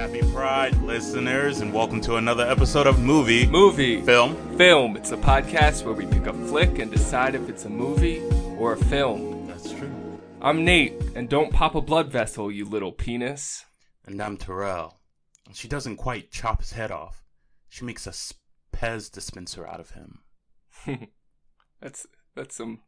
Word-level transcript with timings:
Happy 0.00 0.22
Pride, 0.32 0.74
listeners, 0.80 1.60
and 1.60 1.74
welcome 1.74 2.00
to 2.00 2.16
another 2.16 2.48
episode 2.48 2.86
of 2.86 3.00
Movie 3.00 3.46
Movie. 3.46 4.00
Film. 4.00 4.34
Film. 4.56 4.96
It's 4.96 5.12
a 5.12 5.16
podcast 5.18 5.84
where 5.84 5.92
we 5.92 6.06
pick 6.06 6.26
a 6.26 6.32
flick 6.32 6.78
and 6.78 6.90
decide 6.90 7.34
if 7.34 7.50
it's 7.50 7.66
a 7.66 7.68
movie 7.68 8.22
or 8.56 8.72
a 8.72 8.78
film. 8.78 9.46
That's 9.46 9.70
true. 9.70 10.18
I'm 10.40 10.64
Nate, 10.64 10.94
and 11.14 11.28
don't 11.28 11.52
pop 11.52 11.74
a 11.74 11.82
blood 11.82 12.10
vessel, 12.10 12.50
you 12.50 12.64
little 12.64 12.92
penis. 12.92 13.66
And 14.06 14.22
I'm 14.22 14.38
Terrell. 14.38 15.00
She 15.52 15.68
doesn't 15.68 15.98
quite 15.98 16.30
chop 16.30 16.62
his 16.62 16.72
head 16.72 16.90
off. 16.90 17.22
She 17.68 17.84
makes 17.84 18.06
a 18.06 18.14
Pez 18.74 19.12
dispenser 19.12 19.66
out 19.66 19.80
of 19.80 19.90
him. 19.90 20.20
That's 21.82 22.06
that's 22.34 22.56
some 22.56 22.80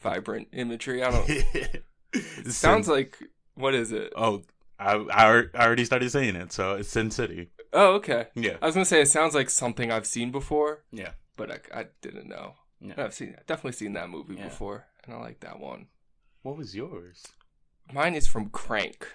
vibrant 0.00 0.48
imagery. 0.54 1.02
I 1.02 1.10
don't. 1.10 2.46
sounds 2.50 2.88
like 2.88 3.18
what 3.56 3.74
is 3.74 3.92
it? 3.92 4.14
Oh, 4.16 4.42
I, 4.80 4.94
I 4.94 5.42
I 5.54 5.66
already 5.66 5.84
started 5.84 6.10
saying 6.10 6.36
it, 6.36 6.52
so 6.52 6.76
it's 6.76 6.88
Sin 6.88 7.10
City. 7.10 7.50
Oh, 7.72 7.94
okay. 7.96 8.28
Yeah. 8.34 8.56
I 8.62 8.66
was 8.66 8.74
gonna 8.74 8.84
say 8.84 9.00
it 9.02 9.08
sounds 9.08 9.34
like 9.34 9.50
something 9.50 9.92
I've 9.92 10.06
seen 10.06 10.30
before, 10.32 10.84
Yeah. 10.90 11.10
but 11.36 11.50
I, 11.50 11.80
I 11.80 11.86
didn't 12.00 12.28
know. 12.28 12.54
Yeah. 12.80 12.94
I've 12.96 13.14
seen 13.14 13.36
definitely 13.46 13.72
seen 13.72 13.92
that 13.92 14.08
movie 14.10 14.34
Yeah. 14.36 14.44
before, 14.44 14.86
and 15.04 15.14
I 15.14 15.18
like 15.18 15.40
that 15.40 15.60
one. 15.60 15.86
What 16.42 16.56
was 16.56 16.74
yours? 16.74 17.22
Mine 17.92 18.14
is 18.14 18.26
from 18.26 18.48
Crank. 18.48 19.06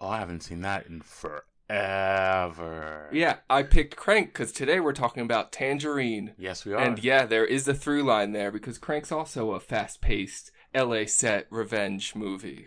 Oh, 0.00 0.08
I 0.08 0.18
haven't 0.18 0.42
seen 0.42 0.62
that 0.62 0.86
in 0.86 1.00
forever. 1.00 3.08
Yeah, 3.12 3.36
I 3.48 3.62
picked 3.62 3.96
Crank 3.96 4.28
because 4.32 4.52
today 4.52 4.80
we're 4.80 4.92
talking 4.92 5.22
about 5.22 5.52
Tangerine. 5.52 6.32
Yes, 6.36 6.64
we 6.64 6.72
are. 6.74 6.78
And 6.78 7.02
yeah, 7.02 7.24
there 7.26 7.44
is 7.44 7.68
a 7.68 7.74
through 7.74 8.02
line 8.02 8.32
there 8.32 8.50
because 8.50 8.78
Crank's 8.78 9.12
also 9.12 9.52
a 9.52 9.60
fast 9.60 10.00
paced 10.00 10.50
LA 10.74 11.04
set 11.06 11.46
revenge 11.50 12.14
movie. 12.14 12.66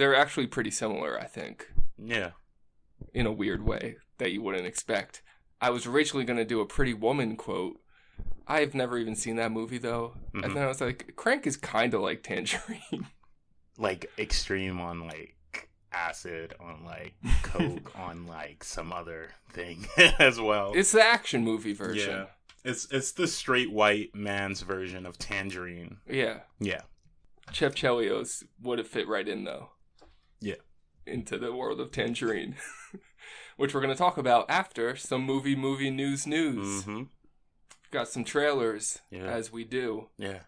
They're 0.00 0.14
actually 0.14 0.46
pretty 0.46 0.70
similar, 0.70 1.20
I 1.20 1.26
think, 1.26 1.70
yeah. 1.98 2.30
in 3.12 3.26
a 3.26 3.32
weird 3.32 3.62
way 3.66 3.96
that 4.16 4.32
you 4.32 4.40
wouldn't 4.40 4.64
expect. 4.66 5.20
I 5.60 5.68
was 5.68 5.84
originally 5.86 6.24
going 6.24 6.38
to 6.38 6.44
do 6.46 6.62
a 6.62 6.66
Pretty 6.66 6.94
Woman 6.94 7.36
quote. 7.36 7.78
I've 8.48 8.74
never 8.74 8.96
even 8.96 9.14
seen 9.14 9.36
that 9.36 9.52
movie 9.52 9.76
though. 9.76 10.14
Mhm. 10.32 10.44
And 10.44 10.56
then 10.56 10.62
I 10.62 10.68
was 10.68 10.80
like, 10.80 11.12
Crank 11.16 11.46
is 11.46 11.58
kind 11.58 11.92
of 11.92 12.00
like 12.00 12.22
Tangerine. 12.22 13.08
like 13.76 14.10
extreme 14.18 14.80
on 14.80 15.06
like 15.06 15.36
acid 15.92 16.54
on 16.60 16.82
like 16.86 17.12
coke 17.42 17.92
on 17.98 18.26
like 18.26 18.64
some 18.64 18.94
other 18.94 19.32
thing 19.52 19.86
as 20.18 20.40
well. 20.40 20.72
it's 20.74 20.92
the 20.92 21.02
action 21.02 21.44
movie 21.44 21.74
version. 21.74 22.10
yeah. 22.10 22.26
It's 22.64 22.90
it's 22.90 23.12
the 23.12 23.28
straight 23.28 23.70
white 23.70 24.14
man's 24.14 24.62
version 24.62 25.04
of 25.04 25.18
Tangerine. 25.18 25.98
Yeah. 26.08 26.40
Yeah. 26.58 26.80
Chev 27.52 27.74
Chelios 27.74 28.44
would 28.62 28.78
have 28.78 28.88
fit 28.88 29.06
right 29.06 29.28
in 29.28 29.44
though. 29.44 29.72
Into 31.10 31.38
the 31.38 31.52
world 31.52 31.80
of 31.80 31.90
Tangerine. 31.92 32.56
Which 33.56 33.74
we're 33.74 33.80
going 33.82 33.92
to 33.92 33.98
talk 33.98 34.16
about 34.16 34.46
after 34.48 34.96
some 34.96 35.22
movie 35.22 35.56
movie 35.56 35.90
news 35.90 36.26
news. 36.26 36.84
Mhm. 36.84 37.08
Got 37.90 38.08
some 38.08 38.24
trailers 38.24 39.00
Yeah. 39.10 39.24
as 39.24 39.52
we 39.52 39.64
do. 39.64 40.08
Yeah. 40.16 40.40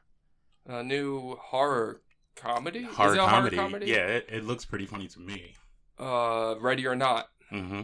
A 0.67 0.83
new 0.83 1.35
horror 1.37 2.01
comedy? 2.37 2.83
Horror 2.85 3.09
Is 3.11 3.15
it 3.17 3.21
a 3.21 3.27
comedy. 3.27 3.57
horror 3.57 3.69
comedy? 3.69 3.87
Yeah, 3.87 4.07
it, 4.07 4.27
it 4.31 4.45
looks 4.45 4.65
pretty 4.65 4.87
funny 4.87 5.09
to 5.09 5.21
me. 5.21 5.55
Uh 5.99 6.55
Ready 6.61 6.87
or 6.87 6.95
Not. 6.97 7.29
Mm-hmm. 7.53 7.83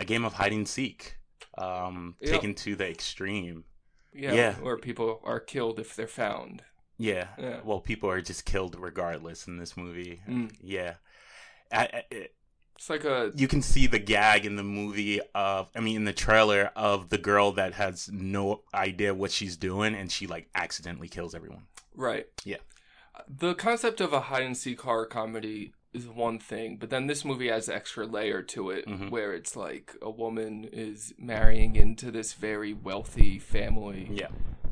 A 0.00 0.04
game 0.04 0.24
of 0.24 0.32
hide 0.34 0.52
and 0.52 0.66
seek. 0.66 1.16
Um 1.56 2.16
Yeah. 2.20 2.32
taken 2.32 2.54
to 2.56 2.74
the 2.74 2.88
extreme. 2.88 3.64
Yeah, 4.12 4.32
Yeah. 4.32 4.54
Where 4.54 4.78
people 4.78 5.20
are 5.24 5.38
killed 5.40 5.78
if 5.78 5.94
they're 5.94 6.08
found. 6.08 6.62
Yeah. 6.96 7.28
Yeah. 7.38 7.60
Well, 7.62 7.80
people 7.80 8.10
are 8.10 8.20
just 8.20 8.44
killed 8.44 8.74
regardless 8.76 9.46
in 9.46 9.58
this 9.58 9.76
movie. 9.76 10.22
Mm. 10.26 10.50
Yeah. 10.60 10.94
I, 11.72 11.82
I, 11.84 12.02
it- 12.10 12.34
It's 12.76 12.88
like 12.90 13.04
a 13.04 13.32
you 13.34 13.48
can 13.48 13.60
see 13.62 13.86
the 13.88 13.98
gag 13.98 14.46
in 14.46 14.54
the 14.56 14.62
movie 14.62 15.20
of 15.34 15.68
i 15.74 15.80
mean 15.80 15.96
in 15.96 16.04
the 16.04 16.12
trailer 16.12 16.70
of 16.76 17.08
the 17.08 17.18
girl 17.18 17.50
that 17.52 17.74
has 17.74 18.08
no 18.12 18.62
idea 18.72 19.12
what 19.14 19.32
she's 19.32 19.56
doing 19.56 19.94
and 19.96 20.10
she 20.12 20.26
like 20.28 20.48
accidentally 20.54 21.08
kills 21.08 21.34
everyone 21.34 21.64
right. 21.96 22.26
Yeah. 22.44 22.58
The 23.28 23.54
concept 23.54 24.00
of 24.00 24.12
a 24.12 24.20
hide 24.20 24.44
and 24.44 24.56
seek 24.56 24.80
horror 24.82 25.06
comedy 25.06 25.72
is 25.92 26.06
one 26.06 26.38
thing, 26.38 26.76
but 26.76 26.90
then 26.90 27.08
this 27.08 27.24
movie 27.24 27.48
has 27.48 27.68
extra 27.68 28.06
layer 28.06 28.42
to 28.42 28.70
it 28.70 28.86
Mhm. 28.86 29.10
where 29.10 29.32
it's 29.34 29.56
like 29.56 29.96
a 30.00 30.08
woman 30.10 30.62
is 30.72 31.12
marrying 31.18 31.74
into 31.74 32.12
this 32.12 32.34
very 32.34 32.72
wealthy 32.72 33.40
family 33.40 34.06
yeah 34.12 34.28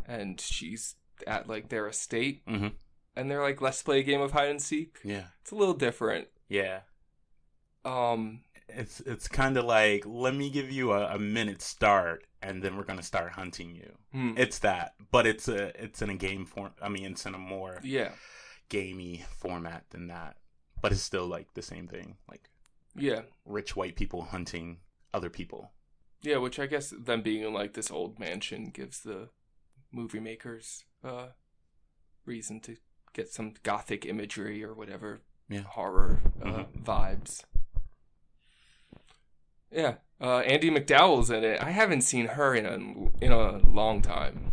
and 0.07 0.41
she's 0.41 0.95
at 1.27 1.49
like 1.49 1.69
their 1.71 1.89
estate 1.89 2.43
hmm 2.47 2.69
and 3.17 3.31
they're 3.31 3.43
like, 3.43 3.61
let's 3.63 3.83
play 3.83 3.99
a 4.01 4.03
game 4.05 4.21
of 4.21 4.33
hide 4.33 4.51
and 4.51 4.63
seek. 4.63 4.99
yeah 5.03 5.25
It's 5.43 5.51
a 5.51 5.55
little 5.57 5.75
different. 5.75 6.29
Yeah. 6.49 6.81
Um 7.85 8.41
it's 8.69 9.01
it's 9.01 9.29
kind 9.29 9.57
of 9.57 9.65
like 9.65 10.03
let 10.07 10.35
me 10.35 10.51
give 10.51 10.71
you 10.71 10.93
a, 10.93 11.15
a 11.15 11.19
minute 11.19 11.63
start 11.63 12.27
and 12.43 12.63
then 12.63 12.77
we're 12.77 12.85
gonna 12.85 13.03
start 13.03 13.33
hunting 13.33 13.75
you. 13.75 13.93
Hmm, 14.13 14.33
it's 14.37 14.59
that 14.61 14.95
but 15.13 15.27
it's 15.27 15.49
a 15.49 15.81
it's 15.83 16.03
in 16.03 16.11
a 16.11 16.15
game 16.17 16.45
form 16.47 16.73
i 16.83 16.89
mean 16.89 17.13
it's 17.13 17.27
in 17.27 17.35
a 17.35 17.39
more 17.39 17.79
yeah. 17.85 18.11
gamey 18.69 19.25
format 19.39 19.85
than 19.91 20.09
that 20.09 20.37
but 20.81 20.91
it's 20.93 21.03
still 21.03 21.27
like 21.27 21.55
the 21.55 21.63
same 21.63 21.87
thing 21.87 22.17
like 22.29 22.49
Yeah. 22.97 23.23
rich 23.45 23.77
white 23.77 23.95
people 23.97 24.23
hunting 24.25 24.79
other 25.15 25.31
people. 25.31 25.73
Yeah, 26.23 26.39
which 26.39 26.59
I 26.59 26.67
guess 26.67 26.91
them 26.91 27.23
being 27.23 27.43
in 27.45 27.53
like 27.53 27.75
this 27.75 27.91
old 27.91 28.19
mansion 28.19 28.71
gives 28.71 29.01
the 29.01 29.29
movie 29.93 30.21
makers 30.21 30.85
uh 31.05 31.29
reason 32.25 32.61
to 32.61 32.77
get 33.13 33.29
some 33.33 33.55
gothic 33.63 34.05
imagery 34.05 34.65
or 34.65 34.75
whatever 34.75 35.21
Yeah. 35.49 35.61
horror 35.63 36.21
uh, 36.43 36.45
Mhm. 36.47 36.83
vibes. 36.83 37.45
Yeah, 39.71 39.95
uh, 40.21 40.39
Andie 40.41 40.71
MacDowell's 40.71 41.31
in 41.31 41.45
it. 41.45 41.61
I 41.63 41.71
haven't 41.71 42.03
seen 42.03 42.27
her 42.27 42.55
in 42.55 42.67
a 42.67 43.25
in 43.25 43.33
a 43.33 43.59
long 43.59 44.03
time. 44.03 44.53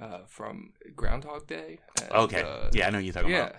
Uh, 0.00 0.24
from 0.26 0.72
Groundhog 0.96 1.46
Day. 1.46 1.78
and, 2.02 2.10
okay 2.10 2.42
uh, 2.42 2.68
yeah 2.72 2.88
i 2.88 2.90
know 2.90 2.98
you're 2.98 3.12
talking 3.12 3.30
yeah. 3.30 3.44
about 3.50 3.54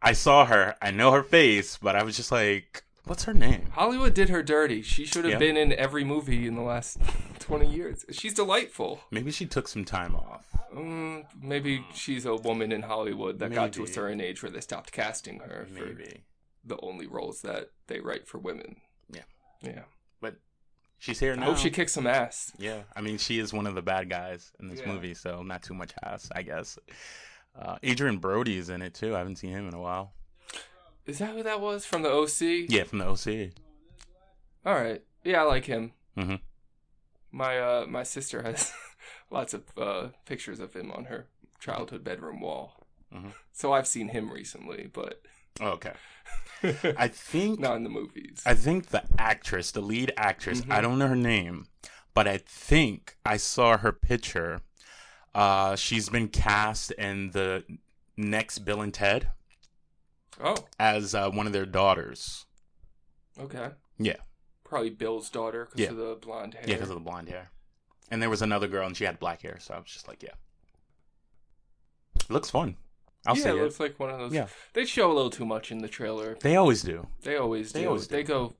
I 0.00 0.12
saw 0.12 0.44
her. 0.44 0.76
I 0.80 0.92
know 0.92 1.10
her 1.10 1.24
face, 1.24 1.76
but 1.76 1.96
I 1.96 2.04
was 2.04 2.16
just 2.16 2.30
like, 2.30 2.84
"What's 3.08 3.24
her 3.24 3.34
name?" 3.34 3.70
Hollywood 3.72 4.14
did 4.14 4.28
her 4.28 4.42
dirty. 4.42 4.82
She 4.82 5.04
should 5.04 5.24
have 5.24 5.32
Yeah. 5.34 5.38
been 5.38 5.56
in 5.56 5.72
every 5.72 6.04
movie 6.04 6.46
in 6.46 6.54
the 6.54 6.62
last 6.62 6.98
twenty 7.38 7.66
years. 7.70 8.04
She's 8.12 8.34
delightful. 8.34 9.00
Maybe 9.10 9.30
she 9.30 9.46
took 9.46 9.66
some 9.68 9.84
time 9.84 10.14
off. 10.14 10.46
Mm, 10.74 11.24
maybe 11.40 11.84
she's 11.94 12.26
a 12.26 12.36
woman 12.36 12.70
in 12.72 12.82
Hollywood 12.82 13.38
that 13.38 13.52
got 13.52 13.72
to 13.74 13.80
a 13.80 13.82
Maybe. 13.84 13.92
certain 13.92 14.20
age 14.20 14.42
where 14.42 14.50
they 14.52 14.60
stopped 14.60 14.92
casting 14.92 15.40
her 15.40 15.66
for 15.74 15.86
Maybe 15.86 16.24
the 16.64 16.78
only 16.82 17.06
roles 17.06 17.40
that 17.42 17.70
they 17.86 18.00
write 18.00 18.28
for 18.28 18.38
women. 18.38 18.76
Yeah. 19.10 19.22
Yeah. 19.62 19.84
But 20.20 20.36
she's 20.98 21.18
here 21.20 21.34
now. 21.34 21.42
I 21.42 21.44
now. 21.46 21.52
hope 21.52 21.62
she 21.62 21.70
kicks 21.70 21.94
some 21.94 22.06
ass. 22.06 22.52
Yeah, 22.58 22.82
I 22.94 23.00
mean, 23.00 23.16
she 23.16 23.38
is 23.38 23.52
one 23.54 23.66
of 23.66 23.74
the 23.74 23.80
bad 23.82 24.10
guys 24.10 24.52
in 24.60 24.68
this 24.68 24.80
Yeah. 24.80 24.92
movie, 24.92 25.14
so 25.14 25.42
not 25.42 25.62
too 25.62 25.72
much 25.74 25.92
ass, 26.04 26.28
I 26.34 26.42
guess. 26.42 26.78
Uh, 27.58 27.78
Adrian 27.82 28.18
Brody 28.18 28.58
is 28.58 28.68
in 28.68 28.82
it 28.82 28.92
too. 28.92 29.14
I 29.14 29.18
haven't 29.18 29.36
seen 29.36 29.50
him 29.50 29.66
in 29.66 29.74
a 29.74 29.80
while. 29.80 30.12
Is 31.08 31.18
that 31.18 31.30
who 31.34 31.42
that 31.42 31.60
was 31.60 31.84
from 31.86 32.02
the 32.02 32.10
OC? 32.10 32.68
Yeah, 32.68 32.84
from 32.84 32.98
the 32.98 33.06
OC. 33.06 33.50
All 34.66 34.74
right. 34.74 35.02
Yeah, 35.24 35.40
I 35.40 35.44
like 35.44 35.64
him. 35.64 35.92
Mhm. 36.16 36.40
My 37.32 37.58
uh 37.58 37.86
my 37.88 38.02
sister 38.02 38.42
has 38.42 38.72
lots 39.30 39.54
of 39.54 39.62
uh 39.76 40.08
pictures 40.26 40.60
of 40.60 40.74
him 40.74 40.92
on 40.92 41.06
her 41.06 41.26
childhood 41.60 42.04
bedroom 42.04 42.40
wall. 42.40 42.86
Mhm. 43.12 43.32
So 43.52 43.72
I've 43.72 43.86
seen 43.88 44.08
him 44.08 44.30
recently, 44.30 44.88
but 44.92 45.22
Oh, 45.60 45.70
okay. 45.70 45.94
I 46.98 47.08
think 47.08 47.58
not 47.58 47.76
in 47.76 47.84
the 47.84 47.90
movies. 47.90 48.42
I 48.44 48.54
think 48.54 48.88
the 48.88 49.02
actress, 49.18 49.70
the 49.72 49.80
lead 49.80 50.12
actress, 50.16 50.60
I 50.68 50.78
Mhm. 50.78 50.82
don't 50.82 50.98
know 50.98 51.08
her 51.08 51.16
name, 51.16 51.66
but 52.14 52.28
I 52.28 52.36
think 52.38 53.16
I 53.24 53.38
saw 53.38 53.78
her 53.78 53.92
picture. 53.92 54.60
Uh, 55.34 55.74
she's 55.74 56.08
been 56.10 56.28
cast 56.28 56.90
in 56.92 57.30
the 57.30 57.64
next 58.16 58.58
Bill 58.60 58.80
and 58.82 58.92
Ted 58.92 59.28
oh, 60.40 60.56
as 60.78 61.14
uh, 61.14 61.30
one 61.30 61.46
of 61.46 61.52
their 61.52 61.66
daughters. 61.66 62.46
okay. 63.40 63.70
Yeah. 63.98 64.16
Probably 64.64 64.90
Bill's 64.90 65.30
daughter 65.30 65.64
because 65.66 65.80
Yeah. 65.80 65.90
of 65.90 65.96
the 65.96 66.14
blonde 66.20 66.54
hair. 66.54 66.62
Yeah, 66.66 66.74
because 66.74 66.90
of 66.90 66.96
the 66.96 67.00
blonde 67.00 67.28
hair. 67.28 67.50
And 68.10 68.20
there 68.22 68.30
was 68.30 68.42
another 68.42 68.68
girl, 68.68 68.86
and 68.86 68.96
she 68.96 69.04
had 69.04 69.18
black 69.18 69.42
hair, 69.42 69.58
so 69.60 69.74
I 69.74 69.78
was 69.78 69.88
just 69.90 70.08
like, 70.08 70.22
yeah. 70.22 70.34
Looks 72.28 72.50
fun. 72.50 72.76
I'll 73.26 73.36
yeah, 73.36 73.42
see 73.42 73.48
it 73.50 73.56
it. 73.56 73.62
looks 73.62 73.80
like 73.80 73.98
one 73.98 74.10
of 74.10 74.18
those. 74.18 74.32
Yeah. 74.32 74.46
They 74.74 74.84
show 74.84 75.10
a 75.10 75.14
little 75.14 75.30
too 75.30 75.44
much 75.46 75.70
in 75.72 75.78
the 75.78 75.88
trailer. 75.88 76.36
They 76.40 76.56
always 76.56 76.82
do. 76.82 77.06
They 77.22 77.36
always 77.36 77.72
do. 77.72 77.78
They 77.78 77.80
They, 77.82 77.86
always 77.86 78.06
do. 78.06 78.22
go. 78.22 78.54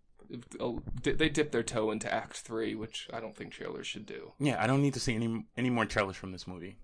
They 1.03 1.29
dip 1.29 1.53
their 1.53 1.63
toe 1.63 1.91
into 1.91 2.13
Act 2.13 2.37
Three, 2.39 2.75
which 2.75 3.09
I 3.13 3.21
don't 3.21 3.35
think 3.37 3.53
trailers 3.53 3.87
should 3.87 4.05
do. 4.05 4.33
Yeah, 4.39 4.63
I 4.63 4.67
don't 4.67 4.83
need 4.83 4.95
to 4.95 5.01
see 5.01 5.15
any 5.15 5.45
any 5.57 5.71
more 5.71 5.87
trailers 5.87 6.17
from 6.17 6.33
this 6.33 6.47
movie. 6.47 6.77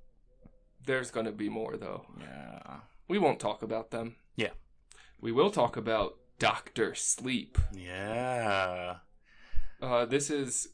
There's 0.87 1.11
gonna 1.11 1.33
be 1.33 1.49
more 1.51 1.77
though. 1.77 2.07
Yeah. 2.21 2.77
We 3.09 3.19
won't 3.19 3.41
talk 3.41 3.63
about 3.63 3.91
them. 3.91 4.17
Yeah. 4.37 4.51
We 5.25 5.33
will 5.33 5.51
talk 5.51 5.79
about 5.79 6.19
Doctor 6.39 6.95
Sleep. 6.95 7.57
Yeah. 7.75 8.97
Uh, 9.81 10.05
this 10.05 10.29
is 10.29 10.69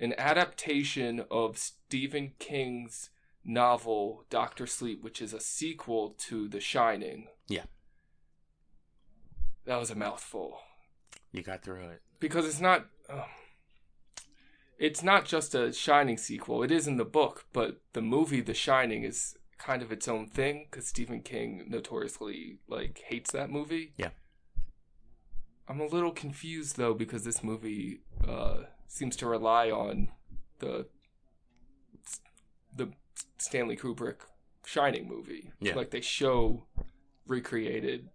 an 0.00 0.14
adaptation 0.18 1.24
of 1.30 1.56
Stephen 1.56 2.32
King's 2.40 3.10
novel 3.44 4.24
Doctor 4.30 4.66
Sleep, 4.66 5.04
which 5.04 5.22
is 5.22 5.32
a 5.32 5.38
sequel 5.38 6.16
to 6.26 6.48
The 6.48 6.58
Shining. 6.58 7.28
Yeah. 7.46 7.66
That 9.64 9.78
was 9.78 9.92
a 9.92 9.94
mouthful. 9.94 10.58
You 11.30 11.44
got 11.44 11.62
through 11.62 11.90
it. 11.90 12.02
because 12.18 12.46
it's 12.46 12.60
not 12.60 12.86
uh, 13.08 13.26
it's 14.76 15.04
not 15.04 15.24
just 15.24 15.54
a 15.54 15.72
shining 15.72 16.16
sequel 16.16 16.64
it 16.64 16.72
is 16.72 16.88
in 16.88 16.96
the 16.96 17.04
book 17.04 17.44
but 17.52 17.80
the 17.92 18.02
movie 18.02 18.40
the 18.40 18.54
shining 18.54 19.04
is 19.04 19.36
kind 19.58 19.82
of 19.82 19.90
its 19.92 20.06
own 20.08 20.26
thing 20.28 20.66
because 20.70 20.86
stephen 20.86 21.20
king 21.20 21.64
notoriously 21.68 22.58
like 22.68 23.02
hates 23.08 23.32
that 23.32 23.50
movie 23.50 23.92
Yeah. 23.96 24.10
i'm 25.68 25.80
a 25.80 25.86
little 25.86 26.12
confused 26.12 26.76
though 26.76 26.94
because 26.94 27.24
this 27.24 27.42
movie 27.42 28.00
uh 28.26 28.58
seems 28.86 29.16
to 29.16 29.26
rely 29.26 29.70
on 29.70 30.10
the 30.60 30.86
the 32.74 32.88
stanley 33.38 33.76
kubrick 33.76 34.16
shining 34.64 35.08
movie 35.08 35.50
Yeah. 35.60 35.74
like 35.74 35.90
they 35.90 36.00
show 36.00 36.66
recreated 37.26 38.08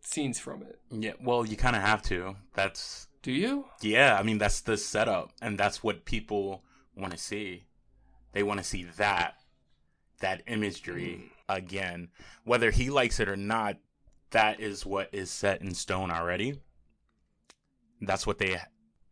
scenes 0.00 0.38
from 0.38 0.62
it 0.62 0.80
Yeah. 0.90 1.12
Well, 1.20 1.44
you 1.44 1.56
kind 1.56 1.74
of 1.76 1.82
have 1.82 2.00
to. 2.04 2.36
That's 2.54 3.08
do 3.22 3.32
you 3.32 3.64
yeah. 3.82 4.16
I 4.18 4.22
mean, 4.22 4.38
that's 4.38 4.60
the 4.60 4.76
setup, 4.76 5.32
and 5.42 5.58
that's 5.58 5.82
what 5.82 6.04
people 6.04 6.62
want 6.94 7.12
to 7.12 7.18
see. 7.18 7.64
They 8.32 8.44
want 8.44 8.58
to 8.60 8.64
see 8.64 8.84
that 8.98 9.34
that 10.20 10.42
imagery 10.46 11.30
again, 11.48 12.08
whether 12.44 12.70
he 12.70 12.90
likes 12.90 13.20
it 13.20 13.28
or 13.28 13.36
not. 13.36 13.76
That 14.30 14.60
is 14.60 14.84
what 14.84 15.08
is 15.12 15.30
set 15.30 15.62
in 15.62 15.72
stone 15.74 16.10
already. 16.10 16.60
That's 18.00 18.26
what 18.26 18.38
they 18.38 18.58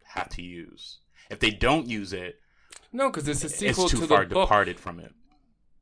have 0.05 0.29
to 0.31 0.43
use. 0.43 0.99
If 1.31 1.39
they 1.39 1.51
don't 1.51 1.87
use 1.89 2.13
it, 2.13 2.41
No, 2.93 3.11
because 3.11 3.29
it's 3.29 3.45
a 3.45 3.49
sequel 3.49 3.85
it's 3.85 3.93
too 3.93 4.01
to 4.01 4.07
far 4.07 4.25
the 4.25 4.35
book. 4.35 4.49
departed 4.49 4.79
from 4.81 4.99
it. 5.01 5.15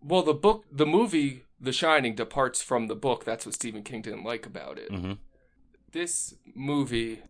Well, 0.03 0.23
the 0.23 0.35
book, 0.35 0.65
the 0.71 0.87
movie, 0.87 1.45
The 1.61 1.73
Shining, 1.73 2.15
departs 2.15 2.63
from 2.63 2.87
the 2.89 2.95
book. 2.95 3.25
That's 3.25 3.47
what 3.47 3.55
Stephen 3.55 3.83
King 3.83 4.03
didn't 4.03 4.25
like 4.25 4.47
about 4.47 4.79
it. 4.79 4.91
hmm 4.91 5.13
This 5.93 6.35
movie 6.55 7.23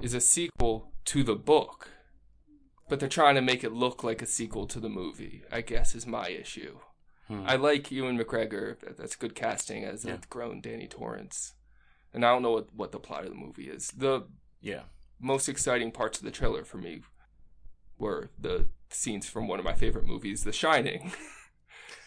is 0.00 0.14
a 0.14 0.20
sequel 0.20 0.90
to 1.06 1.22
the 1.22 1.34
book, 1.36 1.90
but 2.88 2.98
they're 2.98 3.08
trying 3.08 3.34
to 3.36 3.42
make 3.42 3.62
it 3.62 3.72
look 3.72 4.02
like 4.02 4.22
a 4.22 4.26
sequel 4.26 4.66
to 4.68 4.80
the 4.80 4.88
movie. 4.88 5.42
I 5.52 5.60
guess 5.60 5.94
is 5.94 6.06
my 6.06 6.28
issue. 6.28 6.78
Hmm. 7.40 7.46
I 7.46 7.56
like 7.56 7.90
Ewan 7.90 8.18
McGregor. 8.18 8.76
That's 8.96 9.16
good 9.16 9.34
casting 9.34 9.84
as 9.84 10.04
Yeah. 10.04 10.14
a 10.14 10.18
grown 10.28 10.60
Danny 10.60 10.86
Torrance. 10.86 11.54
And 12.12 12.24
I 12.24 12.30
don't 12.32 12.42
know 12.42 12.52
what, 12.52 12.74
what 12.74 12.92
the 12.92 12.98
plot 13.00 13.24
of 13.24 13.30
the 13.30 13.36
movie 13.36 13.68
is. 13.68 13.88
The 13.96 14.24
Yeah. 14.60 14.82
most 15.18 15.48
exciting 15.48 15.92
parts 15.92 16.18
of 16.18 16.24
the 16.24 16.30
trailer 16.30 16.64
for 16.64 16.76
me 16.78 17.02
were 17.98 18.30
the 18.38 18.66
scenes 18.90 19.28
from 19.28 19.48
one 19.48 19.58
of 19.58 19.64
my 19.64 19.74
favorite 19.74 20.06
movies, 20.06 20.44
The 20.44 20.52
Shining. 20.52 21.12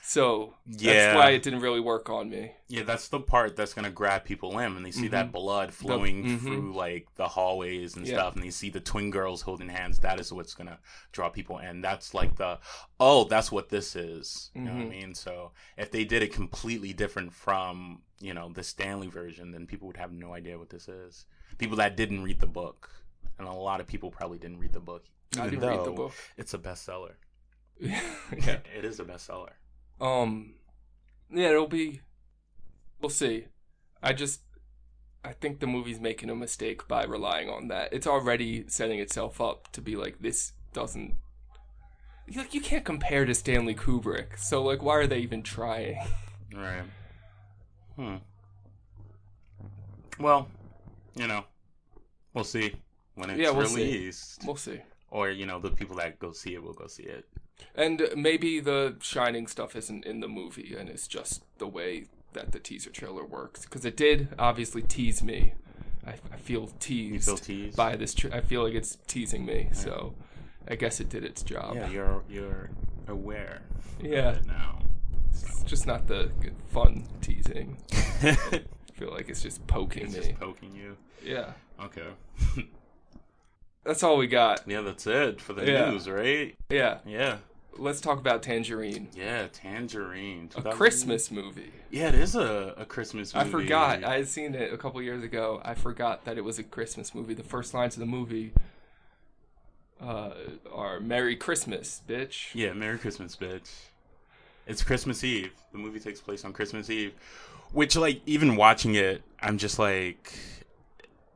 so 0.08 0.54
Yeah. 0.68 0.94
that's 0.94 1.16
why 1.18 1.30
it 1.32 1.42
didn't 1.42 1.62
really 1.62 1.80
work 1.80 2.10
on 2.10 2.30
me. 2.30 2.52
Yeah, 2.68 2.84
that's 2.84 3.08
the 3.08 3.20
part 3.20 3.56
that's 3.56 3.74
gonna 3.74 3.90
grab 3.90 4.24
people 4.24 4.60
in 4.60 4.74
when 4.76 4.84
they 4.84 4.92
see 4.92 5.08
that 5.08 5.32
blood 5.32 5.74
flowing 5.74 6.24
mhm. 6.24 6.40
through 6.42 6.74
like 6.74 7.08
the 7.16 7.28
hallways 7.28 7.96
and 7.96 8.06
Yeah. 8.06 8.14
stuff, 8.16 8.36
and 8.36 8.44
they 8.44 8.52
see 8.52 8.70
the 8.70 8.80
twin 8.80 9.10
girls 9.10 9.42
holding 9.42 9.70
hands. 9.70 10.00
That 10.00 10.20
is 10.20 10.32
what's 10.32 10.54
gonna 10.54 10.80
draw 11.12 11.30
people 11.30 11.58
in. 11.58 11.82
That's 11.82 12.14
like 12.14 12.36
the 12.36 12.60
oh, 13.00 13.24
that's 13.24 13.52
what 13.52 13.70
this 13.70 13.96
is. 13.96 14.52
You 14.54 14.62
know 14.62 14.74
what 14.74 14.82
I 14.82 14.86
Mhm. 14.86 14.90
mean? 14.90 15.16
So 15.16 15.52
if 15.78 15.90
they 15.90 16.06
did 16.06 16.22
it 16.22 16.32
completely 16.32 16.94
different 16.94 17.34
from 17.34 18.04
you 18.20 18.34
know 18.34 18.50
the 18.50 18.64
Stanley 18.64 19.08
version, 19.08 19.52
then 19.52 19.66
people 19.66 19.88
would 19.88 19.98
have 19.98 20.12
no 20.12 20.34
idea 20.34 20.58
what 20.60 20.70
this 20.70 20.88
is. 20.88 21.26
People 21.58 21.78
that 21.78 21.98
didn't 21.98 22.24
read 22.24 22.40
the 22.40 22.48
book, 22.48 22.90
and 23.40 23.48
a 23.48 23.52
lot 23.52 23.82
of 23.82 23.88
people 23.88 24.12
probably 24.12 24.38
didn't 24.38 24.60
read 24.60 24.74
the 24.74 24.80
book. 24.80 25.04
I 25.38 25.48
even 25.48 25.60
didn't 25.60 25.78
read 25.78 25.86
the 25.86 25.92
book. 25.92 26.14
It's 26.38 26.54
a 26.54 26.58
bestseller. 26.60 27.16
yeah. 27.80 28.60
it 28.78 28.86
is 28.86 29.00
a 29.00 29.04
bestseller. 29.04 29.52
Um. 30.00 30.56
Yeah, 31.32 31.50
it'll 31.50 31.68
be. 31.68 32.02
We'll 33.02 33.10
see. 33.10 33.46
I 34.02 34.14
just. 34.14 34.42
I 35.24 35.34
think 35.34 35.60
the 35.60 35.68
movie's 35.68 36.00
making 36.00 36.30
a 36.30 36.36
mistake 36.36 36.88
by 36.88 37.04
relying 37.04 37.50
on 37.50 37.68
that. 37.70 37.92
It's 37.92 38.06
already 38.06 38.66
setting 38.68 39.00
itself 39.00 39.42
up 39.42 39.72
to 39.72 39.82
be 39.82 39.96
like 39.96 40.20
this 40.20 40.54
doesn't. 40.74 41.16
Like 42.36 42.54
you 42.54 42.62
can't 42.62 42.86
compare 42.86 43.26
to 43.26 43.34
Stanley 43.34 43.74
Kubrick, 43.76 44.38
so 44.38 44.62
like 44.64 44.82
why 44.84 44.96
are 44.98 45.08
they 45.08 45.20
even 45.20 45.42
trying? 45.44 45.98
Right. 46.56 46.84
Hmm. 47.96 48.16
Well, 50.20 50.48
you 51.16 51.28
know, 51.28 51.44
we'll 52.34 52.44
see 52.44 52.76
when 53.16 53.30
it's 53.30 53.40
Yeah, 53.40 53.50
we'll 53.52 53.68
see. 53.68 53.76
released. 53.84 54.44
We'll 54.46 54.56
see. 54.56 54.80
Or, 55.10 55.30
you 55.30 55.46
know, 55.46 55.60
the 55.60 55.72
people 55.72 55.96
that 55.98 56.20
go 56.20 56.32
see 56.32 56.54
it 56.54 56.64
will 56.64 56.74
go 56.74 56.88
see 56.88 57.04
it. 57.04 57.26
And 57.76 58.08
maybe 58.16 58.60
the 58.60 58.96
Shining 59.02 59.48
stuff 59.48 59.76
isn't 59.76 60.06
in 60.06 60.20
the 60.22 60.28
movie, 60.28 60.76
and 60.78 60.90
it's 60.90 61.08
just 61.08 61.44
the 61.58 61.68
way 61.68 62.06
that 62.34 62.52
the 62.52 62.60
teaser 62.60 62.90
trailer 62.90 63.26
works. 63.26 63.64
Because 63.64 63.86
it 63.86 63.98
did 63.98 64.30
obviously 64.40 64.82
tease 64.82 65.22
me. 65.24 65.54
I, 66.06 66.12
I 66.32 66.38
feel 66.38 66.62
You 66.64 66.74
teased, 66.80 67.26
feel 67.26 67.38
teased? 67.38 67.76
by 67.78 67.96
this. 67.96 68.14
Tra- 68.14 68.36
I 68.36 68.42
feel 68.42 68.64
like 68.64 68.74
it's 68.76 68.98
teasing 69.08 69.46
me. 69.46 69.70
So 69.74 70.14
I 70.68 70.76
guess 70.76 71.00
it 71.00 71.10
did 71.10 71.24
its 71.24 71.44
job. 71.44 71.76
yeah, 71.76 71.90
you're 71.90 72.24
you're 72.30 72.70
aware. 73.08 73.62
of 74.00 74.06
Yeah. 74.06 74.32
it 74.32 74.46
now. 74.46 74.80
It's 75.32 75.64
just 75.64 75.86
not 75.88 76.08
the 76.08 76.32
fun 76.72 77.08
teasing. 77.22 77.78
I 77.92 78.62
feel 78.94 79.12
like 79.12 79.28
it's 79.30 79.42
just 79.42 79.66
poking 79.68 80.08
me. 80.12 80.20
just 80.20 80.40
poking 80.40 80.74
you. 80.76 80.96
yeah, 81.24 81.52
Okay. 81.84 82.08
that's 83.86 84.04
all 84.04 84.18
we 84.18 84.28
got. 84.28 84.64
yeah, 84.68 84.82
that's 84.82 85.08
it 85.08 85.40
for 85.40 85.54
the 85.54 85.66
Yeah. 85.66 85.92
news, 85.92 86.10
right? 86.10 86.56
Yeah, 86.70 86.98
Yeah. 87.06 87.38
let's 87.78 88.02
talk 88.02 88.20
about 88.20 88.42
Tangerine, 88.44 89.08
Yeah, 89.16 89.48
Tangerine. 89.54 90.46
a 90.56 90.58
2000 90.58 90.78
Christmas 90.78 91.32
movie. 91.32 91.72
Yeah, 91.92 92.10
it 92.10 92.16
is 92.16 92.36
a, 92.36 92.74
a 92.78 92.86
Christmas 92.86 93.34
movie. 93.34 93.48
I 93.48 93.52
forgot. 93.52 94.04
I 94.04 94.18
had 94.18 94.28
seen 94.28 94.56
it 94.56 94.74
a 94.74 94.78
couple 94.78 95.02
years 95.02 95.24
ago. 95.24 95.62
I 95.64 95.74
forgot 95.76 96.26
that 96.26 96.38
it 96.38 96.44
was 96.44 96.60
a 96.60 96.64
Christmas 96.64 97.14
movie. 97.16 97.34
The 97.34 97.44
first 97.44 97.74
lines 97.74 97.96
of 97.96 98.00
the 98.02 98.06
movie 98.06 98.52
uh, 100.02 100.32
are 100.74 101.00
"Merry 101.00 101.36
Christmas, 101.36 102.02
bitch." 102.08 102.54
Yeah, 102.54 102.74
Merry 102.74 102.98
Christmas, 102.98 103.36
bitch. 103.36 103.70
It's 104.68 104.84
Christmas 104.84 105.24
Eve. 105.24 105.52
The 105.72 105.78
movie 105.78 106.00
takes 106.00 106.20
place 106.20 106.44
on 106.44 106.52
Christmas 106.54 106.90
Eve. 106.90 107.14
Which, 107.72 107.96
like, 107.96 108.22
even 108.26 108.56
watching 108.56 108.96
it, 108.96 109.22
I'm 109.40 109.58
just 109.58 109.80
like, 109.80 110.34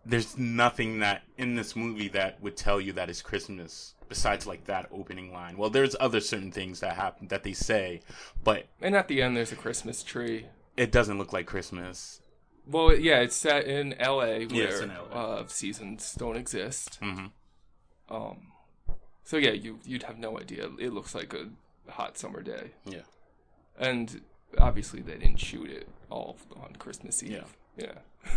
there's 0.05 0.37
nothing 0.37 0.99
that 0.99 1.23
in 1.37 1.55
this 1.55 1.75
movie 1.75 2.07
that 2.09 2.41
would 2.41 2.55
tell 2.57 2.79
you 2.81 2.93
that 2.93 3.09
it's 3.09 3.21
Christmas 3.21 3.95
besides, 4.07 4.47
like, 4.47 4.65
that 4.65 4.87
opening 4.91 5.31
line. 5.31 5.55
Well, 5.57 5.69
there's 5.69 5.95
other 5.99 6.19
certain 6.19 6.51
things 6.51 6.79
that 6.79 6.95
happen 6.95 7.27
that 7.27 7.43
they 7.43 7.53
say, 7.53 8.01
but 8.43 8.65
And 8.81 8.95
at 8.95 9.07
the 9.07 9.21
end, 9.21 9.37
there's 9.37 9.51
a 9.51 9.55
Christmas 9.55 10.01
tree. 10.03 10.47
it 10.77 10.91
doesn't 10.91 11.17
look 11.19 11.31
like 11.33 11.45
Christmas. 11.45 12.21
Well, 12.65 12.95
yeah, 12.95 13.19
it's 13.21 13.35
set 13.35 13.65
in 13.65 13.93
L.A. 13.93 14.45
where 14.45 14.85
Yeah, 14.85 14.85
LA. 15.11 15.19
Uh, 15.19 15.47
seasons 15.47 16.13
don't 16.17 16.37
exist. 16.37 16.97
hmm 17.01 17.27
Um, 18.09 18.51
so 19.23 19.37
yeah, 19.37 19.51
you 19.51 19.79
you'd 19.85 20.03
have 20.03 20.17
no 20.17 20.39
idea. 20.39 20.69
It 20.79 20.91
looks 20.93 21.13
like 21.13 21.33
a 21.33 21.49
hot 21.91 22.17
summer 22.17 22.41
day, 22.41 22.71
Yeah. 22.85 23.01
and 23.77 24.21
obviously 24.57 25.01
they 25.01 25.17
didn't 25.17 25.37
shoot 25.39 25.69
it 25.69 25.87
all 26.09 26.37
on 26.63 26.75
Christmas 26.77 27.21
Eve. 27.23 27.31
Yeah. 27.77 27.87
Yeah. 28.25 28.31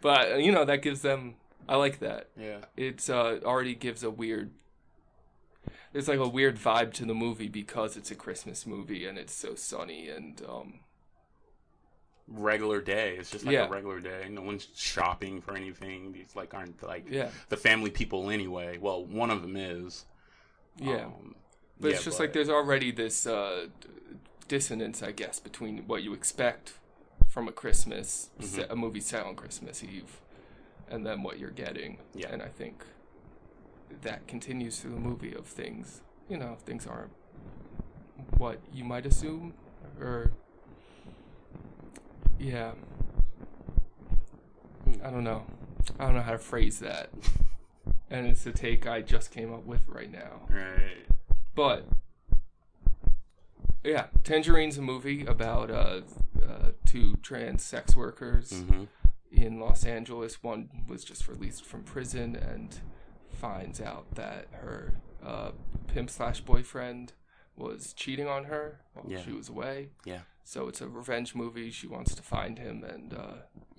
But 0.00 0.32
uh, 0.32 0.36
you 0.36 0.52
know 0.52 0.64
that 0.64 0.82
gives 0.82 1.02
them. 1.02 1.34
I 1.68 1.76
like 1.76 1.98
that. 2.00 2.28
Yeah. 2.38 2.58
It's 2.76 3.10
uh, 3.10 3.40
already 3.44 3.74
gives 3.74 4.02
a 4.02 4.10
weird. 4.10 4.50
There's 5.92 6.08
like 6.08 6.18
a 6.18 6.28
weird 6.28 6.56
vibe 6.58 6.92
to 6.94 7.04
the 7.04 7.14
movie 7.14 7.48
because 7.48 7.96
it's 7.96 8.10
a 8.10 8.14
Christmas 8.14 8.66
movie 8.66 9.06
and 9.06 9.18
it's 9.18 9.34
so 9.34 9.54
sunny 9.54 10.08
and 10.08 10.40
um, 10.48 10.80
Regular 12.30 12.82
day. 12.82 13.16
It's 13.18 13.30
just 13.30 13.46
like 13.46 13.54
Yeah. 13.54 13.66
a 13.66 13.70
regular 13.70 14.00
day. 14.00 14.28
No 14.30 14.42
one's 14.42 14.68
shopping 14.76 15.40
for 15.40 15.56
anything. 15.56 16.12
These, 16.12 16.36
like, 16.36 16.52
aren't, 16.52 16.82
like, 16.82 17.06
yeah, 17.10 17.30
the 17.48 17.56
family 17.56 17.90
people 17.90 18.28
anyway. 18.28 18.76
Well, 18.78 19.02
one 19.02 19.30
of 19.30 19.40
them 19.40 19.56
is. 19.56 20.04
yeah. 20.76 21.06
Um, 21.06 21.34
But 21.80 21.88
yeah, 21.88 21.94
it's 21.94 22.04
just 22.04 22.20
like 22.20 22.34
there's 22.34 22.50
already 22.50 22.90
this 22.90 23.26
uh, 23.26 23.68
dissonance, 24.46 25.02
I 25.02 25.12
guess, 25.12 25.40
between 25.40 25.86
what 25.86 26.02
you 26.02 26.12
expect 26.12 26.74
from 27.28 27.46
a 27.48 27.52
Christmas, 27.52 28.30
Mm-hmm. 28.40 28.72
a 28.72 28.76
movie 28.76 29.00
set 29.00 29.24
on 29.24 29.34
Christmas 29.36 29.84
Eve, 29.84 30.20
and 30.90 31.06
then 31.06 31.22
what 31.22 31.38
you're 31.38 31.50
getting. 31.50 31.98
Yeah. 32.14 32.28
And 32.32 32.42
I 32.42 32.48
think 32.48 32.84
that 34.02 34.26
continues 34.26 34.80
through 34.80 34.92
the 34.94 35.00
movie 35.00 35.34
of 35.34 35.46
things, 35.46 36.00
you 36.28 36.36
know, 36.36 36.56
things 36.64 36.86
aren't 36.86 37.12
what 38.36 38.58
you 38.72 38.84
might 38.84 39.06
assume, 39.06 39.54
or 40.00 40.32
yeah. 42.38 42.72
I 45.04 45.10
don't 45.10 45.24
know. 45.24 45.44
I 45.98 46.04
don't 46.06 46.14
know 46.14 46.22
how 46.22 46.32
to 46.32 46.38
phrase 46.38 46.78
that. 46.80 47.10
And 48.10 48.26
it's 48.26 48.46
a 48.46 48.52
take 48.52 48.86
I 48.86 49.02
just 49.02 49.30
came 49.30 49.52
up 49.52 49.66
with 49.66 49.82
right 49.86 50.10
now. 50.10 50.40
Right. 50.48 51.04
But 51.54 51.84
yeah, 53.84 54.06
Tangerine's 54.24 54.78
a 54.78 54.82
movie 54.82 55.26
about 55.26 55.70
uh, 55.70 56.00
uh, 56.46 56.70
two 56.86 57.16
trans 57.22 57.64
sex 57.64 57.94
workers 57.96 58.50
Mm-hmm. 58.52 58.84
in 59.32 59.60
Los 59.60 59.84
Angeles. 59.84 60.42
One 60.42 60.68
was 60.88 61.04
just 61.04 61.28
released 61.28 61.64
from 61.64 61.82
prison 61.82 62.36
and 62.36 62.76
finds 63.32 63.80
out 63.80 64.14
that 64.14 64.46
her 64.52 64.94
uh, 65.24 65.50
pimp 65.86 66.10
slash 66.10 66.40
boyfriend 66.40 67.12
was 67.56 67.92
cheating 67.92 68.28
on 68.28 68.44
her 68.44 68.80
while 68.94 69.04
Yeah. 69.08 69.22
she 69.22 69.32
was 69.32 69.48
away. 69.48 69.88
Yeah. 70.04 70.20
So 70.44 70.68
it's 70.68 70.80
a 70.80 70.88
revenge 70.88 71.34
movie. 71.34 71.70
She 71.70 71.86
wants 71.86 72.14
to 72.14 72.22
find 72.22 72.58
him 72.58 72.84
and 72.84 73.12
uh, 73.12 73.34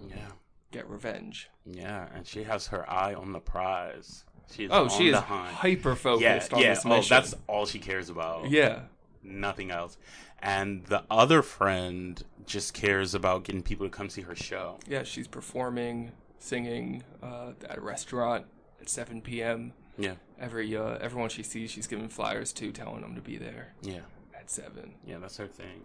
Yeah. 0.07 0.31
get 0.71 0.87
revenge. 0.89 1.49
Yeah, 1.65 2.07
and 2.13 2.27
she 2.27 2.43
has 2.43 2.67
her 2.67 2.87
eye 2.89 3.13
on 3.13 3.31
the 3.31 3.39
prize. 3.39 4.25
She's 4.51 4.69
Oh, 4.71 4.83
on 4.83 4.89
she 4.89 5.09
is 5.09 5.15
hyper 5.17 5.89
yeah, 5.89 5.95
focused 5.95 6.53
on 6.53 6.59
yeah. 6.61 6.73
this 6.73 6.85
Oh, 6.85 6.89
mission. 6.89 7.15
that's 7.15 7.35
all 7.47 7.65
she 7.65 7.79
cares 7.79 8.09
about. 8.09 8.49
yeah, 8.49 8.81
nothing 9.23 9.71
else. 9.71 9.97
And 10.41 10.85
the 10.85 11.03
other 11.11 11.41
friend 11.41 12.21
just 12.45 12.73
cares 12.73 13.13
about 13.13 13.43
getting 13.43 13.61
people 13.61 13.85
to 13.85 13.89
come 13.89 14.09
see 14.09 14.21
her 14.21 14.35
show. 14.35 14.79
yeah. 14.87 15.03
She's 15.03 15.27
performing, 15.27 16.11
singing 16.37 17.03
uh, 17.21 17.51
at 17.69 17.77
a 17.77 17.81
restaurant 17.81 18.45
at 18.81 18.89
7 18.89 19.21
p.m. 19.21 19.73
Yeah, 19.97 20.13
Every 20.39 20.75
uh, 20.77 20.97
everyone 21.01 21.27
she 21.29 21.43
sees, 21.43 21.71
she's 21.71 21.85
giving 21.87 22.07
flyers 22.07 22.53
to, 22.53 22.71
telling 22.71 23.01
them 23.01 23.15
to 23.15 23.21
be 23.21 23.35
there 23.37 23.73
yeah, 23.81 23.99
at 24.33 24.49
seven. 24.49 24.93
yeah. 25.05 25.17
That's 25.19 25.35
her 25.35 25.47
thing. 25.47 25.81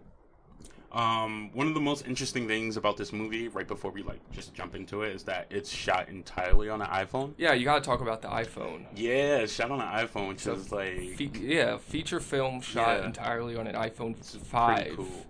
Um, 0.94 1.50
one 1.52 1.66
of 1.66 1.74
the 1.74 1.80
most 1.80 2.06
interesting 2.06 2.46
things 2.46 2.76
about 2.76 2.96
this 2.96 3.12
movie, 3.12 3.48
right 3.48 3.66
before 3.66 3.90
we 3.90 4.04
like 4.04 4.20
just 4.30 4.54
jump 4.54 4.76
into 4.76 5.02
it, 5.02 5.12
is 5.14 5.24
that 5.24 5.46
it's 5.50 5.68
shot 5.68 6.08
entirely 6.08 6.68
on 6.68 6.80
an 6.80 6.86
iPhone. 6.86 7.34
Yeah, 7.36 7.52
you 7.52 7.64
gotta 7.64 7.80
talk 7.80 8.00
about 8.00 8.22
the 8.22 8.28
iPhone. 8.28 8.86
Yeah, 8.94 9.38
it's 9.38 9.52
shot 9.52 9.72
on 9.72 9.80
an 9.80 10.06
iPhone, 10.06 10.28
which 10.28 10.40
So, 10.40 10.52
is 10.52 10.70
like 10.70 11.16
Fe- 11.16 11.30
yeah, 11.40 11.78
feature 11.78 12.20
film 12.20 12.60
shot 12.60 13.00
Yeah. 13.00 13.06
entirely 13.06 13.56
on 13.56 13.66
an 13.66 13.74
iPhone 13.74 14.14
pretty 14.14 14.38
five. 14.44 14.92
cool. 14.96 15.26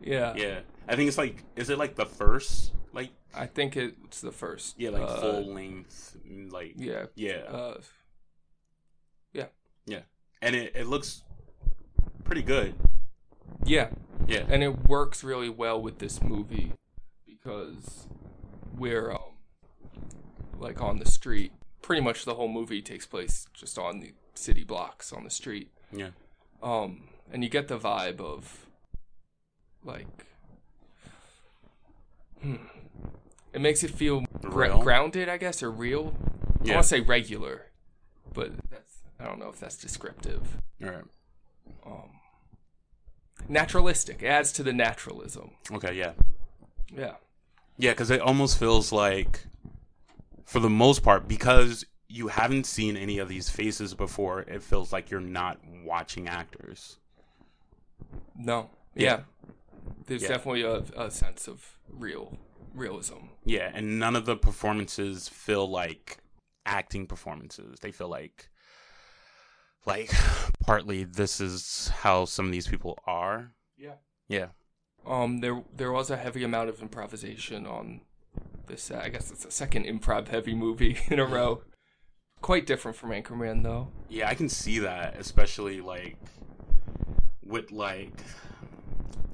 Yeah. 0.00 0.32
Yeah, 0.34 0.60
I 0.88 0.96
think 0.96 1.08
it's 1.08 1.18
like, 1.18 1.44
is 1.56 1.68
it 1.68 1.76
like 1.76 1.94
the 1.94 2.06
first, 2.06 2.72
like 2.94 3.10
I 3.34 3.44
think 3.46 3.76
it's 3.76 4.22
the 4.22 4.32
first. 4.32 4.76
yeah, 4.80 4.90
like 4.90 5.02
uh, 5.02 5.20
full 5.20 5.52
length, 5.52 6.16
like 6.50 6.72
Yeah. 6.78 7.06
yeah, 7.16 7.42
Uh, 7.48 7.74
and 10.44 10.56
it 10.56 10.72
it 10.74 10.86
looks 10.88 11.22
pretty 12.24 12.42
good. 12.42 12.74
yeah, 13.64 13.90
Yeah, 14.26 14.44
and 14.48 14.62
it 14.62 14.86
works 14.88 15.22
really 15.24 15.48
well 15.48 15.80
with 15.80 15.98
this 15.98 16.22
movie 16.22 16.72
because 17.26 18.06
we're 18.76 19.10
um, 19.12 19.18
like 20.58 20.80
on 20.80 20.98
the 20.98 21.10
street. 21.10 21.52
Pretty 21.82 22.00
much 22.02 22.24
the 22.24 22.34
whole 22.34 22.48
movie 22.48 22.80
takes 22.80 23.06
place 23.06 23.46
just 23.52 23.78
on 23.78 24.00
the 24.00 24.12
city 24.34 24.62
blocks 24.64 25.12
on 25.12 25.24
the 25.24 25.30
street. 25.30 25.70
yeah, 25.92 26.10
Um, 26.62 27.08
and 27.32 27.42
you 27.42 27.50
get 27.50 27.68
the 27.68 27.78
vibe 27.78 28.20
of 28.20 28.66
like, 29.84 30.26
hmm, 32.40 32.56
it 33.52 33.60
makes 33.60 33.82
it 33.82 33.90
feel 33.90 34.24
gra- 34.42 34.78
grounded, 34.80 35.28
I 35.28 35.36
guess, 35.38 35.62
or 35.62 35.70
real. 35.70 36.14
I 36.60 36.64
Yeah. 36.64 36.74
want 36.74 36.84
to 36.84 36.88
say 36.88 37.00
regular, 37.00 37.66
but 38.32 38.52
that's 38.70 38.98
I 39.18 39.24
don't 39.26 39.38
know 39.38 39.48
if 39.48 39.58
that's 39.60 39.76
descriptive. 39.76 40.58
all 40.82 40.90
right. 40.90 41.04
Um, 41.84 42.10
naturalistic 43.48 44.22
it 44.22 44.26
adds 44.26 44.52
to 44.52 44.62
the 44.62 44.72
naturalism. 44.72 45.50
Okay, 45.72 45.94
yeah. 45.94 46.12
Yeah, 46.94 47.14
Yeah, 47.78 47.92
because 47.92 48.10
it 48.10 48.20
almost 48.20 48.58
feels 48.58 48.92
like, 48.92 49.46
for 50.44 50.60
the 50.60 50.68
most 50.70 51.02
part, 51.02 51.26
because 51.26 51.86
you 52.08 52.28
haven't 52.28 52.66
seen 52.66 52.96
any 52.96 53.18
of 53.18 53.28
these 53.28 53.48
faces 53.48 53.94
before, 53.94 54.40
it 54.40 54.62
feels 54.62 54.92
like 54.92 55.10
you're 55.10 55.20
not 55.20 55.58
watching 55.84 56.28
actors. 56.28 56.98
no, 58.36 58.70
Yeah. 58.94 59.04
yeah. 59.04 59.20
There's 60.06 60.22
Yeah. 60.22 60.28
definitely 60.28 60.62
a, 60.62 60.76
a 60.96 61.10
sense 61.10 61.48
of 61.48 61.78
real 61.88 62.38
realism. 62.74 63.28
Yeah, 63.44 63.70
and 63.72 63.98
none 63.98 64.16
of 64.16 64.26
the 64.26 64.36
performances 64.36 65.28
feel 65.28 65.68
like 65.68 66.18
acting 66.66 67.06
performances. 67.06 67.78
They 67.80 67.90
feel 67.92 68.08
like, 68.08 68.48
like, 69.86 70.12
partly 70.60 71.04
this 71.04 71.40
is 71.40 71.90
how 72.00 72.24
some 72.24 72.46
of 72.46 72.52
these 72.52 72.68
people 72.68 72.98
are. 73.06 73.52
Yeah. 73.76 73.94
Yeah. 74.28 74.48
Um, 75.06 75.38
there 75.38 75.62
there 75.74 75.90
was 75.90 76.10
a 76.10 76.16
heavy 76.16 76.44
amount 76.44 76.68
of 76.68 76.80
improvisation 76.80 77.66
on 77.66 78.02
this. 78.66 78.90
Uh, 78.90 79.00
I 79.02 79.08
guess 79.08 79.30
it's 79.30 79.44
the 79.44 79.50
second 79.50 79.84
improv 79.86 80.28
heavy 80.28 80.54
movie 80.54 80.98
in 81.08 81.18
a 81.18 81.26
row. 81.26 81.62
Quite 82.40 82.66
different 82.66 82.96
from 82.96 83.10
Anchorman, 83.10 83.62
though. 83.62 83.88
Yeah, 84.08 84.28
I 84.28 84.34
can 84.34 84.48
see 84.48 84.80
that, 84.80 85.16
especially 85.18 85.80
like 85.80 86.16
with 87.44 87.70
like 87.70 88.12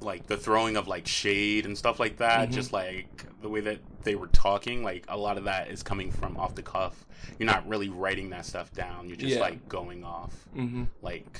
like 0.01 0.27
the 0.27 0.37
throwing 0.37 0.77
of 0.77 0.87
like 0.87 1.07
shade 1.07 1.65
and 1.65 1.77
stuff 1.77 1.99
like 1.99 2.17
that. 2.17 2.49
Mhm. 2.49 2.53
Just 2.53 2.71
like 2.73 3.25
the 3.41 3.49
way 3.49 3.61
that 3.61 3.79
they 4.03 4.15
were 4.15 4.27
talking, 4.27 4.83
like 4.83 5.05
a 5.09 5.17
lot 5.17 5.37
of 5.37 5.43
that 5.45 5.69
is 5.69 5.83
coming 5.83 6.11
from 6.11 6.37
off 6.37 6.55
the 6.55 6.63
cuff. 6.63 7.05
You're 7.37 7.47
not 7.47 7.67
really 7.67 7.89
writing 7.89 8.29
that 8.29 8.45
stuff 8.45 8.71
down. 8.73 9.07
You're 9.07 9.17
just 9.17 9.35
Yeah. 9.35 9.41
like 9.41 9.67
going 9.67 10.03
off, 10.03 10.33
Mm-hmm. 10.55 10.85
like 11.01 11.39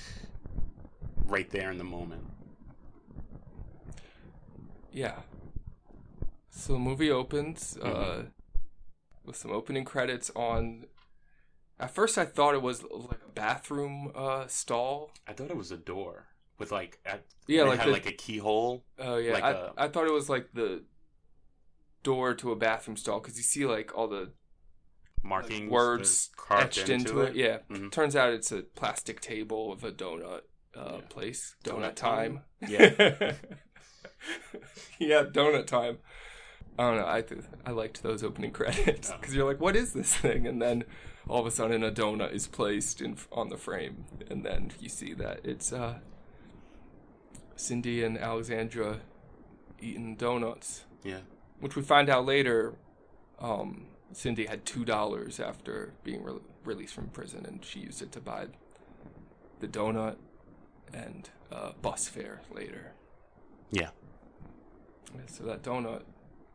right 1.26 1.50
there 1.50 1.72
in 1.72 1.78
the 1.78 1.84
moment. 1.84 2.26
Yeah. 4.92 5.22
So 6.50 6.74
the 6.74 6.80
movie 6.80 7.12
opens 7.12 7.78
uh, 7.82 7.86
Mhm. 8.26 8.32
with 9.24 9.36
some 9.36 9.52
opening 9.52 9.86
credits 9.86 10.32
on. 10.36 10.88
At 11.80 11.92
first, 11.92 12.18
I 12.18 12.26
thought 12.26 12.56
it 12.56 12.62
was 12.62 12.84
like 12.84 13.22
a 13.26 13.32
bathroom 13.34 14.12
uh, 14.16 14.48
stall. 14.48 15.12
I 15.28 15.34
thought 15.34 15.50
it 15.50 15.56
was 15.56 15.72
a 15.72 15.78
door 15.78 16.28
with 16.60 16.72
like 16.72 17.00
at, 17.06 17.24
Yeah, 17.48 17.64
like 17.64 17.80
had 17.80 17.88
the- 17.88 17.94
like 17.94 18.06
a 18.06 18.12
keyhole. 18.12 18.84
Oh 19.00 19.18
yeah, 19.18 19.34
Like 19.34 19.44
I, 19.44 19.52
a- 19.52 19.72
I 19.78 19.88
thought 19.88 20.06
it 20.06 20.14
was 20.14 20.30
like 20.30 20.50
the 20.54 20.84
door 22.04 22.34
to 22.36 22.52
a 22.52 22.56
bathroom 22.56 22.96
stall 22.98 23.20
because 23.20 23.38
you 23.38 23.44
see 23.44 23.66
like 23.66 23.96
all 23.98 24.08
the 24.08 24.32
Markings, 25.24 25.70
words 25.70 26.30
carved 26.38 26.78
etched 26.78 26.90
into 26.90 27.20
it. 27.22 27.36
Yeah. 27.36 27.58
Mhm. 27.70 27.92
Turns 27.92 28.16
out 28.16 28.32
it's 28.34 28.52
a 28.54 28.62
plastic 28.62 29.20
table 29.20 29.72
of 29.74 29.84
a 29.84 29.92
donut 29.92 30.42
uh, 30.78 30.94
Yeah. 30.96 31.02
place. 31.10 31.56
Donut 31.64 31.92
Donut, 31.92 31.96
time. 31.96 32.42
Yeah. 32.68 33.34
yeah, 35.00 35.24
donut 35.24 35.66
time. 35.66 35.98
I 36.78 36.84
don't 36.90 36.98
know. 36.98 37.08
I 37.08 37.22
th- 37.22 37.42
I 37.66 37.72
liked 37.72 38.04
those 38.04 38.24
opening 38.24 38.52
credits 38.52 39.12
because 39.12 39.36
you're 39.36 39.46
like, 39.46 39.60
what 39.60 39.76
is 39.76 39.92
this 39.94 40.16
thing? 40.16 40.48
And 40.48 40.62
then 40.62 40.86
all 41.28 41.42
of 41.42 41.46
a 41.46 41.52
sudden, 41.52 41.84
a 41.84 41.92
donut 41.92 42.32
is 42.34 42.48
placed 42.48 43.02
in 43.02 43.18
on 43.32 43.50
the 43.50 43.58
frame, 43.58 44.06
and 44.30 44.46
then 44.46 44.72
you 44.80 44.88
see 44.90 45.14
that 45.16 45.42
it's 45.44 45.74
uh, 45.74 46.00
Cindy 47.64 48.04
and 48.04 48.18
Alexandra 48.18 49.02
eating 49.82 50.16
donuts, 50.16 50.86
Yeah. 51.04 51.20
which 51.60 51.76
we 51.76 51.82
find 51.82 52.10
out 52.10 52.26
later. 52.26 52.76
Um, 53.40 53.88
Cindy 54.14 54.46
had 54.46 54.66
two 54.66 54.86
dollars 54.86 55.40
after 55.40 55.94
being 56.04 56.24
re- 56.24 56.40
released 56.64 56.94
from 56.94 57.10
prison, 57.10 57.46
and 57.46 57.64
she 57.64 57.82
used 57.82 58.02
it 58.02 58.12
to 58.14 58.22
buy 58.22 58.48
the 59.60 59.68
donut 59.68 60.16
and 60.94 61.30
uh, 61.52 61.74
bus 61.82 62.08
fare 62.08 62.42
later. 62.54 62.94
Yeah. 63.72 63.90
Yeah, 65.14 65.22
So 65.28 65.44
that 65.44 65.62
donut, 65.62 66.04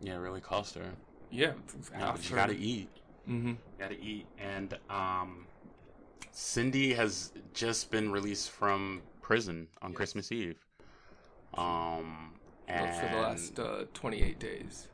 Yeah, 0.01 0.15
it 0.15 0.19
really 0.19 0.41
cost 0.41 0.75
her. 0.75 0.91
yeah, 1.31 1.53
Yeah, 1.93 2.13
but 2.13 2.29
you 2.31 2.35
gotta 2.35 2.55
eat. 2.55 2.89
Mm-hmm. 3.29 3.53
Gotta 3.79 4.01
eat. 4.01 4.27
And 4.39 4.77
um, 4.91 5.47
Cindy 6.33 6.95
has 6.95 7.33
just 7.53 7.91
been 7.91 8.11
released 8.11 8.51
from 8.51 9.03
prison 9.23 9.69
on 9.83 9.91
Yes. 9.91 9.97
Christmas 9.97 10.33
Eve. 10.33 10.59
Um, 11.57 12.33
and 12.69 12.95
For 12.95 13.15
the 13.15 13.21
last 13.21 13.59
uh, 13.59 13.85
28 13.95 14.39
days. 14.39 14.89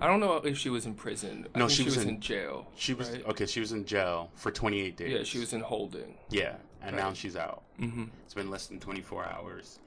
I 0.00 0.06
don't 0.08 0.20
know 0.20 0.36
if 0.38 0.58
she 0.58 0.68
was 0.70 0.86
in 0.86 0.94
prison. 0.94 1.46
I 1.54 1.58
No, 1.58 1.68
she 1.68 1.76
she 1.76 1.84
was 1.84 1.96
was 1.96 2.04
in- 2.04 2.10
in 2.16 2.20
jail. 2.20 2.66
she 2.74 2.92
was 2.94 3.10
right? 3.10 3.24
okay. 3.28 3.46
She 3.46 3.60
was 3.60 3.72
in 3.72 3.84
jail 3.84 4.30
for 4.34 4.50
28 4.50 4.96
days. 4.96 5.12
Yeah, 5.12 5.22
she 5.22 5.38
was 5.38 5.52
in 5.52 5.60
holding. 5.60 6.16
Yeah, 6.30 6.56
and 6.82 6.96
now 6.96 7.12
she's 7.12 7.36
out. 7.36 7.62
Mm-hmm. 7.80 8.04
It's 8.24 8.34
been 8.34 8.50
less 8.50 8.66
than 8.66 8.80
24 8.80 9.24
hours, 9.26 9.78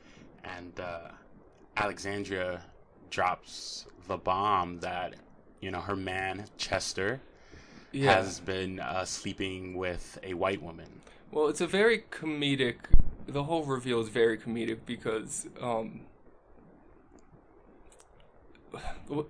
and 0.45 0.79
uh, 0.79 1.09
Alexandria 1.75 2.61
drops 3.09 3.85
the 4.07 4.17
bomb 4.17 4.79
that 4.79 5.15
you 5.61 5.71
know 5.71 5.81
her 5.81 5.95
man 5.95 6.45
Chester 6.57 7.19
Yeah. 7.91 8.15
has 8.15 8.39
been 8.39 8.79
uh, 8.79 9.03
sleeping 9.05 9.75
with 9.75 10.17
a 10.23 10.33
white 10.35 10.61
woman. 10.61 11.01
Well, 11.31 11.47
it's 11.47 11.61
a 11.61 11.67
very 11.67 12.05
comedic. 12.11 12.75
The 13.27 13.43
whole 13.43 13.65
reveal 13.65 13.99
is 14.01 14.09
very 14.09 14.37
comedic 14.37 14.79
because 14.85 15.47
um, 15.59 16.01
I'm 19.09 19.25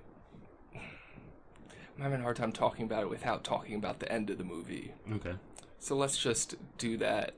having 2.01 2.19
a 2.19 2.23
hard 2.23 2.35
time 2.35 2.51
talking 2.51 2.85
about 2.85 3.03
it 3.03 3.09
without 3.09 3.43
talking 3.43 3.75
about 3.75 3.99
the 3.99 4.11
end 4.11 4.29
of 4.29 4.37
the 4.37 4.43
movie. 4.43 4.93
Okay. 5.13 5.35
So 5.79 5.95
let's 5.95 6.17
just 6.17 6.55
do 6.77 6.97
that. 6.97 7.35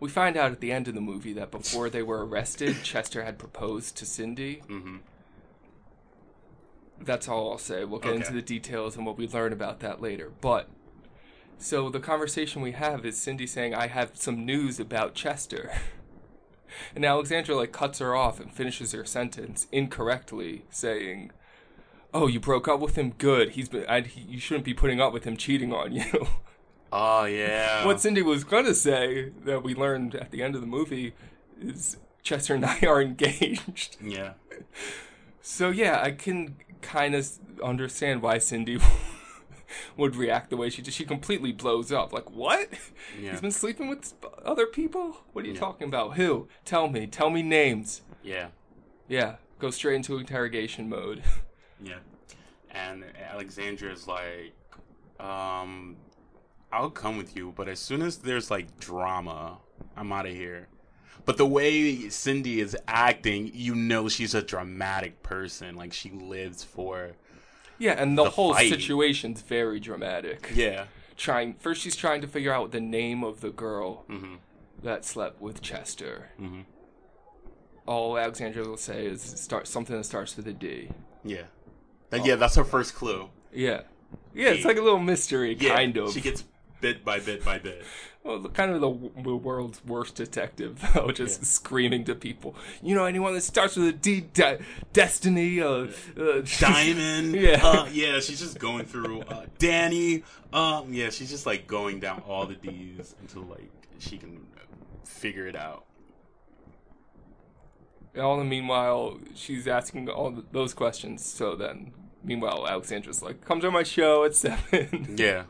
We 0.00 0.08
find 0.08 0.36
out 0.36 0.50
at 0.52 0.60
the 0.60 0.72
end 0.72 0.88
of 0.88 0.94
the 0.94 1.00
movie 1.00 1.32
that 1.34 1.50
before 1.50 1.90
they 1.90 2.02
were 2.02 2.26
arrested, 2.26 2.76
Chester 2.82 3.24
had 3.24 3.38
proposed 3.38 3.96
to 3.98 4.06
Cindy. 4.06 4.62
Mm-hmm. 4.68 4.96
That's 7.02 7.28
all 7.28 7.52
I'll 7.52 7.58
say. 7.58 7.84
We'll 7.84 8.00
get 8.00 8.08
Okay. 8.10 8.16
into 8.18 8.32
the 8.32 8.42
details 8.42 8.96
and 8.96 9.06
what 9.06 9.16
we 9.16 9.26
learn 9.28 9.52
about 9.52 9.80
that 9.80 10.00
later. 10.02 10.32
But 10.40 10.68
so 11.58 11.88
the 11.88 12.00
conversation 12.00 12.62
we 12.62 12.72
have 12.72 13.04
is 13.06 13.16
Cindy 13.18 13.46
saying, 13.46 13.74
"I 13.74 13.86
have 13.86 14.12
some 14.14 14.44
news 14.44 14.78
about 14.80 15.14
Chester," 15.14 15.70
and 16.94 17.04
Alexandra 17.04 17.54
like 17.56 17.72
cuts 17.72 18.00
her 18.00 18.14
off 18.14 18.38
and 18.40 18.52
finishes 18.52 18.92
her 18.92 19.04
sentence 19.04 19.66
incorrectly, 19.72 20.64
saying, 20.70 21.30
"Oh, 22.12 22.26
you 22.26 22.40
broke 22.40 22.68
up 22.68 22.80
with 22.80 22.96
him? 22.96 23.10
Good. 23.18 23.50
He's 23.50 23.68
been. 23.68 23.84
I, 23.86 24.00
he, 24.02 24.20
you 24.22 24.38
shouldn't 24.40 24.64
be 24.64 24.74
putting 24.74 25.00
up 25.00 25.12
with 25.12 25.24
him 25.24 25.36
cheating 25.36 25.72
on 25.72 25.92
you." 25.92 26.26
Oh 26.92 27.24
yeah. 27.24 27.86
what 27.86 28.00
Cindy 28.00 28.20
was 28.20 28.42
gonna 28.42 28.74
say 28.74 29.30
that 29.44 29.62
we 29.62 29.76
learned 29.76 30.16
at 30.16 30.32
the 30.32 30.42
end 30.42 30.56
of 30.56 30.60
the 30.60 30.66
movie 30.66 31.14
is 31.60 31.96
Chester 32.24 32.52
and 32.56 32.66
I 32.66 32.80
are 32.80 33.00
engaged. 33.00 33.96
Yeah. 34.04 34.32
So 35.40 35.70
yeah, 35.70 36.00
I 36.02 36.10
can 36.10 36.56
kind 36.82 37.14
of 37.14 37.28
understand 37.62 38.22
why 38.22 38.38
Cindy 38.38 38.80
would 39.96 40.16
react 40.16 40.50
the 40.50 40.56
way 40.56 40.68
she 40.68 40.82
did. 40.82 40.92
She 40.92 41.04
completely 41.04 41.52
blows 41.52 41.92
up. 41.92 42.12
Like, 42.12 42.28
what? 42.32 42.68
Yeah. 43.20 43.30
He's 43.30 43.40
been 43.40 43.52
sleeping 43.52 43.88
with 43.88 44.12
other 44.44 44.66
people? 44.66 45.18
What 45.32 45.44
are 45.44 45.48
you 45.48 45.54
Yeah. 45.54 45.60
talking 45.60 45.86
about? 45.86 46.16
Who? 46.16 46.48
Tell 46.64 46.88
me. 46.88 47.06
Tell 47.06 47.30
me 47.30 47.42
names. 47.42 48.02
Yeah. 48.24 48.48
Yeah. 49.08 49.36
Go 49.60 49.70
straight 49.70 49.94
into 49.94 50.18
interrogation 50.18 50.88
mode. 50.88 51.22
Yeah. 51.82 51.98
And 52.70 53.04
Alexandra's 53.32 54.06
like, 54.06 54.54
um, 55.18 55.96
I'll 56.72 56.90
come 56.90 57.16
with 57.16 57.36
you, 57.36 57.52
but 57.56 57.68
as 57.68 57.80
soon 57.80 58.02
as 58.02 58.18
there's 58.18 58.50
like 58.50 58.78
drama, 58.78 59.58
I'm 59.96 60.12
out 60.12 60.26
of 60.26 60.32
here. 60.32 60.68
But 61.24 61.36
the 61.36 61.46
way 61.46 62.08
Cindy 62.08 62.60
is 62.60 62.76
acting, 62.88 63.50
you 63.52 63.74
know 63.74 64.08
she's 64.08 64.34
a 64.34 64.42
dramatic 64.42 65.22
person. 65.22 65.74
Like 65.76 65.92
she 65.92 66.10
lives 66.10 66.62
for 66.64 67.12
Yeah, 67.78 67.92
and 67.92 68.16
the, 68.16 68.24
The 68.24 68.30
whole 68.30 68.54
fight. 68.54 68.70
situation's 68.70 69.42
very 69.42 69.80
dramatic. 69.80 70.50
Yeah. 70.54 70.84
Trying 71.16 71.54
first 71.54 71.82
she's 71.82 71.96
trying 71.96 72.20
to 72.22 72.26
figure 72.28 72.52
out 72.52 72.70
the 72.72 72.80
name 72.80 73.22
of 73.24 73.40
the 73.40 73.50
girl 73.50 74.04
Mhm. 74.08 74.38
that 74.82 75.04
slept 75.04 75.40
with 75.40 75.60
Chester. 75.60 76.30
Mhm. 76.40 76.64
All 77.86 78.16
Alexandra 78.16 78.64
will 78.66 78.76
say 78.76 79.04
is 79.06 79.20
start 79.22 79.66
something 79.66 79.96
that 79.96 80.04
starts 80.04 80.36
with 80.36 80.46
a 80.46 80.52
D. 80.52 80.90
Yeah. 81.24 81.44
That, 82.10 82.24
yeah, 82.26 82.36
that's 82.36 82.56
her 82.56 82.64
first 82.64 82.94
clue. 82.94 83.28
Yeah. 83.52 83.82
Yeah, 84.34 84.50
it's 84.50 84.64
like 84.64 84.76
a 84.78 84.82
little 84.82 84.98
mystery, 85.00 85.56
Yeah, 85.58 85.74
kind 85.74 85.96
of. 85.96 86.12
She 86.12 86.20
gets 86.20 86.44
bit 86.80 87.04
by 87.04 87.18
bit 87.20 87.44
by 87.44 87.58
bit. 87.58 87.82
Well, 88.22 88.38
the- 88.38 88.48
kind 88.50 88.70
of 88.70 88.80
the, 88.80 88.90
w- 88.90 89.36
world's 89.36 89.84
worst 89.84 90.14
detective, 90.16 90.80
though, 90.94 91.10
just 91.10 91.44
screaming 91.46 92.04
to 92.04 92.14
people. 92.14 92.54
You 92.82 92.94
know, 92.94 93.04
anyone 93.06 93.32
that 93.34 93.40
starts 93.42 93.76
with 93.76 93.86
a 93.88 93.92
D, 93.92 94.20
De- 94.32 94.58
Destiny, 94.92 95.60
uh, 95.60 95.86
uh, 96.18 96.42
Diamond. 96.58 97.34
Yeah. 97.40 97.60
Uh, 97.62 97.88
yeah, 97.92 98.20
she's 98.20 98.40
just 98.40 98.58
going 98.58 98.84
through 98.86 99.22
uh, 99.22 99.46
Danny. 99.58 100.22
Um, 100.52 100.92
yeah, 100.92 101.10
she's 101.10 101.30
just 101.30 101.46
like 101.46 101.66
going 101.66 101.98
down 102.00 102.22
all 102.28 102.46
the 102.46 102.54
D's 102.56 103.14
until 103.20 103.42
like 103.42 103.70
she 103.98 104.18
can 104.18 104.46
figure 105.04 105.46
it 105.46 105.56
out. 105.56 105.84
all 108.18 108.36
the 108.38 108.44
meanwhile, 108.44 109.18
she's 109.34 109.66
asking 109.68 110.08
all 110.08 110.32
th 110.32 110.44
those 110.52 110.74
questions. 110.74 111.24
So 111.24 111.54
then, 111.56 111.92
meanwhile, 112.22 112.66
Alexandra's 112.66 113.22
like, 113.22 113.44
"Come 113.44 113.60
to 113.60 113.70
my 113.70 113.82
show 113.82 114.24
at 114.24 114.34
7. 114.34 115.14
Yeah. 115.16 115.44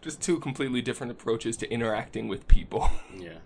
just 0.00 0.20
two 0.22 0.38
completely 0.40 0.80
different 0.80 1.10
approaches 1.12 1.56
to 1.58 1.70
interacting 1.70 2.28
with 2.28 2.46
people. 2.48 2.88
Yeah. 3.18 3.38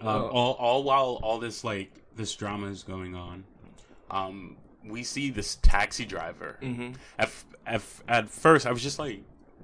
Um, 0.00 0.08
Uh, 0.08 0.26
all, 0.26 0.52
all 0.54 0.82
while 0.84 1.18
all 1.22 1.38
this 1.38 1.64
like 1.64 1.90
this 2.14 2.34
drama 2.34 2.66
is 2.66 2.82
going 2.82 3.14
on, 3.14 3.44
um, 4.10 4.56
we 4.84 5.02
see 5.02 5.30
this 5.30 5.56
taxi 5.62 6.04
driver. 6.04 6.58
hmm 6.60 6.90
At, 7.18 7.28
f- 7.28 7.44
at, 7.66 7.74
f- 7.76 8.02
at 8.08 8.28
first, 8.28 8.66
I 8.66 8.72
was 8.72 8.82
just 8.82 8.98
like, 8.98 9.22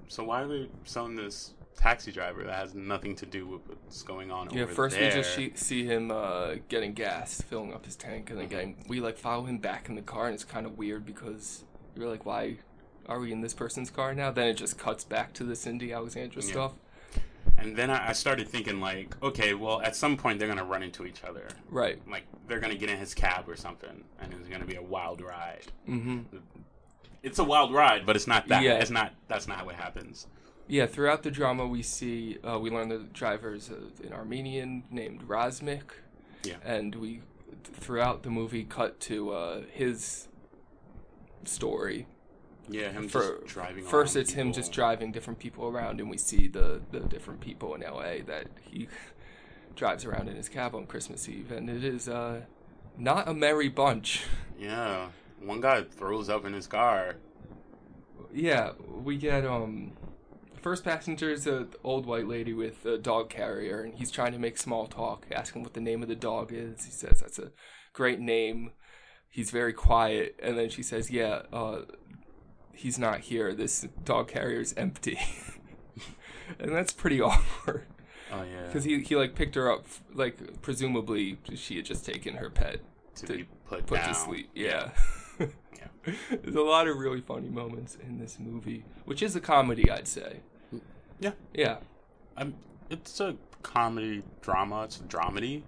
so 0.09 0.25
why 0.25 0.43
are 0.43 0.49
they 0.49 0.69
selling 0.85 1.17
this 1.17 1.53
taxi 1.77 2.13
driver 2.13 2.45
that 2.45 2.55
has 2.55 2.75
nothing 2.75 3.15
to 3.17 3.27
do 3.27 3.47
with 3.47 3.61
what's 3.69 4.03
going 4.03 4.31
on 4.31 4.49
Yeah, 4.55 4.67
first 4.67 4.97
there? 4.97 5.07
we 5.09 5.13
just 5.13 5.35
see, 5.35 5.53
see 5.55 5.85
him 5.85 6.11
uh, 6.11 6.55
getting 6.69 6.93
gas, 6.95 7.41
filling 7.41 7.73
up 7.73 7.85
his 7.85 7.97
tank, 7.97 8.31
and 8.31 8.39
then 8.39 8.47
Mm-hmm. 8.47 8.55
getting. 8.57 8.85
We 8.89 9.01
like 9.01 9.17
follow 9.19 9.45
him 9.45 9.59
back 9.59 9.89
in 9.89 9.95
the 9.95 10.03
car, 10.03 10.27
and 10.27 10.35
it's 10.35 10.45
kind 10.45 10.67
of 10.67 10.79
weird 10.79 11.05
because 11.07 11.65
you're 11.97 12.09
like, 12.09 12.25
why 12.27 12.59
are 13.07 13.19
we 13.19 13.33
in 13.33 13.41
this 13.41 13.55
person's 13.55 13.91
car 13.91 14.15
now? 14.15 14.31
Then 14.31 14.49
it 14.49 14.55
just 14.55 14.79
cuts 14.79 15.05
back 15.05 15.33
to 15.35 15.45
the 15.45 15.57
Cindy 15.57 15.93
Alexandra 15.93 16.43
Yeah. 16.43 16.51
stuff. 16.51 16.73
And 17.59 17.77
then 17.77 17.91
I, 17.91 18.11
I 18.11 18.13
started 18.13 18.49
thinking 18.49 18.81
like, 18.81 19.17
okay, 19.23 19.55
well, 19.55 19.81
at 19.83 19.95
some 19.97 20.17
point 20.17 20.39
they're 20.39 20.49
gonna 20.49 20.65
run 20.65 20.83
into 20.83 21.05
each 21.07 21.23
other. 21.25 21.49
Right. 21.69 22.01
Like 22.09 22.25
they're 22.47 22.61
gonna 22.61 22.77
get 22.77 22.91
in 22.91 22.99
his 22.99 23.15
cab 23.15 23.49
or 23.49 23.57
something, 23.57 24.05
and 24.21 24.33
it's 24.33 24.49
gonna 24.49 24.65
be 24.65 24.77
a 24.77 24.83
wild 24.83 25.21
ride. 25.21 25.67
hmm 25.87 26.21
It's 27.23 27.39
a 27.39 27.45
wild 27.45 27.73
ride, 27.73 28.07
but 28.07 28.17
it's 28.17 28.27
not 28.27 28.49
that. 28.49 28.63
Yeah. 28.63 28.75
It's 28.79 28.91
not. 28.91 29.13
That's 29.29 29.47
not 29.49 29.65
what 29.67 29.75
happens. 29.77 30.27
Yeah, 30.73 30.87
throughout 30.87 31.23
the 31.23 31.31
drama, 31.31 31.67
we 31.67 31.83
see 31.83 32.39
uh, 32.43 32.59
we 32.59 32.71
learn 32.71 32.89
the 32.89 33.01
driver 33.01 33.53
is 33.53 33.69
an 33.69 34.15
Armenian 34.15 34.85
named 34.91 35.29
Razmik. 35.29 35.83
Yeah. 36.45 36.55
and 36.65 36.95
we 36.95 37.21
throughout 37.63 38.23
the 38.23 38.31
movie 38.31 38.65
cut 38.65 38.99
to 39.01 39.33
uh, 39.33 39.61
his 39.71 40.29
story. 41.45 42.07
Yeah, 42.71 42.91
him 42.91 43.07
For- 43.07 43.41
just 43.43 43.55
driving. 43.55 43.85
First, 43.85 44.17
it's 44.17 44.33
him 44.33 44.55
just 44.55 44.73
driving 44.73 45.13
different 45.13 45.39
people 45.39 45.69
around, 45.69 46.01
and 46.01 46.09
we 46.09 46.17
see 46.17 46.49
the 46.49 46.81
the 46.91 47.01
different 47.01 47.41
people 47.41 47.75
in 47.75 47.83
LA 47.83 48.25
that 48.25 48.47
he 48.63 48.89
drives 49.77 50.07
around 50.07 50.31
in 50.31 50.37
his 50.37 50.49
cab 50.49 50.75
on 50.75 50.87
Christmas 50.87 51.29
Eve, 51.29 51.53
and 51.53 51.69
it 51.69 51.85
is 51.85 52.09
uh, 52.09 52.41
not 52.97 53.29
a 53.29 53.35
merry 53.35 53.69
bunch. 53.69 54.25
Yeah, 54.59 55.09
one 55.39 55.61
guy 55.61 55.83
throws 55.83 56.31
up 56.31 56.47
in 56.47 56.55
his 56.55 56.67
car. 56.67 57.17
Yeah, 58.33 58.71
we 59.05 59.19
get 59.19 59.45
um 59.45 59.93
first 60.63 60.85
passenger 60.85 61.31
is 61.31 61.47
an 61.47 61.69
old 61.85 62.07
white 62.07 62.27
lady 62.27 62.53
with 62.53 62.85
a 62.87 62.99
dog 62.99 63.29
carrier 63.29 63.83
and 63.83 63.95
he's 63.95 64.11
trying 64.11 64.33
to 64.33 64.39
make 64.39 64.57
small 64.57 64.87
talk, 64.87 65.27
asking 65.33 65.63
what 65.63 65.75
the 65.75 65.81
name 65.81 66.03
of 66.03 66.09
the 66.09 66.17
dog 66.17 66.53
is. 66.53 66.85
He 66.85 66.91
says 66.91 67.21
that's 67.21 67.39
a 67.39 67.53
great 67.93 68.21
name. 68.21 68.73
He's 69.29 69.51
very 69.51 69.73
quiet 69.73 70.39
and 70.43 70.59
then 70.59 70.69
she 70.69 70.83
says, 70.83 71.11
"Yeah, 71.11 71.43
uh 71.53 71.83
he's 72.73 72.99
not 72.99 73.21
here. 73.21 73.55
This 73.55 73.87
dog 74.05 74.29
carrier's 74.29 74.73
empty." 74.75 75.19
and 76.59 76.73
that's 76.73 76.93
pretty 76.93 77.21
awkward 77.31 77.87
Oh 78.31 78.45
yeah, 78.45 78.71
cuz 78.73 78.85
he 78.85 79.01
he 79.01 79.17
like 79.17 79.35
picked 79.35 79.55
her 79.55 79.71
up 79.71 79.85
like 80.15 80.63
presumably 80.63 81.39
she 81.55 81.77
had 81.77 81.85
just 81.85 82.07
taken 82.07 82.37
her 82.37 82.49
pet 82.49 82.81
to, 83.17 83.27
to 83.27 83.37
be 83.37 83.45
put, 83.67 83.87
put 83.87 84.03
to 84.03 84.15
sleep. 84.15 84.49
Yeah. 84.55 84.93
Yeah. 85.39 85.87
There's 86.31 86.57
a 86.57 86.61
lot 86.61 86.89
of 86.89 86.97
really 86.97 87.21
funny 87.21 87.49
moments 87.49 87.97
in 87.97 88.19
this 88.19 88.39
movie, 88.39 88.85
which 89.05 89.23
is 89.23 89.37
a 89.37 89.41
comedy, 89.41 89.91
I'd 89.91 90.09
say. 90.09 90.41
Yeah. 91.23 91.33
Yeah. 91.55 91.77
Um, 92.37 92.55
it's 92.91 93.21
a 93.21 93.37
comedy 93.63 94.23
drama. 94.41 94.85
It's 94.85 94.99
a 94.99 95.05
dramedy. 95.05 95.63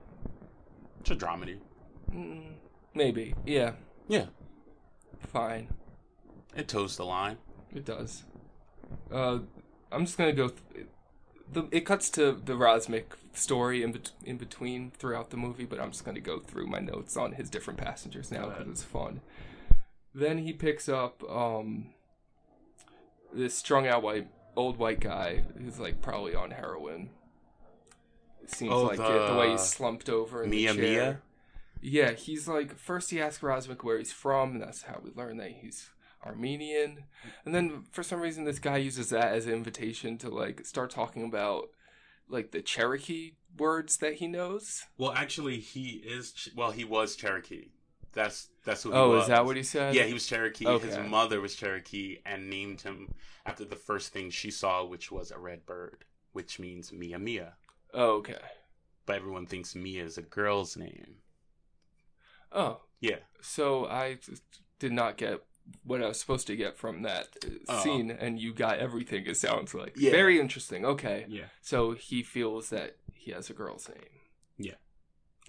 It's 1.00 1.10
a 1.10 1.16
dramedy. 1.16 1.58
Mm, 2.12 2.54
maybe. 2.94 3.34
Yeah. 3.46 3.72
Yeah, 4.08 4.26
Fine. 5.32 5.68
it 6.54 6.68
toes 6.68 6.96
the 6.98 7.04
line. 7.06 7.38
It 7.74 7.86
does. 7.86 8.24
Uh, 9.10 9.38
I'm 9.90 10.04
just 10.04 10.18
gonna 10.18 10.32
go. 10.34 10.48
Th- 10.48 10.86
the 11.50 11.68
it 11.70 11.86
cuts 11.86 12.10
to 12.10 12.32
the 12.32 12.52
Razmik 12.52 13.04
story 13.32 13.82
in 13.82 13.92
bet- 13.92 14.12
in 14.26 14.36
between 14.36 14.90
throughout 14.90 15.30
the 15.30 15.38
movie, 15.38 15.64
but 15.64 15.80
I'm 15.80 15.90
just 15.90 16.04
gonna 16.04 16.20
go 16.20 16.38
through 16.38 16.66
my 16.66 16.80
notes 16.80 17.16
on 17.16 17.32
his 17.32 17.48
different 17.48 17.78
passengers 17.78 18.30
now 18.30 18.50
because 18.50 18.68
it's 18.68 18.82
fun. 18.82 19.22
Then 20.14 20.38
he 20.38 20.52
picks 20.52 20.86
up 20.88 21.22
um 21.30 21.86
this 23.32 23.54
strung 23.54 23.86
out 23.86 24.02
white 24.02 24.28
old 24.56 24.78
white 24.78 25.00
guy 25.00 25.42
who's 25.58 25.78
like 25.78 26.00
probably 26.00 26.34
on 26.34 26.50
heroin. 26.50 27.10
Seems 28.46 28.72
Oh, 28.72 28.82
like 28.84 28.98
it. 28.98 29.32
The 29.32 29.36
way 29.38 29.46
the 29.46 29.52
he's 29.52 29.62
slumped 29.62 30.08
over 30.08 30.42
in 30.44 30.50
Mia 30.50 30.72
the 30.74 30.78
chair. 30.78 30.82
Mia? 30.90 31.20
Yeah, 31.80 32.10
he's 32.12 32.46
like 32.48 32.76
first 32.76 33.10
he 33.10 33.20
asks 33.20 33.42
Razmik 33.42 33.82
where 33.84 33.98
he's 33.98 34.12
from, 34.12 34.52
and 34.52 34.62
that's 34.62 34.82
how 34.82 35.00
we 35.02 35.10
learn 35.14 35.36
that 35.38 35.52
he's 35.62 35.90
Armenian. 36.24 37.04
And 37.44 37.54
then 37.54 37.84
for 37.90 38.02
some 38.02 38.20
reason 38.20 38.44
this 38.44 38.58
guy 38.58 38.76
uses 38.78 39.10
that 39.10 39.32
as 39.34 39.46
an 39.46 39.52
invitation 39.52 40.18
to 40.18 40.28
like 40.30 40.64
start 40.66 40.90
talking 40.90 41.24
about 41.24 41.68
like 42.28 42.50
the 42.52 42.62
Cherokee 42.62 43.32
words 43.58 43.98
that 43.98 44.14
he 44.14 44.26
knows. 44.26 44.84
Well, 44.98 45.12
actually, 45.12 45.58
he 45.60 46.02
is. 46.04 46.48
Well, 46.56 46.70
he 46.70 46.84
was 46.84 47.16
Cherokee. 47.16 47.68
That's 48.14 48.48
that's 48.64 48.83
who. 48.85 48.90
He 48.90 48.96
Oh, 48.96 49.16
is 49.18 49.29
that 49.29 49.44
what 49.44 49.57
he 49.57 49.62
said? 49.62 49.94
Yeah, 49.94 50.05
he 50.05 50.12
was 50.14 50.27
Cherokee. 50.27 50.64
His 50.79 50.98
mother 50.98 51.40
was 51.40 51.55
Cherokee 51.57 52.18
and 52.24 52.48
named 52.48 52.81
him 52.83 53.14
after 53.44 53.64
the 53.64 53.77
first 53.77 54.12
thing 54.12 54.31
she 54.31 54.50
saw, 54.50 54.85
which 54.85 55.11
was 55.12 55.31
a 55.31 55.38
red 55.38 55.66
bird, 55.66 56.05
which 56.33 56.59
means 56.59 56.92
Mia 56.92 57.18
Mia. 57.18 57.55
Oh, 57.92 58.16
okay. 58.16 58.38
But 59.07 59.16
everyone 59.16 59.46
thinks 59.46 59.74
Mia 59.74 60.03
is 60.05 60.16
a 60.16 60.22
girl's 60.22 60.77
name. 60.77 61.16
Oh, 62.53 62.81
Yeah. 63.00 63.18
so 63.40 63.87
I 63.87 64.18
did 64.79 64.92
not 64.92 65.16
get 65.16 65.44
what 65.83 66.03
I 66.03 66.09
was 66.09 66.20
supposed 66.20 66.46
to 66.46 66.57
get 66.57 66.77
from 66.77 67.03
that 67.03 67.29
uh, 67.68 67.81
scene, 67.83 68.11
and 68.11 68.38
you 68.38 68.53
got 68.55 68.79
everything. 68.79 69.27
It 69.27 69.37
sounds 69.37 69.74
like 69.74 69.94
Yeah. 69.96 70.11
very 70.11 70.38
interesting. 70.38 70.85
Okay, 70.85 71.27
Yeah. 71.29 71.46
so 71.62 71.92
he 71.92 72.22
feels 72.22 72.68
that 72.70 72.96
he 73.12 73.33
has 73.33 73.50
a 73.50 73.55
girl's 73.55 73.88
name. 73.88 74.20
Yeah. 74.59 74.74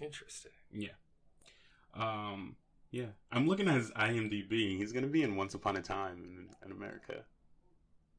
Interesting. 0.00 0.52
Yeah. 0.72 0.92
Um. 1.96 2.56
Yeah. 2.90 3.06
I'm 3.32 3.46
looking 3.48 3.68
at 3.68 3.74
his 3.74 3.90
IMDb. 3.92 4.76
He's 4.78 4.92
gonna 4.92 5.06
be 5.08 5.22
in 5.22 5.36
Once 5.36 5.54
Upon 5.54 5.76
a 5.76 5.82
Time 5.82 6.22
in, 6.24 6.48
in 6.64 6.72
America. 6.72 7.24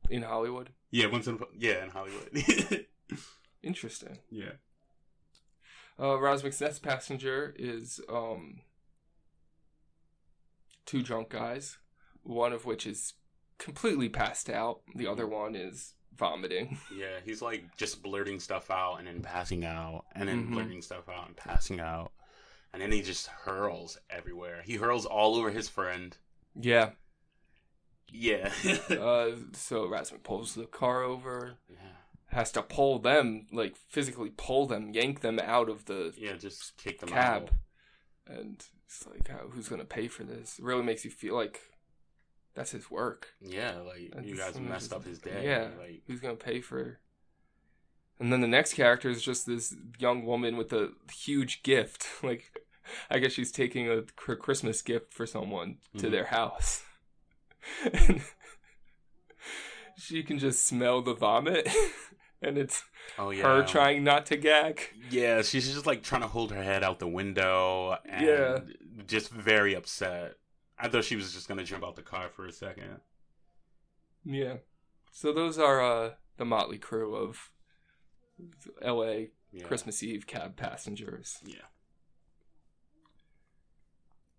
In 0.10 0.22
Hollywood. 0.24 0.70
Yeah. 0.92 1.08
Once 1.08 1.28
in 1.28 1.40
yeah 1.58 1.84
in 1.84 1.90
Hollywood. 1.90 2.30
Interesting. 3.64 4.20
yeah. 4.30 4.52
Uh, 6.00 6.18
Razmik's 6.18 6.62
next 6.62 6.80
passenger 6.84 7.56
is 7.58 8.00
um, 8.08 8.60
two 10.86 11.02
drunk 11.02 11.30
guys, 11.30 11.78
one 12.24 12.54
of 12.54 12.66
which 12.66 12.86
is 12.86 13.14
completely 13.58 14.08
passed 14.10 14.50
out. 14.50 14.82
The 14.96 15.08
other 15.08 15.26
one 15.28 15.56
is 15.56 15.96
vomiting. 16.16 16.78
Yeah. 16.96 17.20
He's 17.26 17.42
like 17.42 17.76
just 17.78 18.04
blurting 18.04 18.40
stuff 18.40 18.70
out 18.72 18.98
and 18.98 19.08
then 19.08 19.22
passing 19.22 19.66
out 19.66 20.06
and 20.16 20.30
then 20.30 20.48
Mhm. 20.48 20.52
blurting 20.54 20.82
stuff 20.82 21.10
out 21.10 21.28
and 21.28 21.36
passing 21.36 21.80
out. 21.80 22.12
And 22.78 22.84
then 22.84 22.92
he 22.92 23.02
just 23.02 23.26
hurls 23.26 23.98
everywhere. 24.08 24.62
He 24.64 24.76
hurls 24.76 25.08
all 25.08 25.36
over 25.36 25.50
his 25.50 25.68
friend. 25.68 26.16
Yeah, 26.54 26.92
Yeah. 28.12 28.52
uh, 28.92 29.32
so 29.54 29.88
Razmik 29.88 30.22
pulls 30.22 30.54
the 30.54 30.66
car 30.66 31.02
over, 31.02 31.56
yeah. 31.68 31.78
has 32.28 32.52
to 32.52 32.62
pull 32.62 33.00
them, 33.00 33.48
like 33.52 33.76
physically 33.76 34.32
pull 34.38 34.68
them, 34.68 34.92
yank 34.94 35.22
them 35.22 35.40
out 35.40 35.70
of 35.70 35.86
the 35.86 36.14
Yeah, 36.20 36.34
just 36.34 36.78
kick 36.78 37.00
them 37.00 37.10
cab. 37.10 37.44
out. 37.44 37.50
And 38.38 38.64
it's 38.86 39.08
like, 39.08 39.28
how, 39.28 39.48
who's 39.50 39.70
gonna 39.70 39.84
pay 39.84 40.08
for 40.08 40.24
this? 40.24 40.60
It 40.60 40.64
really 40.66 40.84
makes 40.84 41.04
you 41.04 41.10
feel 41.10 41.34
like 41.34 41.60
that's 42.54 42.72
his 42.72 42.92
work. 42.92 43.30
Yeah, 43.42 43.78
like 43.88 44.14
And 44.16 44.24
you 44.24 44.38
guys 44.38 44.60
messed 44.60 44.94
up 44.94 45.04
his 45.04 45.18
day. 45.18 45.42
Yeah, 45.44 45.70
Like 45.80 46.04
who's 46.06 46.20
gonna 46.20 46.36
pay 46.36 46.62
for? 46.62 47.00
And 48.20 48.32
then 48.32 48.42
the 48.42 48.48
next 48.48 48.74
character 48.76 49.10
is 49.10 49.22
just 49.24 49.46
this 49.48 49.76
young 50.00 50.26
woman 50.26 50.58
with 50.58 50.72
a 50.74 50.92
huge 51.12 51.64
gift. 51.64 52.06
Like, 52.24 52.52
I 53.10 53.20
guess 53.20 53.32
she's 53.34 53.52
taking 53.52 53.90
a 53.90 54.02
Christmas 54.04 54.82
gift 54.82 55.14
for 55.14 55.26
someone 55.26 55.78
to 55.98 56.08
Mhm. 56.08 56.12
their 56.12 56.26
house. 56.26 56.84
and 57.94 58.22
she 59.98 60.24
can 60.24 60.38
just 60.40 60.66
smell 60.66 61.02
the 61.02 61.14
vomit, 61.14 61.68
and 62.42 62.58
it's 62.58 62.84
oh 63.18 63.32
yeah. 63.32 63.44
her 63.44 63.64
trying 63.64 64.04
not 64.04 64.26
to 64.28 64.38
gag. 64.38 64.82
Yeah, 65.10 65.42
she's 65.42 65.72
just 65.74 65.86
like 65.86 66.04
trying 66.04 66.22
to 66.22 66.28
hold 66.28 66.52
her 66.52 66.64
head 66.64 66.84
out 66.84 67.00
the 67.00 67.08
window 67.08 67.98
and 68.06 68.26
Yeah. 68.26 68.60
just 69.06 69.32
very 69.32 69.74
upset. 69.74 70.36
I 70.80 70.88
thought 70.88 71.04
she 71.06 71.16
was 71.16 71.34
just 71.34 71.48
gonna 71.48 71.64
jump 71.64 71.84
out 71.84 71.96
the 71.96 72.04
car 72.04 72.30
for 72.30 72.46
a 72.46 72.52
second. 72.52 73.02
Yeah. 74.24 74.58
So 75.12 75.34
those 75.34 75.58
are 75.58 75.82
uh, 75.82 76.12
the 76.38 76.46
motley 76.46 76.78
crew 76.78 77.16
of 77.16 77.50
L.A. 78.84 79.32
Yeah. 79.52 79.64
Christmas 79.64 80.04
Eve 80.04 80.28
cab 80.28 80.56
passengers. 80.58 81.40
Yeah. 81.44 81.56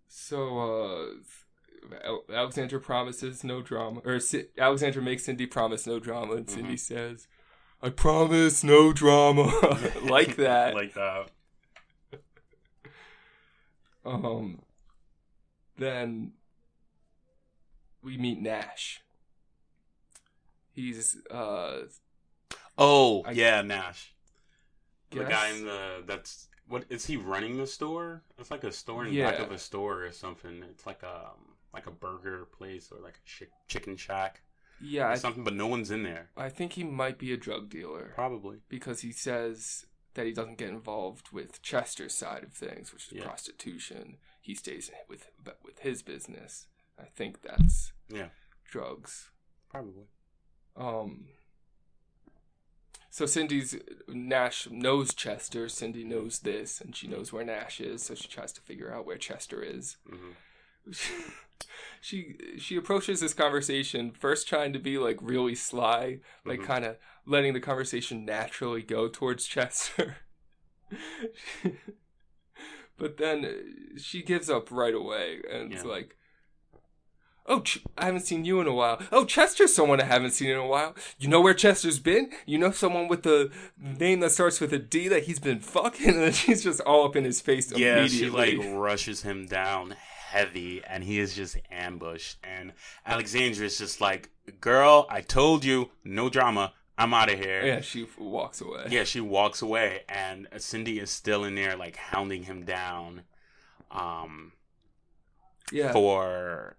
So, 0.09 0.59
uh, 0.59 1.95
Al- 2.05 2.25
Alexandra 2.33 2.81
promises 2.81 3.45
no 3.45 3.63
drama, 3.63 4.01
or 4.05 4.19
C- 4.21 4.47
Alexandra 4.59 5.03
makes 5.03 5.25
Cindy 5.25 5.47
promise 5.47 5.87
no 5.87 5.99
drama, 6.01 6.35
and 6.35 6.51
Cindy 6.51 6.75
Mhm. 6.75 6.81
says, 6.81 7.29
"I 7.83 7.91
promise 7.91 8.65
no 8.65 8.93
drama," 8.93 9.45
like 10.03 10.37
that. 10.37 10.75
like 10.75 10.95
that. 10.95 11.31
um, 14.05 14.63
then 15.77 16.33
we 18.03 18.17
meet 18.17 18.41
Nash. 18.41 19.01
He's 20.73 21.17
uh, 21.31 21.83
Oh 22.77 23.23
I 23.25 23.33
yeah, 23.33 23.63
Nash. 23.63 24.15
The 25.11 25.25
guy 25.25 25.49
in 25.51 25.65
the 25.65 26.03
that's 26.07 26.48
what 26.69 26.85
is 26.91 27.07
he 27.07 27.17
running 27.17 27.57
the 27.57 27.67
store? 27.67 28.23
It's 28.39 28.51
like 28.51 28.65
a 28.65 28.73
store 28.73 29.05
in 29.07 29.13
Yeah. 29.13 29.31
back 29.31 29.41
of 29.41 29.51
a 29.53 29.59
store 29.59 30.05
or 30.05 30.13
something. 30.13 30.63
It's 30.71 30.87
like 30.87 31.03
a 31.03 31.31
like 31.73 31.87
a 31.87 31.91
burger 31.91 32.47
place 32.47 32.91
or 32.91 32.99
like 33.01 33.17
a 33.17 33.29
chick, 33.29 33.51
chicken 33.69 33.97
shack 33.97 34.41
yeah, 34.81 35.15
something, 35.17 35.43
but 35.45 35.55
no 35.55 35.67
one's 35.67 35.91
in 35.91 36.03
there. 36.05 36.31
I 36.37 36.49
think 36.49 36.75
he 36.75 36.85
might 36.85 37.19
be 37.19 37.33
a 37.33 37.37
drug 37.37 37.69
dealer. 37.69 38.13
Probably. 38.15 38.59
because 38.69 39.01
he 39.01 39.11
says 39.13 39.85
that 40.15 40.25
he 40.27 40.33
doesn't 40.33 40.57
get 40.59 40.69
involved 40.71 41.31
with 41.33 41.61
Chester's 41.63 42.15
side 42.15 42.43
of 42.45 42.53
things, 42.53 42.93
which 42.93 43.09
is 43.09 43.13
Yeah. 43.13 43.25
prostitution. 43.25 44.19
He 44.41 44.55
stays 44.55 44.91
with 45.09 45.31
but 45.43 45.59
with 45.65 45.81
his 45.81 46.03
business. 46.03 46.69
I 46.99 47.05
think 47.05 47.43
that's 47.43 47.93
Yeah. 48.09 48.29
drugs. 48.65 49.31
Probably. 49.69 50.07
Um. 50.77 51.29
So 53.19 53.27
Cindy's 53.27 53.77
Nash 54.07 54.69
knows 54.71 55.13
Chester. 55.13 55.69
Cindy 55.69 56.05
knows 56.05 56.39
this, 56.39 56.81
and 56.81 56.95
she 56.95 57.09
knows 57.09 57.33
where 57.33 57.45
Nash 57.45 57.81
is. 57.81 58.05
So 58.05 58.15
she 58.15 58.29
tries 58.29 58.53
to 58.53 58.61
figure 58.61 58.93
out 58.95 59.07
where 59.07 59.19
Chester 59.19 59.61
is. 59.61 59.97
hmm 60.09 60.31
she 62.01 62.37
she 62.59 62.77
approaches 62.77 63.19
this 63.19 63.35
conversation 63.35 64.13
first 64.13 64.47
trying 64.47 64.73
to 64.73 64.79
be 64.79 64.99
like 64.99 65.19
really 65.21 65.57
sly, 65.57 66.21
like 66.45 66.61
Mhm. 66.61 66.67
kind 66.67 66.85
of 66.85 66.97
letting 67.27 67.55
the 67.55 67.61
conversation 67.61 68.25
naturally 68.25 68.83
go 68.83 69.09
towards 69.09 69.49
Chester. 69.49 70.19
but 72.97 73.17
then 73.17 73.45
uh, 73.45 73.99
she 73.99 74.23
gives 74.23 74.49
up 74.49 74.71
right 74.71 74.95
away 74.95 75.41
and 75.51 75.73
it's 75.73 75.83
Yeah. 75.83 75.91
like, 75.91 76.17
"Oh, 77.49 77.61
Ch- 77.61 77.83
I 77.97 78.05
haven't 78.07 78.27
seen 78.27 78.45
you 78.45 78.61
in 78.61 78.67
a 78.67 78.75
while. 78.75 79.01
Oh, 79.11 79.25
Chester's 79.25 79.75
someone 79.75 80.01
I 80.01 80.05
haven't 80.05 80.33
seen 80.33 80.51
in 80.51 80.59
a 80.59 80.67
while. 80.67 80.95
You 81.19 81.29
know 81.29 81.41
where 81.41 81.55
Chester's 81.55 81.99
been? 81.99 82.31
You 82.47 82.59
know 82.59 82.71
someone 82.71 83.09
with 83.09 83.23
the 83.23 83.51
name 83.77 84.21
that 84.21 84.33
starts 84.33 84.61
with 84.61 84.73
a 84.73 84.79
D 84.79 85.09
that 85.09 85.25
he's 85.25 85.41
been 85.41 85.61
fucking." 85.61 86.09
And 86.19 86.19
then 86.19 86.33
she's 86.33 86.63
just 86.63 86.81
all 86.83 87.05
up 87.05 87.17
in 87.17 87.25
his 87.25 87.41
face 87.41 87.73
Yeah, 87.77 88.07
she 88.07 88.31
like 88.31 88.59
rushes 88.61 89.23
him 89.23 89.47
down 89.47 89.95
heavy, 90.29 90.83
and 90.85 91.03
he 91.03 91.19
is 91.19 91.35
just 91.35 91.57
ambushed. 91.71 92.39
And 92.45 92.73
Alexandra 93.07 93.67
is 93.67 93.79
just 93.79 94.01
like, 94.01 94.31
"Girl, 94.61 95.07
I 95.11 95.21
told 95.23 95.65
you, 95.65 95.91
no 96.05 96.29
drama. 96.29 96.73
I'm 96.97 97.15
out 97.15 97.33
of 97.33 97.39
here." 97.39 97.65
yeah, 97.65 97.81
she 97.81 98.07
walks 98.19 98.61
away. 98.61 98.87
Yeah, 98.91 99.05
she 99.05 99.21
walks 99.21 99.63
away, 99.63 100.03
and 100.09 100.49
Cindy 100.59 100.99
is 100.99 101.11
still 101.11 101.45
in 101.45 101.55
there, 101.55 101.77
like 101.77 101.97
hounding 101.97 102.45
him 102.45 102.65
down, 102.65 103.23
um, 103.91 104.53
yeah. 105.73 105.93
for 105.93 106.77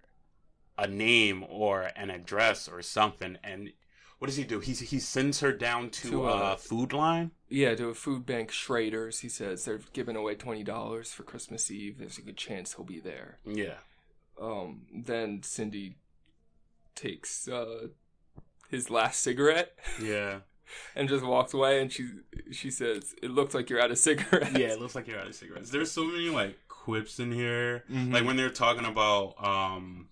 a 0.80 0.86
name 0.88 1.44
or 1.48 1.90
an 1.96 2.10
address 2.10 2.68
or 2.68 2.80
something. 2.82 3.36
And 3.44 3.72
what 4.18 4.26
does 4.26 4.36
he 4.36 4.44
do? 4.44 4.60
He 4.60 4.72
he 4.72 4.98
sends 4.98 5.40
her 5.40 5.52
down 5.52 5.90
to, 5.90 6.10
To, 6.10 6.26
a 6.28 6.36
uh, 6.52 6.56
food 6.56 6.92
line. 6.92 7.30
Yeah, 7.48 7.74
to 7.74 7.88
a 7.88 7.94
food 7.94 8.26
bank 8.26 8.50
Schrader's. 8.50 9.20
He 9.20 9.28
says 9.28 9.64
they're 9.64 9.80
giving 9.92 10.16
away 10.16 10.34
twenty 10.34 10.62
dollars 10.64 11.12
for 11.12 11.22
Christmas 11.22 11.70
Eve. 11.70 11.98
There's 11.98 12.18
a 12.18 12.22
good 12.22 12.36
chance 12.36 12.74
he'll 12.74 12.84
be 12.84 13.00
there. 13.00 13.38
Yeah, 13.46 13.78
Um, 14.40 14.82
then 14.94 15.42
Cindy 15.42 15.96
takes 16.94 17.48
uh, 17.48 17.88
his 18.68 18.90
last 18.90 19.22
cigarette 19.22 19.72
yeah, 20.02 20.40
and 20.94 21.08
just 21.08 21.24
walks 21.24 21.54
away. 21.54 21.80
And 21.80 21.90
she 21.90 22.10
she 22.52 22.70
says, 22.70 23.14
"It 23.22 23.30
looks 23.30 23.54
like 23.54 23.70
you're 23.70 23.80
out 23.80 23.90
of 23.90 23.98
cigarettes." 23.98 24.52
yeah. 24.52 24.68
It 24.68 24.80
looks 24.80 24.94
like 24.94 25.06
you're 25.08 25.18
out 25.18 25.28
of 25.28 25.34
cigarettes. 25.34 25.70
There's 25.70 25.90
so 25.90 26.04
many 26.04 26.28
like 26.28 26.56
quips 26.68 27.18
in 27.18 27.32
here. 27.32 27.84
Mhm. 27.90 28.12
Like 28.12 28.24
when 28.26 28.36
they're 28.36 28.50
talking 28.50 28.84
about 28.84 29.34
um, 29.42 30.09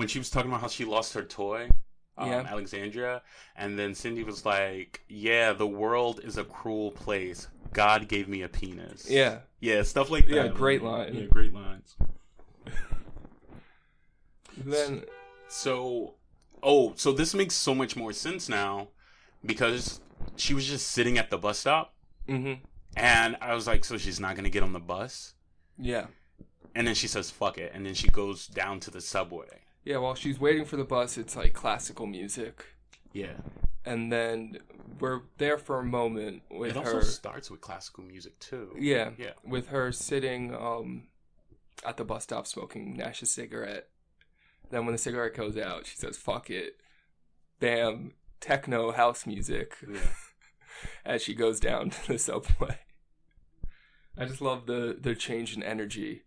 when 0.00 0.08
she 0.08 0.18
was 0.18 0.30
talking 0.30 0.50
about 0.50 0.62
how 0.62 0.68
she 0.68 0.86
lost 0.86 1.12
her 1.12 1.22
toy. 1.22 1.68
Um, 2.16 2.28
Yeah. 2.30 2.40
Alexandria, 2.40 3.22
and 3.54 3.78
then 3.78 3.94
Cindy 3.94 4.24
was 4.24 4.44
like, 4.46 5.02
"Yeah, 5.08 5.52
the 5.52 5.66
world 5.66 6.20
is 6.24 6.38
a 6.38 6.44
cruel 6.44 6.90
place. 6.90 7.48
God 7.74 8.08
gave 8.08 8.26
me 8.28 8.40
a 8.42 8.48
penis." 8.48 9.08
yeah, 9.08 9.40
Yeah, 9.60 9.82
stuff 9.82 10.10
like 10.10 10.26
that. 10.28 10.34
Yeah, 10.34 10.48
great 10.48 10.82
line. 10.82 11.14
Yeah, 11.14 11.26
great 11.26 11.52
lines. 11.52 11.96
Then 14.56 15.04
So, 15.48 16.14
oh, 16.62 16.94
so 16.96 17.12
this 17.12 17.34
makes 17.34 17.54
so 17.54 17.74
much 17.74 17.94
more 17.96 18.12
sense 18.12 18.48
now 18.48 18.88
because 19.44 20.00
she 20.36 20.54
was 20.54 20.66
just 20.66 20.88
sitting 20.88 21.18
at 21.18 21.28
the 21.30 21.38
bus 21.38 21.58
stop, 21.58 21.94
hmm 22.26 22.54
and 22.96 23.36
I 23.40 23.54
was 23.54 23.66
like, 23.66 23.84
so 23.84 23.98
she's 23.98 24.18
not 24.20 24.34
gonna 24.34 24.50
get 24.50 24.62
on 24.62 24.72
the 24.72 24.80
bus, 24.80 25.34
yeah, 25.78 26.06
and 26.74 26.86
then 26.86 26.94
she 26.94 27.06
says, 27.06 27.30
"Fuck 27.30 27.58
it," 27.58 27.72
and 27.74 27.84
then 27.86 27.94
she 27.94 28.08
goes 28.08 28.46
down 28.46 28.80
to 28.80 28.90
the 28.90 29.00
subway. 29.00 29.60
Yeah. 29.84 29.98
While 29.98 30.14
she's 30.14 30.38
waiting 30.40 30.64
for 30.64 30.76
the 30.76 30.84
bus, 30.84 31.16
it's 31.18 31.36
like 31.36 31.52
classical 31.52 32.06
music, 32.06 32.64
Yeah, 33.12 33.34
and 33.84 34.12
then 34.12 34.58
we're 34.98 35.22
there 35.38 35.58
for 35.58 35.78
a 35.78 35.84
moment 35.84 36.42
with 36.50 36.72
it 36.72 36.76
also 36.76 36.96
her. 36.96 37.02
starts 37.02 37.50
with 37.50 37.60
classical 37.60 38.04
music 38.04 38.38
too. 38.38 38.74
Yeah, 38.78 39.10
yeah, 39.18 39.32
with 39.44 39.68
her 39.68 39.92
sitting 39.92 40.54
um 40.54 41.04
at 41.84 41.96
the 41.96 42.04
bus 42.04 42.24
stop 42.24 42.46
smoking 42.46 42.96
Nash's 42.96 43.30
cigarette. 43.30 43.88
Then 44.70 44.84
when 44.84 44.92
the 44.92 44.98
cigarette 44.98 45.34
goes 45.34 45.56
out, 45.56 45.86
she 45.86 45.96
says, 45.96 46.16
"Fuck 46.16 46.50
it." 46.50 46.76
Bam, 47.58 48.12
techno 48.40 48.90
house 48.92 49.26
music 49.26 49.74
yeah. 49.90 50.00
as 51.04 51.22
she 51.22 51.34
goes 51.34 51.60
down 51.60 51.90
to 51.90 52.06
the 52.12 52.18
subway. 52.18 52.78
I 54.16 54.24
just 54.26 54.40
love 54.40 54.66
the 54.66 54.96
the 55.00 55.14
change 55.14 55.56
in 55.56 55.62
energy. 55.62 56.22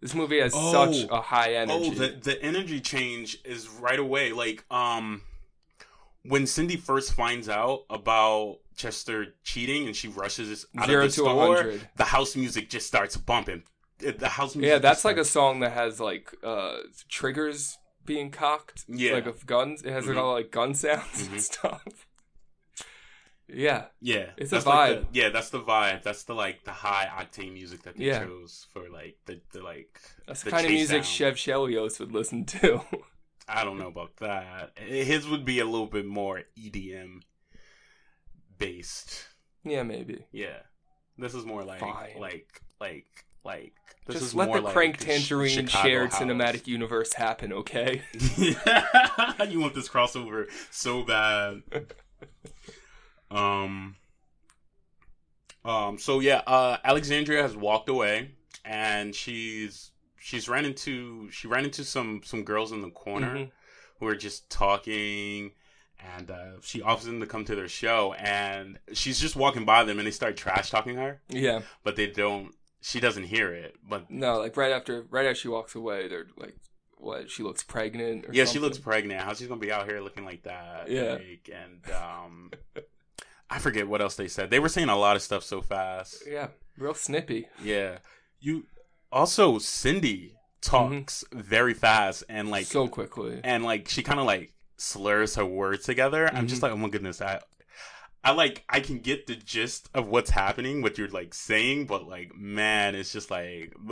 This 0.00 0.14
movie 0.14 0.40
has 0.40 0.52
Oh. 0.54 0.72
such 0.92 1.08
a 1.10 1.20
high 1.20 1.54
energy. 1.54 1.90
Oh, 1.90 1.94
the 1.94 2.08
the 2.08 2.42
energy 2.42 2.80
change 2.80 3.38
is 3.44 3.68
right 3.68 3.98
away. 3.98 4.32
Like 4.32 4.64
um, 4.70 5.22
when 6.22 6.46
Cindy 6.46 6.76
first 6.76 7.14
finds 7.14 7.48
out 7.48 7.84
about 7.90 8.58
Chester 8.76 9.34
cheating 9.42 9.86
and 9.86 9.96
she 9.96 10.08
rushes 10.08 10.66
out 10.78 10.86
Zero 10.86 11.04
of 11.06 11.10
the 11.16 11.22
to 11.22 11.28
a 11.28 11.32
store, 11.32 11.74
the 11.96 12.04
house 12.04 12.36
music 12.36 12.70
just 12.70 12.86
starts 12.86 13.16
bumping. 13.16 13.64
The 13.98 14.28
house 14.28 14.54
music. 14.54 14.68
yeah, 14.70 14.78
that's 14.78 15.04
like 15.04 15.16
a 15.16 15.24
song 15.24 15.58
that 15.60 15.72
has 15.72 15.98
like 15.98 16.32
uh 16.44 16.76
triggers 17.08 17.76
being 18.06 18.30
cocked. 18.30 18.84
Yeah. 18.88 19.14
Like 19.14 19.26
of 19.26 19.44
guns. 19.46 19.82
It 19.82 19.90
has 19.92 20.06
like 20.06 20.16
Mhm. 20.16 20.22
all 20.22 20.32
like 20.32 20.50
gun 20.52 20.74
sounds 20.74 21.26
Mhm. 21.28 21.32
and 21.32 21.42
stuff. 21.42 21.82
Yeah. 23.48 23.86
yeah. 24.00 24.30
It's 24.36 24.52
a 24.52 24.56
that's 24.56 24.66
like 24.66 24.90
vibe. 24.98 25.12
the- 25.12 25.18
yeah, 25.18 25.28
that's 25.30 25.50
the 25.50 25.60
vibe. 25.60 26.02
That's 26.02 26.24
the 26.24 26.34
like 26.34 26.64
the 26.64 26.70
high 26.72 27.06
octane 27.06 27.52
music 27.54 27.82
that 27.84 27.96
they 27.96 28.04
Yeah. 28.06 28.24
chose 28.24 28.66
for 28.72 28.88
like 28.90 29.16
the, 29.26 29.40
the 29.52 29.62
like. 29.62 29.98
That's 30.26 30.42
the 30.42 30.50
kind 30.50 30.66
of 30.66 30.72
music 30.72 30.98
down. 31.02 31.04
Chev 31.04 31.34
Chelios 31.36 31.98
would 32.00 32.12
listen 32.12 32.44
to. 32.46 32.80
I 33.48 33.64
don't 33.64 33.78
know 33.78 33.88
about 33.88 34.16
that. 34.18 34.72
Eh, 34.76 35.04
his 35.04 35.26
would 35.26 35.44
be 35.46 35.58
a 35.60 35.64
little 35.64 35.86
bit 35.86 36.04
more 36.06 36.42
EDM 36.58 37.22
based. 38.58 39.26
yeah, 39.64 39.82
maybe. 39.82 40.24
Yeah. 40.32 40.58
This 41.16 41.34
is 41.34 41.44
more 41.46 41.64
like 41.64 41.80
Fine. 41.80 42.18
like 42.20 42.60
like 42.80 43.06
Like 43.44 43.72
this 44.06 44.16
Just 44.16 44.26
is 44.26 44.34
let 44.34 44.52
the 44.52 44.60
like 44.60 44.72
crank 44.74 44.98
tangerine 44.98 45.48
Chicago 45.66 45.88
shared 45.88 46.12
House. 46.12 46.20
cinematic 46.22 46.66
universe 46.66 47.12
happen, 47.14 47.52
okay? 47.52 48.02
you 48.36 49.60
want 49.60 49.74
this 49.74 49.88
crossover 49.88 50.46
so 50.70 51.02
bad. 51.02 51.62
Um. 53.30 53.96
Um. 55.64 55.98
So 55.98 56.20
yeah, 56.20 56.42
uh, 56.46 56.78
Alexandria 56.84 57.42
has 57.42 57.56
walked 57.56 57.88
away, 57.88 58.30
and 58.64 59.14
she's 59.14 59.90
she's 60.18 60.48
ran 60.48 60.64
into 60.64 61.30
she 61.30 61.46
ran 61.48 61.64
into 61.64 61.84
some 61.84 62.22
some 62.24 62.44
girls 62.44 62.72
in 62.72 62.82
the 62.82 62.90
corner 62.90 63.34
Mhm. 63.34 63.50
who 64.00 64.06
are 64.06 64.16
just 64.16 64.50
talking. 64.50 65.52
And 66.16 66.30
uh, 66.30 66.52
she 66.62 66.80
offers 66.80 67.06
them 67.06 67.18
to 67.18 67.26
come 67.26 67.44
to 67.46 67.56
their 67.56 67.66
show, 67.66 68.12
and 68.12 68.78
she's 68.92 69.18
just 69.18 69.34
walking 69.34 69.64
by 69.64 69.82
them, 69.82 69.98
and 69.98 70.06
they 70.06 70.12
start 70.12 70.36
trash 70.36 70.70
talking 70.70 70.94
her, 70.94 71.20
Yeah. 71.28 71.62
but 71.82 71.96
they 71.96 72.06
don't. 72.06 72.54
She 72.80 73.00
doesn't 73.00 73.24
hear 73.24 73.52
it, 73.52 73.74
but 73.82 74.08
No, 74.08 74.38
like 74.38 74.56
right 74.56 74.70
after 74.70 75.02
right 75.10 75.26
as 75.26 75.38
she 75.38 75.48
walks 75.48 75.74
away, 75.74 76.06
they're 76.06 76.28
like, 76.36 76.54
"What? 76.98 77.32
She 77.32 77.42
looks 77.42 77.64
pregnant?" 77.64 78.26
Or 78.26 78.32
yeah, 78.32 78.44
she 78.44 78.60
looks 78.60 78.78
pregnant. 78.78 79.22
How's 79.22 79.38
she 79.40 79.48
gonna 79.48 79.58
be 79.58 79.72
out 79.72 79.88
here 79.90 80.00
looking 80.00 80.24
like 80.24 80.44
that? 80.44 80.88
Yeah. 80.88 81.14
Like, 81.14 81.50
and 81.52 81.90
um, 81.90 82.52
I 83.50 83.58
forget 83.58 83.88
what 83.88 84.00
else 84.02 84.16
they 84.16 84.28
said. 84.28 84.50
They 84.50 84.58
were 84.58 84.68
saying 84.68 84.88
a 84.88 84.96
lot 84.98 85.16
of 85.16 85.22
stuff 85.22 85.42
so 85.42 85.62
fast. 85.62 86.22
Yeah, 86.26 86.48
real 86.76 86.94
snippy. 86.94 87.48
Yeah. 87.62 87.98
You 88.40 88.66
also 89.10 89.58
Cindy 89.58 90.34
talks 90.60 91.24
very 91.32 91.72
fast 91.74 92.24
and 92.28 92.50
like 92.50 92.64
Mm-hmm. 92.66 92.72
so 92.72 92.88
quickly. 92.88 93.40
and 93.44 93.64
like 93.64 93.88
she 93.88 94.02
kind 94.02 94.20
of 94.20 94.26
like 94.26 94.52
slurs 94.76 95.34
her 95.36 95.46
words 95.46 95.84
together. 95.86 96.28
I'm 96.32 96.46
just 96.46 96.60
Mhm. 96.60 96.64
like, 96.64 96.72
oh 96.72 96.76
my 96.76 96.88
goodness, 96.88 97.20
I. 97.20 97.40
I 98.24 98.32
like 98.32 98.64
I 98.68 98.80
can 98.80 98.98
get 98.98 99.28
the 99.28 99.36
gist 99.36 99.88
of 99.94 100.08
what's 100.08 100.30
happening, 100.30 100.82
what 100.82 100.98
you're 100.98 101.08
like 101.08 101.32
saying, 101.32 101.86
but 101.86 102.06
like 102.08 102.34
man, 102.36 102.96
it's 102.96 103.12
just 103.12 103.30
like 103.30 103.72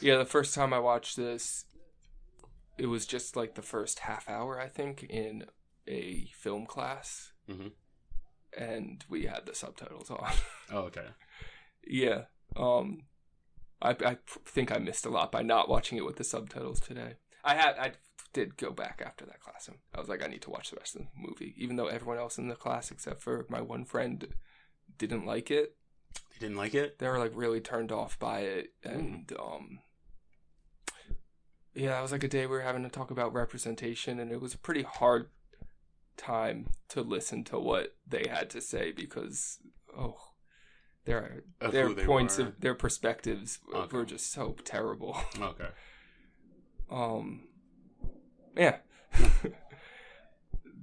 Yeah, 0.00 0.16
the 0.18 0.26
first 0.26 0.54
time 0.54 0.72
I 0.74 0.78
watched 0.78 1.16
this, 1.16 1.64
it 2.76 2.86
was 2.86 3.06
just 3.06 3.34
like 3.36 3.54
the 3.54 3.62
first 3.62 4.00
half 4.00 4.28
hour, 4.28 4.60
I 4.60 4.68
think, 4.68 5.04
in 5.04 5.44
a 5.86 6.26
film 6.34 6.66
class, 6.66 7.32
Mhm. 7.48 7.72
and 8.56 9.04
we 9.08 9.26
had 9.26 9.46
the 9.46 9.54
subtitles 9.54 10.10
on. 10.10 10.32
Oh, 10.72 10.82
okay. 10.84 11.08
yeah, 11.86 12.24
um, 12.56 13.02
I 13.82 13.90
I 13.90 14.18
think 14.46 14.72
I 14.72 14.78
missed 14.78 15.04
a 15.06 15.10
lot 15.10 15.30
by 15.30 15.42
not 15.42 15.68
watching 15.68 15.98
it 15.98 16.04
with 16.04 16.16
the 16.16 16.24
subtitles 16.24 16.80
today. 16.80 17.14
I 17.44 17.54
had 17.54 17.76
I 17.78 17.92
did 18.32 18.56
go 18.56 18.70
back 18.72 19.02
after 19.04 19.24
that 19.26 19.40
class, 19.40 19.68
and 19.68 19.78
I 19.94 20.00
was 20.00 20.08
like, 20.08 20.22
I 20.24 20.26
need 20.26 20.42
to 20.42 20.50
watch 20.50 20.70
the 20.70 20.76
rest 20.76 20.96
of 20.96 21.02
the 21.02 21.08
movie, 21.14 21.54
even 21.56 21.76
though 21.76 21.86
everyone 21.88 22.18
else 22.18 22.38
in 22.38 22.48
the 22.48 22.56
class, 22.56 22.90
except 22.90 23.20
for 23.22 23.44
my 23.50 23.60
one 23.60 23.84
friend, 23.84 24.34
didn't 24.98 25.26
like 25.26 25.50
it. 25.50 25.76
They 26.32 26.38
didn't 26.40 26.56
like 26.56 26.74
it? 26.74 26.98
they 26.98 27.08
were 27.08 27.18
like 27.18 27.32
really 27.34 27.60
turned 27.60 27.92
off 27.92 28.18
by 28.18 28.40
it 28.40 28.72
and 28.82 29.32
um 29.38 29.80
yeah 31.74 31.98
it 31.98 32.02
was 32.02 32.12
like 32.12 32.22
a 32.24 32.28
day 32.28 32.46
we 32.46 32.56
were 32.56 32.60
having 32.62 32.82
to 32.84 32.88
talk 32.88 33.10
about 33.10 33.32
representation 33.32 34.18
and 34.20 34.30
it 34.30 34.40
was 34.40 34.54
a 34.54 34.58
pretty 34.58 34.82
hard 34.82 35.28
time 36.16 36.68
to 36.88 37.00
listen 37.02 37.44
to 37.44 37.58
what 37.58 37.94
they 38.06 38.26
had 38.30 38.50
to 38.50 38.60
say 38.60 38.92
because 38.92 39.58
oh 39.96 40.16
their 41.04 41.42
Of 41.60 41.72
their 41.72 41.90
points 41.90 42.38
were. 42.38 42.44
of 42.46 42.60
their 42.60 42.74
perspectives 42.74 43.58
Okay. 43.74 43.96
were 43.96 44.04
just 44.04 44.32
so 44.32 44.56
terrible 44.64 45.16
Okay. 45.40 45.68
um 46.90 47.48
yeah 48.56 48.76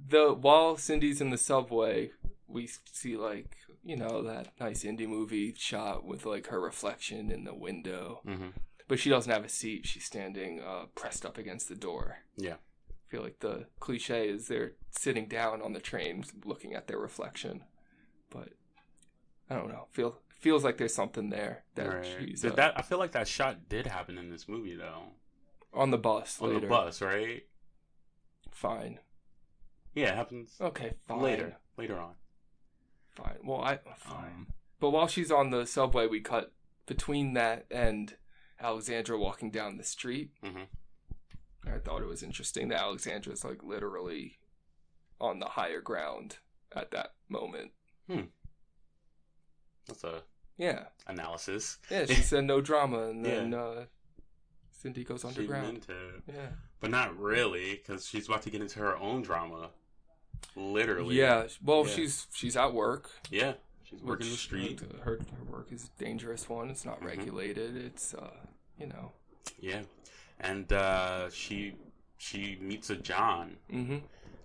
the 0.08 0.32
while 0.32 0.76
cindy's 0.76 1.20
in 1.20 1.30
the 1.30 1.38
subway 1.38 2.10
we 2.46 2.68
see 2.90 3.16
like 3.16 3.56
you 3.84 3.96
know 3.96 4.22
that 4.22 4.48
nice 4.60 4.84
indie 4.84 5.08
movie 5.08 5.54
shot 5.56 6.04
with 6.04 6.24
like 6.26 6.48
her 6.48 6.60
reflection 6.60 7.30
in 7.30 7.44
the 7.44 7.54
window 7.54 8.20
hmm 8.24 8.48
but 8.88 8.98
she 8.98 9.08
doesn't 9.08 9.32
have 9.32 9.44
a 9.44 9.48
seat 9.48 9.86
she's 9.86 10.04
standing 10.04 10.60
uh 10.60 10.84
pressed 10.94 11.24
up 11.24 11.38
against 11.38 11.68
the 11.68 11.74
door 11.74 12.18
Yeah. 12.36 12.56
I 13.12 13.14
feel 13.14 13.22
like 13.22 13.40
the 13.40 13.66
cliche 13.78 14.28
is 14.30 14.48
they're 14.48 14.72
sitting 14.90 15.26
down 15.28 15.60
on 15.60 15.74
the 15.74 15.80
train 15.80 16.24
looking 16.46 16.72
at 16.74 16.86
their 16.86 16.98
reflection 16.98 17.62
but 18.30 18.48
i 19.50 19.54
don't 19.54 19.68
know 19.68 19.86
feel 19.90 20.18
feels 20.30 20.64
like 20.64 20.78
there's 20.78 20.94
something 20.94 21.28
there 21.28 21.64
that 21.74 21.86
Right. 21.88 22.06
she's 22.18 22.40
Did 22.40 22.56
that? 22.56 22.72
I 22.78 22.82
feel 22.82 22.98
like 22.98 23.12
that 23.12 23.28
shot 23.28 23.68
did 23.68 23.86
happen 23.86 24.16
in 24.18 24.30
this 24.30 24.48
movie 24.48 24.74
though. 24.74 25.02
on 25.74 25.90
the 25.90 25.98
bus 25.98 26.40
On 26.40 26.48
later 26.48 26.60
the 26.62 26.66
bus, 26.68 27.02
right? 27.02 27.44
fine 28.50 28.98
Yeah, 29.94 30.08
it 30.12 30.16
happens 30.16 30.56
okay 30.60 30.94
fine 31.06 31.20
later. 31.20 31.56
Later 31.76 31.98
on. 31.98 32.14
Fine. 33.14 33.38
Well, 33.44 33.60
I 33.62 33.78
fine. 33.98 34.24
Um, 34.24 34.46
But 34.80 34.90
while 34.90 35.06
she's 35.06 35.30
on 35.30 35.50
the 35.50 35.66
subway, 35.66 36.06
we 36.06 36.20
cut 36.20 36.52
between 36.86 37.34
that 37.34 37.66
and 37.70 38.16
Alexandra 38.60 39.18
walking 39.18 39.50
down 39.50 39.76
the 39.76 39.84
street. 39.84 40.32
Mhm. 40.42 40.66
I 41.66 41.78
thought 41.78 42.02
it 42.02 42.08
was 42.08 42.22
interesting 42.22 42.68
that 42.68 42.80
Alexandra's 42.80 43.44
like 43.44 43.62
literally 43.62 44.38
on 45.20 45.38
the 45.38 45.46
higher 45.46 45.80
ground 45.80 46.38
at 46.74 46.90
that 46.90 47.12
moment. 47.28 47.70
that's 49.86 50.04
a 50.04 50.22
Yeah, 50.58 50.84
analysis. 51.06 51.78
yeah. 51.90 52.06
She 52.06 52.14
said 52.22 52.44
no 52.44 52.60
drama, 52.60 53.08
and 53.08 53.24
then 53.24 53.54
uh, 53.54 53.84
Cindy 54.70 55.04
goes 55.04 55.24
underground. 55.24 55.86
Yeah, 56.26 56.48
but 56.80 56.90
not 56.90 57.16
really, 57.18 57.74
because 57.74 58.06
she's 58.06 58.26
about 58.28 58.42
to 58.42 58.50
get 58.50 58.60
into 58.60 58.78
her 58.80 58.96
own 58.96 59.22
drama. 59.22 59.70
Literally. 60.56 61.14
yeah. 61.16 61.46
Well, 61.62 61.86
Yeah. 61.86 61.94
she's 61.94 62.26
she's 62.34 62.56
at 62.56 62.74
work. 62.74 63.10
Yeah. 63.30 63.54
She's 63.84 64.02
working 64.02 64.28
the 64.30 64.36
street. 64.36 64.80
uh, 64.82 65.02
her 65.04 65.18
her 65.38 65.44
work 65.50 65.68
is 65.70 65.84
a 65.96 66.02
dangerous 66.02 66.48
one. 66.48 66.68
It's 66.70 66.84
not 66.84 67.00
Mhm. 67.00 67.04
regulated. 67.06 67.76
It's 67.76 68.14
uh, 68.14 68.30
you 68.78 68.86
know. 68.86 69.12
Yeah. 69.60 69.82
And 70.42 70.72
uh, 70.72 71.30
she 71.30 71.74
she 72.18 72.58
meets 72.60 72.90
a 72.90 72.96
John, 72.96 73.56
Mm-hmm. 73.72 73.98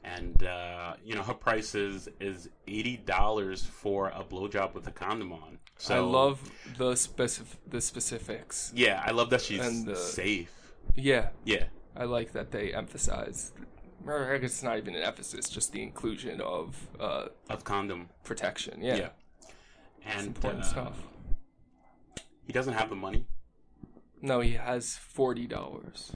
and 0.04 0.44
uh, 0.44 0.94
you 1.04 1.16
know 1.16 1.24
her 1.24 1.34
price 1.34 1.74
is 1.76 2.08
is 2.20 2.50
eighty 2.68 2.98
dollars 2.98 3.64
for 3.66 4.10
a 4.10 4.24
blowjob 4.24 4.74
with 4.76 4.88
a 4.88 4.92
condom 4.92 5.34
on. 5.34 5.58
So 5.78 5.96
I 5.96 6.00
love 6.00 6.40
the 6.78 6.92
specif- 6.94 7.58
the 7.68 7.82
specifics. 7.82 8.72
Yeah, 8.76 9.04
I 9.06 9.12
love 9.12 9.30
that 9.32 9.42
she's 9.42 9.66
And, 9.66 9.96
safe. 9.98 10.52
Yeah, 10.96 11.30
Yeah. 11.46 11.66
I 11.96 12.04
like 12.06 12.32
that 12.34 12.52
they 12.52 12.74
emphasize. 12.74 13.52
I 14.08 14.38
guess 14.38 14.52
it's 14.52 14.64
not 14.64 14.78
even 14.78 14.96
an 14.96 15.02
emphasis, 15.02 15.50
just 15.50 15.72
the 15.72 15.82
inclusion 15.82 16.40
of 16.42 16.76
uh, 17.00 17.28
Of 17.50 17.64
condom. 17.64 18.10
protection. 18.24 18.82
Yeah, 18.82 18.96
Yeah. 18.96 19.10
it's 20.06 20.16
And 20.18 20.28
important 20.28 20.64
uh, 20.64 20.68
stuff. 20.68 20.98
he 22.46 22.54
doesn't 22.54 22.74
have 22.74 22.90
the 22.90 22.96
money. 22.96 23.26
No, 24.28 24.40
he 24.42 24.54
has 24.54 24.96
forty 24.96 25.48
dollars. 25.48 26.12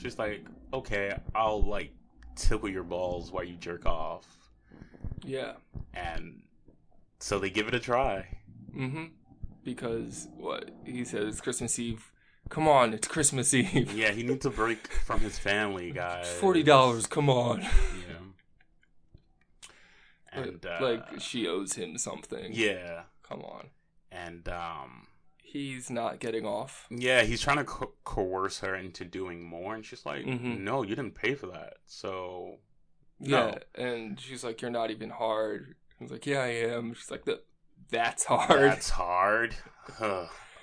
She's 0.00 0.18
like, 0.18 0.44
okay, 0.72 1.18
I'll 1.34 1.62
like 1.62 1.92
tickle 2.36 2.68
your 2.68 2.82
balls 2.84 3.30
while 3.32 3.44
you 3.44 3.56
jerk 3.56 3.86
off, 3.86 4.26
Yeah. 5.24 5.52
and 5.94 6.42
so 7.18 7.38
they 7.38 7.50
give 7.50 7.68
it 7.68 7.74
a 7.74 7.80
try. 7.80 8.26
Mm-hmm. 8.74 9.04
Because 9.62 10.26
what 10.36 10.70
he 10.84 11.04
says 11.04 11.26
it's 11.28 11.40
Christmas 11.40 11.78
Eve. 11.78 12.10
Come 12.48 12.66
on, 12.66 12.94
it's 12.94 13.06
Christmas 13.06 13.52
Eve. 13.54 13.92
Yeah, 13.92 14.10
he 14.10 14.22
needs 14.22 14.46
a 14.46 14.50
break 14.50 14.88
from 15.06 15.20
his 15.20 15.38
family, 15.38 15.90
guys. 15.92 16.28
Forty 16.40 16.62
dollars. 16.62 17.06
Come 17.06 17.28
on. 17.30 17.60
Yeah. 17.60 17.68
And 20.32 20.64
uh, 20.64 20.78
like 20.80 21.20
she 21.20 21.46
owes 21.46 21.74
him 21.74 21.98
something. 21.98 22.52
yeah, 22.52 23.02
Come 23.28 23.42
on. 23.42 23.66
and 24.12 24.48
um, 24.48 25.06
He's 25.52 25.90
not 25.90 26.20
getting 26.20 26.46
off. 26.46 26.86
yeah, 26.90 27.22
he's 27.22 27.40
trying 27.40 27.56
to 27.58 27.64
co- 27.64 27.94
coerce 28.04 28.60
her 28.60 28.74
into 28.74 29.04
doing 29.04 29.42
more, 29.42 29.74
and 29.74 29.84
she's 29.84 30.06
like, 30.06 30.24
Mhm. 30.24 30.60
"No, 30.60 30.82
you 30.82 30.94
didn't 30.94 31.14
pay 31.16 31.34
for 31.34 31.46
that." 31.48 31.78
So 31.86 32.58
Yeah, 33.18 33.58
No. 33.76 33.84
and 33.84 34.18
she's 34.20 34.42
like, 34.44 34.62
"You're 34.62 34.70
not 34.70 34.90
even 34.90 35.10
hard." 35.10 35.74
He's 35.98 36.10
like, 36.10 36.24
"Yeah, 36.26 36.40
I 36.42 36.48
am." 36.76 36.94
She's 36.94 37.10
like, 37.10 37.24
"That 37.24 37.44
that's 37.90 38.24
hard." 38.24 38.60
that's 38.70 38.90
hard. 38.90 39.56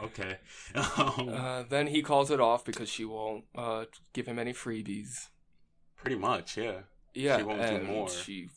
Okay. 0.02 0.38
Um, 0.76 1.30
Uh, 1.30 1.64
then 1.64 1.88
he 1.88 2.02
calls 2.02 2.30
it 2.32 2.40
off 2.40 2.64
because 2.66 2.88
she 2.90 3.04
won't 3.06 3.46
uh, 3.56 3.86
give 4.14 4.28
him 4.28 4.40
any 4.40 4.54
freebies. 4.54 5.28
pretty 5.96 6.16
much, 6.16 6.56
yeah. 6.58 6.82
Yeah, 7.14 7.38
She 7.38 7.44
won't 7.44 7.62
do 7.68 7.82
more. 7.84 8.10
she 8.10 8.50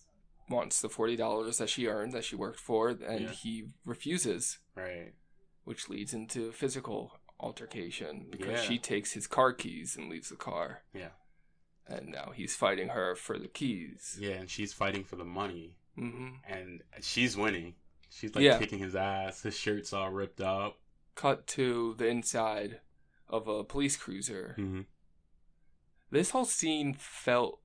wants 0.49 0.81
the 0.81 0.88
forty 0.90 1.16
dollars 1.16 1.59
that 1.59 1.71
she 1.71 1.87
earned 1.87 2.12
that 2.12 2.25
she 2.25 2.37
worked 2.37 2.61
for, 2.61 2.88
and 2.90 3.21
Yeah. 3.23 3.31
he 3.33 3.64
refuses, 3.85 4.59
Right. 4.75 5.12
Which 5.64 5.88
leads 5.88 6.12
into 6.14 6.53
physical 6.53 7.18
altercation 7.38 8.27
because 8.31 8.61
Yeah. 8.62 8.68
she 8.68 8.79
takes 8.79 9.12
his 9.12 9.27
car 9.27 9.53
keys 9.53 9.96
and 9.96 10.09
leaves 10.11 10.29
the 10.29 10.37
car. 10.37 10.83
Yeah. 10.92 11.11
and 11.87 12.09
now 12.09 12.31
he's 12.33 12.55
fighting 12.55 12.88
her 12.90 13.16
for 13.16 13.37
the 13.37 13.49
keys. 13.49 14.16
Yeah, 14.20 14.35
and 14.35 14.49
she's 14.49 14.73
fighting 14.73 15.03
for 15.03 15.16
the 15.16 15.25
money, 15.25 15.75
hmm 15.96 16.35
and 16.46 16.83
she's 17.01 17.37
winning. 17.37 17.75
She's 18.11 18.33
like 18.35 18.44
Yeah. 18.44 18.59
kicking 18.59 18.79
his 18.79 18.94
ass. 18.94 19.42
His 19.42 19.57
shirt's 19.57 19.92
all 19.92 20.11
ripped 20.11 20.40
up. 20.40 20.79
Cut 21.16 21.46
to 21.49 21.94
the 21.99 22.07
inside 22.07 22.81
of 23.29 23.49
a 23.49 23.64
police 23.64 23.96
cruiser. 23.96 24.55
Mm-hmm. 24.59 24.83
this 26.12 26.31
whole 26.31 26.44
scene 26.44 26.94
felt 26.94 27.61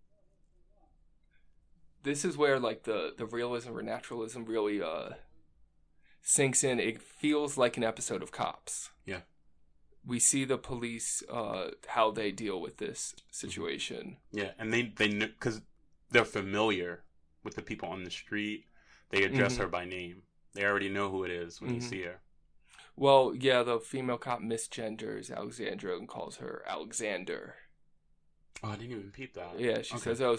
this 2.03 2.23
is 2.25 2.38
where 2.38 2.60
like 2.60 2.84
the 2.84 3.13
the 3.17 3.25
realism 3.25 3.75
or 3.77 3.81
naturalism 3.81 4.45
really 4.45 4.81
uh 4.81 5.10
sinks 6.25 6.63
in. 6.63 6.79
It 6.79 7.01
feels 7.01 7.57
like 7.57 7.77
an 7.77 7.83
episode 7.83 8.21
of 8.23 8.31
Cops. 8.31 8.89
Yeah. 9.05 9.21
We 10.05 10.19
see 10.19 10.43
the 10.43 10.57
police, 10.57 11.23
uh, 11.29 11.71
how 11.88 12.11
they 12.11 12.31
deal 12.31 12.59
with 12.59 12.77
this 12.77 13.15
situation. 13.31 14.17
Yeah, 14.31 14.51
and 14.59 14.73
they 14.73 14.83
they 14.95 15.07
because 15.07 15.61
they're 16.11 16.25
familiar 16.25 17.03
with 17.43 17.55
the 17.55 17.61
people 17.61 17.89
on 17.89 18.03
the 18.03 18.11
street. 18.11 18.65
They 19.09 19.23
address 19.23 19.55
Mhm. 19.55 19.59
her 19.59 19.67
by 19.67 19.85
name. 19.85 20.23
They 20.53 20.63
already 20.65 20.89
know 20.89 21.09
who 21.09 21.23
it 21.23 21.31
is 21.31 21.61
when 21.61 21.71
Mhm. 21.71 21.75
you 21.75 21.81
see 21.81 22.01
her. 22.03 22.21
Well, 22.95 23.33
yeah, 23.35 23.61
the 23.63 23.79
female 23.79 24.17
cop 24.17 24.39
misgenders 24.41 25.35
Alexandra 25.35 25.97
and 25.97 26.07
calls 26.07 26.38
her 26.38 26.63
Alexander. 26.65 27.55
Oh, 28.63 28.69
I 28.69 28.75
didn't 28.77 28.91
even 28.91 29.11
peep 29.11 29.33
that. 29.33 29.59
Yeah, 29.59 29.81
she 29.81 29.95
Okay. 29.95 30.03
says, 30.03 30.21
"Oh, 30.21 30.38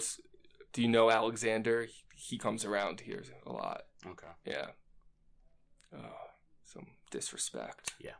do 0.73 0.81
you 0.81 0.87
know 0.87 1.11
Alexander? 1.11 1.87
He 2.15 2.37
comes 2.37 2.65
around 2.65 3.01
here 3.01 3.23
a 3.45 3.51
lot." 3.51 3.85
Okay. 4.05 4.31
Yeah. 4.45 4.71
Oh, 5.95 6.29
some 6.63 6.87
disrespect. 7.11 7.95
Yeah. 7.99 8.11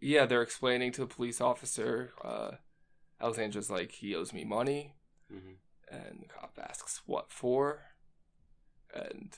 Yeah, 0.00 0.26
they're 0.26 0.42
explaining 0.42 0.92
to 0.92 1.00
the 1.02 1.06
police 1.06 1.40
officer. 1.40 2.12
Uh, 2.24 2.52
Alexandra's 3.20 3.70
like, 3.70 3.92
he 3.92 4.14
owes 4.14 4.32
me 4.32 4.44
money. 4.44 4.94
hmm 5.30 5.54
And 5.90 6.20
the 6.22 6.28
cop 6.28 6.58
asks, 6.62 7.02
what 7.06 7.30
for? 7.32 7.80
And 8.94 9.36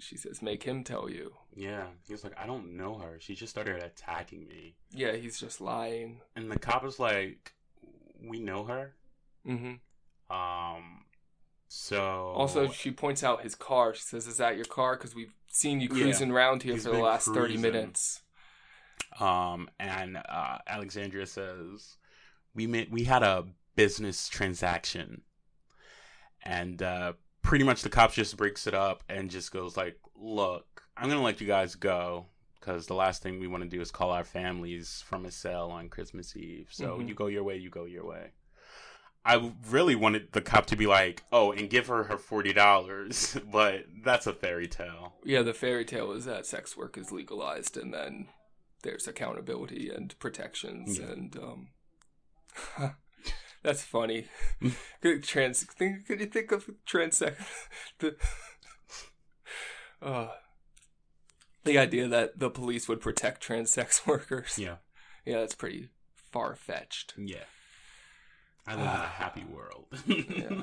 she 0.00 0.16
says, 0.16 0.42
make 0.42 0.64
him 0.64 0.84
tell 0.84 1.08
you. 1.08 1.34
Yeah, 1.54 1.86
he 2.06 2.12
was 2.12 2.24
like, 2.24 2.38
I 2.38 2.46
don't 2.46 2.76
know 2.76 2.98
her. 2.98 3.18
She 3.20 3.34
just 3.34 3.50
started 3.50 3.82
attacking 3.82 4.46
me, 4.46 4.76
Yeah, 4.90 5.12
he's 5.16 5.38
just 5.38 5.60
lying. 5.60 6.20
and 6.36 6.50
the 6.50 6.58
cop 6.58 6.84
is 6.84 6.98
like, 6.98 7.52
we 8.20 8.40
know 8.40 8.64
her. 8.64 8.94
hmm 9.46 9.74
Um, 10.30 11.01
so 11.74 12.32
Also, 12.36 12.70
she 12.70 12.90
points 12.90 13.24
out 13.24 13.42
his 13.42 13.54
car. 13.54 13.94
She 13.94 14.02
says, 14.02 14.26
is 14.26 14.36
that 14.36 14.56
your 14.56 14.66
car? 14.66 14.94
Because 14.94 15.14
we've 15.14 15.32
seen 15.48 15.80
you 15.80 15.88
Yeah. 15.90 16.02
cruising 16.04 16.30
around 16.30 16.62
here 16.64 16.76
for 16.76 16.90
the 16.90 16.96
last 16.98 17.28
30 17.28 17.56
minutes. 17.56 18.20
Um, 19.18 19.70
and 19.80 20.16
uh, 20.16 20.58
Alexandria 20.66 21.26
says, 21.26 21.96
"We 22.54 22.66
met. 22.66 22.90
we 22.90 23.04
had 23.04 23.22
a 23.22 23.46
business 23.74 24.28
transaction," 24.28 25.22
and 26.42 26.82
uh, 26.82 27.12
pretty 27.42 27.64
much 27.64 27.82
the 27.82 27.90
cops 27.90 28.14
just 28.14 28.36
breaks 28.36 28.66
it 28.66 28.74
up 28.74 29.02
and 29.08 29.30
just 29.30 29.52
goes 29.52 29.76
like, 29.76 29.98
"Look, 30.14 30.82
I'm 30.96 31.08
gonna 31.08 31.22
let 31.22 31.40
you 31.40 31.46
guys 31.46 31.74
go." 31.74 32.26
Because 32.58 32.86
the 32.86 32.94
last 32.94 33.22
thing 33.22 33.40
we 33.40 33.48
want 33.48 33.64
to 33.64 33.68
do 33.68 33.80
is 33.80 33.90
call 33.90 34.10
our 34.12 34.24
families 34.24 35.02
from 35.06 35.26
a 35.26 35.30
cell 35.32 35.70
on 35.70 35.88
Christmas 35.88 36.36
Eve. 36.36 36.68
So 36.70 36.98
Mhm. 36.98 37.08
you 37.08 37.14
go 37.14 37.26
your 37.26 37.42
way, 37.42 37.56
you 37.56 37.70
go 37.70 37.86
your 37.86 38.04
way. 38.06 38.30
I 39.24 39.52
really 39.70 39.94
wanted 39.94 40.32
the 40.32 40.40
cop 40.40 40.66
to 40.66 40.76
be 40.76 40.86
like, 40.86 41.22
"Oh, 41.32 41.52
and 41.52 41.70
give 41.70 41.86
her 41.86 42.04
her 42.04 42.18
forty 42.18 42.52
dollars," 42.52 43.38
but 43.52 43.84
that's 44.04 44.26
a 44.26 44.32
fairy 44.32 44.66
tale. 44.68 45.14
Yeah, 45.24 45.42
the 45.42 45.54
fairy 45.54 45.84
tale 45.84 46.12
is 46.12 46.24
that 46.24 46.46
sex 46.46 46.76
work 46.76 46.98
is 46.98 47.12
legalized, 47.12 47.76
and 47.76 47.94
then 47.94 48.28
there's 48.82 49.06
accountability 49.06 49.90
and 49.90 50.18
protections, 50.18 50.98
Yeah. 50.98 51.06
and 51.06 51.36
um, 51.36 51.68
that's 53.62 53.82
funny. 53.84 54.26
Good 55.00 55.22
trans. 55.22 55.62
Think, 55.62 56.06
could 56.06 56.18
you 56.20 56.26
think 56.26 56.50
of 56.50 56.68
trans 56.84 57.20
the 57.20 58.16
uh, 60.00 60.28
the 61.64 61.78
idea 61.78 62.08
that 62.08 62.38
the 62.40 62.50
police 62.50 62.88
would 62.88 63.00
protect 63.00 63.40
trans 63.40 63.72
sex 63.72 64.04
workers? 64.06 64.58
Yeah, 64.58 64.76
yeah, 65.24 65.38
that's 65.40 65.54
pretty 65.54 65.90
far 66.32 66.56
fetched. 66.56 67.14
yeah. 67.16 67.44
I 68.66 68.72
live 68.74 68.82
in 68.82 68.86
a 68.86 69.06
happy 69.06 69.44
world. 69.44 69.86
Yeah. 70.06 70.62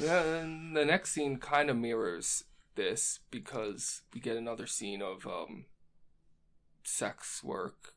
Yeah, 0.00 0.22
and 0.24 0.76
the 0.76 0.84
next 0.84 1.12
scene 1.12 1.36
kind 1.38 1.70
of 1.70 1.76
mirrors 1.76 2.44
this 2.74 3.20
because 3.30 4.02
we 4.12 4.20
get 4.20 4.36
another 4.36 4.66
scene 4.66 5.00
of 5.02 5.26
um 5.26 5.66
sex 6.84 7.42
work 7.44 7.94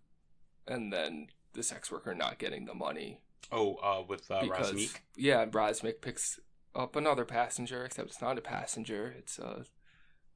and 0.68 0.92
then 0.92 1.28
the 1.54 1.64
sex 1.64 1.92
worker 1.92 2.14
not 2.14 2.38
getting 2.38 2.66
the 2.66 2.74
money 2.74 3.20
Oh, 3.52 3.76
uh, 3.84 4.04
with 4.08 4.30
uh, 4.32 4.42
because 4.42 4.72
Razmik? 4.74 4.96
yeah, 5.18 5.46
Razmik 5.46 6.02
picks 6.02 6.40
up 6.74 6.96
another 6.96 7.26
passenger 7.26 7.84
except 7.84 8.10
it's 8.10 8.22
not 8.22 8.38
a 8.38 8.42
passenger, 8.42 9.14
it's 9.18 9.40
uh, 9.40 9.64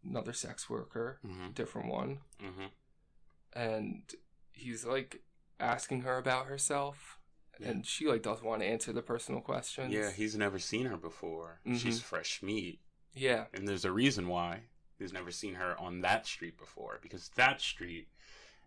another 0.03 0.33
sex 0.33 0.69
worker, 0.69 1.19
Mm-hmm. 1.25 1.51
different 1.53 1.89
one, 1.89 2.19
Mm-hmm. 2.43 2.65
and 3.53 4.01
he's 4.51 4.83
like 4.85 5.21
asking 5.59 6.01
her 6.01 6.17
about 6.17 6.47
herself 6.47 7.19
Yeah. 7.59 7.69
and 7.69 7.85
she 7.85 8.07
like 8.07 8.21
doesn't 8.21 8.45
want 8.45 8.61
to 8.61 8.67
answer 8.67 8.91
the 8.93 9.01
personal 9.01 9.41
questions. 9.41 9.93
Yeah, 9.93 10.11
he's 10.11 10.35
never 10.37 10.59
seen 10.59 10.85
her 10.87 10.97
before. 10.97 11.61
Mhm. 11.65 11.77
She's 11.79 12.01
fresh 12.01 12.41
meat. 12.43 12.81
Yeah. 13.13 13.45
And 13.53 13.67
there's 13.67 13.85
a 13.85 13.91
reason 13.91 14.27
why 14.27 14.63
he's 14.99 15.13
never 15.13 15.31
seen 15.31 15.55
her 15.55 15.79
on 15.79 16.01
that 16.01 16.25
street 16.25 16.57
before. 16.57 16.99
Because 17.01 17.29
that 17.35 17.61
street 17.61 18.09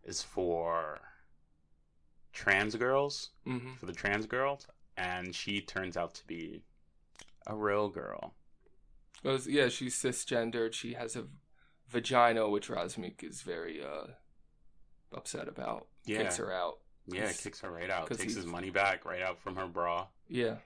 is 0.04 0.22
for 0.22 1.00
trans 2.32 2.74
girls, 2.76 3.30
hmm 3.44 3.74
for 3.74 3.86
the 3.86 3.92
trans 3.92 4.26
girls. 4.26 4.66
And 4.96 5.34
she 5.34 5.60
turns 5.60 5.96
out 5.96 6.14
to 6.14 6.26
be 6.26 6.62
a 7.46 7.54
real 7.54 7.88
girl. 7.88 8.34
Goes, 9.22 9.46
yeah, 9.46 9.68
she's 9.68 9.94
cisgendered. 9.96 10.72
She 10.72 10.94
has 10.94 11.14
a 11.16 11.26
vagina, 11.88 12.48
which 12.48 12.68
Razmik 12.68 13.22
is 13.22 13.42
very 13.42 13.82
uh, 13.82 14.08
upset 15.12 15.46
about. 15.48 15.88
Yeah. 16.04 16.22
Kicks 16.22 16.36
her 16.38 16.52
out. 16.52 16.78
Yeah, 17.10 17.26
'Cause- 17.26 17.40
kicks 17.40 17.60
her 17.62 17.70
right 17.70 17.90
out. 17.90 18.08
Takes 18.08 18.22
he's- 18.22 18.34
his 18.36 18.46
money 18.46 18.70
back 18.70 19.04
right 19.04 19.22
out 19.22 19.40
from 19.40 19.56
her 19.56 19.66
bra. 19.66 20.06
Yeah. 20.28 20.56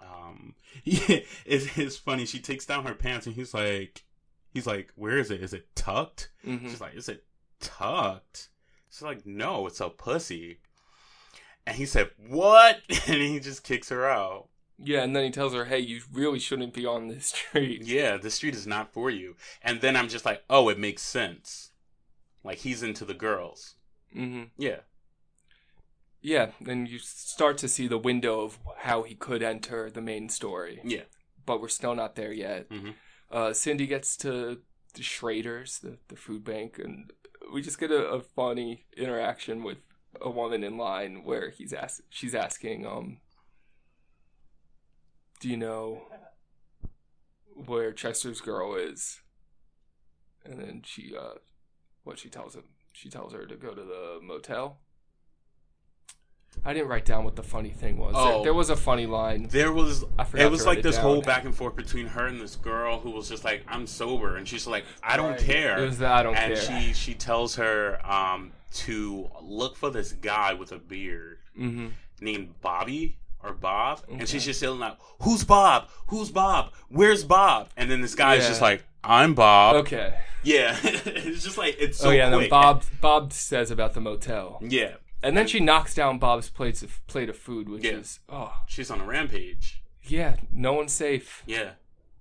Um, 0.00 0.54
yeah, 0.84 1.20
it's, 1.46 1.78
it's 1.78 1.96
funny. 1.96 2.26
She 2.26 2.40
takes 2.40 2.66
down 2.66 2.84
her 2.84 2.94
pants 2.94 3.26
and 3.26 3.34
he's 3.34 3.54
like, 3.54 4.04
he's 4.52 4.66
like, 4.66 4.90
where 4.96 5.18
is 5.18 5.30
it? 5.30 5.42
Is 5.42 5.52
it 5.54 5.74
tucked? 5.74 6.30
hmm 6.44 6.68
She's 6.68 6.80
like, 6.80 6.94
is 6.94 7.08
it 7.08 7.24
tucked? 7.60 8.48
She's 8.90 9.02
like, 9.02 9.24
no, 9.26 9.66
it's 9.66 9.80
a 9.80 9.88
pussy. 9.88 10.58
And 11.66 11.76
he 11.76 11.86
said, 11.86 12.10
what? 12.28 12.80
And 13.08 13.22
he 13.22 13.40
just 13.40 13.64
kicks 13.64 13.88
her 13.88 14.06
out. 14.08 14.48
Yeah, 14.78 15.02
and 15.04 15.14
then 15.14 15.24
he 15.24 15.30
tells 15.30 15.54
her, 15.54 15.64
hey, 15.66 15.78
you 15.78 16.00
really 16.12 16.40
shouldn't 16.40 16.74
be 16.74 16.84
on 16.84 17.06
this 17.08 17.26
street. 17.26 17.82
Yeah, 17.86 18.16
the 18.16 18.30
street 18.30 18.54
is 18.54 18.66
not 18.66 18.92
for 18.92 19.08
you. 19.08 19.36
And 19.62 19.80
then 19.80 19.96
I'm 19.96 20.08
just 20.08 20.24
like, 20.26 20.42
oh, 20.50 20.68
it 20.68 20.78
makes 20.78 21.02
sense. 21.02 21.70
Like 22.42 22.58
he's 22.58 22.82
into 22.82 23.04
the 23.04 23.14
girls. 23.14 23.76
hmm 24.12 24.42
Yeah. 24.58 24.80
Yeah, 26.24 26.52
and 26.66 26.88
you 26.88 26.98
start 27.00 27.58
to 27.58 27.68
see 27.68 27.86
the 27.86 27.98
window 27.98 28.40
of 28.40 28.58
how 28.78 29.02
he 29.02 29.14
could 29.14 29.42
enter 29.42 29.90
the 29.90 30.00
main 30.00 30.30
story. 30.30 30.80
Yeah. 30.82 31.02
But 31.44 31.60
we're 31.60 31.68
still 31.68 31.94
not 31.94 32.16
there 32.16 32.32
yet. 32.32 32.70
Mhm. 32.70 32.94
Uh, 33.30 33.52
Cindy 33.52 33.86
gets 33.86 34.16
to 34.18 34.62
the 34.94 35.02
Schrader's, 35.02 35.80
the, 35.80 35.98
the 36.08 36.16
food 36.16 36.42
bank, 36.42 36.78
and 36.78 37.12
we 37.52 37.60
just 37.60 37.78
get 37.78 37.90
a, 37.90 38.06
a 38.08 38.22
funny 38.22 38.86
interaction 38.96 39.62
with 39.62 39.76
a 40.18 40.30
woman 40.30 40.64
in 40.64 40.78
line 40.78 41.24
where 41.24 41.50
he's 41.50 41.74
ask, 41.74 42.02
she's 42.08 42.34
asking, 42.34 42.86
um, 42.86 43.18
do 45.40 45.50
you 45.50 45.58
know 45.58 46.08
where 47.52 47.92
Chester's 47.92 48.40
girl 48.40 48.76
is? 48.76 49.20
And 50.42 50.58
then 50.58 50.82
she, 50.86 51.14
uh, 51.14 51.34
what 52.02 52.18
she 52.18 52.30
tells 52.30 52.54
him, 52.54 52.64
she 52.92 53.10
tells 53.10 53.34
her 53.34 53.44
to 53.44 53.56
go 53.56 53.74
to 53.74 53.82
the 53.82 54.20
motel. 54.22 54.80
I 56.64 56.72
didn't 56.72 56.88
write 56.88 57.04
down 57.04 57.24
what 57.24 57.36
the 57.36 57.42
funny 57.42 57.70
thing 57.70 57.96
was. 57.98 58.14
There- 58.14 58.22
Oh. 58.34 58.42
there 58.42 58.54
was 58.54 58.70
a 58.70 58.76
funny 58.76 59.06
line. 59.06 59.48
There 59.50 59.72
was 59.72 60.04
I 60.18 60.24
forgot 60.24 60.46
it 60.46 60.50
was 60.50 60.66
like 60.66 60.78
it 60.78 60.82
this 60.82 60.96
down. 60.96 61.04
whole 61.04 61.22
back 61.22 61.44
and 61.44 61.54
forth 61.54 61.76
between 61.76 62.06
her 62.08 62.26
and 62.26 62.40
this 62.40 62.56
girl 62.56 63.00
who 63.00 63.10
was 63.10 63.28
just 63.28 63.44
like, 63.44 63.62
I'm 63.68 63.86
sober 63.86 64.36
and 64.36 64.46
she's 64.48 64.66
like, 64.66 64.84
I 65.02 65.16
don't 65.16 65.32
Right. 65.32 65.40
care. 65.40 65.78
It 65.82 65.86
was 65.86 65.98
the 65.98 66.08
I 66.08 66.22
don't 66.22 66.36
and 66.36 66.54
care. 66.54 66.62
she 66.62 66.92
she 66.92 67.14
tells 67.14 67.56
her 67.56 67.98
um 68.10 68.52
to 68.74 69.30
look 69.42 69.76
for 69.76 69.90
this 69.90 70.12
guy 70.12 70.52
with 70.54 70.72
a 70.72 70.78
beard 70.78 71.38
hmm 71.56 71.88
named 72.20 72.54
Bobby 72.60 73.18
or 73.42 73.52
Bob, 73.52 74.00
and 74.10 74.26
she's 74.26 74.44
just 74.46 74.62
yelling 74.62 74.82
out, 74.82 74.98
"Who's 75.20 75.44
Bob? 75.44 75.88
Who's 76.06 76.30
Bob? 76.30 76.72
Where's 76.88 77.24
Bob?" 77.24 77.68
And 77.76 77.90
then 77.90 78.00
this 78.00 78.14
guy 78.14 78.36
Yeah. 78.36 78.48
just 78.48 78.62
like, 78.62 78.82
"I'm 79.04 79.34
Bob." 79.34 79.76
Okay. 79.76 80.14
Yeah, 80.42 80.76
it's 80.82 81.44
just 81.44 81.58
like 81.58 81.76
it's 81.78 81.98
so 81.98 82.08
oh 82.08 82.12
yeah, 82.12 82.32
and 82.32 82.42
then. 82.42 82.48
Bob 82.48 82.84
Bob 83.02 83.32
says 83.34 83.70
about 83.70 83.92
the 83.94 84.00
motel, 84.00 84.58
Yeah, 84.62 84.94
and 85.22 85.36
then 85.36 85.46
she 85.46 85.60
knocks 85.60 85.94
down 85.94 86.18
Bob's 86.18 86.50
plates 86.50 86.82
of 86.82 87.04
plate 87.06 87.28
of 87.28 87.36
food, 87.36 87.68
which 87.68 87.84
Yeah. 87.84 87.92
is 87.98 88.20
oh 88.28 88.52
she's 88.66 88.90
on 88.90 89.00
a 89.00 89.04
rampage. 89.06 89.82
yeah, 90.02 90.36
no 90.52 90.72
one's 90.74 90.92
safe. 90.92 91.42
Yeah, 91.46 91.72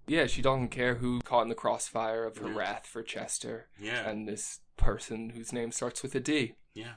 Yeah, 0.08 0.28
she 0.28 0.42
doesn't 0.42 0.70
care 0.70 0.96
who 0.96 1.22
caught 1.22 1.44
in 1.44 1.50
the 1.50 1.56
crossfire 1.56 2.24
of 2.26 2.38
her 2.38 2.48
Yeah. 2.50 2.56
wrath 2.58 2.86
for 2.86 3.04
Chester 3.04 3.68
yeah, 3.80 4.08
and 4.10 4.28
this 4.28 4.60
person 4.78 5.30
whose 5.32 5.52
name 5.54 5.72
starts 5.72 6.02
with 6.04 6.16
a 6.16 6.20
D. 6.20 6.56
yeah. 6.74 6.96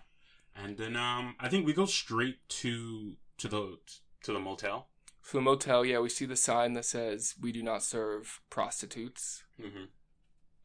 And 0.59 0.79
then 0.79 0.97
um, 0.97 1.37
I 1.39 1.49
think 1.51 1.67
we 1.67 1.73
go 1.75 1.85
straight 1.87 2.49
to 2.61 3.17
to 3.39 3.49
the 3.49 3.79
to 4.23 4.33
the 4.33 4.39
motel. 4.41 4.89
So 5.23 5.37
the 5.39 5.43
motel, 5.43 5.85
yeah, 5.85 5.99
we 5.99 6.09
see 6.09 6.25
the 6.25 6.37
sign 6.37 6.73
that 6.75 6.85
says 6.87 7.35
we 7.41 7.53
do 7.53 7.63
not 7.63 7.83
serve 7.83 8.41
prostitutes. 8.49 9.45
hmm 9.61 9.85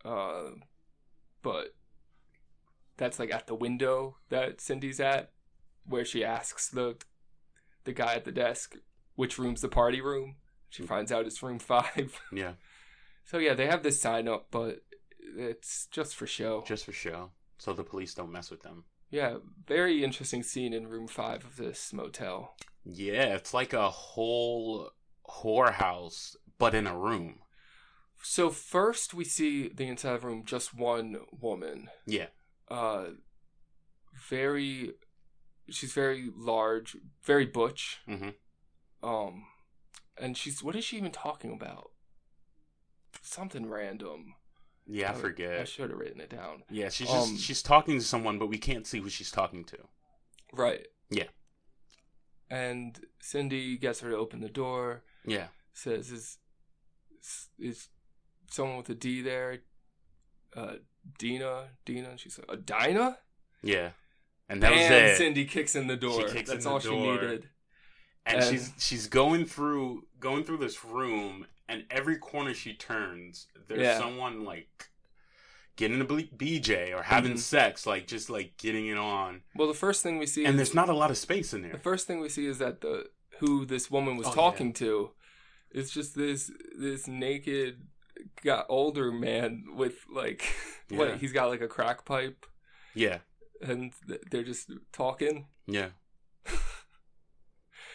Uh, 0.05 0.51
but 1.41 1.75
that's 3.01 3.19
like 3.19 3.33
at 3.33 3.47
the 3.47 3.55
window 3.55 4.17
that 4.29 4.61
Cindy's 4.61 4.99
at, 4.99 5.31
where 5.85 6.05
she 6.05 6.23
asks 6.23 6.69
the 6.69 6.97
the 7.83 7.93
guy 7.93 8.13
at 8.13 8.25
the 8.25 8.31
desk 8.31 8.75
which 9.15 9.37
room's 9.37 9.61
the 9.61 9.69
party 9.69 10.01
room. 10.01 10.35
She 10.69 10.83
hmm. 10.83 10.87
finds 10.87 11.11
out 11.11 11.25
it's 11.25 11.43
room 11.43 11.59
five. 11.59 12.19
Yeah, 12.31 12.53
so 13.25 13.39
yeah, 13.39 13.53
they 13.53 13.67
have 13.67 13.83
this 13.83 14.01
sign 14.01 14.27
up, 14.27 14.47
but 14.51 14.81
it's 15.19 15.87
just 15.91 16.15
for 16.15 16.27
show. 16.27 16.63
just 16.65 16.85
for 16.85 16.91
show, 16.91 17.31
so 17.57 17.73
the 17.73 17.83
police 17.83 18.13
don't 18.13 18.31
mess 18.31 18.51
with 18.51 18.61
them. 18.61 18.85
Yeah, 19.09 19.37
very 19.67 20.03
interesting 20.03 20.43
scene 20.43 20.73
in 20.73 20.87
room 20.87 21.07
five 21.07 21.43
of 21.43 21.57
this 21.57 21.91
motel. 21.91 22.55
Yeah, 22.85 23.35
it's 23.35 23.53
like 23.53 23.73
a 23.73 23.89
whole 23.89 24.91
whorehouse, 25.27 26.35
but 26.57 26.73
in 26.75 26.87
a 26.87 26.97
room. 26.97 27.39
So 28.23 28.51
first 28.51 29.13
we 29.13 29.23
see 29.23 29.67
the 29.67 29.87
inside 29.87 30.15
of 30.15 30.21
the 30.21 30.27
room, 30.27 30.43
just 30.45 30.75
one 30.75 31.17
woman. 31.31 31.89
Yeah, 32.05 32.27
Uh, 32.71 33.05
very, 34.29 34.93
she's 35.69 35.91
very 35.93 36.29
large, 36.35 36.95
very 37.23 37.45
butch. 37.45 37.99
hmm 38.07 38.29
Um, 39.03 39.45
and 40.17 40.37
she's 40.37 40.63
what 40.63 40.75
is 40.75 40.85
she 40.85 40.97
even 40.97 41.11
talking 41.11 41.51
about? 41.53 41.91
Something 43.21 43.69
random. 43.69 44.35
yeah, 44.87 45.11
I 45.11 45.15
I 45.15 45.17
forget. 45.17 45.59
I 45.59 45.63
should 45.65 45.89
have 45.89 45.99
written 45.99 46.21
it 46.21 46.29
down. 46.29 46.63
Yeah, 46.69 46.89
she's 46.89 47.09
Um, 47.09 47.31
just 47.31 47.43
she's 47.43 47.61
talking 47.61 47.99
to 47.99 48.05
someone, 48.05 48.39
but 48.39 48.47
we 48.47 48.57
can't 48.57 48.87
see 48.87 48.99
who 48.99 49.09
she's 49.09 49.31
talking 49.31 49.63
to. 49.65 49.77
Right. 50.53 50.87
Yeah. 51.09 51.27
And 52.49 52.99
Cindy 53.19 53.77
gets 53.77 53.99
her 54.01 54.09
to 54.11 54.17
open 54.17 54.41
the 54.41 54.49
door. 54.49 55.03
Yeah, 55.25 55.47
Says, 55.73 56.11
"Is 56.11 56.37
is 57.59 57.89
someone 58.49 58.77
with 58.77 58.89
a 58.89 58.95
D 58.95 59.21
there?" 59.21 59.59
Uh, 60.55 60.73
Dina, 61.17 61.69
Dina. 61.85 62.09
And 62.11 62.19
she's 62.19 62.37
like, 62.37 62.51
"A 62.51 62.57
Dinah?" 62.61 63.17
yeah, 63.63 63.91
and 64.49 64.61
that 64.63 64.71
was 64.71 64.81
and 64.81 64.93
it. 64.93 65.17
Cindy 65.17 65.45
kicks 65.45 65.75
in 65.75 65.87
the 65.87 65.95
door. 65.97 66.27
kicks 66.27 66.49
in 66.49 66.55
That's 66.55 66.63
the 66.65 66.69
all 66.71 66.79
door. 66.79 66.93
she 66.93 66.99
needed. 67.25 67.49
and, 68.25 68.37
and- 68.37 68.45
she's 68.45 68.71
she's 68.77 69.07
going 69.07 69.45
through 69.45 70.05
going 70.19 70.43
through 70.43 70.57
this 70.57 70.83
room, 70.85 71.47
and 71.69 71.85
every 71.89 72.17
corner 72.17 72.53
she 72.53 72.73
turns, 72.73 73.47
there's 73.67 73.81
Yeah. 73.81 73.97
someone 73.97 74.43
like 74.45 74.89
getting 75.77 76.01
a 76.01 76.05
BJ 76.05 76.93
or 76.93 77.01
having 77.03 77.33
Mhm. 77.33 77.39
sex, 77.39 77.87
like 77.87 78.05
just 78.05 78.29
like 78.29 78.57
getting 78.57 78.87
it 78.87 78.97
on. 78.97 79.41
Well, 79.55 79.67
the 79.67 79.73
first 79.73 80.03
thing 80.03 80.19
we 80.19 80.27
see, 80.27 80.45
And 80.45 80.53
is, 80.53 80.57
there's 80.57 80.75
not 80.75 80.89
a 80.89 80.93
lot 80.93 81.09
of 81.09 81.17
space 81.17 81.53
in 81.53 81.61
there. 81.63 81.71
the 81.71 81.79
first 81.79 82.05
thing 82.05 82.19
we 82.19 82.29
see 82.29 82.45
is 82.45 82.59
that 82.59 82.81
the 82.81 83.09
who 83.39 83.65
this 83.65 83.89
woman 83.89 84.17
was 84.17 84.27
Oh, 84.27 84.33
talking 84.33 84.73
to 84.73 85.11
is 85.71 85.89
just 85.89 86.13
this 86.15 86.51
this 86.77 87.07
naked, 87.07 87.87
got 88.43 88.65
older 88.69 89.11
man 89.11 89.65
with 89.75 90.05
like 90.13 90.43
Yeah. 90.89 90.97
what 90.97 91.17
he's 91.17 91.31
got 91.33 91.49
like 91.49 91.61
a 91.61 91.67
crack 91.67 92.03
pipe, 92.05 92.45
Yeah, 92.93 93.19
and 93.61 93.93
th- 94.07 94.21
they're 94.29 94.43
just 94.43 94.71
talking. 94.91 95.47
yeah. 95.67 95.89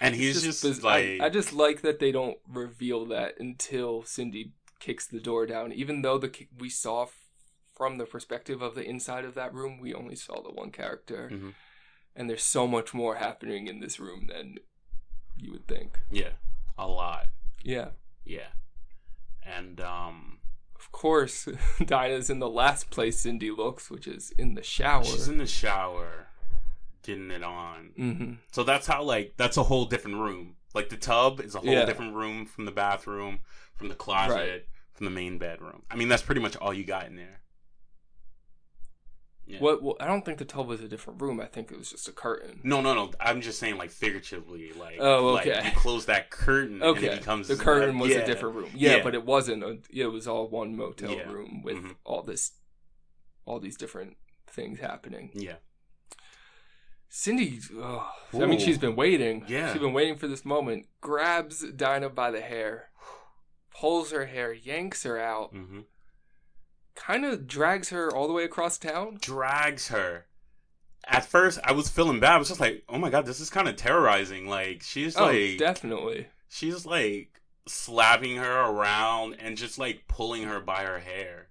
And 0.00 0.14
he's 0.14 0.42
just, 0.42 0.62
biz- 0.62 0.84
like, 0.84 1.20
I, 1.22 1.26
I 1.26 1.28
just 1.30 1.52
like 1.54 1.80
that 1.80 2.00
they 2.00 2.12
don't 2.12 2.36
reveal 2.46 3.06
that 3.06 3.34
until 3.40 4.02
Cindy 4.04 4.52
kicks 4.78 5.06
the 5.06 5.20
door 5.20 5.46
down. 5.46 5.72
Even 5.72 6.02
though 6.02 6.18
the 6.18 6.30
we 6.58 6.68
saw 6.68 7.04
f- 7.04 7.16
from 7.74 7.96
the 7.96 8.04
perspective 8.04 8.60
of 8.60 8.74
the 8.74 8.84
inside 8.84 9.24
of 9.24 9.34
that 9.36 9.54
room, 9.54 9.80
we 9.80 9.94
only 9.94 10.14
saw 10.14 10.42
the 10.42 10.52
one 10.52 10.70
character, 10.70 11.30
Mhm. 11.32 11.54
and 12.14 12.28
there's 12.28 12.42
so 12.44 12.66
much 12.66 12.92
more 12.92 13.16
happening 13.16 13.68
in 13.68 13.80
this 13.80 13.98
room 13.98 14.26
than 14.26 14.56
you 15.38 15.50
would 15.52 15.66
think. 15.66 15.98
yeah, 16.10 16.32
a 16.76 16.86
lot. 16.86 17.28
Yeah, 17.62 17.90
Yeah, 18.24 18.48
and 19.46 19.80
um, 19.80 20.38
of 20.74 20.90
course, 20.92 21.48
Dinah's 21.84 22.30
in 22.30 22.38
the 22.38 22.48
last 22.48 22.90
place 22.90 23.20
Cindy 23.20 23.50
looks, 23.50 23.90
which 23.90 24.06
is 24.06 24.32
in 24.38 24.54
the 24.54 24.62
shower. 24.62 25.04
she's 25.04 25.28
in 25.28 25.38
the 25.38 25.46
shower, 25.46 26.26
getting 27.02 27.30
it 27.30 27.42
on. 27.42 27.90
hmm 27.96 28.32
So 28.52 28.62
that's 28.64 28.86
how 28.86 29.02
like 29.02 29.34
that's 29.36 29.56
a 29.56 29.62
whole 29.64 29.84
different 29.86 30.18
room. 30.18 30.56
Like 30.74 30.88
the 30.90 30.96
tub 30.96 31.40
is 31.40 31.54
a 31.54 31.60
whole 31.60 31.70
Yeah. 31.72 31.84
different 31.86 32.14
room 32.14 32.44
from 32.46 32.64
the 32.66 32.70
bathroom, 32.72 33.40
from 33.74 33.88
the 33.88 33.94
closet, 33.94 34.34
Right. 34.34 34.64
from 34.94 35.04
the 35.06 35.10
main 35.10 35.38
bedroom. 35.38 35.82
I 35.90 35.96
mean, 35.96 36.08
that's 36.08 36.22
pretty 36.22 36.40
much 36.40 36.56
all 36.56 36.74
you 36.74 36.84
got 36.84 37.06
in 37.06 37.16
there. 37.16 37.40
Yeah. 39.48 39.60
What? 39.60 39.80
Well, 39.82 39.96
I 40.00 40.06
don't 40.06 40.24
think 40.24 40.38
the 40.38 40.44
tub 40.44 40.66
was 40.66 40.80
a 40.80 40.88
different 40.88 41.22
room. 41.22 41.38
I 41.40 41.46
think 41.46 41.70
it 41.70 41.78
was 41.78 41.90
just 41.90 42.08
a 42.08 42.12
curtain. 42.12 42.58
No, 42.64 42.80
no, 42.80 42.94
no. 42.94 43.12
I'm 43.20 43.40
just 43.40 43.60
saying, 43.60 43.76
like 43.78 43.90
figuratively, 43.90 44.72
like 44.72 44.96
Oh, 44.98 45.32
like, 45.34 45.46
okay. 45.46 45.66
you 45.66 45.70
close 45.76 46.06
that 46.06 46.30
curtain, 46.30 46.74
and 46.82 46.82
Okay, 46.82 47.06
it 47.06 47.18
becomes 47.20 47.46
the 47.46 47.54
curtain 47.56 47.98
was 48.00 48.10
yeah. 48.10 48.18
a 48.18 48.26
different 48.26 48.56
room. 48.56 48.70
Yeah, 48.74 48.96
Yeah. 48.96 49.02
but 49.04 49.14
it 49.14 49.24
wasn't. 49.24 49.62
A, 49.62 49.78
it 49.90 50.06
was 50.06 50.26
all 50.26 50.48
one 50.48 50.76
motel 50.76 51.16
room 51.26 51.62
with 51.62 51.76
Mhm. 51.76 51.94
all 52.04 52.22
this, 52.24 52.54
all 53.44 53.60
these 53.60 53.76
different 53.76 54.16
things 54.48 54.80
happening. 54.80 55.30
Yeah, 55.34 55.56
Cindy, 57.08 57.60
ugh, 57.80 58.02
I 58.34 58.46
mean, 58.46 58.58
she's 58.58 58.78
been 58.78 58.96
waiting. 58.96 59.44
Yeah. 59.46 59.72
she's 59.72 59.80
been 59.80 59.92
waiting 59.92 60.16
for 60.16 60.26
this 60.26 60.44
moment. 60.44 60.86
Grabs 61.00 61.60
Dinah 61.72 62.10
by 62.10 62.30
the 62.30 62.40
hair, 62.40 62.90
pulls 63.70 64.10
her 64.10 64.26
hair, 64.26 64.52
yanks 64.52 65.04
her 65.04 65.18
out, 65.20 65.50
hmm 65.52 65.80
kind 66.96 67.24
of 67.24 67.46
drags 67.46 67.90
her 67.90 68.12
all 68.12 68.26
the 68.26 68.32
way 68.32 68.44
across 68.44 68.78
town. 68.78 69.18
drags 69.20 69.88
her. 69.88 70.26
At 71.06 71.24
first, 71.24 71.60
I 71.62 71.70
was 71.72 71.88
feeling 71.88 72.18
bad. 72.18 72.32
I 72.32 72.38
was 72.38 72.48
just 72.48 72.60
like, 72.60 72.82
"Oh 72.88 72.98
my 72.98 73.10
god, 73.10 73.26
this 73.26 73.38
is 73.38 73.50
kind 73.50 73.68
of 73.68 73.76
terrorizing." 73.76 74.48
Like 74.48 74.82
she's 74.82 75.16
oh, 75.16 75.26
like, 75.26 75.58
definitely. 75.58 76.26
she's 76.48 76.84
like 76.84 77.40
slapping 77.68 78.36
her 78.36 78.60
around 78.62 79.36
and 79.38 79.56
just 79.56 79.78
like 79.78 80.08
pulling 80.08 80.44
her 80.44 80.60
by 80.60 80.82
her 80.82 80.98
hair. 80.98 81.48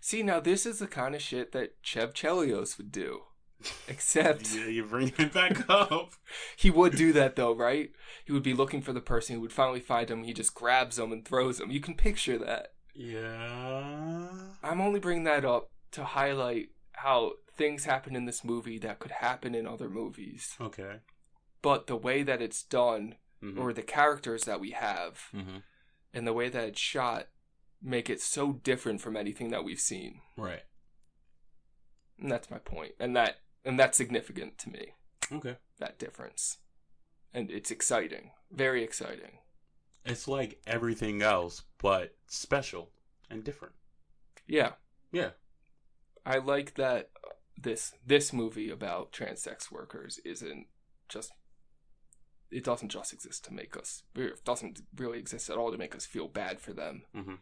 See, 0.00 0.22
now 0.22 0.40
this 0.40 0.66
is 0.66 0.78
the 0.78 0.86
kind 0.86 1.14
of 1.14 1.22
shit 1.22 1.52
that 1.52 1.76
Chev 1.82 2.12
Chelios 2.12 2.76
would 2.78 2.92
do. 2.92 3.22
Except 3.88 4.54
Yeah, 4.54 4.66
you 4.66 4.84
bring 4.84 5.12
it 5.18 5.32
back 5.32 5.64
up. 5.68 6.12
he 6.56 6.70
would 6.70 6.96
do 6.96 7.12
that 7.12 7.36
though, 7.36 7.54
right? 7.54 7.90
He 8.24 8.32
would 8.32 8.42
be 8.42 8.54
looking 8.54 8.82
for 8.82 8.92
the 8.92 9.00
person 9.00 9.34
who 9.34 9.40
would 9.40 9.52
finally 9.52 9.80
find 9.80 10.10
him. 10.10 10.24
He 10.24 10.32
just 10.32 10.54
grabs 10.54 10.96
them 10.96 11.12
and 11.12 11.24
throws 11.24 11.58
them. 11.58 11.70
You 11.70 11.80
can 11.80 11.94
picture 11.94 12.38
that. 12.38 12.74
Yeah. 12.98 14.28
I'm 14.62 14.80
only 14.80 14.98
bringing 14.98 15.24
that 15.24 15.44
up 15.44 15.70
to 15.92 16.04
highlight 16.04 16.70
how 16.92 17.34
things 17.56 17.84
happen 17.84 18.16
in 18.16 18.24
this 18.24 18.42
movie 18.44 18.78
that 18.78 18.98
could 18.98 19.12
happen 19.12 19.54
in 19.54 19.66
other 19.66 19.88
movies. 19.88 20.56
Okay. 20.60 20.96
But 21.62 21.86
the 21.86 21.96
way 21.96 22.22
that 22.24 22.42
it's 22.42 22.62
done, 22.62 23.16
Mhm. 23.42 23.58
or 23.58 23.72
the 23.72 23.82
characters 23.82 24.44
that 24.44 24.58
we 24.58 24.72
have, 24.72 25.28
Mhm. 25.32 25.62
and 26.12 26.26
the 26.26 26.32
way 26.32 26.48
that 26.48 26.68
it's 26.68 26.80
shot, 26.80 27.28
make 27.80 28.10
it 28.10 28.20
so 28.20 28.52
different 28.52 29.00
from 29.00 29.16
anything 29.16 29.50
that 29.50 29.62
we've 29.62 29.80
seen. 29.80 30.22
Right. 30.36 30.64
And 32.18 32.30
that's 32.30 32.50
my 32.50 32.58
point. 32.58 32.94
And 32.98 33.14
that 33.16 33.40
and 33.64 33.78
that's 33.78 33.98
significant 33.98 34.56
to 34.58 34.70
me. 34.70 34.94
Okay. 35.30 35.56
That 35.78 35.98
difference. 35.98 36.58
And 37.34 37.50
it's 37.50 37.70
exciting. 37.70 38.32
Very 38.50 38.82
exciting. 38.82 39.38
It's 40.08 40.26
like 40.28 40.60
everything 40.66 41.22
else, 41.22 41.62
but 41.80 42.16
special 42.26 42.90
and 43.30 43.44
different. 43.44 43.74
Yeah. 44.46 44.72
Yeah. 45.12 45.30
I 46.24 46.38
like 46.38 46.74
that 46.74 47.10
this 47.56 47.92
this 48.06 48.32
movie 48.32 48.70
about 48.70 49.12
trans 49.12 49.42
sex 49.42 49.70
workers 49.70 50.18
isn't 50.24 50.66
just 51.08 51.32
it 52.50 52.64
doesn't 52.64 52.88
just 52.90 53.12
exist 53.12 53.44
to 53.44 53.52
make 53.52 53.76
us 53.76 54.04
it 54.14 54.44
doesn't 54.44 54.80
really 54.96 55.18
exist 55.18 55.50
at 55.50 55.56
all 55.56 55.70
to 55.72 55.78
make 55.78 55.94
us 55.94 56.06
feel 56.06 56.28
bad 56.28 56.60
for 56.60 56.72
them. 56.72 57.02
hmm 57.14 57.34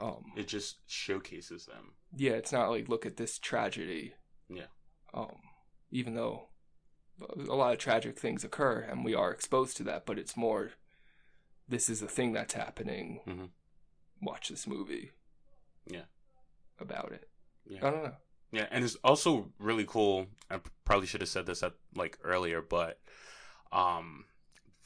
Um 0.00 0.32
It 0.36 0.48
just 0.48 0.78
showcases 0.86 1.66
them. 1.66 1.92
yeah, 2.16 2.32
it's 2.32 2.52
not 2.52 2.70
like 2.70 2.88
look 2.88 3.04
at 3.06 3.16
this 3.16 3.38
tragedy. 3.38 4.14
Yeah. 4.48 4.66
Um 5.14 5.36
even 5.90 6.14
though 6.14 6.48
a 7.20 7.54
lot 7.54 7.72
of 7.72 7.78
tragic 7.78 8.18
things 8.18 8.42
occur 8.44 8.80
and 8.80 9.04
we 9.04 9.14
are 9.14 9.30
exposed 9.30 9.76
to 9.76 9.84
that, 9.84 10.06
but 10.06 10.18
it's 10.18 10.36
more 10.36 10.72
this 11.68 11.88
is 11.88 12.02
a 12.02 12.08
thing 12.08 12.32
that's 12.32 12.54
happening. 12.54 13.20
Mhm. 13.26 13.50
Watch 14.20 14.48
this 14.48 14.66
movie. 14.66 15.12
Yeah. 15.86 16.04
About 16.78 17.12
it. 17.12 17.28
Yeah. 17.64 17.86
I 17.86 17.90
don't 17.90 18.04
know. 18.04 18.16
Yeah, 18.50 18.66
and 18.70 18.84
it's 18.84 18.96
also 18.96 19.52
really 19.58 19.84
cool. 19.86 20.26
I 20.50 20.60
probably 20.84 21.06
should 21.06 21.22
have 21.22 21.30
said 21.30 21.46
this 21.46 21.62
at 21.62 21.72
like 21.94 22.18
earlier, 22.22 22.60
but 22.60 23.00
um, 23.72 24.26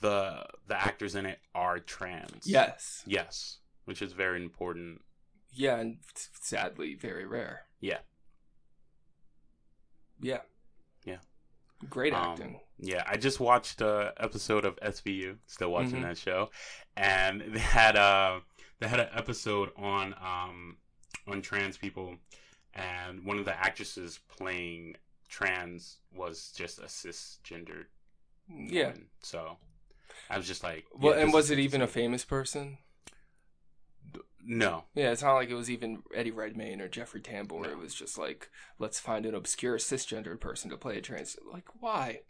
the 0.01 0.47
the 0.69 0.81
actors 0.81 1.15
in 1.17 1.27
it 1.27 1.41
are 1.55 1.81
trans. 1.81 2.47
Yes. 2.47 3.03
Yes, 3.07 3.59
which 3.85 4.01
is 4.03 4.13
very 4.13 4.41
important. 4.43 5.03
Yeah, 5.51 5.79
and 5.79 5.99
sadly, 6.41 6.95
very 6.95 7.25
rare. 7.27 7.67
Yeah. 7.81 7.99
Yeah. 10.21 10.43
Yeah. 11.05 11.19
Great 11.91 12.13
Um, 12.13 12.31
acting. 12.31 12.61
Yeah, 12.79 13.03
I 13.07 13.17
just 13.17 13.41
watched 13.41 13.81
a 13.81 14.13
episode 14.19 14.65
of 14.65 14.77
SVU. 14.81 15.39
Still 15.47 15.71
watching 15.71 16.01
Mhm. 16.01 16.03
that 16.03 16.19
show, 16.19 16.51
and 16.97 17.41
they 17.49 17.59
had 17.59 17.97
a 17.97 18.41
they 18.81 18.89
had 18.89 19.01
an 19.01 19.09
episode 19.15 19.71
on 19.77 20.15
um 20.15 20.77
on 21.27 21.43
trans 21.43 21.77
people, 21.79 22.17
and 22.75 23.25
one 23.25 23.39
of 23.39 23.45
the 23.45 23.55
actresses 23.59 24.21
playing 24.29 24.97
trans 25.29 25.99
was 26.15 26.53
just 26.57 26.79
a 26.79 26.83
cisgendered 26.85 27.87
yeah. 28.49 28.89
woman. 28.89 29.07
So 29.23 29.57
I 30.31 30.37
was 30.37 30.47
just 30.47 30.63
like, 30.63 30.85
Well, 30.95 31.17
yeah, 31.17 31.23
and 31.25 31.33
was 31.33 31.51
it 31.51 31.59
even 31.59 31.83
a 31.83 31.87
famous 31.89 32.25
person? 32.25 32.79
No. 34.49 34.85
Yeah, 34.95 35.11
it's 35.11 35.23
not 35.23 35.35
like 35.35 35.51
it 35.51 35.55
was 35.55 35.69
even 35.71 36.03
Eddie 36.15 36.31
Redmayne 36.31 36.81
or 36.81 36.89
Jeffrey 36.89 37.21
Tambor. 37.21 37.63
No. 37.63 37.71
It 37.71 37.79
was 37.79 37.93
just 37.95 38.17
like, 38.17 38.49
let's 38.79 39.01
find 39.01 39.27
an 39.27 39.35
obscure 39.35 39.77
cisgendered 39.79 40.39
person 40.39 40.71
to 40.71 40.77
play 40.77 40.99
a 40.99 41.01
trans. 41.01 41.37
Like, 41.53 41.65
why? 41.81 42.21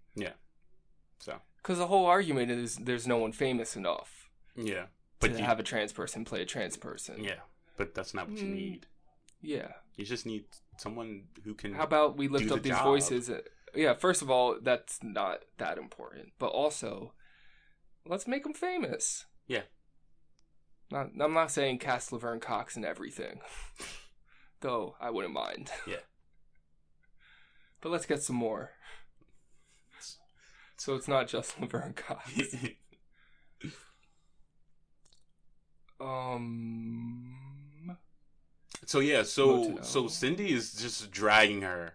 So 1.18 1.40
Because 1.62 1.78
the 1.78 1.86
whole 1.86 2.06
argument 2.06 2.50
is 2.50 2.76
there's 2.76 3.06
no 3.06 3.16
one 3.16 3.32
famous 3.32 3.74
enough 3.74 4.28
yeah, 4.54 4.82
to 4.82 4.88
but 5.20 5.30
you, 5.38 5.44
have 5.44 5.58
a 5.58 5.62
trans 5.62 5.92
person 5.92 6.24
play 6.24 6.42
a 6.42 6.46
trans 6.46 6.76
person. 6.76 7.24
yeah, 7.24 7.40
but 7.76 7.94
that's 7.94 8.12
not 8.14 8.28
what 8.28 8.38
you 8.38 8.46
Mm. 8.48 8.54
need. 8.54 8.86
Yeah. 9.40 9.72
You 9.96 10.04
just 10.04 10.26
need 10.26 10.44
someone 10.78 11.24
who 11.44 11.54
can. 11.54 11.72
How 11.74 11.84
about 11.84 12.16
we 12.18 12.28
lift 12.28 12.44
Do 12.44 12.48
the 12.50 12.54
up 12.56 12.62
these 12.62 12.72
job. 12.72 12.84
voices? 12.84 13.30
Yeah, 13.74 13.94
first 13.94 14.20
of 14.22 14.30
all, 14.30 14.58
that's 14.60 15.02
not 15.02 15.44
that 15.58 15.78
important, 15.78 16.32
but 16.38 16.48
also, 16.48 17.12
let's 18.06 18.26
make 18.26 18.42
them 18.44 18.54
famous. 18.54 19.24
Yeah. 19.46 19.62
Not, 20.90 21.10
I'm 21.20 21.32
not 21.34 21.50
saying 21.50 21.78
cast 21.78 22.12
Laverne 22.12 22.40
Cox 22.40 22.76
and 22.76 22.84
everything, 22.84 23.40
though 24.60 24.96
I 25.00 25.10
wouldn't 25.10 25.34
mind. 25.34 25.70
Yeah. 25.86 25.96
But 27.80 27.90
let's 27.90 28.06
get 28.06 28.22
some 28.22 28.36
more. 28.36 28.70
So 30.76 30.94
it's 30.94 31.08
not 31.08 31.28
just 31.28 31.60
Laverne 31.60 31.94
Cox. 31.94 32.30
Um. 35.98 37.96
so 38.84 39.00
yeah, 39.00 39.22
so 39.22 39.78
so 39.82 40.08
Cindy 40.08 40.52
is 40.52 40.74
just 40.74 41.10
dragging 41.10 41.62
her. 41.62 41.94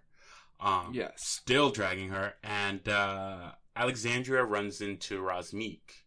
Um, 0.60 0.92
Yes. 0.94 1.14
still 1.24 1.70
dragging 1.72 2.10
her, 2.10 2.34
and 2.44 2.88
uh, 2.88 3.52
Alexandria 3.76 4.44
runs 4.44 4.82
into 4.82 5.22
Razmik. 5.22 6.04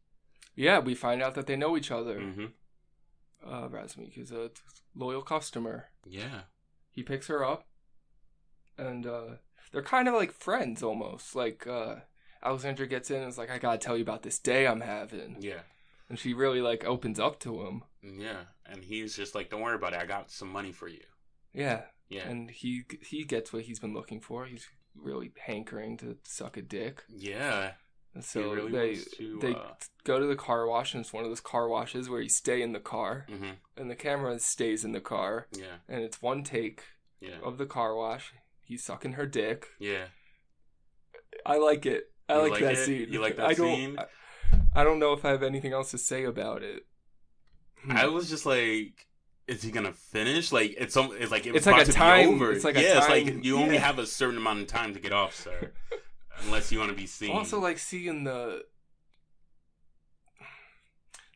Yeah, 0.55 0.79
we 0.81 0.95
find 0.95 1.23
out 1.23 1.35
that 1.35 1.47
they 1.47 1.57
know 1.57 1.77
each 1.77 1.91
other. 1.91 2.21
hmm 2.21 2.47
Uh, 3.45 3.69
Razmik 3.69 4.17
is 4.19 4.31
a 4.33 4.51
loyal 4.95 5.23
customer. 5.23 5.91
Yeah, 6.05 6.43
he 6.91 7.03
picks 7.03 7.27
her 7.29 7.45
up 7.45 7.67
and 8.77 9.07
uh 9.07 9.37
they're 9.71 9.83
kind 9.83 10.09
of 10.09 10.15
like 10.15 10.33
friends 10.33 10.83
almost 10.83 11.37
like 11.37 11.65
uh 11.67 11.97
alexandra 12.45 12.87
gets 12.87 13.11
in 13.11 13.21
and 13.23 13.29
is 13.29 13.39
like 13.39 13.51
i 13.51 13.59
gotta 13.59 13.79
tell 13.79 13.97
you 13.97 14.03
about 14.03 14.23
this 14.23 14.39
day 14.39 14.67
i'm 14.67 14.81
having. 14.83 15.37
Yeah, 15.41 15.61
and 16.09 16.19
she 16.19 16.35
really 16.35 16.61
like 16.61 16.85
opens 16.85 17.19
up 17.19 17.41
to 17.41 17.63
him. 17.63 17.83
Yeah, 18.03 18.45
and 18.67 18.85
he's 18.85 19.17
just 19.17 19.35
like, 19.35 19.51
"Don't 19.51 19.63
worry 19.63 19.77
about 19.77 19.95
it. 19.95 20.01
I 20.01 20.07
got 20.07 20.31
some 20.31 20.49
money 20.51 20.73
for 20.73 20.89
you." 20.89 21.03
yeah. 21.53 21.83
Yeah, 22.11 22.29
and 22.29 22.51
he 22.51 22.83
he 23.01 23.25
gets 23.25 23.51
what 23.53 23.63
he's 23.63 23.81
been 23.81 23.95
looking 23.95 24.21
for. 24.21 24.45
He's 24.45 24.69
really 24.95 25.33
hankering 25.47 25.97
to 25.99 26.19
suck 26.25 26.57
a 26.59 26.63
dick. 26.63 27.03
Yeah. 27.09 27.73
and 28.15 28.23
so 28.23 28.53
really 28.53 28.71
they 28.71 28.95
to, 29.17 29.39
they 29.41 29.55
uh, 29.55 29.73
go 30.05 30.21
to 30.21 30.27
the 30.27 30.37
car 30.37 30.67
wash 30.69 30.93
and 30.95 31.01
it's 31.01 31.13
one 31.15 31.25
of 31.25 31.31
those 31.31 31.41
car 31.41 31.67
washes 31.67 32.09
where 32.09 32.21
you 32.21 32.29
stay 32.29 32.61
in 32.63 32.73
the 32.73 32.79
car 32.79 33.27
hmm 33.29 33.53
and 33.77 33.91
the 33.91 33.97
camera 33.97 34.39
stays 34.39 34.85
in 34.85 34.93
the 34.93 35.01
car 35.01 35.49
Yeah, 35.57 35.79
and 35.89 36.03
it's 36.05 36.21
one 36.23 36.45
take 36.45 36.83
yeah, 37.21 37.39
of 37.43 37.57
the 37.59 37.67
car 37.67 37.97
wash. 37.97 38.33
He's 38.61 38.85
sucking 38.85 39.13
her 39.15 39.27
dick. 39.27 39.69
Yeah. 39.81 40.05
I 41.47 41.57
like 41.59 41.87
it. 41.87 42.13
I 42.29 42.37
like, 42.39 42.53
like 42.53 42.61
that 42.63 42.73
it? 42.73 42.87
scene. 42.87 43.07
You 43.13 43.21
like 43.21 43.37
that 43.37 43.47
I 43.47 43.55
don't, 43.55 43.77
scene? 43.77 43.99
I, 43.99 44.81
I 44.81 44.85
don't 44.85 44.99
know 44.99 45.13
if 45.13 45.25
I 45.25 45.31
have 45.31 45.43
anything 45.43 45.73
else 45.73 45.91
to 45.93 45.99
say 45.99 46.25
about 46.25 46.63
it. 46.63 46.87
Hmm. 47.83 47.93
I 47.93 48.07
was 48.07 48.31
just 48.31 48.47
like, 48.47 49.07
is 49.47 49.63
he 49.63 49.71
gonna 49.71 49.93
finish? 49.93 50.51
Like 50.53 50.75
it's 50.79 50.95
some, 50.95 51.11
it's 51.19 51.31
like 51.31 51.47
it 51.47 51.55
It's 51.55 51.67
like 51.67 51.87
a 51.87 51.93
time- 51.93 52.29
over. 52.35 52.53
it's 52.53 52.65
like 52.65 52.77
a 52.77 52.83
yeah, 52.83 52.99
it's 52.99 53.09
like 53.09 53.45
you 53.45 53.59
only 53.59 53.75
yeah. 53.75 53.81
have 53.83 53.99
a 53.99 54.07
certain 54.07 54.39
amount 54.39 54.61
of 54.61 54.67
time 54.69 54.95
to 54.95 55.01
get 55.01 55.13
off, 55.13 55.35
sir, 55.35 55.73
unless 56.45 56.73
you 56.73 56.79
want 56.79 56.91
to 56.91 56.97
be 56.97 57.07
seen. 57.07 57.31
also 57.31 57.61
like 57.61 57.79
seeing 57.79 58.25
the 58.25 58.63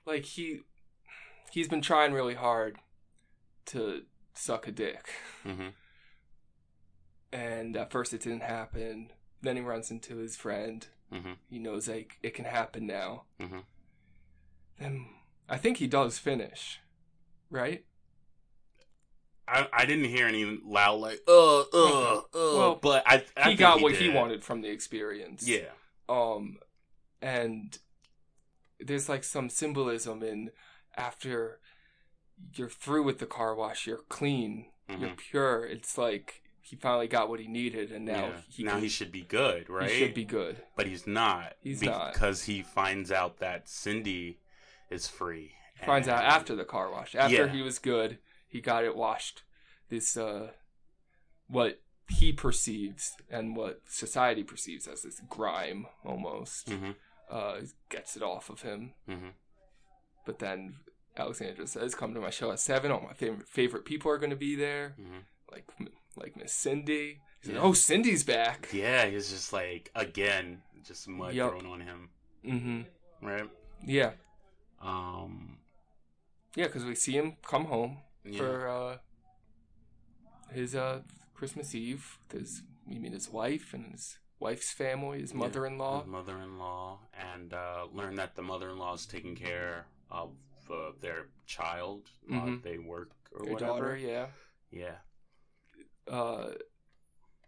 like 0.06 0.24
he 0.24 0.60
he's 1.50 1.68
been 1.68 1.82
trying 1.82 2.12
really 2.12 2.34
hard 2.34 2.78
to 3.66 4.02
suck 4.34 4.66
a 4.66 4.72
dick, 4.72 5.10
hmm 5.44 5.68
and 7.30 7.76
at 7.76 7.90
first 7.90 8.14
it 8.14 8.22
didn't 8.22 8.42
happen. 8.42 9.10
Then 9.42 9.56
he 9.56 9.62
runs 9.62 9.90
into 9.90 10.16
his 10.16 10.36
friend. 10.36 10.86
hmm 11.12 11.32
He 11.48 11.58
knows 11.58 11.88
like 11.88 12.18
it 12.22 12.34
can 12.34 12.44
happen 12.44 12.86
now. 12.86 13.24
hmm 13.40 13.60
Then 14.78 15.06
I 15.48 15.56
think 15.56 15.78
he 15.78 15.86
does 15.86 16.18
finish, 16.18 16.80
right? 17.50 17.84
I, 19.46 19.66
I 19.72 19.86
didn't 19.86 20.04
hear 20.04 20.26
any 20.26 20.44
loud 20.62 21.00
like 21.00 21.20
uh 21.26 21.60
uh 21.60 21.62
uh, 21.72 22.20
Well, 22.34 22.78
but 22.82 23.02
I, 23.06 23.24
I 23.36 23.50
he 23.50 23.56
got 23.56 23.80
what 23.80 23.94
he 23.94 24.08
wanted 24.08 24.44
from 24.44 24.60
the 24.60 24.68
experience. 24.68 25.46
Yeah, 25.48 25.70
um 26.08 26.58
and 27.22 27.78
there's 28.78 29.08
like 29.08 29.24
some 29.24 29.48
symbolism 29.48 30.22
in 30.22 30.50
after 30.96 31.60
you're 32.54 32.68
through 32.68 33.02
with 33.04 33.18
the 33.18 33.26
car 33.26 33.54
wash 33.54 33.86
you're 33.86 34.04
clean 34.08 34.66
you're 34.88 35.08
Mhm. 35.10 35.16
pure 35.16 35.64
it's 35.64 35.98
like 35.98 36.42
he 36.68 36.76
finally 36.76 37.08
got 37.08 37.28
what 37.28 37.40
he 37.40 37.46
needed 37.48 37.90
and 37.92 38.04
now 38.04 38.26
yeah. 38.28 38.40
he 38.48 38.62
now 38.64 38.72
can- 38.72 38.82
he 38.82 38.88
should 38.88 39.10
be 39.12 39.22
good, 39.22 39.68
right? 39.70 39.90
he 39.90 39.98
should 39.98 40.14
be 40.14 40.24
good 40.24 40.62
but 40.76 40.86
he's 40.86 41.06
not. 41.06 41.54
He's 41.60 41.82
not. 41.82 42.12
because 42.12 42.44
he 42.44 42.62
finds 42.62 43.10
out 43.10 43.38
that 43.38 43.68
Cindy 43.68 44.38
is 44.90 45.08
free. 45.08 45.52
He 45.78 45.86
finds 45.86 46.08
out 46.08 46.24
after 46.24 46.54
the 46.56 46.64
car 46.64 46.90
wash 46.90 47.14
after 47.14 47.34
Yeah. 47.46 47.48
he 47.48 47.62
was 47.62 47.78
good 47.78 48.18
he 48.46 48.60
got 48.60 48.84
it 48.84 48.96
washed 48.96 49.42
this 49.88 50.16
uh 50.16 50.50
what 51.46 51.80
he 52.08 52.32
perceives 52.32 53.14
and 53.30 53.56
what 53.56 53.80
society 53.86 54.42
perceives 54.42 54.86
as 54.88 55.02
this 55.02 55.20
grime 55.28 55.86
almost 56.04 56.68
Mhm, 56.68 56.94
uh 57.30 57.56
gets 57.90 58.16
it 58.16 58.22
off 58.22 58.50
of 58.50 58.62
him 58.62 58.92
mhm. 59.08 59.32
But 60.26 60.40
then 60.40 60.76
Alexandra 61.16 61.66
says, 61.66 61.94
"Come 61.94 62.12
to 62.14 62.20
my 62.20 62.28
show 62.30 62.52
at 62.52 62.60
seven. 62.60 62.90
All 62.92 63.00
my 63.00 63.14
favorite 63.14 63.48
favorite 63.48 63.84
people 63.86 64.10
are 64.10 64.18
going 64.18 64.30
to 64.30 64.36
be 64.36 64.54
there, 64.54 64.94
Mhm. 65.00 65.22
Like 65.50 65.66
like 66.16 66.36
Miss 66.36 66.52
Cindy." 66.52 67.20
He's 67.40 67.52
like, 67.52 67.62
"Oh, 67.62 67.72
Cindy's 67.72 68.24
back." 68.24 68.68
Yeah, 68.72 69.06
he's 69.06 69.30
just 69.30 69.52
like 69.52 69.90
again, 69.94 70.62
just 70.84 71.06
mud 71.08 71.34
Yup. 71.34 71.50
thrown 71.50 71.66
on 71.66 71.80
him, 71.80 72.10
Mm-hmm. 72.44 73.26
right? 73.26 73.48
Yeah, 73.86 74.12
Um, 74.80 75.58
yeah, 76.56 76.66
because 76.66 76.84
we 76.84 76.94
see 76.94 77.12
him 77.12 77.36
come 77.42 77.66
home 77.66 77.98
yeah, 78.24 78.38
for 78.38 78.68
uh, 78.68 78.96
his 80.52 80.74
uh, 80.74 81.02
Christmas 81.34 81.74
Eve. 81.74 82.18
His 82.32 82.62
we 82.86 82.98
meet 82.98 83.12
his 83.12 83.30
wife 83.30 83.72
and 83.74 83.92
his 83.92 84.18
wife's 84.40 84.72
family, 84.72 85.20
his 85.20 85.32
Yeah, 85.32 85.38
mother-in-law. 85.38 86.00
his 86.00 86.08
mother-in-law, 86.10 86.98
and 87.34 87.52
uh, 87.54 87.86
learn 87.92 88.14
that 88.16 88.34
the 88.34 88.42
mother-in-law 88.42 88.94
is 88.94 89.06
taking 89.06 89.36
care 89.36 89.86
of 90.10 90.30
uh, 90.70 90.92
their 91.00 91.26
child. 91.46 92.10
Mhm. 92.30 92.62
they 92.62 92.78
work 92.78 93.10
or 93.32 93.44
Their 93.44 93.52
whatever. 93.54 93.72
daughter, 93.72 93.96
yeah. 93.96 94.26
Yeah, 94.70 94.96
Uh, 96.10 96.50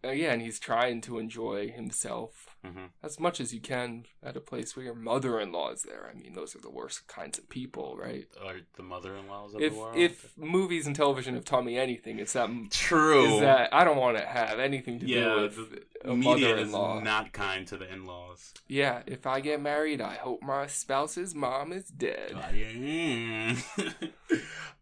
uh, 0.03 0.09
and 0.09 0.41
he's 0.41 0.59
trying 0.59 1.03
to 1.03 1.19
enjoy 1.19 1.69
himself 1.69 2.47
hmm 2.65 2.87
as 3.03 3.19
much 3.19 3.41
as 3.41 3.55
you 3.55 3.61
can 3.61 4.05
at 4.23 4.37
a 4.37 4.41
place 4.41 4.77
where 4.77 4.85
your 4.85 4.95
mother-in-law 4.95 5.71
is 5.73 5.83
there. 5.83 6.11
I 6.11 6.19
mean, 6.19 6.35
those 6.35 6.55
are 6.55 6.59
the 6.61 6.71
worst 6.71 7.07
kinds 7.07 7.39
of 7.39 7.49
people, 7.49 7.97
right? 7.99 8.27
Or 8.45 8.57
the 8.77 8.83
mother-in-laws 8.83 9.55
of 9.55 9.63
If 9.63 9.73
the 9.73 9.79
world. 9.79 9.97
if 9.97 10.39
movies 10.39 10.87
and 10.87 10.95
television 10.97 11.35
have 11.35 11.45
taught 11.47 11.65
me 11.65 11.79
anything, 11.79 12.19
it's 12.19 12.35
that 12.35 12.51
True, 12.71 13.35
is 13.37 13.41
that 13.41 13.73
I 13.73 13.85
don't 13.85 13.97
want 13.97 14.19
to 14.19 14.25
have 14.27 14.59
anything 14.59 15.01
to 15.01 15.07
yeah, 15.07 15.25
do 15.35 15.41
with 15.43 15.59
a 16.05 16.15
media 16.15 16.57
is 16.57 16.71
mother-in-law. 16.71 17.01
not 17.01 17.33
kind 17.33 17.67
to 17.69 17.77
the 17.79 17.91
in-laws. 17.91 18.53
Yeah, 18.69 19.03
if 19.07 19.27
I 19.27 19.41
get 19.41 19.61
married, 19.63 20.01
I 20.03 20.15
hope 20.15 20.43
my 20.43 20.67
spouse's 20.67 21.35
mom 21.35 21.73
is 21.73 21.89
dead. 21.89 22.33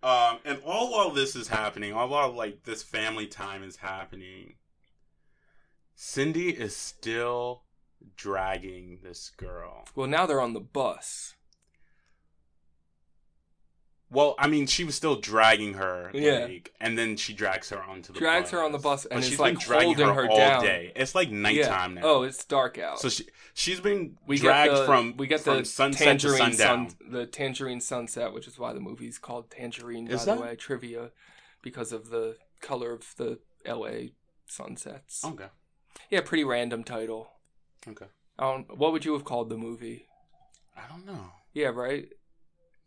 Um, 0.02 0.38
and 0.44 0.60
all 0.64 0.92
while 0.92 1.10
this 1.10 1.34
is 1.34 1.48
happening, 1.48 1.92
all 1.92 2.08
while 2.08 2.32
like 2.32 2.64
this 2.64 2.82
family 2.82 3.26
time 3.26 3.62
is 3.62 3.76
happening, 3.76 4.54
Cindy 5.94 6.50
is 6.50 6.76
still 6.76 7.64
dragging 8.16 9.00
this 9.02 9.30
girl. 9.36 9.86
Well, 9.94 10.06
now 10.06 10.26
they're 10.26 10.40
on 10.40 10.54
the 10.54 10.60
bus. 10.60 11.34
Well, 14.10 14.34
I 14.38 14.46
mean, 14.48 14.66
she 14.66 14.84
was 14.84 14.94
still 14.94 15.16
dragging 15.16 15.74
her, 15.74 16.10
Yeah. 16.14 16.46
like, 16.46 16.72
and 16.80 16.96
then 16.96 17.16
she 17.18 17.34
drags 17.34 17.68
her 17.68 17.82
onto 17.82 18.12
the 18.14 18.18
Drags 18.18 18.44
bus. 18.44 18.50
her 18.52 18.64
on 18.64 18.72
the 18.72 18.78
bus 18.78 19.04
and 19.04 19.20
But 19.20 19.24
she's 19.28 19.38
like, 19.38 19.54
been 19.54 19.60
dragging 19.62 19.86
holding 19.96 20.06
her, 20.06 20.14
her 20.24 20.30
all 20.30 20.36
down. 20.36 20.62
day. 20.64 20.92
It's 20.96 21.14
like 21.14 21.30
nighttime 21.30 21.96
yeah. 21.96 22.00
now. 22.00 22.06
Oh, 22.08 22.22
it's 22.22 22.42
dark 22.46 22.78
out. 22.78 23.00
so 23.00 23.10
she 23.10 23.26
she's 23.52 23.80
been 23.80 24.16
we 24.26 24.38
dragged 24.38 24.74
the, 24.74 24.86
from 24.86 25.14
we 25.18 25.26
get 25.26 25.44
the 25.44 25.62
sunset 25.64 26.20
to 26.20 26.30
sundown. 26.30 26.88
sun, 26.88 26.96
the 27.10 27.26
tangerine 27.26 27.82
sunset, 27.82 28.32
which 28.32 28.46
is 28.48 28.58
why 28.58 28.72
the 28.72 28.80
movie's 28.80 29.18
called 29.18 29.50
Tangerine. 29.50 30.06
By 30.06 30.14
Is 30.14 30.24
the 30.24 30.36
that? 30.36 30.40
way, 30.40 30.56
trivia 30.56 31.10
because 31.60 31.92
of 31.92 32.08
the 32.08 32.36
color 32.62 32.92
of 32.92 33.14
the 33.18 33.40
L.A. 33.66 34.12
sunsets. 34.46 35.22
Okay, 35.24 35.48
Yeah, 36.08 36.22
pretty 36.24 36.44
random 36.44 36.82
title. 36.82 37.30
okay. 37.86 38.06
Don't, 38.38 38.78
what 38.78 38.92
would 38.92 39.04
you 39.04 39.12
have 39.12 39.24
called 39.24 39.50
the 39.50 39.58
movie? 39.58 40.06
I 40.76 40.88
don't 40.88 41.04
know. 41.04 41.32
Yeah, 41.52 41.68
right. 41.68 42.08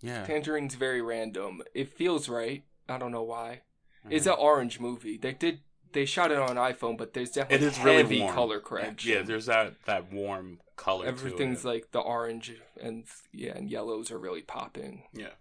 Yeah, 0.02 0.26
Tangerine's 0.26 0.76
very 0.76 1.02
random. 1.02 1.62
It 1.74 1.94
feels 1.94 2.28
right. 2.30 2.64
I 2.90 2.98
don't 2.98 3.12
know 3.12 3.24
why. 3.24 3.62
It's 4.10 4.26
Mhm. 4.26 4.34
an 4.34 4.40
orange 4.40 4.80
movie. 4.80 5.18
They 5.18 5.34
did 5.34 5.62
they 5.94 6.06
shot 6.06 6.32
it 6.32 6.38
on 6.40 6.56
iPhone, 6.56 6.98
but 6.98 7.14
there's 7.14 7.32
definitely 7.32 7.68
It 7.68 7.72
is 7.74 7.80
really 7.82 7.98
heavy 8.04 8.22
warm. 8.22 8.34
color 8.34 8.60
correction. 8.62 9.12
Yeah, 9.12 9.22
there's 9.24 9.46
that 9.48 9.84
that 9.86 10.12
warm 10.12 10.62
color. 10.78 11.06
everything's 11.06 11.62
to 11.64 11.68
it. 11.68 11.72
like 11.72 11.92
the 11.92 12.00
orange 12.00 12.54
and 12.80 13.06
yeah, 13.34 13.52
and 13.58 13.70
yellows 13.70 14.10
are 14.10 14.18
really 14.18 14.42
popping. 14.42 15.04
yeah, 15.14 15.34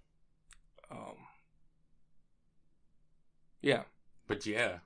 Um, 0.90 1.16
yeah. 3.62 3.84
but 4.26 4.44
yeah, 4.46 4.78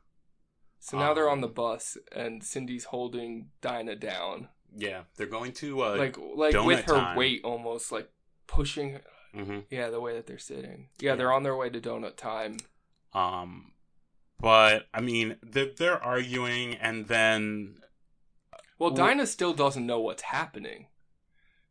So 0.81 0.99
now 0.99 1.14
they're 1.14 1.29
on 1.31 1.39
Um, 1.39 1.41
the 1.41 1.49
bus, 1.49 1.97
and 2.12 2.45
Cindy's 2.45 2.85
holding 2.85 3.51
Dinah 3.62 3.97
down, 3.97 4.51
yeah. 4.77 5.05
They're 5.16 5.27
going 5.27 5.53
to 5.55 5.83
uh, 5.83 5.97
like 5.97 6.16
like 6.18 6.55
with 6.62 6.85
her 6.85 6.93
time. 6.95 7.16
weight 7.16 7.43
almost 7.45 7.91
like 7.91 8.11
pushing. 8.47 9.01
Mhm. 9.37 9.64
Yeah, 9.70 9.91
the 9.91 10.01
way 10.01 10.14
that 10.14 10.26
they're 10.26 10.39
sitting. 10.39 10.89
Yeah. 11.01 11.11
Yeah, 11.11 11.16
they're 11.16 11.32
on 11.32 11.43
their 11.43 11.57
way 11.57 11.70
to 11.70 11.80
donut 11.80 12.16
time. 12.16 12.59
um, 13.12 13.72
but 14.41 14.87
I 14.93 15.01
mean, 15.01 15.37
they're, 15.43 15.70
they're 15.76 16.03
arguing, 16.03 16.74
and 16.76 17.07
then 17.07 17.76
Well, 18.78 18.91
Well- 18.91 18.97
Dinah 18.97 19.26
still 19.26 19.55
doesn't 19.55 19.87
know 19.87 20.01
what's 20.01 20.22
happening. 20.22 20.89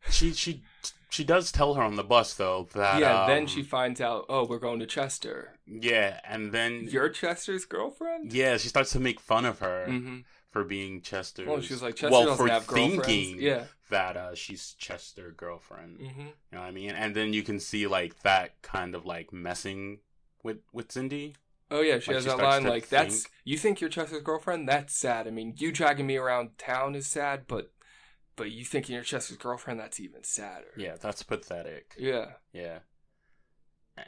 she 0.09 0.33
she 0.33 0.63
she 1.09 1.23
does 1.23 1.51
tell 1.51 1.75
her 1.75 1.83
on 1.83 1.95
the 1.95 2.03
bus 2.03 2.33
though 2.33 2.67
that 2.73 2.99
yeah, 2.99 3.27
then 3.27 3.41
um, 3.43 3.47
she 3.47 3.61
finds 3.61 4.01
out, 4.01 4.25
oh, 4.29 4.45
we're 4.45 4.57
going 4.59 4.79
to 4.79 4.85
Chester. 4.87 5.59
yeah, 5.67 6.19
and 6.27 6.51
then 6.51 6.87
You're 6.89 7.09
Chester's 7.09 7.65
girlfriend? 7.65 8.33
yeah, 8.33 8.57
she 8.57 8.67
starts 8.67 8.91
to 8.93 8.99
make 8.99 9.19
fun 9.19 9.45
of 9.45 9.59
her 9.59 9.85
Mm-hmm. 9.87 10.19
for 10.51 10.63
being 10.63 11.01
Chester's. 11.01 11.47
Well, 11.47 11.61
she's 11.61 11.83
like, 11.83 11.95
Chester 11.95 12.11
well, 12.11 12.25
doesn't 12.25 12.37
for 12.47 12.51
have 12.51 12.65
girlfriends. 12.65 13.35
Yeah. 13.41 13.65
That 13.93 14.17
uh, 14.17 14.35
she's 14.35 14.73
Chester 14.73 15.33
girlfriend. 15.35 15.99
Mm-hmm. 15.99 16.19
You 16.19 16.25
know 16.51 16.59
what 16.59 16.67
I 16.67 16.71
mean? 16.71 16.91
And 16.91 17.15
then 17.15 17.33
you 17.33 17.43
can 17.43 17.59
see 17.59 17.87
like 17.87 18.21
that 18.23 18.61
kind 18.61 18.95
of 18.95 19.05
like 19.05 19.31
messing 19.31 19.99
with 20.43 20.57
with 20.73 20.91
Cindy. 20.91 21.35
Oh 21.71 21.81
yeah, 21.81 21.99
she 21.99 22.11
Like, 22.11 22.15
has 22.15 22.23
she 22.23 22.29
that 22.29 22.39
line 22.39 22.63
like, 22.65 22.89
"That's 22.89 23.25
you 23.45 23.57
think 23.57 23.81
you're 23.81 23.89
Chester's 23.89 24.21
girlfriend? 24.21 24.67
That's 24.67 24.95
sad. 24.95 25.27
I 25.27 25.31
mean, 25.31 25.55
you 25.57 25.71
dragging 25.71 26.05
me 26.07 26.17
around 26.17 26.57
town 26.57 26.95
is 26.95 27.07
sad, 27.07 27.43
but 27.47 27.71
but 28.35 28.51
you 28.51 28.65
thinking 28.65 28.95
you're 28.95 29.03
Chester's 29.03 29.37
girlfriend? 29.37 29.79
That's 29.79 29.99
even 29.99 30.23
sadder." 30.23 30.73
Yeah, 30.77 30.95
that's 30.99 31.23
pathetic. 31.23 31.95
Yeah. 31.97 32.33
Yeah. 32.51 32.79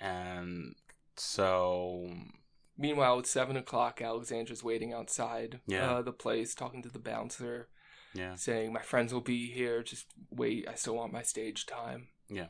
And 0.02 0.76
so 1.16 2.10
Meanwhile, 2.78 3.20
it's 3.20 3.30
seven 3.32 3.56
o'clock. 3.56 4.02
Alexandra's 4.02 4.64
waiting 4.64 4.92
outside 4.94 5.62
Yeah. 5.66 5.92
uh, 5.92 6.02
the 6.02 6.12
place, 6.12 6.54
talking 6.54 6.82
to 6.84 6.90
the 6.90 7.00
bouncer, 7.00 7.70
yeah, 8.16 8.34
saying, 8.36 8.74
"My 8.74 8.82
friends 8.82 9.14
will 9.14 9.22
be 9.22 9.52
here. 9.52 9.84
Just 9.84 10.08
wait. 10.32 10.68
I 10.68 10.74
still 10.76 10.96
want 10.96 11.14
my 11.14 11.22
stage 11.22 11.66
time." 11.68 12.08
Yeah. 12.30 12.48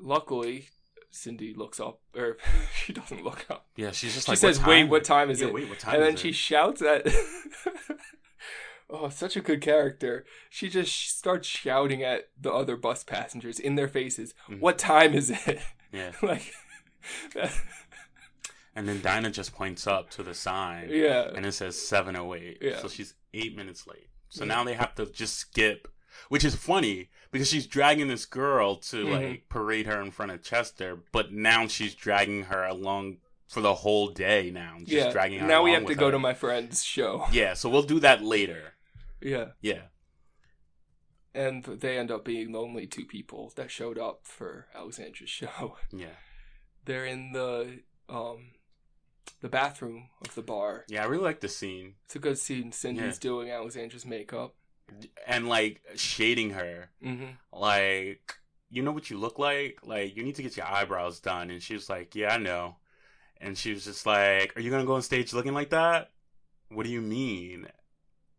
Luckily, 0.00 0.68
Cindy 1.10 1.54
looks 1.54 1.80
up, 1.80 2.00
or 2.16 2.36
she 2.74 2.92
doesn't 2.92 3.24
look 3.24 3.46
up. 3.50 3.66
yeah, 3.76 3.90
she's 3.92 4.14
just 4.14 4.26
She 4.26 4.32
like, 4.32 4.38
says, 4.38 4.58
what 4.58 4.68
"Wait, 4.68 4.84
what 4.84 5.04
time 5.04 5.30
is 5.30 5.40
yeah, 5.40 5.48
it?" 5.48 5.54
wait, 5.54 5.68
what 5.68 5.78
time? 5.78 5.94
and 5.94 6.02
then 6.02 6.16
she 6.16 6.28
it? 6.30 6.34
shouts 6.34 6.82
at 6.82 7.06
oh 8.90 9.08
such 9.10 9.36
a 9.36 9.40
good 9.42 9.60
character 9.60 10.24
she 10.48 10.68
just 10.70 11.16
starts 11.18 11.46
shouting 11.46 12.02
at 12.02 12.28
the 12.40 12.50
other 12.50 12.74
bus 12.76 13.04
passengers 13.04 13.58
in 13.60 13.74
their 13.74 13.88
faces 13.88 14.32
Mhm. 14.48 14.60
what 14.60 14.78
time 14.78 15.12
is 15.12 15.28
it 15.30 15.60
yeah, 15.92 16.12
like 16.22 16.54
and 18.74 18.88
then 18.88 19.02
Dinah 19.02 19.30
just 19.30 19.52
points 19.54 19.86
up 19.86 20.10
to 20.10 20.22
the 20.22 20.34
sign, 20.34 20.88
yeah 20.90 21.28
and 21.34 21.44
it 21.44 21.52
says 21.52 21.76
seven 21.80 22.16
oh 22.16 22.34
eight. 22.34 22.58
Yeah. 22.60 22.78
So 22.78 22.88
she's 22.88 23.14
eight 23.34 23.56
minutes 23.56 23.86
late. 23.86 24.08
So 24.28 24.44
Yeah. 24.44 24.48
now 24.54 24.64
they 24.64 24.74
have 24.74 24.94
to 24.96 25.06
just 25.06 25.36
skip, 25.36 25.88
which 26.28 26.44
is 26.44 26.54
funny 26.54 27.10
because 27.30 27.48
she's 27.48 27.66
dragging 27.66 28.08
this 28.08 28.26
girl 28.26 28.76
to 28.76 29.04
Mhm. 29.06 29.10
like 29.30 29.48
parade 29.48 29.86
her 29.86 30.00
in 30.00 30.10
front 30.10 30.32
of 30.32 30.42
Chester, 30.42 30.96
but 31.12 31.32
now 31.32 31.66
she's 31.66 31.94
dragging 31.94 32.44
her 32.44 32.64
along 32.64 33.18
for 33.46 33.60
the 33.62 33.74
whole 33.76 34.08
day. 34.08 34.50
Now, 34.50 34.76
just 34.80 34.90
yeah 34.92 35.10
dragging 35.12 35.38
her. 35.40 35.46
now 35.46 35.62
we 35.62 35.72
have 35.72 35.86
to 35.86 35.94
go 35.94 36.06
her. 36.06 36.12
to 36.12 36.18
my 36.18 36.34
friend's 36.34 36.84
show 36.84 37.26
Yeah, 37.32 37.54
so 37.54 37.68
we'll 37.70 37.82
do 37.82 38.00
that 38.00 38.22
later. 38.22 38.74
yeah 39.22 39.52
Yeah, 39.60 39.88
and 41.34 41.64
they 41.64 41.98
end 41.98 42.10
up 42.10 42.24
being 42.24 42.52
the 42.52 42.60
only 42.60 42.86
two 42.86 43.04
people 43.04 43.52
that 43.56 43.70
showed 43.70 43.98
up 43.98 44.26
for 44.26 44.68
alexandra's 44.74 45.30
show 45.40 45.76
yeah, 45.92 46.16
they're 46.84 47.06
in 47.06 47.32
the 47.32 47.80
um 48.08 48.52
the 49.40 49.48
bathroom 49.48 50.08
of 50.22 50.34
the 50.34 50.42
bar 50.42 50.84
yeah. 50.88 51.02
I 51.02 51.06
really 51.06 51.22
like 51.24 51.40
the 51.40 51.48
scene 51.48 51.94
it's 52.06 52.16
a 52.16 52.18
good 52.18 52.38
scene 52.38 52.72
cindy's 52.72 53.14
Yeah. 53.14 53.20
doing 53.20 53.50
alexandra's 53.50 54.04
makeup 54.06 54.54
and 55.26 55.48
like 55.48 55.82
shading 55.96 56.50
her, 56.50 56.88
mm-hmm 57.04 57.32
like 57.52 58.34
you 58.70 58.82
know 58.82 58.92
what 58.92 59.08
you 59.10 59.18
look 59.18 59.38
like. 59.38 59.78
Like 59.82 60.16
you 60.16 60.22
need 60.22 60.34
to 60.36 60.42
get 60.42 60.56
your 60.56 60.66
eyebrows 60.66 61.20
done, 61.20 61.50
and 61.50 61.62
she 61.62 61.72
was 61.74 61.88
like, 61.88 62.14
"Yeah, 62.14 62.34
I 62.34 62.38
know." 62.38 62.76
And 63.40 63.56
she 63.56 63.72
was 63.72 63.84
just 63.84 64.04
like, 64.06 64.54
"Are 64.56 64.60
you 64.60 64.70
gonna 64.70 64.84
go 64.84 64.94
on 64.94 65.02
stage 65.02 65.32
looking 65.32 65.54
like 65.54 65.70
that? 65.70 66.10
What 66.70 66.84
do 66.84 66.90
you 66.92 67.00
mean? 67.00 67.66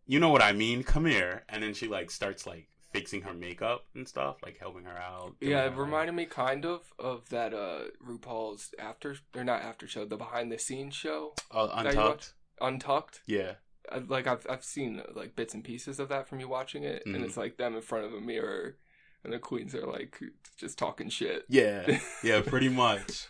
You 0.06 0.20
know 0.20 0.30
what 0.30 0.44
I 0.44 0.52
mean? 0.54 0.84
Come 0.84 1.06
here." 1.06 1.44
And 1.50 1.62
then 1.64 1.74
she 1.74 1.88
like 1.88 2.12
starts 2.12 2.46
like 2.46 2.68
fixing 2.92 3.22
her 3.22 3.34
makeup 3.34 3.86
and 3.96 4.08
stuff, 4.08 4.38
like 4.44 4.58
helping 4.60 4.84
her 4.86 4.98
out. 4.98 5.36
Yeah, 5.42 5.66
it 5.66 5.76
reminded 5.76 6.14
me 6.16 6.26
kind 6.26 6.66
of 6.66 6.92
of 6.98 7.30
that 7.30 7.54
uh 7.54 7.86
RuPaul's 8.06 8.72
after 8.80 9.16
or 9.36 9.44
not 9.44 9.62
after 9.62 9.88
show, 9.88 10.06
the 10.06 10.18
behind 10.18 10.52
the 10.52 10.58
scenes 10.60 10.96
show, 10.96 11.34
uh, 11.52 11.68
untucked. 11.74 12.34
Untucked. 12.62 13.22
Yeah, 13.26 13.54
I, 13.92 14.00
like 14.00 14.28
I've 14.28 14.46
I've 14.50 14.64
seen 14.64 15.02
like 15.14 15.36
bits 15.36 15.54
and 15.54 15.64
pieces 15.64 16.00
of 16.00 16.10
that 16.10 16.28
from 16.28 16.40
you 16.40 16.48
watching 16.50 16.84
it, 16.84 17.04
and 17.06 17.16
Mhm. 17.18 17.24
it's 17.26 17.38
like 17.38 17.58
them 17.58 17.76
in 17.76 17.82
front 17.82 18.06
of 18.06 18.14
a 18.14 18.20
mirror, 18.22 18.78
and 19.24 19.32
the 19.32 19.40
queens 19.40 19.74
are 19.76 19.86
like 19.88 20.20
just 20.58 20.78
talking 20.78 21.10
shit. 21.10 21.46
yeah, 21.48 22.00
yeah, 22.24 22.42
pretty 22.42 22.70
much. 22.70 23.28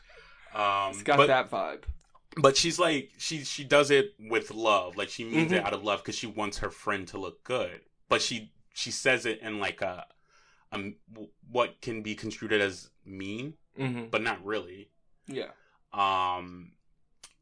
Um, 0.56 0.90
It's 0.92 1.04
got 1.04 1.18
but, 1.18 1.28
that 1.28 1.52
vibe. 1.52 1.84
but 2.38 2.58
she's 2.58 2.80
like 2.80 3.12
she 3.20 3.44
she 3.44 3.64
does 3.64 3.92
it 3.92 4.14
with 4.20 4.50
love 4.52 4.98
like 4.98 5.10
she 5.10 5.24
means 5.26 5.52
it 5.52 5.62
Mhm. 5.62 5.66
out 5.66 5.74
of 5.74 5.84
love 5.84 6.00
because 6.02 6.16
she 6.16 6.26
wants 6.28 6.58
her 6.60 6.72
friend 6.72 7.08
to 7.10 7.20
look 7.20 7.44
good 7.44 7.82
but 8.08 8.20
she 8.22 8.52
she 8.74 8.92
says 8.92 9.26
it 9.26 9.40
in 9.42 9.60
like 9.60 9.82
a 9.82 10.06
um 10.72 10.96
what 11.52 11.82
can 11.82 12.02
be 12.02 12.16
construed 12.16 12.52
as 12.54 12.90
mean 13.06 13.54
hmm 13.78 14.06
but 14.12 14.22
not 14.22 14.44
really 14.46 14.90
Yeah. 15.28 15.50
um 15.94 16.72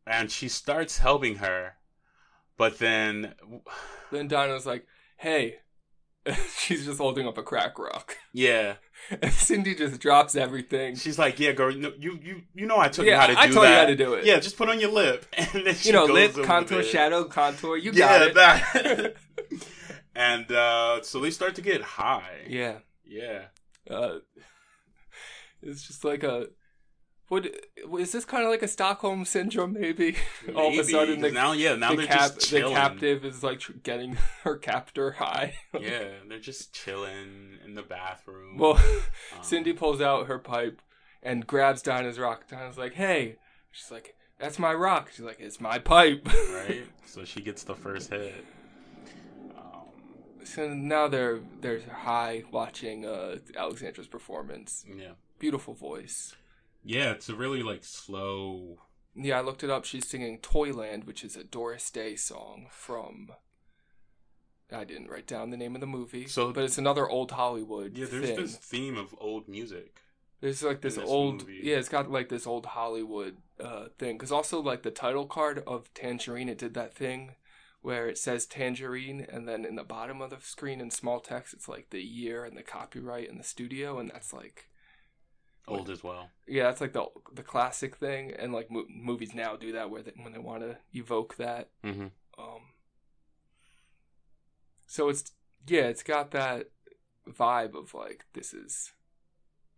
and 0.06 0.32
she 0.32 0.48
starts 0.48 1.00
helping 1.00 1.36
her 1.36 1.74
but 2.58 2.80
then 2.80 3.34
Then 4.12 4.28
Dinah's 4.28 4.66
like, 4.66 4.88
"Hey," 5.18 5.58
she's 6.58 6.86
just 6.86 6.98
holding 6.98 7.28
up 7.28 7.38
a 7.38 7.44
crack 7.44 7.78
rock, 7.78 8.18
yeah 8.34 8.76
and 9.22 9.32
Cindy 9.32 9.76
just 9.76 10.00
drops 10.00 10.36
everything. 10.36 10.96
she's 10.96 11.20
like 11.20 11.40
yeah 11.40 11.52
girl 11.52 11.74
no, 11.76 11.92
you 12.00 12.20
you 12.24 12.42
you 12.56 12.66
know 12.66 12.78
i 12.80 12.88
told 12.88 13.08
yeah, 13.08 13.14
you 13.16 13.20
how 13.22 13.28
to 13.28 13.34
do 13.34 13.40
I 13.40 13.48
told 13.48 13.66
that 13.66 13.72
you 13.74 13.78
how 13.80 13.86
to 13.86 13.96
do 13.96 14.14
it. 14.16 14.26
yeah 14.26 14.40
just 14.40 14.58
put 14.58 14.70
on 14.70 14.80
your 14.80 14.92
lip 14.92 15.26
and 15.34 15.66
then 15.68 15.76
you 15.84 15.92
know, 15.94 16.06
lip, 16.06 16.34
contour, 16.44 16.82
shadow, 16.84 17.26
contour. 17.26 17.78
You 17.78 17.92
yeah 17.94 18.20
got 18.20 18.28
it. 18.28 18.34
that 18.34 19.16
and 20.18 20.52
uh 20.52 21.02
so 21.04 21.20
they 21.20 21.32
start 21.32 21.54
to 21.56 21.62
get 21.62 21.82
high 21.82 22.42
yeah. 22.48 22.80
Yeah. 23.06 23.44
uh, 23.90 24.20
it's 25.62 25.88
just 25.88 26.04
like 26.04 26.24
a 26.24 26.48
what 27.30 27.46
is 28.00 28.14
this 28.14 28.24
kind 28.24 28.44
of 28.46 28.50
like 28.50 28.64
a 28.64 28.70
Stockholm 28.70 29.26
syndrome? 29.26 29.74
Maybe 29.74 30.16
all 30.56 30.72
of 30.72 30.80
a 30.80 30.84
sudden 30.86 31.20
the, 31.20 31.30
now, 31.30 31.52
yeah, 31.52 31.76
now 31.76 31.90
the, 31.92 31.98
they're 31.98 32.06
cap, 32.08 32.36
just 32.36 32.52
the 32.52 32.62
captive 32.70 33.26
is 33.26 33.44
like 33.44 33.60
tr- 33.60 33.74
getting 33.84 34.18
her 34.44 34.56
captor 34.56 35.12
high. 35.12 35.56
yeah, 35.78 36.06
they're 36.30 36.40
just 36.40 36.74
chilling 36.74 37.58
in 37.66 37.74
the 37.76 37.82
bathroom. 37.84 38.58
well, 38.58 38.78
Um, 39.36 39.44
Cindy 39.44 39.74
pulls 39.74 40.00
out 40.00 40.28
her 40.28 40.40
pipe 40.40 40.82
and 41.22 41.46
grabs 41.46 41.82
Dinah's 41.82 42.18
rock. 42.18 42.48
Dinah's 42.48 42.78
like, 42.78 42.94
"Hey," 42.94 43.36
she's 43.72 43.92
like, 43.92 44.16
"That's 44.40 44.58
my 44.58 44.74
rock." 44.74 45.10
She's 45.14 45.26
like, 45.26 45.42
"It's 45.42 45.60
my 45.60 45.80
pipe." 45.80 46.26
right? 46.54 46.86
So 47.06 47.26
she 47.26 47.42
gets 47.42 47.64
the 47.64 47.76
first 47.76 48.10
hit. 48.10 48.46
So 50.54 50.74
now 50.74 51.08
they're 51.08 51.40
they're 51.62 51.82
high 51.82 52.44
watching 52.52 53.06
uh, 53.06 53.38
Alexandra's 53.56 54.08
performance. 54.08 54.86
yeah. 54.88 55.12
Beautiful 55.40 55.74
voice. 55.76 56.36
Yeah, 56.84 57.12
it's 57.12 57.30
a 57.30 57.36
really 57.36 57.62
like 57.64 57.84
slow. 57.84 58.80
Yeah, 59.16 59.40
I 59.40 59.42
looked 59.42 59.64
it 59.64 59.70
up. 59.70 59.84
She's 59.86 60.08
singing 60.08 60.40
Toyland, 60.40 61.04
which 61.06 61.24
is 61.24 61.36
a 61.36 61.44
Doris 61.44 61.90
Day 61.92 62.16
song 62.16 62.68
from. 62.72 63.30
I 64.72 64.84
didn't 64.84 65.10
write 65.10 65.28
down 65.28 65.50
the 65.50 65.58
name 65.58 65.76
of 65.76 65.82
the 65.82 65.88
movie, 65.88 66.28
So- 66.28 66.52
but 66.52 66.64
it's 66.66 66.78
another 66.78 67.08
old 67.08 67.32
Hollywood 67.32 67.98
Yeah, 67.98 68.06
there's 68.06 68.26
thing. 68.28 68.36
this 68.36 68.58
theme 68.58 68.98
of 68.98 69.16
old 69.20 69.48
music. 69.48 70.02
There's 70.42 70.62
like 70.62 70.82
this, 70.82 70.96
this 70.96 71.10
old, 71.10 71.48
movie. 71.48 71.62
yeah, 71.64 71.78
it's 71.78 71.88
got 71.90 72.12
like 72.12 72.30
this 72.30 72.46
old 72.46 72.66
Hollywood 72.68 73.38
uh, 73.60 73.88
thing. 73.98 74.18
Because 74.18 74.32
also 74.32 74.62
like 74.62 74.84
the 74.84 74.92
title 74.92 75.26
card 75.26 75.64
of 75.66 75.92
Tangerine, 75.94 76.50
it 76.50 76.58
did 76.58 76.74
that 76.74 76.94
thing 76.94 77.36
where 77.82 78.08
it 78.08 78.18
says 78.18 78.46
Tangerine, 78.46 79.26
and 79.30 79.48
then 79.48 79.66
in 79.66 79.76
the 79.76 79.84
bottom 79.84 80.22
of 80.22 80.30
the 80.30 80.38
screen 80.42 80.82
in 80.82 80.92
small 80.92 81.20
text, 81.20 81.54
it's 81.54 81.68
like 81.68 81.90
the 81.90 82.02
year 82.02 82.44
and 82.44 82.58
the 82.58 82.64
copyright 82.64 83.30
and 83.30 83.40
the 83.40 83.44
studio, 83.44 84.00
and 84.00 84.10
that's 84.10 84.34
like 84.34 84.70
Old 85.68 85.90
as 85.90 86.02
well. 86.02 86.30
Yeah, 86.48 86.64
that's 86.64 86.80
like 86.80 86.94
the 86.94 87.08
the 87.34 87.44
classic 87.44 87.98
thing, 87.98 88.32
and 88.32 88.54
like 88.54 88.72
mo- 88.72 88.86
movies 88.90 89.34
now 89.34 89.58
do 89.58 89.74
that 89.74 89.90
where 89.90 90.02
they, 90.02 90.14
when 90.16 90.32
they 90.32 90.40
want 90.40 90.62
to 90.62 90.78
evoke 90.94 91.36
that. 91.38 91.70
Mm-hmm. 91.84 92.08
Um, 92.40 92.62
so 94.86 95.10
it's 95.10 95.32
yeah, 95.68 95.84
it's 95.84 96.04
got 96.04 96.32
that 96.32 96.70
vibe 97.30 97.76
of 97.76 97.94
like 97.94 98.26
this 98.34 98.54
is 98.54 98.94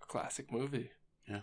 a 0.03 0.05
classic 0.05 0.51
movie. 0.51 0.91
Yeah. 1.27 1.41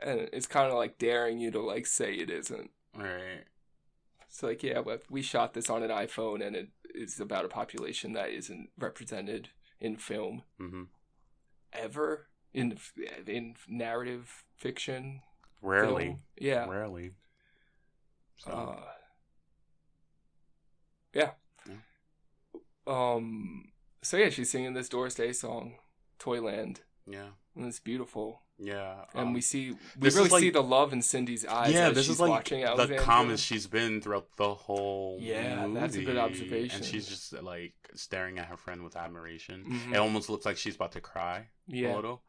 and 0.00 0.28
it's 0.32 0.46
kind 0.46 0.70
of 0.70 0.76
like 0.76 0.98
daring 0.98 1.38
you 1.38 1.50
to 1.52 1.60
like 1.60 1.86
say 1.86 2.12
it 2.14 2.28
isn't. 2.28 2.70
Right. 2.94 3.44
It's 4.28 4.42
like 4.42 4.62
yeah, 4.62 4.82
but 4.82 5.02
we 5.10 5.22
shot 5.22 5.54
this 5.54 5.70
on 5.70 5.82
an 5.82 5.90
iPhone, 5.90 6.44
and 6.46 6.54
it 6.56 6.68
is 6.94 7.20
about 7.20 7.44
a 7.44 7.48
population 7.48 8.12
that 8.14 8.30
isn't 8.30 8.70
represented 8.78 9.50
in 9.80 9.96
film 9.96 10.42
Mm-hmm. 10.60 10.84
ever 11.72 12.28
in 12.52 12.78
in 13.26 13.54
narrative 13.68 14.44
fiction. 14.56 15.22
Rarely. 15.62 16.04
film. 16.04 16.20
yeah. 16.38 16.66
Rarely. 16.68 17.12
So, 18.38 18.50
Uh, 18.50 18.80
yeah. 21.14 21.30
Yeah. 21.66 21.74
Um. 22.86 23.72
So 24.02 24.16
yeah, 24.16 24.28
she's 24.30 24.50
singing 24.50 24.74
this 24.74 24.88
Doris 24.88 25.14
Day 25.14 25.32
song, 25.32 25.76
Toyland, 26.18 26.82
Yeah. 27.06 27.30
and 27.56 27.64
it's 27.66 27.80
beautiful. 27.80 28.42
Yeah. 28.58 29.04
And 29.14 29.28
um, 29.28 29.32
we 29.34 29.40
see 29.42 29.72
we 29.98 30.08
really 30.10 30.28
like- 30.30 30.40
see 30.40 30.50
the 30.50 30.62
love 30.62 30.92
in 30.92 31.02
Cindy's 31.02 31.44
eyes. 31.44 31.72
yeah, 31.72 31.88
as 31.88 31.94
this 31.94 32.06
she's 32.06 32.14
is 32.14 32.20
like 32.20 32.30
watching 32.30 32.60
the 32.60 32.66
Alexandria. 32.68 33.00
calmest 33.02 33.44
she's 33.44 33.66
been 33.66 34.00
throughout 34.00 34.28
the 34.36 34.54
whole. 34.54 35.18
Yeah, 35.20 35.66
that's 35.74 35.96
a 35.96 36.02
good 36.02 36.16
observation. 36.16 36.76
And 36.76 36.84
she's 36.84 37.06
just 37.06 37.32
like 37.42 37.74
staring 37.94 38.38
at 38.38 38.46
her 38.46 38.56
friend 38.56 38.82
with 38.82 38.96
admiration. 38.96 39.64
Mhm. 39.66 39.92
It 39.94 39.98
almost 39.98 40.30
looks 40.30 40.46
like 40.46 40.56
she's 40.56 40.74
about 40.76 40.92
to 40.92 41.00
cry 41.00 41.36
a 41.38 41.46
Yeah, 41.76 41.94
little. 41.96 42.22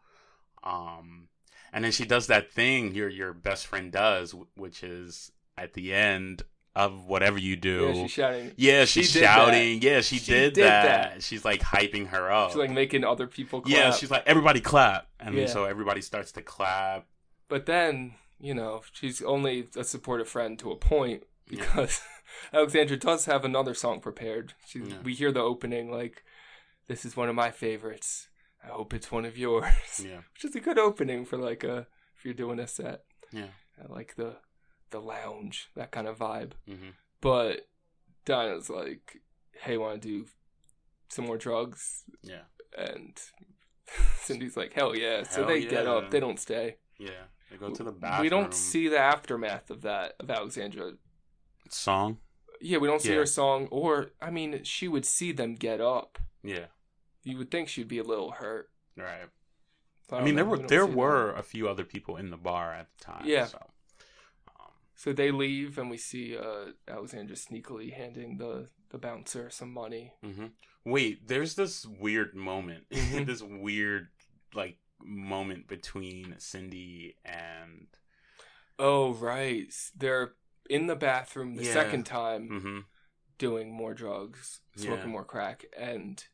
Um, 0.63 1.29
and 1.71 1.83
then 1.83 1.91
she 1.91 2.05
does 2.05 2.27
that 2.27 2.51
thing 2.51 2.93
your 2.93 3.09
your 3.09 3.33
best 3.33 3.67
friend 3.67 3.91
does, 3.91 4.35
which 4.55 4.83
is 4.83 5.31
at 5.57 5.73
the 5.73 5.93
end 5.93 6.43
of 6.85 7.05
whatever 7.07 7.39
you 7.39 7.55
do. 7.55 7.87
yeah, 7.87 7.93
she's 8.03 8.11
shouting. 8.11 8.51
Yeah, 8.55 8.85
She 8.85 9.01
she's 9.03 9.13
that. 9.15 9.21
shouting. 9.21 9.81
Yeah, 9.81 10.01
she, 10.01 10.17
She 10.19 10.31
did, 10.31 10.53
did 10.53 10.63
that. 10.65 10.83
that. 11.13 11.23
She's 11.23 11.43
like 11.43 11.61
hyping 11.61 12.07
her 12.09 12.31
up. 12.31 12.51
She's 12.51 12.57
like 12.57 12.71
making 12.71 13.03
other 13.03 13.25
people 13.25 13.61
clap. 13.61 13.75
yeah, 13.75 13.91
she's 13.91 14.11
like 14.11 14.23
everybody 14.27 14.61
clap, 14.61 15.07
and 15.19 15.33
Yeah. 15.35 15.47
so 15.47 15.65
everybody 15.65 16.01
starts 16.01 16.31
to 16.33 16.41
clap. 16.41 17.07
But 17.49 17.65
then, 17.65 18.13
you 18.39 18.53
know, 18.53 18.81
she's 18.91 19.21
only 19.23 19.67
a 19.75 19.83
supportive 19.83 20.29
friend 20.29 20.59
to 20.59 20.71
a 20.71 20.75
point 20.75 21.23
Yeah. 21.49 21.61
because 21.61 22.01
Alexandra 22.53 22.97
does 22.97 23.25
have 23.25 23.43
another 23.43 23.73
song 23.73 23.99
prepared. 23.99 24.53
She, 24.67 24.79
Yeah. 24.79 25.01
We 25.03 25.13
hear 25.15 25.31
the 25.31 25.39
opening 25.41 25.89
like, 25.91 26.23
"This 26.87 27.05
is 27.05 27.17
one 27.17 27.29
of 27.29 27.35
my 27.35 27.49
favorites. 27.51 28.27
I 28.63 28.67
hope 28.67 28.93
it's 28.93 29.11
one 29.11 29.25
of 29.25 29.37
yours," 29.37 29.65
Yeah, 30.03 30.17
which 30.33 30.45
is 30.45 30.55
a 30.55 30.59
good 30.59 30.77
opening 30.77 31.25
for 31.25 31.37
like 31.37 31.63
a 31.63 31.87
if 32.15 32.23
you're 32.25 32.33
doing 32.35 32.59
a 32.59 32.67
set. 32.67 33.01
yeah, 33.31 33.51
I 33.83 33.91
like 33.91 34.15
the 34.15 34.35
the 34.91 34.99
lounge 35.01 35.69
that 35.75 35.91
kind 35.91 36.07
of 36.07 36.17
vibe. 36.17 36.51
hmm 36.67 36.89
But 37.21 37.67
Dinah's 38.25 38.69
like, 38.69 39.21
"Hey, 39.61 39.77
want 39.77 40.01
to 40.01 40.07
do 40.07 40.25
some 41.09 41.25
more 41.25 41.37
drugs?" 41.37 42.03
yeah, 42.21 42.43
And 42.77 43.17
Cindy's 44.21 44.57
like, 44.57 44.73
"Hell 44.73 44.95
yeah!" 44.95 45.23
So 45.23 45.41
Hell 45.41 45.47
they 45.49 45.65
get 45.65 45.87
up. 45.87 46.11
They 46.11 46.19
don't 46.19 46.39
stay. 46.39 46.77
yeah. 46.99 47.25
They 47.49 47.55
go 47.55 47.69
to 47.69 47.83
the 47.83 47.93
bathroom. 47.93 48.23
We 48.23 48.29
don't 48.29 48.53
see 48.53 48.89
the 48.89 48.99
aftermath 48.99 49.69
of 49.69 49.81
that 49.83 50.15
of 50.19 50.29
Alexandra. 50.29 50.93
song. 51.69 52.17
Yeah, 52.59 52.79
we 52.79 52.87
don't 52.87 53.01
see 53.01 53.11
Yeah. 53.11 53.17
her 53.19 53.25
song, 53.25 53.67
or 53.71 54.11
I 54.21 54.31
mean, 54.31 54.63
she 54.63 54.87
would 54.89 55.05
see 55.05 55.31
them 55.31 55.55
get 55.55 55.79
up. 55.79 56.17
Yeah, 56.43 56.65
You 57.23 57.37
would 57.37 57.49
think 57.51 57.69
she'd 57.69 57.87
be 57.87 57.99
a 57.99 58.03
little 58.03 58.31
hurt. 58.31 58.69
right. 58.97 59.29
I 60.09 60.15
don't 60.15 60.23
mean, 60.25 60.35
there 60.35 60.45
were 60.45 60.57
we 60.57 60.65
there 60.67 60.85
that. 60.87 60.95
were 60.95 61.33
a 61.33 61.43
few 61.43 61.67
other 61.69 61.83
people 61.83 62.15
in 62.17 62.29
the 62.31 62.37
bar 62.37 62.73
at 62.73 62.87
the 62.97 63.03
time. 63.03 63.23
Yeah. 63.25 63.45
So, 63.45 63.59
So 64.97 65.13
they 65.13 65.29
leave, 65.29 65.77
and 65.77 65.91
we 65.91 65.97
see 65.97 66.35
uh, 66.35 66.71
Alexandra 66.87 67.35
sneakily 67.35 67.93
handing 67.93 68.37
the 68.37 68.69
the 68.89 68.97
bouncer 68.97 69.49
some 69.49 69.71
money. 69.71 70.13
hmm 70.23 70.47
Wait, 70.85 71.27
there's 71.27 71.55
this 71.55 71.85
weird 71.85 72.33
moment. 72.35 72.85
Mhm. 72.91 73.25
this 73.25 73.41
weird 73.43 74.07
like 74.53 74.79
moment 74.99 75.67
between 75.67 76.35
Cindy 76.39 77.15
and. 77.23 77.87
Oh 78.79 79.13
right, 79.13 79.71
they're 79.95 80.33
in 80.69 80.87
the 80.87 80.95
bathroom 80.95 81.55
the 81.55 81.63
Yeah. 81.63 81.73
second 81.73 82.05
time 82.05 82.47
hmm 82.49 82.79
doing 83.37 83.71
more 83.71 83.93
drugs, 83.93 84.61
smoking 84.75 85.05
Yeah. 85.05 85.11
more 85.11 85.25
crack, 85.25 85.65
and 85.77 86.25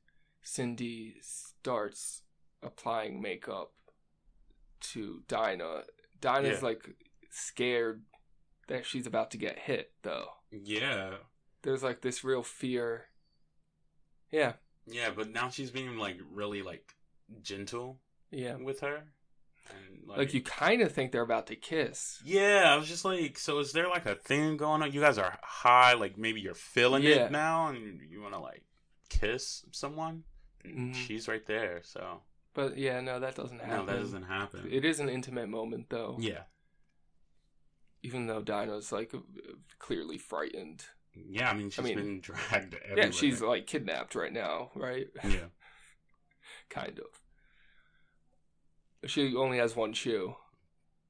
Cindy 0.42 1.16
starts 1.20 2.22
applying 2.62 3.22
makeup 3.22 3.74
to 4.94 5.24
Dinah. 5.28 5.84
Dinah's 6.22 6.62
Yeah. 6.62 6.68
like 6.70 6.96
scared 7.30 8.04
that 8.68 8.86
she's 8.86 9.06
about 9.08 9.32
to 9.32 9.38
get 9.38 9.60
hit, 9.60 9.92
though. 10.04 10.28
Yeah. 10.52 11.16
There's 11.62 11.84
like 11.84 12.02
this 12.02 12.24
real 12.24 12.44
fear. 12.44 13.06
Yeah, 14.32 14.54
Yeah, 14.88 15.12
but 15.16 15.32
now 15.32 15.50
she's 15.50 15.72
being 15.72 15.98
like 15.98 16.18
really 16.32 16.62
like 16.64 16.94
gentle 17.42 18.00
yeah. 18.32 18.56
with 18.56 18.80
her. 18.82 19.04
And, 19.70 20.08
Like, 20.08 20.34
you 20.34 20.42
kind 20.42 20.82
of 20.82 20.92
think 20.92 21.12
they're 21.12 21.22
about 21.22 21.48
to 21.48 21.56
kiss. 21.56 22.20
Yeah, 22.26 22.64
I 22.68 22.76
was 22.76 22.88
just 22.88 23.06
like, 23.06 23.38
so 23.40 23.60
is 23.60 23.72
there 23.72 23.88
like 23.88 24.06
a 24.06 24.16
thing 24.16 24.58
going 24.58 24.82
on? 24.82 24.92
You 24.92 25.00
guys 25.00 25.18
are 25.18 25.38
high, 25.42 25.94
like 25.94 26.18
maybe 26.18 26.42
you're 26.42 26.54
feeling 26.54 27.04
Yeah. 27.04 27.26
it 27.28 27.32
now, 27.32 27.68
and 27.68 28.02
you 28.10 28.22
want 28.22 28.34
to 28.34 28.40
like 28.40 28.64
kiss 29.10 29.64
someone. 29.72 30.24
Mhm. 30.66 30.94
She's 30.96 31.28
right 31.28 31.46
there, 31.46 31.82
so 31.84 32.22
But 32.54 32.78
yeah, 32.78 33.00
no, 33.02 33.20
that 33.20 33.36
doesn't 33.36 33.60
happen. 33.60 33.86
no, 33.86 33.86
that 33.86 34.00
doesn't 34.00 34.24
happen. 34.24 34.68
It 34.72 34.84
is 34.84 35.00
an 35.00 35.10
intimate 35.10 35.48
moment, 35.48 35.90
though. 35.90 36.18
yeah, 36.20 36.44
Even 38.04 38.28
though 38.28 38.42
Dinah's 38.42 38.92
like 38.92 39.14
clearly 39.80 40.18
frightened. 40.18 40.86
yeah. 41.16 41.50
I 41.50 41.54
mean, 41.54 41.70
she's 41.70 41.86
mean, 41.86 41.96
been 41.96 42.22
dragged. 42.22 42.76
Everywhere. 42.76 43.06
Yeah, 43.06 43.12
she's 43.12 43.42
like 43.42 43.66
kidnapped 43.66 44.16
right 44.16 44.34
now, 44.34 44.72
right? 44.76 45.08
yeah, 45.24 45.48
kind 46.70 47.00
of. 47.00 49.10
She 49.10 49.36
only 49.36 49.58
has 49.58 49.76
one 49.76 49.94
shoe. 49.94 50.36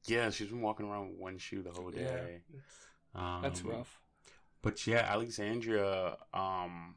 yeah. 0.08 0.30
She's 0.30 0.48
been 0.48 0.62
walking 0.62 0.88
around 0.88 1.10
with 1.10 1.20
one 1.20 1.38
shoe 1.38 1.62
the 1.62 1.72
whole 1.72 1.92
day. 1.92 2.42
Um, 3.16 3.42
That's 3.44 3.64
rough. 3.64 4.00
But 4.64 4.88
yeah, 4.88 5.06
Alexandria, 5.10 6.18
um, 6.34 6.96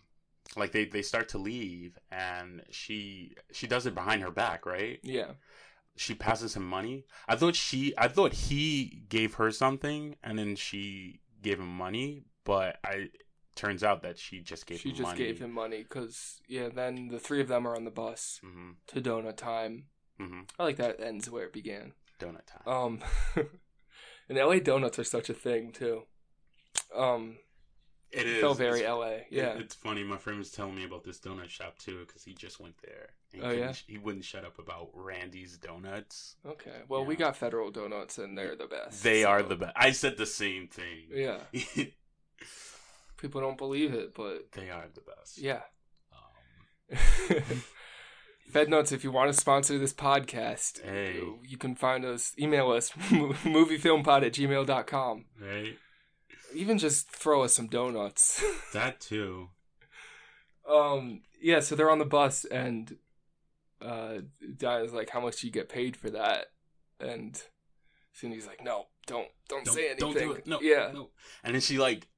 like 0.57 0.73
they 0.73 0.85
they 0.85 1.03
start 1.03 1.29
to 1.31 1.39
leave, 1.39 1.99
and 2.11 2.63
she 2.71 3.35
she 3.53 3.67
does 3.67 3.87
it 3.87 3.95
behind 3.95 4.23
her 4.23 4.31
back, 4.31 4.67
right? 4.67 5.01
Yeah. 5.03 5.33
She 5.97 6.15
passes 6.15 6.55
him 6.57 6.67
money. 6.69 7.05
I 7.29 7.37
thought 7.37 7.55
she, 7.57 7.95
I 7.99 8.09
thought 8.09 8.33
he 8.33 9.03
gave 9.09 9.35
her 9.35 9.51
something, 9.51 10.17
and 10.23 10.39
then 10.39 10.57
she 10.57 11.21
gave 11.43 11.59
him 11.61 11.69
money. 11.69 12.25
But 12.45 12.79
I 12.85 13.09
turns 13.55 13.83
out 13.83 14.03
that 14.03 14.19
she 14.19 14.41
just 14.41 14.67
gave 14.67 14.81
She 14.81 14.91
him 14.91 14.97
just 14.97 15.09
money. 15.09 15.19
gave 15.19 15.39
him 15.39 15.51
money 15.51 15.83
because, 15.83 16.41
yeah, 16.47 16.69
then 16.69 17.09
the 17.09 17.19
three 17.19 17.41
of 17.41 17.49
them 17.49 17.67
are 17.67 17.75
on 17.75 17.85
the 17.85 17.91
bus 17.91 18.39
hmm 18.43 18.73
to 18.89 19.01
donut 19.01 19.37
time. 19.37 19.87
hmm 20.19 20.43
I 20.59 20.63
like 20.65 20.77
that 20.77 21.01
ends 21.01 21.31
where 21.31 21.45
it 21.45 21.53
began. 21.53 21.93
donut 22.21 22.47
time. 22.47 22.67
Um, 22.67 23.01
and 24.29 24.39
LA 24.39 24.59
donuts 24.59 24.99
are 24.99 25.05
such 25.05 25.31
a 25.31 25.35
thing, 25.35 25.73
too. 25.73 26.03
Um, 26.95 27.39
it 28.13 28.21
it 28.21 28.27
is 28.27 28.41
so 28.41 28.53
very 28.55 28.81
It's, 28.81 28.89
LA. 28.89 29.07
it- 29.07 29.27
Yeah. 29.31 29.59
it's 29.59 29.75
funny. 29.75 30.05
My 30.05 30.17
friend 30.17 30.39
was 30.39 30.51
telling 30.51 30.75
me 30.75 30.85
about 30.85 31.05
this 31.05 31.19
donut 31.19 31.49
shop 31.49 31.79
too 31.79 32.05
because 32.07 32.25
he 32.25 32.33
just 32.35 32.61
went 32.61 32.77
there. 32.83 33.11
Oh, 33.43 33.51
yeah? 33.51 33.73
he 33.87 33.99
wouldn't 33.99 34.25
shut 34.25 34.45
up 34.47 34.59
about 34.59 34.89
Randy's 34.95 35.59
donuts. 35.59 36.37
Okay. 36.47 36.83
Well, 36.89 37.05
we 37.05 37.17
got 37.17 37.37
Federal 37.37 37.71
Donuts, 37.71 38.17
and 38.17 38.39
they're 38.39 38.57
the 38.57 38.67
best. 38.67 39.03
They 39.03 39.25
are 39.25 39.43
the 39.43 39.57
best. 39.57 39.75
I 39.77 39.91
said 39.93 40.17
the 40.17 40.25
same 40.25 40.69
thing. 40.69 41.09
Yeah. 41.13 41.41
People 43.19 43.41
don't 43.43 43.59
believe 43.59 43.93
it, 43.95 44.15
but 44.15 44.53
they 44.53 44.71
are 44.71 44.87
the 44.95 45.01
best. 45.03 45.37
yeah. 45.39 45.63
Um, 46.91 46.99
Fed 48.51 48.69
Nuts, 48.71 48.93
if 48.93 49.03
you 49.05 49.11
want 49.11 49.33
to 49.33 49.39
sponsor 49.39 49.77
this 49.79 49.93
podcast, 49.93 50.83
Hey. 50.83 51.21
you 51.43 51.57
can 51.59 51.75
find 51.75 52.05
us, 52.05 52.33
email 52.39 52.71
us, 52.71 52.91
moviefilmpod 53.11 54.25
at 54.25 54.33
gmail.com. 54.33 55.25
right. 55.41 55.77
Even 56.55 56.79
just 56.79 57.09
throw 57.11 57.43
us 57.43 57.55
some 57.55 57.67
donuts. 57.69 58.43
That 58.73 59.01
too. 59.01 59.49
um, 60.71 61.23
yeah, 61.41 61.61
so 61.61 61.75
they're 61.77 61.91
on 61.91 61.99
the 61.99 62.05
bus, 62.05 62.45
and 62.45 62.97
uh, 63.81 64.19
Dinah's 64.57 64.93
like, 64.93 65.11
How 65.11 65.21
much 65.21 65.41
do 65.41 65.47
you 65.47 65.53
get 65.53 65.69
paid 65.69 65.97
for 65.97 66.11
that? 66.11 66.47
And 67.01 67.41
Cindy's 68.13 68.47
like, 68.47 68.63
No, 68.65 68.87
don't, 69.07 69.29
don't, 69.49 69.65
Don't, 69.65 69.75
say 69.75 69.87
anything. 69.91 70.13
don't 70.13 70.19
do 70.19 70.33
it. 70.33 70.47
No. 70.47 70.61
Yeah. 70.61 70.91
No. 70.93 71.11
And 71.45 71.55
then 71.55 71.61
she 71.61 71.79
like 71.79 72.09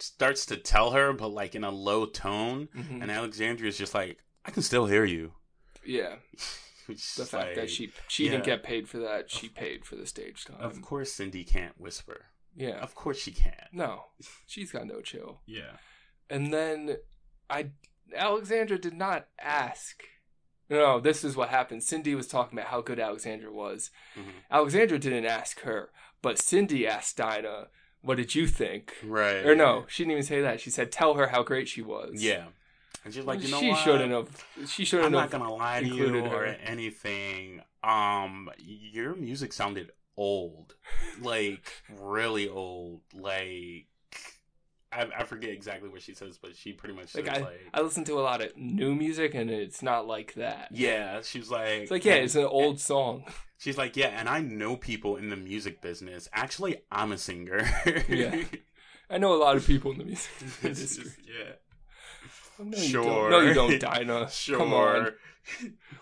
starts 0.00 0.46
to 0.46 0.56
tell 0.56 0.90
her, 0.92 1.12
but 1.12 1.28
like 1.28 1.54
in 1.54 1.64
a 1.64 1.70
low 1.70 2.06
tone. 2.06 2.68
Mhm. 2.76 3.02
And 3.02 3.10
Alexandria's 3.10 3.78
just 3.78 3.94
like, 3.94 4.18
I 4.44 4.50
can 4.50 4.62
still 4.62 4.86
hear 4.86 5.04
you. 5.04 5.32
Yeah. 5.84 6.16
The 6.88 7.24
fact 7.24 7.54
that 7.54 7.60
like- 7.60 7.68
she 7.68 7.92
she 8.08 8.28
didn't 8.28 8.44
get 8.44 8.64
paid 8.64 8.88
for 8.88 8.98
that, 8.98 9.30
she 9.30 9.48
paid 9.48 9.84
for 9.84 9.94
the 9.94 10.04
stage 10.04 10.44
time. 10.44 10.56
Of 10.60 10.82
course, 10.82 11.12
Cindy 11.12 11.44
can't 11.44 11.80
whisper. 11.80 12.26
Yeah. 12.54 12.78
Of 12.80 12.94
course, 12.94 13.18
she 13.18 13.30
can't. 13.32 13.56
No, 13.72 14.04
she's 14.46 14.70
got 14.72 14.86
no 14.86 15.00
chill. 15.00 15.40
Yeah. 15.46 15.76
And 16.30 16.52
then 16.52 16.96
I 17.50 17.70
Alexandra 18.14 18.78
did 18.78 18.94
not 18.94 19.26
ask. 19.40 20.02
No, 20.70 21.00
this 21.00 21.22
is 21.24 21.36
what 21.36 21.48
happened. 21.50 21.82
Cindy 21.82 22.14
was 22.14 22.26
talking 22.26 22.58
about 22.58 22.70
how 22.70 22.80
good 22.80 22.98
Alexandra 22.98 23.52
was. 23.52 23.90
Mhm. 24.16 24.32
Alexandra 24.50 24.98
didn't 24.98 25.26
ask 25.26 25.60
her, 25.60 25.90
but 26.22 26.38
Cindy 26.38 26.86
asked 26.86 27.16
Dinah, 27.18 27.68
"What 28.00 28.16
did 28.16 28.34
you 28.34 28.46
think?" 28.46 28.94
Right. 29.02 29.44
Or 29.44 29.54
no, 29.54 29.84
she 29.88 30.02
didn't 30.04 30.12
even 30.12 30.22
say 30.24 30.40
that. 30.40 30.60
She 30.60 30.70
said, 30.70 30.90
"Tell 30.92 31.14
her 31.14 31.28
how 31.28 31.42
great 31.42 31.68
she 31.68 31.82
was." 31.82 32.22
Yeah. 32.22 32.48
And 33.04 33.12
she's 33.12 33.24
like, 33.24 33.42
you 33.42 33.48
know 33.50 33.58
she 33.60 33.70
what? 33.70 33.82
shouldn't 33.82 34.12
have. 34.12 34.68
She 34.70 34.84
shouldn't 34.84 35.06
I'm 35.06 35.12
not 35.12 35.22
have. 35.22 35.30
gonna 35.32 35.52
lie 35.52 35.80
to 35.80 35.86
you 35.86 36.04
included 36.06 36.26
or 36.32 36.40
her. 36.40 36.56
anything. 36.62 37.62
Um, 37.82 38.48
your 38.58 39.16
music 39.16 39.52
sounded 39.52 39.90
old, 40.16 40.74
like 41.20 41.72
really 42.00 42.48
old. 42.48 43.00
Like 43.14 43.86
I, 44.92 45.06
I 45.20 45.24
forget 45.24 45.50
exactly 45.50 45.88
what 45.88 46.02
she 46.02 46.14
says, 46.14 46.38
but 46.40 46.54
she 46.56 46.72
pretty 46.72 46.94
much 46.94 47.08
says 47.08 47.26
Like, 47.26 47.40
like, 47.40 47.60
I 47.72 47.80
listen 47.80 48.04
to 48.04 48.18
a 48.18 48.22
lot 48.22 48.42
of 48.42 48.56
new 48.56 48.94
music, 48.94 49.34
and 49.34 49.50
it's 49.50 49.82
not 49.82 50.06
like 50.06 50.34
that. 50.34 50.68
yeah. 50.72 51.20
She's 51.22 51.50
like, 51.50 51.68
It's 51.82 51.90
like, 51.90 52.04
yeah, 52.04 52.14
it's 52.14 52.34
an 52.34 52.44
old 52.44 52.78
song. 52.80 53.24
She's 53.58 53.78
like, 53.78 53.96
yeah, 53.96 54.08
and 54.08 54.28
I 54.28 54.40
know 54.40 54.76
people 54.76 55.16
in 55.16 55.28
the 55.30 55.36
music 55.36 55.80
business. 55.80 56.28
Actually, 56.32 56.78
I'm 56.90 57.12
a 57.12 57.18
singer. 57.18 57.64
Yeah. 58.08 58.42
I 59.10 59.18
know 59.18 59.34
a 59.34 59.40
lot 59.42 59.56
of 59.56 59.66
people 59.66 59.92
in 59.92 59.98
the 59.98 60.04
music 60.04 60.30
industry. 60.62 61.04
just- 61.04 61.18
yeah. 61.26 61.52
No, 62.58 62.76
you 62.76 62.84
Sure. 62.84 63.02
don't. 63.04 63.30
No, 63.30 63.40
you 63.40 63.54
don't, 63.54 63.80
Dinah. 63.80 64.30
Sure. 64.30 64.58
Come 64.58 64.74
on. 64.74 65.12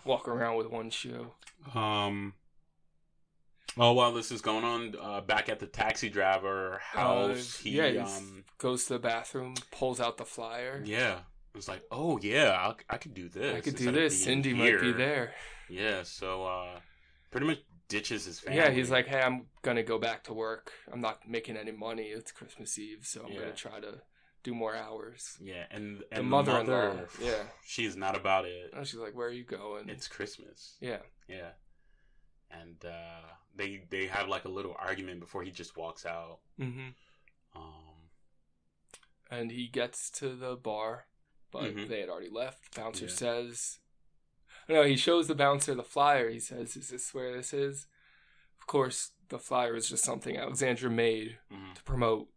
Walk 0.04 0.26
around 0.28 0.56
with 0.56 0.68
one 0.68 0.90
shoe. 0.90 1.28
Um. 1.74 2.34
Oh, 3.78 3.92
while 3.92 4.12
this 4.12 4.30
is 4.32 4.40
going 4.40 4.64
on, 4.64 4.94
uh, 5.00 5.20
back 5.20 5.48
at 5.48 5.58
the 5.60 5.66
taxi 5.66 6.08
driver 6.10 6.80
house, 6.82 7.60
Uh, 7.60 7.62
he 7.62 7.70
yeah, 7.76 8.04
um, 8.04 8.44
Goes 8.58 8.84
to 8.86 8.94
the 8.94 8.98
bathroom, 8.98 9.54
pulls 9.70 10.00
out 10.00 10.16
the 10.16 10.24
flyer. 10.24 10.82
yeah, 10.84 11.20
it's 11.54 11.68
like, 11.68 11.82
oh 11.90 12.18
yeah, 12.20 12.50
I, 12.90 12.94
I 12.94 12.96
could 12.98 13.14
do 13.14 13.28
this. 13.28 13.56
I 13.56 13.60
could 13.60 13.76
do 13.76 13.90
this. 13.92 14.22
Cindy 14.24 14.52
might 14.54 14.80
be 14.80 14.92
there. 14.92 15.34
Yeah, 15.68 16.02
so 16.02 16.44
uh, 16.44 16.80
pretty 17.30 17.46
much 17.46 17.58
ditches 17.88 18.24
his 18.24 18.40
family. 18.40 18.58
Yeah, 18.58 18.70
he's 18.70 18.90
like, 18.90 19.06
hey, 19.06 19.20
I'm 19.20 19.46
gonna 19.62 19.82
go 19.84 19.98
back 19.98 20.24
to 20.24 20.32
work. 20.34 20.72
I'm 20.92 21.00
not 21.00 21.28
making 21.28 21.56
any 21.56 21.72
money. 21.72 22.04
It's 22.04 22.32
Christmas 22.32 22.78
Eve, 22.78 23.00
so 23.02 23.24
I'm 23.24 23.32
Yeah. 23.32 23.40
gonna 23.40 23.52
try 23.52 23.78
to 23.80 24.02
do 24.42 24.54
more 24.54 24.74
hours. 24.74 25.36
yeah, 25.40 25.66
and 25.70 25.82
and 25.82 26.02
The 26.10 26.16
the 26.16 26.22
mother-in-law, 26.22 26.88
mother, 26.94 27.08
yeah. 27.20 27.42
she's 27.64 27.94
not 27.96 28.16
about 28.16 28.46
it. 28.46 28.72
And 28.74 28.86
she's 28.86 28.98
like, 29.00 29.14
where 29.14 29.28
are 29.28 29.32
you 29.32 29.44
going? 29.44 29.88
It's 29.88 30.08
Christmas. 30.08 30.76
yeah. 30.80 30.98
Yeah, 31.28 31.50
and 32.50 32.84
uh, 32.84 33.22
they 33.54 33.84
they 33.90 34.06
have 34.06 34.28
like 34.28 34.44
a 34.44 34.48
little 34.48 34.76
argument 34.78 35.20
before 35.20 35.42
he 35.42 35.50
just 35.50 35.76
walks 35.76 36.04
out. 36.06 36.40
hmm 36.58 36.88
Um, 37.54 38.10
And 39.30 39.50
he 39.52 39.68
gets 39.68 40.10
to 40.10 40.34
the 40.34 40.56
bar, 40.56 41.06
but 41.52 41.74
Mhm. 41.74 41.88
they 41.88 42.00
had 42.00 42.08
already 42.08 42.28
left. 42.30 42.74
Bouncer 42.74 43.06
Yeah. 43.06 43.10
says, 43.12 43.78
no, 44.68 44.82
he 44.84 44.96
shows 44.96 45.26
the 45.28 45.34
bouncer 45.34 45.74
the 45.74 45.82
flyer. 45.84 46.30
He 46.30 46.40
says, 46.40 46.76
is 46.76 46.88
this 46.90 47.14
where 47.14 47.32
this 47.36 47.52
is? 47.52 47.86
Of 48.60 48.66
course, 48.66 49.12
the 49.28 49.38
flyer 49.38 49.74
is 49.76 49.88
just 49.88 50.04
something 50.04 50.36
Alexandra 50.36 50.90
made 50.90 51.38
mhm. 51.50 51.74
to 51.74 51.82
promote 51.84 52.28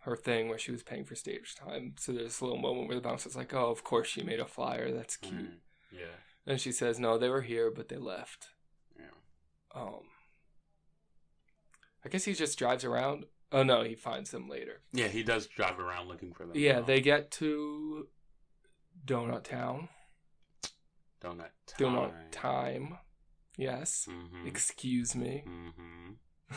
her 0.00 0.16
thing 0.16 0.48
where 0.48 0.58
she 0.58 0.72
was 0.72 0.82
paying 0.82 1.04
for 1.04 1.14
stage 1.14 1.54
time. 1.54 1.94
So 1.98 2.12
there's 2.12 2.40
a 2.40 2.44
little 2.44 2.58
moment 2.60 2.88
where 2.88 2.96
the 2.96 3.02
bouncer's 3.08 3.36
like, 3.36 3.52
"Oh, 3.54 3.70
of 3.70 3.84
course 3.84 4.08
she 4.08 4.22
made 4.22 4.40
a 4.40 4.46
flyer. 4.46 4.92
That's 4.92 5.16
cute." 5.16 5.50
Mm, 5.50 5.60
yeah, 5.92 6.16
And 6.46 6.60
she 6.60 6.72
says, 6.72 6.98
"No, 6.98 7.18
they 7.18 7.28
were 7.28 7.42
here, 7.42 7.70
but 7.70 7.88
they 7.88 7.96
left." 7.98 8.50
Um, 9.74 10.02
I 12.04 12.08
guess 12.08 12.24
he 12.24 12.34
just 12.34 12.58
drives 12.58 12.84
around. 12.84 13.26
Oh 13.52 13.62
no, 13.62 13.82
he 13.82 13.94
finds 13.94 14.30
them 14.30 14.48
later. 14.48 14.80
Yeah, 14.92 15.08
he 15.08 15.22
does 15.22 15.46
drive 15.46 15.78
around 15.78 16.08
looking 16.08 16.32
for 16.32 16.46
them. 16.46 16.52
Yeah, 16.54 16.80
they 16.80 17.00
get 17.00 17.30
to 17.32 18.08
Donut 19.04 19.44
Town. 19.44 19.88
donut 21.22 21.50
time. 21.66 21.78
Donut 21.78 22.12
Time. 22.30 22.98
Yes. 23.56 24.08
Mm-hmm. 24.08 24.46
Excuse 24.46 25.14
me. 25.14 25.44
mm-hmm. 25.46 26.56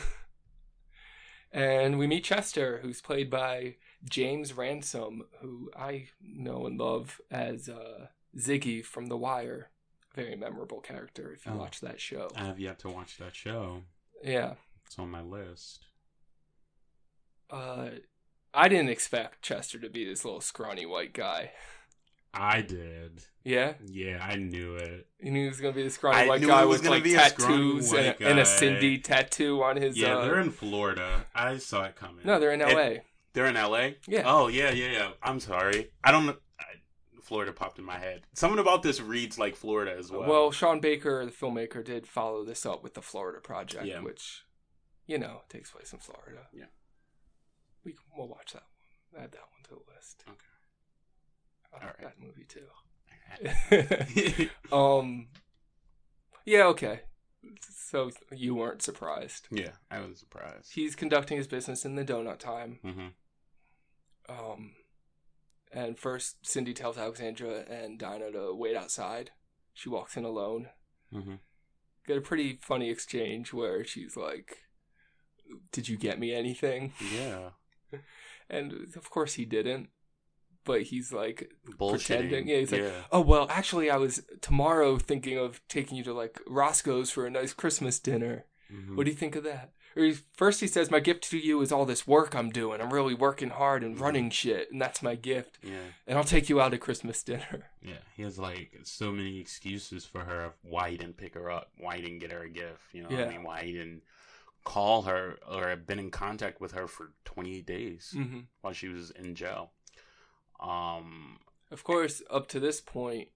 And 1.52 2.00
we 2.00 2.08
meet 2.08 2.24
Chester, 2.24 2.80
who's 2.82 3.00
played 3.00 3.30
by 3.30 3.76
James 4.02 4.52
Ransone, 4.54 5.22
who 5.40 5.70
I 5.76 6.08
know 6.20 6.66
and 6.66 6.76
love 6.80 7.20
as 7.30 7.68
uh, 7.68 8.08
Ziggy 8.36 8.84
from 8.84 9.06
The 9.06 9.16
Wire. 9.16 9.70
Very 10.14 10.36
memorable 10.36 10.80
character 10.80 11.32
if 11.32 11.44
you 11.46 11.52
Oh. 11.52 11.56
watch 11.56 11.80
that 11.80 12.00
show. 12.00 12.30
I 12.36 12.44
have 12.44 12.60
yet 12.60 12.78
to 12.80 12.88
watch 12.88 13.16
that 13.18 13.34
show. 13.34 13.82
Yeah. 14.22 14.54
It's 14.86 14.98
on 14.98 15.10
my 15.10 15.20
list. 15.22 15.86
Uh, 17.50 17.90
I 18.52 18.68
didn't 18.68 18.88
expect 18.90 19.42
Chester 19.42 19.78
to 19.80 19.88
be 19.90 20.04
this 20.04 20.24
little 20.24 20.40
scrawny 20.40 20.86
white 20.86 21.12
guy. 21.12 21.52
I 22.32 22.62
did. 22.62 23.24
Yeah? 23.44 23.74
Yeah, 23.86 24.24
I 24.24 24.36
knew 24.36 24.76
it. 24.76 25.06
You 25.20 25.30
knew 25.30 25.42
he 25.42 25.48
was 25.48 25.58
to 25.60 25.72
be 25.72 25.82
the 25.84 25.90
scrawny 25.90 26.18
I 26.18 26.26
white 26.28 26.42
guy 26.42 26.64
with 26.64 26.84
like 26.84 27.04
be 27.04 27.14
a 27.14 27.18
tattoos 27.18 27.92
and 27.92 28.06
a, 28.06 28.28
and 28.28 28.38
a. 28.40 28.44
Cindy 28.46 28.98
tattoo 28.98 29.62
on 29.62 29.76
his. 29.76 29.96
Yeah, 29.96 30.16
uh, 30.18 30.24
they're 30.24 30.40
in 30.40 30.50
Florida. 30.50 31.26
I 31.34 31.58
saw 31.58 31.84
it 31.84 31.96
coming. 31.96 32.24
No, 32.24 32.40
they're 32.40 32.52
in 32.52 32.60
It- 32.60 32.72
LA. 32.74 33.00
They're 33.34 33.46
in 33.46 33.54
LA. 33.56 33.90
Yeah. 34.08 34.22
Oh 34.26 34.46
yeah, 34.48 34.70
yeah, 34.70 34.90
yeah. 34.92 35.08
I'm 35.22 35.38
sorry. 35.40 35.90
I 36.04 36.10
don't. 36.12 36.36
Florida 37.24 37.52
popped 37.52 37.78
in 37.78 37.84
my 37.84 37.98
head. 37.98 38.22
Something 38.34 38.58
about 38.58 38.82
this 38.82 39.00
reads 39.00 39.38
like 39.38 39.56
Florida 39.56 39.94
as 39.98 40.10
well. 40.10 40.28
Well, 40.28 40.50
Sean 40.52 40.80
Baker, 40.80 41.24
the 41.24 41.30
filmmaker, 41.32 41.82
did 41.84 42.06
follow 42.06 42.44
this 42.44 42.64
up 42.66 42.82
with 42.82 42.94
the 42.94 43.02
Florida 43.02 43.40
Project, 43.40 43.86
Yeah. 43.86 44.00
which, 44.00 44.44
you 45.06 45.18
know, 45.18 45.42
takes 45.48 45.70
place 45.70 45.92
in 45.92 45.98
Florida. 45.98 46.48
Yeah. 46.52 46.66
We 47.84 47.92
can, 47.92 48.00
we'll 48.16 48.28
watch 48.28 48.52
that 48.52 48.62
one. 49.12 49.22
Add 49.24 49.32
that 49.32 49.40
one 49.40 49.62
to 49.64 49.70
the 49.70 49.80
list. 49.94 50.24
Okay. 50.28 50.38
I 51.72 51.76
All 51.76 51.82
like 51.86 51.98
right. 51.98 52.08
that 52.08 52.20
movie 52.20 52.46
too. 52.46 52.68
um. 54.76 55.28
Yeah. 56.44 56.64
Okay. 56.66 57.00
So 57.60 58.10
you 58.32 58.54
weren't 58.54 58.82
surprised. 58.82 59.48
yeah, 59.50 59.72
I 59.90 60.00
was 60.00 60.18
surprised. 60.18 60.72
He's 60.74 60.94
conducting 60.94 61.36
his 61.36 61.46
business 61.46 61.84
in 61.84 61.94
the 61.94 62.04
donut 62.04 62.38
time. 62.38 62.78
hmm 62.82 63.08
Um, 64.28 64.72
and 65.74 65.98
first 65.98 66.46
Cindy 66.46 66.72
tells 66.72 66.96
Alexandra 66.96 67.64
and 67.68 67.98
Dinah 67.98 68.32
to 68.32 68.54
wait 68.54 68.76
outside. 68.76 69.32
She 69.74 69.88
walks 69.88 70.16
in 70.16 70.24
alone. 70.24 70.68
hmm 71.12 71.34
Got 72.06 72.18
a 72.18 72.20
pretty 72.22 72.58
funny 72.62 72.90
exchange 72.90 73.52
where 73.52 73.82
she's 73.84 74.16
like, 74.16 74.58
"Did 75.72 75.88
you 75.88 75.96
get 75.96 76.18
me 76.18 76.32
anything?" 76.34 76.92
Yeah. 77.14 77.50
And 78.50 78.72
of 78.94 79.08
course 79.10 79.34
he 79.34 79.44
didn't. 79.46 79.88
But 80.64 80.82
he's 80.82 81.12
like, 81.12 81.50
Pretending, 82.06 82.48
yeah, 82.48 82.58
he's 82.58 82.72
like, 82.72 82.80
yeah. 82.82 83.02
"Oh 83.12 83.20
well, 83.20 83.46
actually, 83.50 83.90
I 83.90 83.96
was 83.98 84.22
tomorrow 84.40 84.96
thinking 84.98 85.38
of 85.38 85.60
taking 85.68 85.96
you 85.98 86.04
to 86.04 86.14
like 86.14 86.40
Roscoe's 86.46 87.10
for 87.10 87.26
a 87.26 87.30
nice 87.30 87.52
Christmas 87.52 87.98
dinner. 87.98 88.46
Mhm. 88.72 88.96
What 88.96 89.04
do 89.04 89.10
you 89.10 89.16
think 89.16 89.36
of 89.36 89.44
that?" 89.44 89.72
He, 89.94 90.12
first 90.32 90.60
he 90.60 90.66
says, 90.66 90.90
"My 90.90 91.00
gift 91.00 91.30
to 91.30 91.38
you 91.38 91.60
is 91.60 91.70
all 91.70 91.84
this 91.84 92.06
work 92.06 92.34
I'm 92.34 92.50
doing. 92.50 92.80
I'm 92.80 92.92
really 92.92 93.14
working 93.14 93.50
hard 93.50 93.84
and 93.84 93.96
Mhm. 93.96 94.00
running 94.00 94.30
shit, 94.30 94.70
and 94.72 94.80
that's 94.82 95.02
my 95.02 95.14
gift. 95.14 95.58
yeah. 95.62 95.84
And 96.06 96.18
I'll 96.18 96.24
take 96.24 96.48
you 96.48 96.60
out 96.60 96.70
to 96.70 96.78
Christmas 96.78 97.22
dinner." 97.22 97.70
Yeah. 97.82 97.98
He 98.16 98.22
has 98.22 98.38
like 98.38 98.78
so 98.84 99.12
many 99.12 99.38
excuses 99.38 100.04
for 100.06 100.24
her 100.24 100.44
of 100.46 100.54
why 100.62 100.90
he 100.90 100.96
didn't 100.96 101.16
pick 101.18 101.34
her 101.34 101.50
up, 101.50 101.70
why 101.76 101.96
he 101.96 102.02
didn't 102.02 102.20
get 102.20 102.32
her 102.32 102.42
a 102.42 102.48
gift. 102.48 102.80
You 102.92 103.02
know 103.02 103.08
what 103.10 103.18
Yeah. 103.18 103.26
I 103.26 103.28
mean? 103.30 103.42
Why 103.42 103.62
he 103.62 103.72
didn't 103.72 104.02
call 104.64 105.02
her 105.02 105.38
or 105.46 105.68
have 105.68 105.86
been 105.86 105.98
in 105.98 106.10
contact 106.10 106.60
with 106.60 106.72
her 106.72 106.86
for 106.88 107.12
28 107.26 107.66
days 107.66 108.12
hmm 108.16 108.40
while 108.62 108.72
she 108.72 108.88
was 108.88 109.10
in 109.10 109.34
jail. 109.34 109.72
Um. 110.60 111.40
Of 111.70 111.82
course, 111.84 112.22
up 112.30 112.46
to 112.48 112.60
this 112.60 112.80
point, 112.80 113.28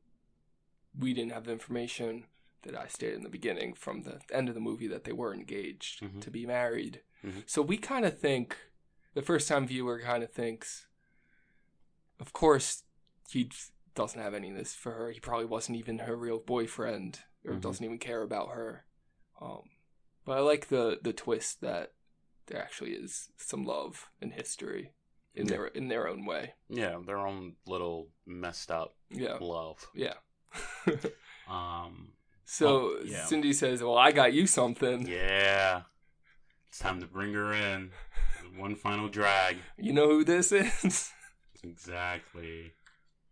we 0.98 1.12
didn't 1.12 1.32
have 1.32 1.44
the 1.44 1.52
information 1.52 2.24
that 2.68 2.78
I 2.78 2.86
stated 2.86 3.16
in 3.16 3.22
the 3.22 3.28
beginning 3.28 3.74
from 3.74 4.02
the 4.02 4.20
end 4.32 4.48
of 4.48 4.54
the 4.54 4.60
movie 4.60 4.86
that 4.88 5.04
they 5.04 5.12
were 5.12 5.32
engaged 5.34 6.00
Mhm. 6.02 6.20
to 6.20 6.30
be 6.30 6.46
married. 6.46 7.02
Mhm. 7.24 7.42
So 7.48 7.62
we 7.62 7.76
kind 7.78 8.04
of 8.04 8.18
think, 8.18 8.56
the 9.14 9.22
first 9.22 9.48
time 9.48 9.66
viewer 9.66 10.00
kind 10.00 10.22
of 10.22 10.30
thinks, 10.32 10.86
of 12.20 12.32
course, 12.32 12.84
he 13.30 13.50
doesn't 13.94 14.20
have 14.20 14.34
any 14.34 14.50
of 14.50 14.56
this 14.56 14.74
for 14.74 14.92
her. 14.92 15.10
He 15.10 15.20
probably 15.20 15.46
wasn't 15.46 15.78
even 15.78 16.00
her 16.00 16.16
real 16.16 16.38
boyfriend 16.38 17.20
or 17.44 17.54
Mhm. 17.54 17.60
doesn't 17.60 17.84
even 17.84 17.98
care 17.98 18.22
about 18.22 18.50
her. 18.50 18.84
Um, 19.40 19.70
but 20.24 20.36
I 20.38 20.40
like 20.40 20.68
the, 20.68 20.98
the 21.02 21.12
twist 21.12 21.60
that 21.62 21.94
there 22.46 22.62
actually 22.62 22.92
is 22.94 23.30
some 23.36 23.64
love 23.64 24.10
and 24.20 24.32
history 24.32 24.92
in 25.34 25.46
Yeah. 25.46 25.50
their 25.56 25.66
in 25.68 25.88
their 25.88 26.08
own 26.08 26.24
way. 26.24 26.54
Yeah, 26.68 26.98
their 27.04 27.18
own 27.18 27.56
little 27.66 28.10
messed 28.26 28.70
up 28.70 28.96
Yeah. 29.10 29.38
love. 29.40 29.90
Yeah. 29.94 30.18
Um. 31.46 32.12
So 32.50 32.66
Oh, 32.68 33.00
yeah. 33.04 33.26
Cindy 33.26 33.52
says, 33.52 33.82
"Well, 33.82 33.98
I 33.98 34.10
got 34.12 34.32
you 34.32 34.46
something. 34.46 35.06
Yeah. 35.06 35.82
It's 36.68 36.78
time 36.78 37.00
to 37.00 37.06
bring 37.06 37.34
her 37.34 37.52
in. 37.52 37.90
One 38.56 38.74
final 38.74 39.08
drag. 39.08 39.58
You 39.76 39.92
know 39.92 40.08
who 40.08 40.24
this 40.24 40.50
is?" 40.52 41.12
Exactly. 41.62 42.72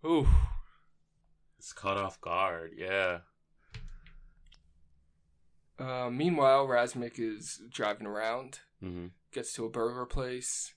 Ooh. 0.05 0.27
It's 1.59 1.73
caught 1.73 1.97
off 1.97 2.21
guard. 2.21 2.73
Yeah. 2.77 3.21
Uh, 5.79 6.11
meanwhile, 6.11 6.67
Razmik 6.67 7.19
is 7.19 7.61
driving 7.71 8.07
around, 8.07 8.61
Mm-hmm. 8.83 9.07
gets 9.33 9.53
to 9.55 9.65
a 9.65 9.71
burger 9.71 10.05
place, 10.07 10.75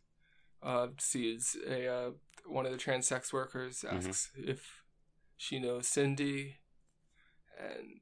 uh, 0.63 0.87
sees 0.99 1.57
a 1.67 1.87
uh, 1.87 2.11
one 2.45 2.65
of 2.65 2.71
the 2.71 2.77
trans 2.77 3.07
sex 3.07 3.33
workers, 3.33 3.83
Mhm. 3.87 4.07
asks 4.07 4.31
if 4.37 4.83
she 5.37 5.59
knows 5.59 5.87
Cindy, 5.87 6.57
and 7.57 7.99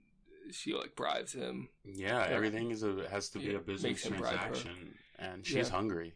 she 0.51 0.73
like 0.73 0.95
bribes 0.95 1.33
him. 1.33 1.69
Yeah, 1.85 2.25
everything 2.29 2.71
is 2.71 2.83
a 2.83 3.07
has 3.09 3.29
to 3.29 3.39
be 3.39 3.45
Yeah, 3.45 3.57
a 3.57 3.59
business 3.59 3.83
makes 3.83 4.05
him 4.05 4.17
bribe 4.17 4.33
her. 4.33 4.39
transaction, 4.53 4.97
and 5.19 5.45
she's 5.45 5.55
Yeah. 5.69 5.75
hungry. 5.75 6.13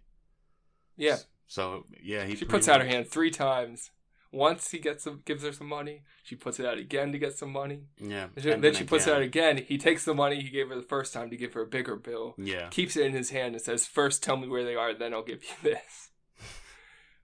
Yeah, 0.98 1.18
So 1.48 1.86
yeah, 2.04 2.26
he 2.26 2.36
she 2.36 2.46
puts 2.46 2.68
out 2.68 2.82
her 2.82 2.88
hand 2.88 3.08
three 3.10 3.32
times. 3.32 3.92
Once 4.34 4.72
he 4.72 4.80
gets 4.80 5.04
some, 5.04 5.22
gives 5.26 5.44
her 5.44 5.52
some 5.52 5.68
money. 5.68 6.04
She 6.24 6.36
puts 6.38 6.58
it 6.60 6.66
out 6.66 6.78
again 6.78 7.12
to 7.12 7.18
get 7.20 7.34
some 7.38 7.52
money. 7.52 7.88
Yeah. 7.98 8.28
And 8.38 8.46
then, 8.46 8.64
and 8.64 8.78
she 8.78 8.86
puts 8.86 9.06
it 9.06 9.14
out 9.14 9.22
again. 9.22 9.58
He 9.58 9.78
takes 9.78 10.06
the 10.06 10.14
money 10.14 10.42
he 10.42 10.50
gave 10.50 10.70
her 10.70 10.76
the 10.76 10.82
first 10.84 11.12
time 11.14 11.30
to 11.32 11.36
give 11.38 11.52
her 11.54 11.64
a 11.64 11.68
bigger 11.68 11.98
bill. 11.98 12.36
Yeah. 12.38 12.70
Keeps 12.70 12.96
it 12.96 13.06
in 13.06 13.12
his 13.12 13.32
hand 13.32 13.56
and 13.56 13.62
says, 13.62 13.86
"First, 13.86 14.24
tell 14.24 14.38
me 14.38 14.48
where 14.48 14.64
they 14.64 14.76
are, 14.76 14.94
then 14.94 15.14
I'll 15.14 15.24
give 15.24 15.44
you 15.44 15.50
this." 15.64 16.12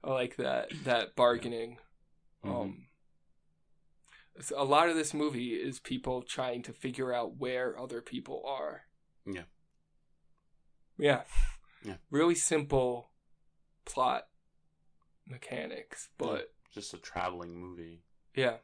I 0.04 0.12
like 0.12 0.36
that 0.38 0.72
that 0.84 1.16
bargaining. 1.16 1.78
Mhm. 2.44 2.62
Um, 2.62 2.87
a 4.56 4.64
lot 4.64 4.90
of 4.90 4.96
this 4.96 5.14
movie 5.14 5.54
is 5.56 5.80
people 5.80 6.22
trying 6.22 6.64
to 6.64 6.74
figure 6.74 7.14
out 7.14 7.38
where 7.38 7.80
other 7.80 8.02
people 8.02 8.44
are. 8.46 8.84
Yeah. 9.26 9.44
Yeah. 10.98 11.22
Yeah. 11.84 11.96
Really 12.10 12.36
simple 12.36 13.12
plot 13.86 14.24
mechanics, 15.28 16.10
but 16.18 16.54
Just 16.74 16.94
a 16.94 16.98
traveling 16.98 17.56
movie. 17.60 18.04
yeah. 18.36 18.58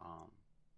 Um, 0.00 0.30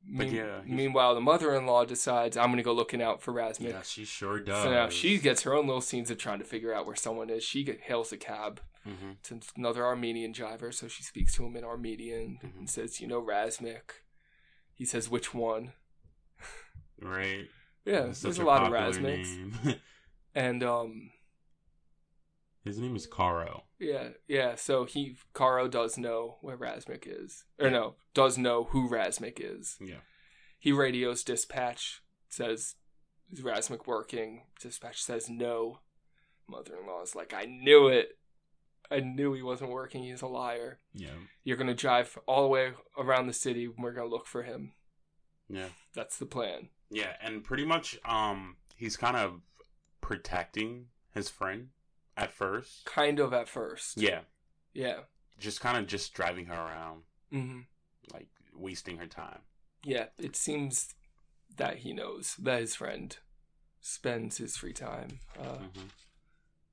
Mean- 0.06 0.34
yeah, 0.34 0.60
meanwhile, 0.66 1.14
the 1.14 1.20
mother-in-law 1.22 1.86
decides 1.86 2.36
I'm 2.36 2.50
gonna 2.50 2.62
go 2.62 2.74
looking 2.74 3.00
out 3.00 3.22
for 3.22 3.32
Razmik. 3.32 3.70
Yeah, 3.70 3.80
she 3.82 4.04
sure 4.04 4.38
does. 4.38 4.62
So 4.62 4.70
now 4.70 4.90
she 4.90 5.18
gets 5.18 5.42
her 5.42 5.54
own 5.54 5.66
little 5.66 5.80
scenes 5.80 6.10
of 6.10 6.18
trying 6.18 6.40
to 6.40 6.44
figure 6.44 6.74
out 6.74 6.86
where 6.86 6.94
someone 6.96 7.30
is. 7.30 7.42
She 7.42 7.64
get, 7.64 7.80
hails 7.80 8.12
a 8.12 8.18
cab. 8.18 8.60
hmm 8.84 9.12
It's 9.32 9.32
another 9.56 9.82
Armenian 9.86 10.32
driver, 10.32 10.70
so 10.72 10.88
she 10.88 11.02
speaks 11.02 11.34
to 11.36 11.46
him 11.46 11.56
in 11.56 11.64
Armenian 11.64 12.38
Mhm. 12.44 12.58
and 12.58 12.70
says, 12.70 13.00
"You 13.00 13.06
know 13.08 13.22
Razmik." 13.22 14.02
He 14.74 14.84
says, 14.84 15.08
"Which 15.08 15.32
one?" 15.34 15.72
Right. 17.00 17.46
Yeah, 17.86 18.06
That's 18.06 18.22
there's 18.22 18.36
such 18.36 18.42
a 18.42 18.46
lot 18.46 18.62
of 18.62 18.72
popular 18.72 19.22
and 20.34 20.62
um, 20.62 21.10
His 22.64 22.78
name 22.78 22.96
is 22.96 23.06
Caro. 23.06 23.64
yeah, 23.78 24.08
yeah. 24.26 24.54
So 24.54 24.86
he 24.86 25.18
Caro 25.34 25.68
does 25.68 25.98
know 25.98 26.38
where 26.40 26.56
Razmik 26.56 27.04
is, 27.06 27.44
or 27.60 27.68
no, 27.68 27.96
does 28.14 28.38
know 28.38 28.64
who 28.64 28.88
Razmik 28.88 29.38
is. 29.38 29.76
Yeah. 29.82 30.00
He 30.58 30.72
radios 30.72 31.24
dispatch, 31.24 32.00
says, 32.30 32.76
"Is 33.30 33.42
Razmik 33.42 33.86
working?" 33.86 34.44
Dispatch 34.62 35.02
says 35.02 35.28
no. 35.28 35.80
Mother-in-law 36.48 37.02
is 37.02 37.14
like, 37.14 37.34
"I 37.34 37.44
knew 37.44 37.88
it. 37.88 38.16
I 38.90 39.00
knew 39.00 39.32
he 39.32 39.42
wasn't 39.42 39.70
working. 39.70 40.02
He's 40.04 40.22
a 40.22 40.26
liar." 40.26 40.78
Yeah. 40.92 41.14
You're 41.42 41.56
gonna 41.56 41.74
drive 41.74 42.18
all 42.26 42.42
the 42.42 42.48
way 42.48 42.72
around 42.98 43.26
the 43.26 43.32
city. 43.32 43.68
We're 43.68 43.92
gonna 43.92 44.08
look 44.08 44.26
for 44.26 44.42
him. 44.42 44.72
Yeah. 45.48 45.68
That's 45.94 46.18
the 46.18 46.26
plan. 46.26 46.68
Yeah, 46.90 47.16
and 47.20 47.44
pretty 47.44 47.64
much 47.64 47.98
um 48.04 48.56
he's 48.76 48.96
kind 48.96 49.16
of 49.16 49.40
protecting 50.00 50.86
his 51.12 51.28
friend 51.28 51.68
at 52.16 52.32
first. 52.32 52.84
Kind 52.84 53.18
of 53.20 53.32
at 53.32 53.48
first. 53.48 53.96
Yeah. 54.00 54.20
Yeah. 54.72 55.00
Just 55.38 55.60
kind 55.60 55.76
of 55.78 55.86
just 55.86 56.14
driving 56.14 56.46
her 56.46 56.54
around, 56.54 57.02
hmm 57.30 57.60
like 58.12 58.28
wasting 58.54 58.98
her 58.98 59.06
time. 59.06 59.40
Yeah. 59.84 60.06
It 60.18 60.36
seems 60.36 60.94
that 61.56 61.78
he 61.78 61.92
knows 61.92 62.36
that 62.38 62.60
his 62.60 62.74
friend 62.74 63.16
spends 63.80 64.38
his 64.38 64.56
free 64.56 64.72
time 64.72 65.20
uh, 65.38 65.58
hmm 65.58 65.86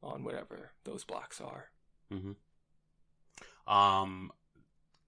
on 0.04 0.24
whatever 0.24 0.72
those 0.84 1.04
blocks 1.04 1.40
are. 1.40 1.70
Hmm 2.12 2.32
Um 3.68 4.32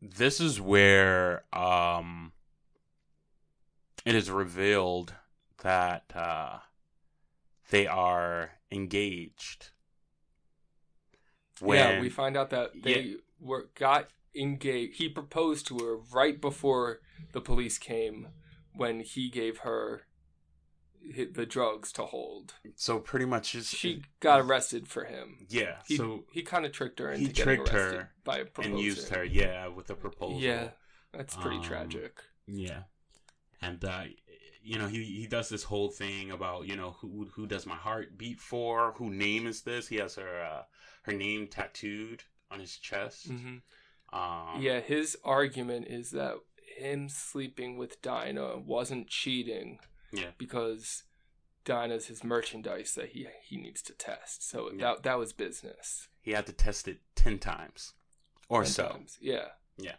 this 0.01 0.39
is 0.39 0.59
where 0.61 1.43
um 1.55 2.33
it 4.05 4.15
is 4.15 4.29
revealed 4.29 5.13
that 5.63 6.03
uh 6.15 6.59
they 7.69 7.87
are 7.87 8.51
engaged. 8.71 9.71
yeah, 11.65 11.99
we 11.99 12.09
find 12.09 12.37
out 12.37 12.49
that 12.51 12.83
they 12.83 13.01
Yeah. 13.01 13.17
were 13.39 13.69
got 13.75 14.09
engaged. 14.35 14.97
He 14.97 15.09
proposed 15.09 15.67
to 15.67 15.79
her 15.79 15.97
right 15.97 16.39
before 16.39 17.01
the 17.33 17.41
police 17.41 17.77
came, 17.77 18.27
when 18.75 19.01
he 19.01 19.29
gave 19.29 19.59
her 19.59 20.07
the 21.33 21.45
drugs 21.45 21.91
to 21.93 22.03
hold. 22.05 22.53
so 22.75 22.99
pretty 22.99 23.25
much 23.25 23.51
just 23.51 23.73
She 23.75 24.03
got 24.19 24.39
arrested 24.41 24.87
for 24.87 25.05
him. 25.05 25.45
Yeah, 25.49 25.77
He, 25.87 25.97
so 25.97 26.23
he 26.31 26.41
kind 26.43 26.65
of 26.65 26.71
tricked 26.71 26.99
her 26.99 27.11
he 27.11 27.25
into 27.25 27.33
getting 27.33 27.55
tricked 27.57 27.69
her 27.69 28.11
by 28.23 28.43
proposing. 28.43 28.71
and 28.73 28.81
used 28.81 29.09
her, 29.09 29.23
yeah, 29.23 29.67
with 29.67 29.89
a 29.89 29.95
proposal. 29.95 30.39
Yeah, 30.39 30.69
that's 31.11 31.35
pretty 31.35 31.57
Um, 31.57 31.63
tragic. 31.63 32.21
Yeah, 32.47 32.83
and 33.61 33.83
uh, 33.83 34.03
you 34.63 34.77
know 34.77 34.87
he 34.87 35.03
he 35.03 35.27
does 35.27 35.49
this 35.49 35.63
whole 35.63 35.89
thing 35.89 36.31
about 36.31 36.67
you 36.67 36.75
know 36.75 36.91
who 36.99 37.27
who 37.33 37.47
does 37.47 37.65
my 37.65 37.75
heart 37.75 38.17
beat 38.17 38.39
for? 38.39 38.93
Who 38.93 39.09
name 39.09 39.47
is 39.47 39.61
this? 39.61 39.87
He 39.87 39.97
has 39.97 40.15
her 40.15 40.41
uh, 40.43 40.63
her 41.03 41.13
name 41.13 41.47
tattooed 41.47 42.23
on 42.51 42.59
his 42.59 42.77
chest. 42.77 43.27
hmm 43.27 43.57
Um, 44.13 44.61
yeah, 44.61 44.79
his 44.79 45.17
argument 45.23 45.87
is 45.87 46.11
that 46.11 46.35
him 46.77 47.07
sleeping 47.09 47.77
with 47.77 48.01
Dinah 48.01 48.57
wasn't 48.59 49.07
cheating 49.07 49.79
yeah, 50.13 50.31
because 50.37 51.03
Dinah's 51.65 52.07
his 52.07 52.23
merchandise 52.23 52.93
that 52.95 53.09
he 53.09 53.27
he 53.43 53.57
needs 53.57 53.81
to 53.83 53.93
test. 53.93 54.47
So 54.49 54.71
Yeah. 54.71 54.77
that 54.93 55.03
that 55.03 55.17
was 55.19 55.33
business. 55.33 56.07
he 56.21 56.31
had 56.31 56.45
to 56.47 56.53
test 56.53 56.87
it 56.87 56.99
ten 57.15 57.39
times 57.39 57.93
or 58.49 58.63
so. 58.65 58.83
sometimes. 58.83 59.17
Yeah. 59.21 59.49
Yeah. 59.77 59.95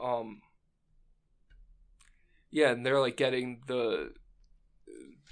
Um. 0.00 0.42
Yeah, 2.50 2.70
and 2.70 2.84
they're 2.86 3.00
like 3.00 3.16
getting 3.16 3.62
the 3.66 4.14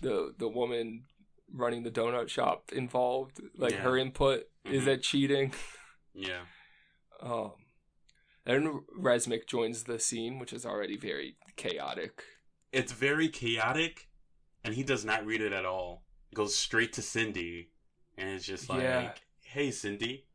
the 0.02 0.34
the 0.38 0.48
woman 0.48 1.04
running 1.52 1.82
the 1.84 1.90
donut 1.90 2.28
shop 2.28 2.70
involved. 2.72 3.40
Like 3.56 3.72
Yeah. 3.72 3.82
her 3.82 3.96
input 3.96 4.48
is 4.64 4.82
Mhm. 4.82 4.86
that 4.86 5.02
cheating. 5.02 5.54
Yeah, 6.16 6.46
Um. 7.20 7.52
And 8.46 8.86
Razmik 8.98 9.46
joins 9.46 9.84
the 9.84 9.98
scene, 9.98 10.38
which 10.38 10.52
is 10.52 10.64
already 10.66 10.96
very 10.96 11.36
chaotic. 11.56 12.22
it's 12.72 12.92
very 12.92 13.28
chaotic, 13.28 14.08
and 14.64 14.74
he 14.74 14.82
does 14.82 15.04
not 15.04 15.24
read 15.26 15.40
it 15.40 15.52
at 15.52 15.64
all. 15.64 16.04
It 16.32 16.34
Goes 16.34 16.56
straight 16.56 16.92
to 16.94 17.02
Cindy, 17.02 17.70
and 18.16 18.28
it's 18.30 18.44
just 18.44 18.68
like, 18.68 18.82
Yeah. 18.82 19.12
"Hey, 19.42 19.70
Cindy, 19.70 20.26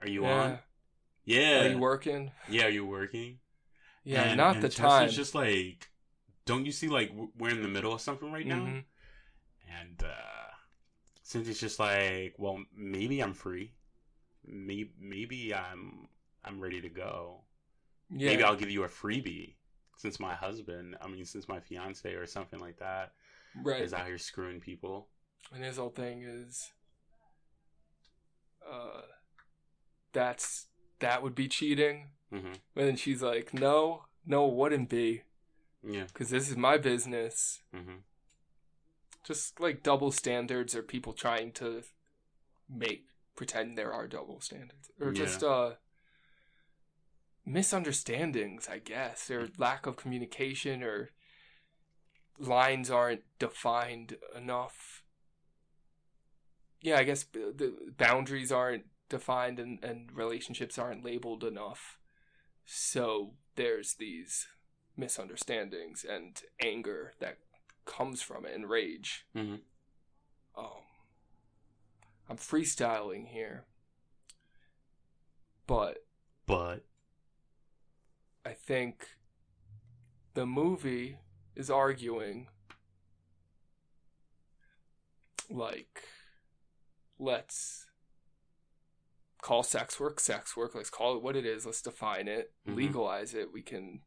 are 0.00 0.08
you 0.08 0.22
yeah. 0.22 0.42
on? 0.42 0.58
Yeah, 1.24 1.64
Are 1.66 1.68
you 1.70 1.78
working? 1.78 2.32
yeah, 2.48 2.64
are 2.66 2.70
you 2.70 2.86
working?" 2.86 3.40
Yeah, 4.04 4.22
And- 4.22 4.36
not 4.38 4.54
and 4.56 4.64
the 4.64 4.68
Chester's 4.68 5.10
time. 5.10 5.10
just 5.10 5.34
like, 5.34 5.90
don't 6.46 6.64
you 6.64 6.72
see 6.72 6.88
like 6.88 7.12
we're 7.36 7.50
in 7.50 7.60
the 7.62 7.68
middle 7.68 7.92
of 7.92 8.00
something 8.00 8.32
right 8.32 8.46
now? 8.46 8.64
Mhm. 8.64 8.84
And 9.68 10.02
uh 10.02 10.52
Cynthia's 11.22 11.60
just 11.60 11.78
like, 11.78 12.34
well, 12.38 12.64
maybe 12.74 13.20
I'm 13.22 13.34
free. 13.34 13.74
Maybe 14.46 14.92
maybe 14.98 15.54
I'm 15.54 16.08
I'm 16.42 16.58
ready 16.58 16.80
to 16.80 16.88
go. 16.88 17.44
Yeah. 18.08 18.30
Maybe 18.30 18.42
I'll 18.44 18.56
give 18.56 18.70
you 18.70 18.84
a 18.84 18.88
freebie 18.88 19.56
since 19.98 20.18
my 20.18 20.34
husband, 20.34 20.96
I 21.02 21.08
mean, 21.08 21.26
since 21.26 21.46
my 21.48 21.60
fiance 21.60 22.10
or 22.14 22.26
something 22.26 22.60
like 22.60 22.78
that 22.78 23.12
right. 23.62 23.82
is 23.82 23.92
out 23.94 24.06
here 24.06 24.18
screwing 24.18 24.60
people. 24.60 25.08
And 25.52 25.64
his 25.64 25.76
whole 25.76 25.90
thing 25.90 26.22
is, 26.22 26.72
uh, 28.70 29.02
that's 30.12 30.66
that 31.00 31.22
would 31.22 31.34
be 31.34 31.48
cheating. 31.48 32.10
hmm 32.30 32.46
And 32.46 32.56
then 32.74 32.96
she's 32.96 33.22
like, 33.22 33.54
no, 33.54 34.04
no, 34.26 34.48
it 34.48 34.54
wouldn't 34.54 34.88
be, 34.90 35.22
Yeah. 35.82 36.04
because 36.04 36.30
this 36.30 36.50
is 36.50 36.56
my 36.56 36.76
business. 36.76 37.62
hmm 37.72 37.98
Just 39.24 39.60
like 39.60 39.82
double 39.82 40.10
standards 40.12 40.74
or 40.74 40.82
people 40.82 41.12
trying 41.12 41.52
to 41.52 41.82
make 42.68 43.04
pretend 43.36 43.78
there 43.78 43.92
are 43.92 44.06
double 44.08 44.40
standards, 44.40 44.90
or 45.00 45.08
Yeah. 45.08 45.24
just 45.24 45.42
uh 45.42 45.72
misunderstandings, 47.46 48.68
I 48.68 48.78
guess, 48.78 49.30
or 49.30 49.48
lack 49.56 49.86
of 49.86 49.96
communication, 49.96 50.82
or 50.82 51.10
lines 52.38 52.90
aren't 52.90 53.22
defined 53.38 54.16
enough. 54.34 55.02
Yeah, 56.80 56.98
I 56.98 57.04
guess 57.04 57.24
the 57.24 57.74
boundaries 57.96 58.52
aren't 58.52 58.84
defined 59.08 59.58
and, 59.58 59.82
and 59.82 60.10
relationships 60.14 60.78
aren't 60.78 61.04
labeled 61.04 61.44
enough. 61.44 61.98
So 62.64 63.34
there's 63.56 63.94
these 63.94 64.46
misunderstandings 64.96 66.04
and 66.08 66.40
anger 66.60 67.14
that 67.20 67.38
comes 67.84 68.20
from 68.22 68.44
it 68.44 68.54
and 68.54 68.68
rage. 68.68 69.26
hmm 69.34 69.56
Um, 70.56 70.82
I'm 72.28 72.36
freestyling 72.36 73.28
here, 73.28 73.64
but 75.66 76.04
But 76.46 76.84
I 78.44 78.52
think 78.52 79.16
the 80.34 80.46
movie 80.46 81.18
is 81.58 81.68
arguing 81.70 82.46
like 85.50 86.04
let's 87.18 87.86
call 89.42 89.62
sex 89.62 89.98
work 89.98 90.20
sex 90.20 90.56
work. 90.56 90.74
Let's 90.74 90.90
call 90.90 91.16
it 91.16 91.22
what 91.22 91.36
it 91.36 91.44
is. 91.44 91.66
Let's 91.66 91.82
define 91.82 92.28
it. 92.28 92.52
Mhm. 92.66 92.76
legalize 92.76 93.34
it. 93.34 93.52
We 93.52 93.62
can 93.62 94.02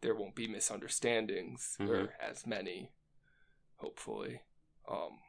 there 0.00 0.14
won't 0.14 0.34
be 0.34 0.46
misunderstandings 0.48 1.76
Mhm. 1.80 1.88
or 1.88 2.14
as 2.20 2.46
many 2.46 2.92
hopefully. 3.76 4.42
Um 4.88 5.20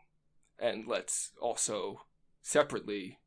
and 0.58 0.88
let's 0.88 1.34
also 1.40 2.06
separately 2.42 3.20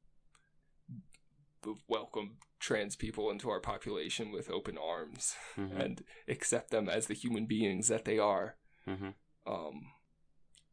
welcome 1.89 2.37
trans 2.61 2.95
people 2.97 3.31
into 3.31 3.51
our 3.51 3.61
population 3.61 4.31
with 4.31 4.51
open 4.51 4.79
arms 4.79 5.35
hmm 5.57 5.77
and 5.77 6.05
accept 6.29 6.71
them 6.71 6.89
as 6.89 7.07
the 7.07 7.15
human 7.15 7.47
beings 7.47 7.89
that 7.89 8.05
they 8.05 8.19
are. 8.19 8.57
hmm 8.85 9.11
Um, 9.47 9.87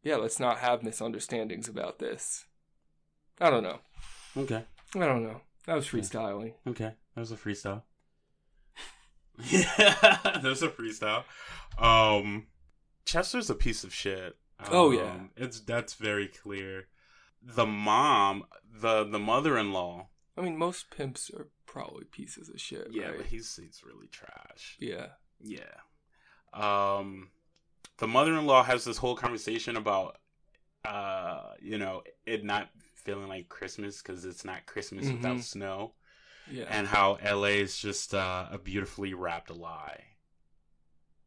yeah, 0.04 0.16
let's 0.18 0.40
not 0.40 0.60
have 0.60 0.84
misunderstandings 0.84 1.68
about 1.68 2.00
this. 2.00 2.46
I 3.42 3.50
don't 3.50 3.64
know. 3.64 3.80
okay. 4.38 4.66
I 4.96 5.00
don't 5.00 5.24
know. 5.24 5.42
That 5.66 5.76
was 5.76 5.88
freestyling. 5.88 6.54
Okay, 6.68 6.94
that 7.16 7.20
was 7.20 7.32
a 7.32 7.36
freestyle. 7.38 7.84
yeah, 9.50 9.96
that 10.24 10.44
was 10.44 10.64
a 10.64 10.70
freestyle. 10.70 11.24
Um, 11.78 12.48
Chester's 13.06 13.50
a 13.50 13.56
piece 13.56 13.84
of 13.84 13.94
shit. 13.94 14.36
Oh, 14.72 14.92
yeah. 14.92 15.12
Um, 15.12 15.30
it's 15.38 15.60
that's 15.62 15.94
very 15.94 16.28
clear. 16.28 16.88
The 17.42 17.66
mom, 17.66 18.44
the 18.70 19.06
the 19.06 19.20
mother 19.20 19.58
in 19.58 19.72
law. 19.72 20.10
I 20.40 20.44
mean, 20.44 20.58
most 20.58 20.90
pimps 20.90 21.30
are 21.32 21.50
probably 21.66 22.06
pieces 22.06 22.50
of 22.50 22.60
shit. 22.62 22.88
Yeah, 22.92 23.08
right? 23.10 23.18
but 23.18 23.26
he's 23.28 23.56
he's 23.62 23.84
really 23.86 24.08
trash. 24.08 24.78
yeah. 24.80 25.08
Yeah. 25.42 25.76
um, 26.54 27.30
the 27.98 28.08
mother-in-law 28.08 28.64
has 28.64 28.84
this 28.86 28.98
whole 28.98 29.16
conversation 29.16 29.76
about, 29.78 30.18
uh, 30.86 31.52
you 31.62 31.78
know, 31.78 32.04
it 32.26 32.44
not 32.44 32.70
feeling 32.96 33.28
like 33.28 33.50
Christmas 33.50 34.02
because 34.02 34.26
it's 34.26 34.44
not 34.46 34.66
Christmas 34.66 35.06
Mhm. 35.06 35.14
without 35.18 35.42
snow, 35.42 35.94
Yeah. 36.50 36.66
and 36.70 36.88
how 36.88 37.18
LA 37.22 37.60
is 37.62 37.78
just 37.78 38.14
uh, 38.14 38.48
a 38.52 38.58
beautifully 38.58 39.14
wrapped 39.14 39.50
lie. 39.52 40.06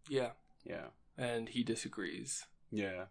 yeah. 0.08 0.32
Yeah. 0.64 0.88
And 1.16 1.48
he 1.48 1.62
disagrees. 1.64 2.46
Yeah. 2.70 3.06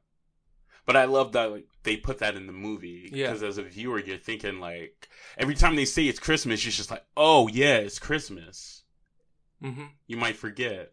But 0.85 0.95
I 0.97 1.05
love 1.05 1.31
that 1.33 1.51
like, 1.51 1.67
they 1.83 1.95
put 1.97 2.19
that 2.19 2.35
in 2.35 2.47
the 2.47 2.53
movie 2.53 3.09
Yeah. 3.13 3.27
because 3.27 3.43
as 3.43 3.57
a 3.57 3.63
viewer, 3.63 3.99
you're 3.99 4.17
thinking 4.17 4.59
like 4.59 5.09
every 5.37 5.55
time 5.55 5.75
they 5.75 5.85
say 5.85 6.05
it's 6.07 6.19
Christmas, 6.19 6.63
you're 6.65 6.71
just 6.71 6.91
like, 6.91 7.05
oh 7.15 7.47
yeah, 7.47 7.77
it's 7.77 7.99
Christmas. 7.99 8.83
Mm-hmm. 9.63 9.85
You 10.07 10.17
might 10.17 10.35
forget, 10.37 10.91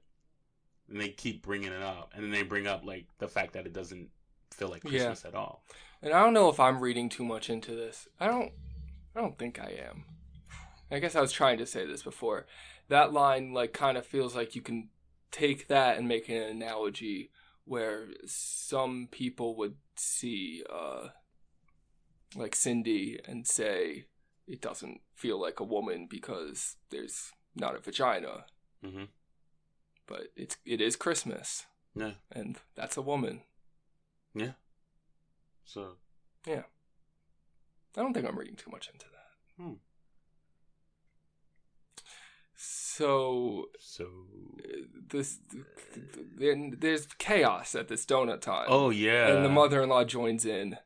and 0.90 1.00
they 1.00 1.08
keep 1.08 1.42
bringing 1.42 1.72
it 1.72 1.82
up, 1.82 2.12
and 2.14 2.22
then 2.22 2.30
they 2.30 2.42
bring 2.42 2.66
up 2.66 2.84
like 2.84 3.06
the 3.18 3.28
fact 3.28 3.54
that 3.54 3.66
it 3.66 3.72
doesn't 3.72 4.08
feel 4.52 4.68
like 4.68 4.84
Yeah. 4.84 4.90
Christmas 4.90 5.24
at 5.24 5.34
all. 5.34 5.64
And 6.02 6.12
I 6.12 6.20
don't 6.22 6.34
know 6.34 6.48
if 6.48 6.60
I'm 6.60 6.80
reading 6.80 7.08
too 7.08 7.24
much 7.24 7.48
into 7.50 7.74
this. 7.74 8.08
I 8.20 8.26
don't. 8.26 8.52
I 9.16 9.20
don't 9.20 9.38
think 9.38 9.58
I 9.58 9.72
am. 9.88 10.04
I 10.90 11.00
guess 11.00 11.16
I 11.16 11.20
was 11.20 11.32
trying 11.32 11.58
to 11.58 11.66
say 11.66 11.84
this 11.86 12.02
before. 12.02 12.46
That 12.88 13.12
line 13.12 13.52
like 13.52 13.72
kind 13.72 13.98
of 13.98 14.06
feels 14.06 14.36
like 14.36 14.54
you 14.54 14.62
can 14.62 14.90
take 15.32 15.66
that 15.68 15.98
and 15.98 16.06
make 16.06 16.28
an 16.28 16.36
analogy 16.36 17.30
where 17.68 18.08
some 18.26 19.08
people 19.10 19.56
would 19.56 19.76
see 19.96 20.62
uh 20.72 21.08
like 22.36 22.54
Cindy 22.54 23.18
and 23.26 23.46
say 23.46 24.06
it 24.46 24.60
doesn't 24.60 25.00
feel 25.14 25.40
like 25.40 25.60
a 25.60 25.64
woman 25.64 26.06
because 26.08 26.76
there's 26.90 27.32
not 27.54 27.74
a 27.76 27.80
vagina, 27.80 28.46
Mm-hmm. 28.84 29.04
but 30.06 30.28
it's 30.36 30.56
it 30.64 30.80
is 30.80 30.96
Christmas 30.96 31.66
Yeah. 31.94 32.12
and 32.32 32.56
that's 32.74 32.96
a 32.96 33.02
woman. 33.02 33.42
Yeah. 34.34 34.52
So 35.64 35.96
Yeah. 36.46 36.62
I 37.96 38.02
don't 38.02 38.14
think 38.14 38.26
I'm 38.26 38.38
reading 38.38 38.56
too 38.56 38.70
much 38.70 38.88
into 38.92 39.06
that. 39.06 39.62
Hmm. 39.62 39.72
So 42.98 43.68
so. 43.78 44.06
Uh, 44.58 44.78
this 45.10 45.38
then 46.36 46.76
there's 46.80 47.06
chaos 47.18 47.76
at 47.76 47.86
this 47.86 48.04
donut 48.04 48.40
time. 48.40 48.66
Oh 48.68 48.90
yeah. 48.90 49.28
and 49.28 49.44
the 49.44 49.48
mother-in-law 49.48 50.04
joins 50.04 50.44
in. 50.44 50.76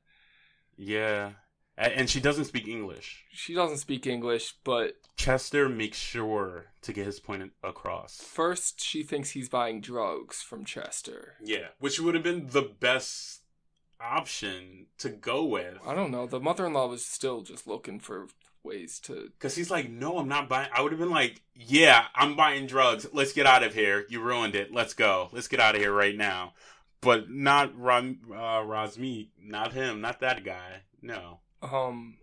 Yeah. 0.77 1.31
And 1.79 2.11
she 2.11 2.21
doesn't 2.21 2.45
speak 2.45 2.69
English. 2.69 3.25
She 3.33 3.55
doesn't 3.55 3.79
speak 3.79 4.07
English, 4.07 4.57
but 4.63 4.97
Chester 5.17 5.71
makes 5.71 5.97
sure 5.97 6.67
to 6.83 6.93
get 6.93 7.07
his 7.07 7.19
point 7.19 7.51
across. 7.65 8.21
first 8.21 8.83
she 8.83 9.03
thinks 9.03 9.31
he's 9.31 9.49
buying 9.49 9.81
drugs 9.81 10.43
from 10.43 10.67
Chester. 10.67 11.37
Yeah, 11.43 11.69
which 11.79 11.99
would 11.99 12.15
have 12.15 12.23
been 12.23 12.49
the 12.49 12.71
best 12.79 13.41
option 13.99 14.87
to 14.99 15.09
go 15.09 15.45
with. 15.45 15.79
I 15.87 15.95
don't 15.95 16.11
know. 16.11 16.27
The 16.27 16.41
mother-in-law 16.41 16.89
was 16.89 17.07
still 17.07 17.41
just 17.41 17.67
looking 17.67 18.01
for 18.01 18.27
ways 18.65 19.01
to. 19.01 19.31
Because 19.37 19.55
he's 19.55 19.71
like, 19.71 19.91
no, 19.91 20.19
I'm 20.19 20.29
not 20.29 20.49
buying. 20.49 20.69
I 20.75 20.83
would 20.83 20.93
have 20.93 21.01
been 21.01 21.11
like, 21.11 21.43
yeah, 21.55 22.07
I'm 22.15 22.37
buying 22.37 22.67
drugs. 22.67 23.07
Let's 23.13 23.33
get 23.33 23.47
out 23.47 23.63
of 23.63 23.75
here. 23.75 24.07
You 24.09 24.21
ruined 24.21 24.55
it. 24.55 24.73
Let's 24.73 24.95
go. 24.95 25.29
Let's 25.33 25.49
get 25.49 25.61
out 25.61 25.75
of 25.75 25.81
here 25.81 25.93
right 25.93 26.17
now. 26.17 26.55
But 27.01 27.31
not 27.31 27.79
Ram, 27.79 28.21
uh, 28.31 28.63
Razmeet. 28.63 29.31
Not 29.41 29.73
him. 29.73 30.01
Not 30.01 30.21
that 30.21 30.45
guy. 30.45 30.83
No. 31.01 31.41
Um. 31.61 32.19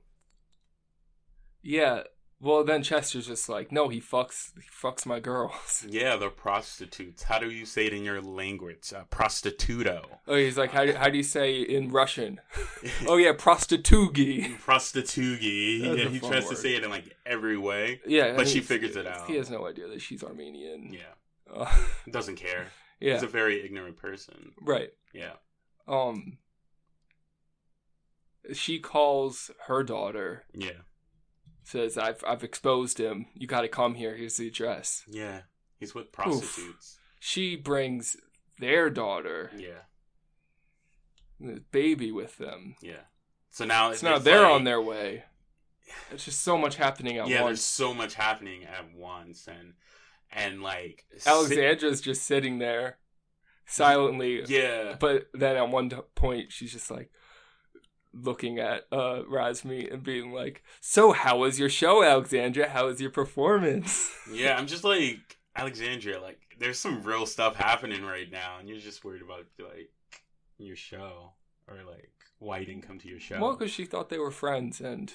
Yeah. 1.62 2.04
Well, 2.42 2.64
then 2.64 2.84
Chester's 2.84 3.28
just 3.28 3.50
like, 3.50 3.70
no, 3.70 3.90
he 3.90 4.00
fucks, 4.00 4.52
he 4.56 4.62
fucks 4.70 5.06
my 5.06 5.20
girls. 5.20 5.86
Yeah, 5.90 6.16
they're 6.16 6.30
prostitutes. 6.30 7.24
How 7.24 7.38
do 7.40 7.50
you 7.50 7.66
say 7.66 7.86
it 7.88 7.94
in 7.94 8.04
your 8.06 8.22
language? 8.22 8.94
Uh, 8.96 9.04
prostituto. 9.12 10.06
Oh, 10.28 10.36
he's 10.36 10.58
like, 10.58 10.72
how 10.72 10.86
do, 10.86 10.94
how 10.94 11.10
do 11.10 11.18
you 11.18 11.24
say 11.24 11.62
in 11.62 11.90
Russian? 11.92 12.40
oh 13.08 13.18
yeah, 13.18 13.34
prostitugi. 13.34 14.58
Prostitugi. 14.60 15.98
Yeah, 15.98 16.08
he 16.10 16.20
tries 16.20 16.48
to 16.48 16.56
say 16.56 16.76
it 16.76 16.84
in 16.86 16.90
like 16.90 17.16
every 17.26 17.58
way. 17.58 18.00
Yeah, 18.06 18.36
But 18.38 18.48
she 18.48 18.62
figures 18.62 18.96
it 18.96 19.06
out. 19.06 19.28
He 19.28 19.36
has 19.36 19.50
no 19.50 19.68
idea 19.68 19.88
that 19.90 20.02
she's 20.02 20.24
Armenian. 20.24 20.94
Yeah. 20.94 21.54
Uh, 21.54 21.70
Doesn't 22.10 22.36
care. 22.38 22.68
yeah. 23.02 23.16
He's 23.16 23.24
a 23.24 23.28
very 23.28 23.66
ignorant 23.66 23.98
person. 23.98 24.54
right. 24.62 24.92
Yeah. 25.14 25.34
Um. 25.88 26.38
She 28.54 28.80
calls 28.80 29.52
her 29.68 29.84
daughter. 29.84 30.46
Yeah. 30.54 30.72
Says, 31.70 31.99
"I've 31.99 32.24
I've 32.28 32.43
exposed 32.43 32.99
him. 32.99 33.28
You 33.36 33.45
got 33.45 33.61
to 33.61 33.67
come 33.67 33.93
here. 33.93 34.15
Here's 34.15 34.38
the 34.38 34.47
address." 34.47 35.03
Yeah. 35.07 35.41
He's 35.80 35.93
with 35.93 36.11
prostitutes. 36.11 36.97
She 37.20 37.55
brings 37.55 38.17
their 38.57 38.89
daughter, 38.89 39.51
Yeah. 39.55 39.84
the 41.39 41.61
baby, 41.72 42.11
with 42.11 42.38
them. 42.38 42.76
Yeah. 42.82 43.03
So 43.51 43.65
now 43.65 43.93
So 43.93 44.09
now 44.09 44.17
they're 44.17 44.41
like- 44.43 44.51
on 44.51 44.63
their 44.63 44.82
way. 44.82 45.26
It's 46.11 46.26
just 46.26 46.41
so 46.41 46.57
much 46.57 46.76
happening 46.76 47.17
at 47.17 47.28
Yeah, 47.28 47.38
there's 47.38 47.45
once. 47.45 47.61
so 47.61 47.93
much 47.93 48.13
happening 48.15 48.63
at 48.65 48.91
once, 48.93 49.47
and 49.47 49.76
and 50.32 50.61
like 50.63 51.05
Alexandra's 51.26 52.01
just 52.01 52.24
sitting 52.24 52.57
there 52.59 52.97
silently. 53.67 54.43
yeah, 54.47 54.95
But 54.99 55.30
then 55.34 55.55
at 55.55 55.70
one 55.70 55.89
point, 56.15 56.51
she's 56.51 56.72
just 56.72 56.89
like 56.91 57.11
looking 58.14 58.60
at 58.60 58.84
uh 58.91 59.24
Razmi 59.30 59.91
and 59.93 60.03
being 60.03 60.32
like, 60.32 60.64
"So, 60.82 61.12
how 61.12 61.39
was 61.39 61.60
your 61.60 61.70
show, 61.70 62.03
Alexandra? 62.03 62.70
How 62.70 62.88
was 62.88 63.01
your 63.01 63.12
performance?" 63.12 64.12
yeah. 64.32 64.57
I'm 64.57 64.68
just 64.68 64.84
like 64.84 65.38
Alexandria. 65.55 66.22
Like, 66.22 66.39
there's 66.60 66.80
some 66.80 67.03
real 67.03 67.26
stuff 67.26 67.55
happening 67.55 68.03
right 68.03 68.32
now, 68.32 68.57
and 68.60 68.68
you're 68.68 68.80
just 68.80 69.03
worried 69.03 69.22
about 69.22 69.45
like 69.60 69.91
your 70.57 70.76
show 70.76 71.34
or 71.68 71.78
like 71.89 72.12
why 72.39 72.60
you 72.60 72.66
didn't 72.66 72.88
come 72.88 72.99
to 72.99 73.07
your 73.07 73.20
show. 73.20 73.39
Well, 73.39 73.55
because 73.55 73.72
she 73.72 73.86
thought 73.86 74.10
they 74.10 74.18
were 74.18 74.32
friends, 74.32 74.82
and 74.82 75.14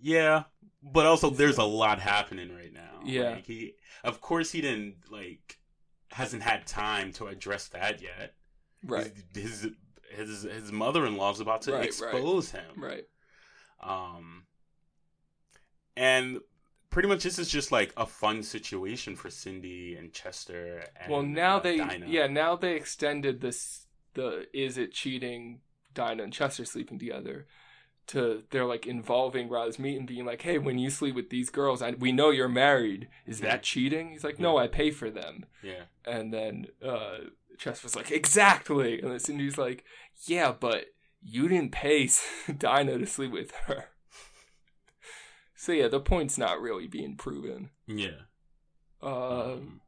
Yeah, 0.00 0.44
but 0.82 1.06
also 1.06 1.30
there's 1.30 1.58
a 1.58 1.64
lot 1.64 2.00
happening 2.00 2.54
right 2.54 2.72
now. 2.72 3.00
Yeah. 3.04 3.30
like 3.30 3.46
he, 3.46 3.74
of 4.02 4.20
course, 4.20 4.52
he 4.52 4.60
didn't 4.60 4.96
like 5.10 5.58
hasn't 6.10 6.42
had 6.42 6.66
time 6.66 7.12
to 7.12 7.26
address 7.26 7.68
that 7.68 8.00
yet. 8.02 8.34
right, 8.84 9.12
His 9.34 9.62
his 9.62 9.70
his 10.14 10.42
his 10.42 10.72
mother 10.72 11.06
in 11.06 11.16
law's 11.16 11.40
about 11.40 11.62
to 11.62 11.72
Right, 11.72 11.80
right. 11.80 11.86
expose 11.86 12.50
him. 12.50 12.64
right, 12.76 13.04
Um, 13.82 14.46
and 15.96 16.40
pretty 16.90 17.08
much 17.08 17.22
this 17.24 17.38
is 17.38 17.48
just 17.50 17.72
like 17.72 17.92
a 17.96 18.06
fun 18.06 18.42
situation 18.42 19.16
for 19.16 19.30
Cindy 19.30 19.96
and 19.96 20.12
Chester. 20.12 20.84
And, 21.00 21.12
well, 21.12 21.22
now 21.22 21.56
uh, 21.56 21.60
they, 21.60 21.76
Dinah. 21.78 22.06
yeah, 22.08 22.26
now 22.26 22.56
they 22.56 22.74
extended 22.74 23.40
this. 23.40 23.86
The 24.14 24.46
is 24.52 24.78
it 24.78 24.92
cheating? 24.92 25.60
Dinah 25.92 26.24
and 26.24 26.32
Chester 26.32 26.64
sleeping 26.64 26.98
together. 26.98 27.46
To 28.08 28.42
they're 28.50 28.66
like 28.66 28.86
involving 28.86 29.48
Razmeet 29.48 29.96
and 29.96 30.06
being 30.06 30.26
like, 30.26 30.42
"Hey, 30.42 30.58
when 30.58 30.78
you 30.78 30.90
sleep 30.90 31.14
with 31.14 31.30
these 31.30 31.48
girls, 31.50 31.80
I, 31.80 31.92
we 31.92 32.12
know 32.12 32.30
you're 32.30 32.48
married. 32.48 33.08
Is 33.26 33.40
Yeah. 33.40 33.46
that 33.50 33.62
cheating?" 33.62 34.10
He's 34.10 34.24
like, 34.24 34.38
"No, 34.38 34.58
I 34.58 34.66
pay 34.66 34.90
for 34.90 35.08
them." 35.10 35.46
yeah, 35.62 35.84
And 36.04 36.32
then 36.32 36.66
uh, 36.84 37.16
Chester's 37.58 37.96
like, 37.96 38.10
exactly. 38.10 39.00
And 39.00 39.10
then 39.10 39.18
Cindy's 39.18 39.58
like, 39.58 39.84
yeah, 40.26 40.52
but 40.58 40.86
you 41.22 41.48
didn't 41.48 41.72
pay 41.72 42.08
Dinah 42.58 42.98
to 42.98 43.06
sleep 43.06 43.32
with 43.32 43.52
her. 43.66 43.86
So 45.56 45.72
yeah, 45.72 45.88
the 45.88 46.00
point's 46.00 46.36
not 46.38 46.60
really 46.60 46.86
being 46.86 47.16
proven. 47.16 47.70
yeah. 47.86 48.22
Uh, 49.02 49.52
Um, 49.54 49.80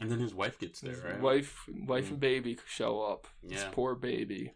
and 0.00 0.10
then 0.10 0.18
his 0.20 0.34
wife 0.34 0.58
gets 0.58 0.80
there, 0.80 0.96
right? 0.96 1.20
wife, 1.20 1.64
wife 1.68 2.06
Mm. 2.06 2.10
and 2.12 2.20
baby 2.20 2.58
show 2.66 3.02
up. 3.02 3.26
This 3.42 3.60
Yeah. 3.62 3.70
poor 3.72 3.94
baby. 3.94 4.54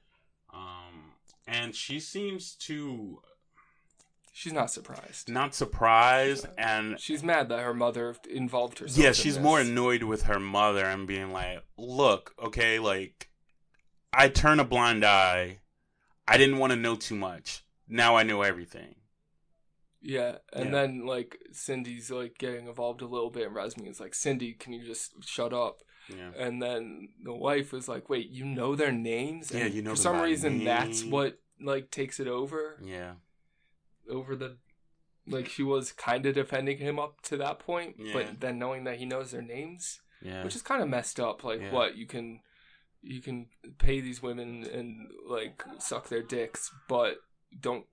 Um, 0.52 1.12
and 1.46 1.74
she 1.74 2.00
seems 2.00 2.54
to 2.66 3.22
She's 4.36 4.52
not 4.52 4.68
surprised. 4.72 5.28
not 5.28 5.54
surprised, 5.54 6.44
uh, 6.46 6.50
and 6.58 6.98
She's 6.98 7.22
mad 7.22 7.48
that 7.50 7.60
her 7.60 7.72
mother 7.72 8.16
involved 8.28 8.80
herself. 8.80 8.98
yeah, 8.98 9.08
in 9.08 9.14
she's 9.14 9.34
this. 9.36 9.42
more 9.42 9.60
annoyed 9.60 10.02
with 10.02 10.22
her 10.24 10.40
mother 10.40 10.84
and 10.84 11.06
being 11.06 11.30
like, 11.32 11.62
"Look, 11.78 12.34
okay, 12.42 12.80
like 12.80 13.30
I 14.12 14.28
turn 14.28 14.58
a 14.58 14.64
blind 14.64 15.04
eye. 15.04 15.60
I 16.26 16.36
didn't 16.36 16.58
want 16.58 16.72
to 16.72 16.76
know 16.76 16.96
too 16.96 17.14
much. 17.14 17.64
Now 17.86 18.16
I 18.16 18.24
know 18.24 18.42
everything." 18.42 18.96
Yeah, 20.02 20.38
and 20.52 20.66
Yeah. 20.66 20.70
then 20.72 21.06
like 21.06 21.38
Cindy's 21.52 22.10
like 22.10 22.36
getting 22.36 22.66
involved 22.66 23.02
a 23.02 23.06
little 23.06 23.30
bit, 23.30 23.46
and 23.46 23.54
Rasmi 23.56 23.88
is 23.88 24.00
like, 24.00 24.14
"Cindy, 24.16 24.52
can 24.52 24.72
you 24.72 24.84
just 24.84 25.12
shut 25.24 25.52
up?" 25.54 25.82
Yeah. 26.08 26.32
And 26.36 26.60
then 26.60 27.10
the 27.22 27.32
wife 27.32 27.72
was 27.72 27.86
like, 27.88 28.10
"Wait, 28.10 28.28
you 28.30 28.44
know 28.44 28.74
their 28.74 28.90
names?" 28.92 29.52
Yeah, 29.54 29.66
you 29.66 29.80
know 29.80 29.90
For 29.90 29.96
some 29.96 30.20
reason, 30.20 30.64
that's 30.64 31.04
what 31.04 31.40
like 31.60 31.92
takes 31.92 32.18
it 32.18 32.26
over 32.26 32.80
Yeah. 32.84 33.12
Over 34.10 34.36
the. 34.36 34.56
Like 35.26 35.48
she 35.48 35.62
was 35.62 35.90
kind 35.92 36.26
of 36.26 36.34
defending 36.34 36.76
him 36.78 36.98
up 36.98 37.22
to 37.22 37.38
that 37.38 37.58
point, 37.58 37.96
Yeah. 37.98 38.12
but 38.12 38.40
then 38.40 38.58
knowing 38.58 38.84
that 38.84 38.98
he 38.98 39.06
knows 39.06 39.30
their 39.30 39.40
names, 39.40 40.00
Yeah. 40.20 40.44
which 40.44 40.54
is 40.54 40.60
kind 40.60 40.82
of 40.82 40.88
messed 40.90 41.18
up. 41.18 41.42
Like, 41.42 41.60
Yeah. 41.62 41.72
what 41.72 41.96
you 41.96 42.06
can, 42.06 42.40
you 43.00 43.22
can 43.22 43.46
pay 43.78 44.02
these 44.02 44.20
women 44.20 44.64
and 44.64 45.10
like 45.26 45.62
suck 45.78 46.10
their 46.10 46.22
dicks, 46.22 46.70
but 46.88 47.16
don't 47.58 47.86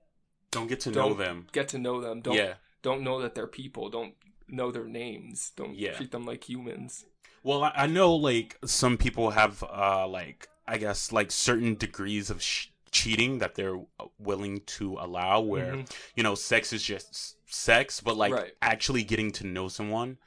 Don't 0.52 0.68
get 0.68 0.82
to 0.82 0.90
know 0.92 1.10
don't 1.10 1.18
them. 1.20 1.48
get 1.54 1.70
to 1.70 1.78
know 1.78 2.02
them. 2.02 2.20
Don't 2.22 2.36
Yeah. 2.36 2.56
don't 2.82 3.02
know 3.02 3.22
that 3.22 3.34
they're 3.34 3.48
people. 3.48 3.90
Don't 3.90 4.16
know 4.50 4.70
their 4.70 4.84
names. 4.88 5.52
Don't 5.56 5.76
Yeah. 5.76 5.94
treat 5.94 6.12
them 6.12 6.26
like 6.26 6.50
humans. 6.50 7.06
Well, 7.44 7.64
I, 7.64 7.72
I 7.76 7.88
know 7.88 8.14
like 8.14 8.58
some 8.66 8.98
people 8.98 9.32
have 9.32 9.64
uh 9.64 10.06
like 10.06 10.50
I 10.68 10.78
guess 10.78 11.14
like 11.14 11.32
certain 11.32 11.76
degrees 11.76 12.30
of 12.30 12.42
sh- 12.44 12.68
cheating 12.92 13.40
that 13.40 13.56
they're 13.56 13.80
willing 14.20 14.62
to 14.62 14.98
allow 15.00 15.40
where 15.40 15.76
Mhm. 15.78 15.92
you 16.16 16.24
know 16.24 16.36
sex 16.36 16.74
is 16.74 16.84
just 16.84 17.38
sex 17.52 18.02
but 18.02 18.18
like 18.18 18.34
Right. 18.34 18.54
actually 18.62 19.04
getting 19.04 19.32
to 19.34 19.48
know 19.48 19.68
someone 19.70 20.18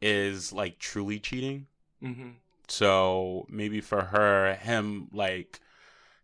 is 0.00 0.52
like 0.52 0.78
truly 0.78 1.18
cheating. 1.20 1.66
hmm 2.00 2.30
So 2.68 3.46
maybe 3.48 3.80
for 3.80 4.02
her 4.06 4.54
him 4.54 5.08
like 5.12 5.60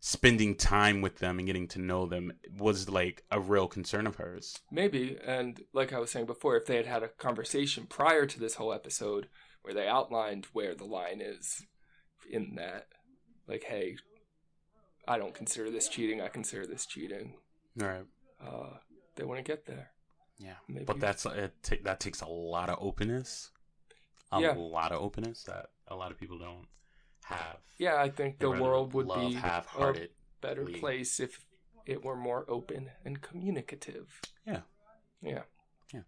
spending 0.00 0.54
time 0.54 1.00
with 1.00 1.18
them 1.18 1.38
and 1.38 1.46
getting 1.46 1.66
to 1.68 1.78
know 1.80 2.06
them 2.06 2.32
was 2.56 2.88
like 2.88 3.24
a 3.30 3.40
real 3.40 3.66
concern 3.66 4.06
of 4.06 4.16
hers. 4.16 4.56
Maybe, 4.70 5.18
and 5.24 5.60
like 5.72 5.92
I 5.92 5.98
was 5.98 6.10
saying 6.10 6.26
before, 6.26 6.56
if 6.56 6.66
they 6.66 6.76
had 6.76 6.86
had 6.86 7.02
a 7.02 7.08
conversation 7.08 7.86
prior 7.86 8.24
to 8.26 8.38
this 8.38 8.54
whole 8.54 8.72
episode 8.72 9.28
where 9.62 9.74
they 9.74 9.88
outlined 9.88 10.46
where 10.52 10.74
the 10.74 10.84
line 10.84 11.20
is 11.20 11.66
in 12.30 12.54
that, 12.54 12.86
like, 13.48 13.64
hey, 13.64 13.96
I 15.08 15.18
don't 15.18 15.34
consider 15.34 15.70
this 15.70 15.88
cheating, 15.88 16.20
I 16.20 16.28
consider 16.28 16.66
this 16.66 16.84
cheating, 16.86 17.34
Right. 17.76 18.04
uh, 18.40 18.76
they 19.16 19.24
want 19.24 19.38
to 19.38 19.42
get 19.42 19.64
there. 19.66 19.90
Yeah. 20.38 20.56
Maybe. 20.68 20.84
But 20.84 21.00
that's 21.00 21.24
it. 21.26 21.54
ta- 21.62 21.76
that 21.82 21.98
takes 21.98 22.20
a 22.20 22.26
lot 22.26 22.68
of 22.70 22.78
openness. 22.80 23.50
A 24.30 24.40
Yeah. 24.40 24.52
lot 24.52 24.92
of 24.92 25.00
openness 25.02 25.42
that 25.44 25.70
a 25.88 25.96
lot 25.96 26.12
of 26.12 26.18
people 26.18 26.38
don't 26.38 26.68
have. 27.24 27.56
Yeah, 27.78 27.96
I 27.96 28.10
think 28.10 28.38
the 28.38 28.50
world 28.50 28.92
would 28.94 29.08
be 29.08 29.36
a 29.36 29.64
better 30.40 30.64
place 30.66 31.18
if 31.20 31.44
it 31.86 32.04
were 32.04 32.16
more 32.16 32.44
open 32.48 32.90
and 33.04 33.20
communicative. 33.22 34.20
Yeah. 34.46 34.62
Yeah. 35.22 35.44
Yeah. 35.94 36.02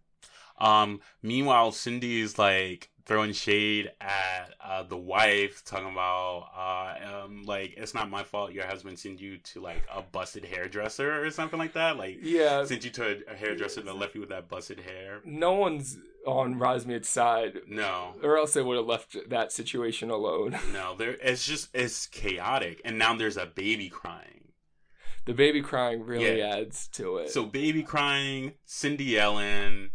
Um. 0.59 1.01
Meanwhile, 1.23 1.71
Cindy 1.71 2.21
is 2.21 2.37
like 2.37 2.90
throwing 3.05 3.33
shade 3.33 3.91
at 3.99 4.53
uh, 4.63 4.83
the 4.83 4.97
wife, 4.97 5.63
talking 5.65 5.91
about 5.91 6.49
uh, 6.55 7.23
um, 7.25 7.43
like 7.43 7.73
it's 7.77 7.93
not 7.93 8.09
my 8.09 8.23
fault 8.23 8.51
your 8.53 8.65
husband 8.65 8.99
sent 8.99 9.19
you 9.21 9.37
to 9.39 9.61
like 9.61 9.83
a 9.93 10.01
busted 10.01 10.45
hairdresser 10.45 11.23
or 11.23 11.29
something 11.31 11.59
like 11.59 11.73
that. 11.73 11.97
Like 11.97 12.17
Yeah. 12.21 12.63
sent 12.65 12.83
you 12.85 12.91
to 12.91 13.21
a, 13.27 13.35
hairdresser 13.35 13.81
that 13.81 13.95
left 13.97 14.15
you 14.15 14.21
with 14.21 14.29
that 14.29 14.47
busted 14.49 14.79
hair. 14.81 15.21
No 15.25 15.53
one's 15.53 15.97
on 16.25 16.55
Razmik's 16.59 17.09
side, 17.09 17.61
No, 17.67 18.13
or 18.21 18.37
else 18.37 18.53
they 18.53 18.61
would 18.61 18.77
have 18.77 18.85
left 18.85 19.17
that 19.29 19.51
situation 19.51 20.09
alone. 20.11 20.57
no, 20.73 20.95
there. 20.95 21.17
It's 21.21 21.45
just 21.45 21.69
it's 21.73 22.05
chaotic, 22.07 22.81
and 22.85 22.97
now 22.99 23.15
there's 23.15 23.37
a 23.37 23.47
baby 23.47 23.89
crying. 23.89 24.49
The 25.25 25.33
baby 25.33 25.61
crying 25.61 26.03
really 26.03 26.39
Yeah. 26.39 26.55
adds 26.57 26.87
to 26.93 27.17
it. 27.17 27.29
So 27.31 27.45
baby 27.45 27.83
crying, 27.83 28.53
Cindy 28.65 29.19
Ellen, 29.19 29.91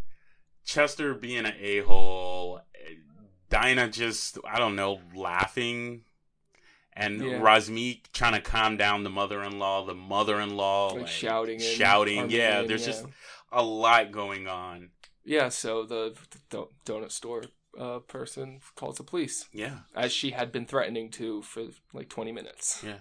Chester 0.67 1.15
being 1.15 1.47
an 1.47 1.55
a 1.59 1.81
hole, 1.81 2.61
Dinah 3.49 3.89
just 3.89 4.37
I 4.45 4.59
don't 4.59 4.77
know 4.77 5.01
laughing, 5.15 6.03
and 6.93 7.23
Yeah. 7.23 7.39
Razmik 7.41 8.13
trying 8.13 8.35
to 8.35 8.41
calm 8.43 8.77
down 8.77 9.05
the 9.05 9.11
mother 9.11 9.43
in 9.43 9.59
law. 9.59 9.87
The 9.87 9.95
mother 9.95 10.41
in 10.41 10.57
law 10.57 10.89
like, 10.89 11.09
shouting, 11.09 11.59
shouting. 11.61 12.29
Yeah, 12.31 12.63
there's 12.63 12.83
yeah. 12.83 12.87
just 12.93 13.07
a 13.53 13.63
lot 13.63 14.11
going 14.13 14.49
on. 14.49 14.91
yeah. 15.25 15.49
So 15.49 15.85
the, 15.87 16.15
the 16.51 16.67
donut 16.85 17.13
store 17.13 17.45
uh, 17.79 18.01
person 18.01 18.61
calls 18.75 18.97
the 18.97 19.05
police, 19.05 19.49
Yeah, 19.53 19.79
as 19.95 20.11
she 20.13 20.31
had 20.33 20.51
been 20.51 20.67
threatening 20.67 21.11
to 21.13 21.43
for 21.43 21.67
like 21.95 22.09
twenty 22.09 22.33
minutes. 22.33 22.83
yeah. 22.85 22.99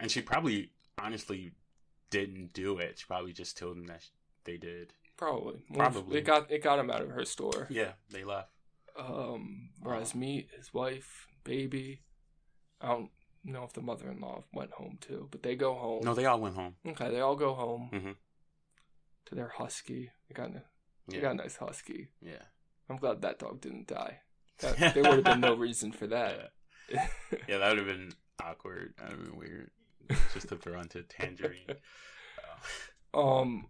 And 0.00 0.10
she 0.10 0.20
probably 0.22 0.70
honestly 0.98 1.52
didn't 2.10 2.52
do 2.54 2.78
it. 2.78 2.98
She 2.98 3.04
probably 3.06 3.32
just 3.32 3.56
told 3.58 3.76
them 3.76 3.86
that 3.86 4.06
they 4.44 4.56
did. 4.56 4.94
Probably, 5.22 5.62
Probably. 5.74 6.18
it 6.18 6.22
got 6.24 6.50
it 6.50 6.62
got 6.62 6.78
him 6.78 6.90
out 6.90 7.00
of 7.02 7.10
her 7.10 7.24
store. 7.24 7.66
Yeah, 7.70 7.92
they 8.10 8.24
left. 8.24 8.50
Um, 8.98 9.70
Razmeet, 9.84 10.48
his 10.56 10.74
wife, 10.74 11.26
baby. 11.44 12.02
I 12.80 12.88
don't 12.88 13.10
know 13.44 13.62
if 13.62 13.72
the 13.72 13.82
mother-in-law 13.82 14.44
went 14.52 14.72
home 14.72 14.98
too, 15.00 15.28
but 15.30 15.42
they 15.44 15.54
go 15.54 15.74
home. 15.74 16.02
No, 16.04 16.14
they 16.14 16.26
all 16.26 16.40
went 16.40 16.56
home. 16.56 16.74
Okay, 16.86 17.08
they 17.10 17.20
all 17.20 17.36
go 17.36 17.54
home 17.54 17.90
Mhm. 17.92 18.16
to 19.26 19.34
their 19.34 19.48
husky. 19.48 20.10
They 20.28 20.34
got 20.34 20.50
a, 20.50 20.62
they 21.06 21.16
Yeah, 21.16 21.22
got 21.22 21.30
a 21.32 21.34
nice 21.36 21.56
husky. 21.56 22.08
yeah. 22.20 22.42
I'm 22.90 22.96
glad 22.96 23.22
that 23.22 23.38
dog 23.38 23.60
didn't 23.60 23.86
die. 23.86 24.20
That, 24.58 24.76
there 24.94 25.02
would 25.04 25.14
have 25.14 25.24
been 25.24 25.40
no 25.40 25.54
reason 25.54 25.92
for 25.92 26.08
that. 26.08 26.52
Yeah, 26.90 27.58
that 27.58 27.68
would 27.68 27.78
have 27.78 27.86
been 27.86 28.12
awkward. 28.42 28.94
That 28.98 29.10
would 29.10 29.18
have 29.20 29.26
been 29.28 29.38
weird. 29.38 29.70
Just 30.34 30.48
to 30.48 30.56
throw 30.56 30.80
into 30.80 31.02
Tangerine. 31.08 31.76
Um, 33.14 33.68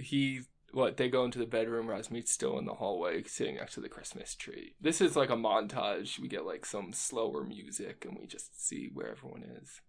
he 0.00 0.42
what? 0.72 0.96
They 0.96 1.08
go 1.08 1.24
into 1.24 1.38
the 1.38 1.46
bedroom. 1.46 1.86
Razmeet's 1.86 2.30
still 2.32 2.58
in 2.58 2.64
the 2.64 2.74
hallway, 2.74 3.22
sitting 3.24 3.56
next 3.56 3.74
to 3.74 3.80
the 3.80 3.88
Christmas 3.88 4.34
tree. 4.34 4.74
This 4.80 5.00
is 5.00 5.14
like 5.16 5.30
a 5.30 5.36
montage. 5.36 6.18
We 6.18 6.28
get 6.28 6.44
like 6.44 6.66
some 6.66 6.92
slower 6.92 7.44
music, 7.44 8.04
and 8.04 8.16
we 8.18 8.26
just 8.26 8.66
see 8.66 8.90
where 8.92 9.10
everyone 9.10 9.42
is. 9.62 9.80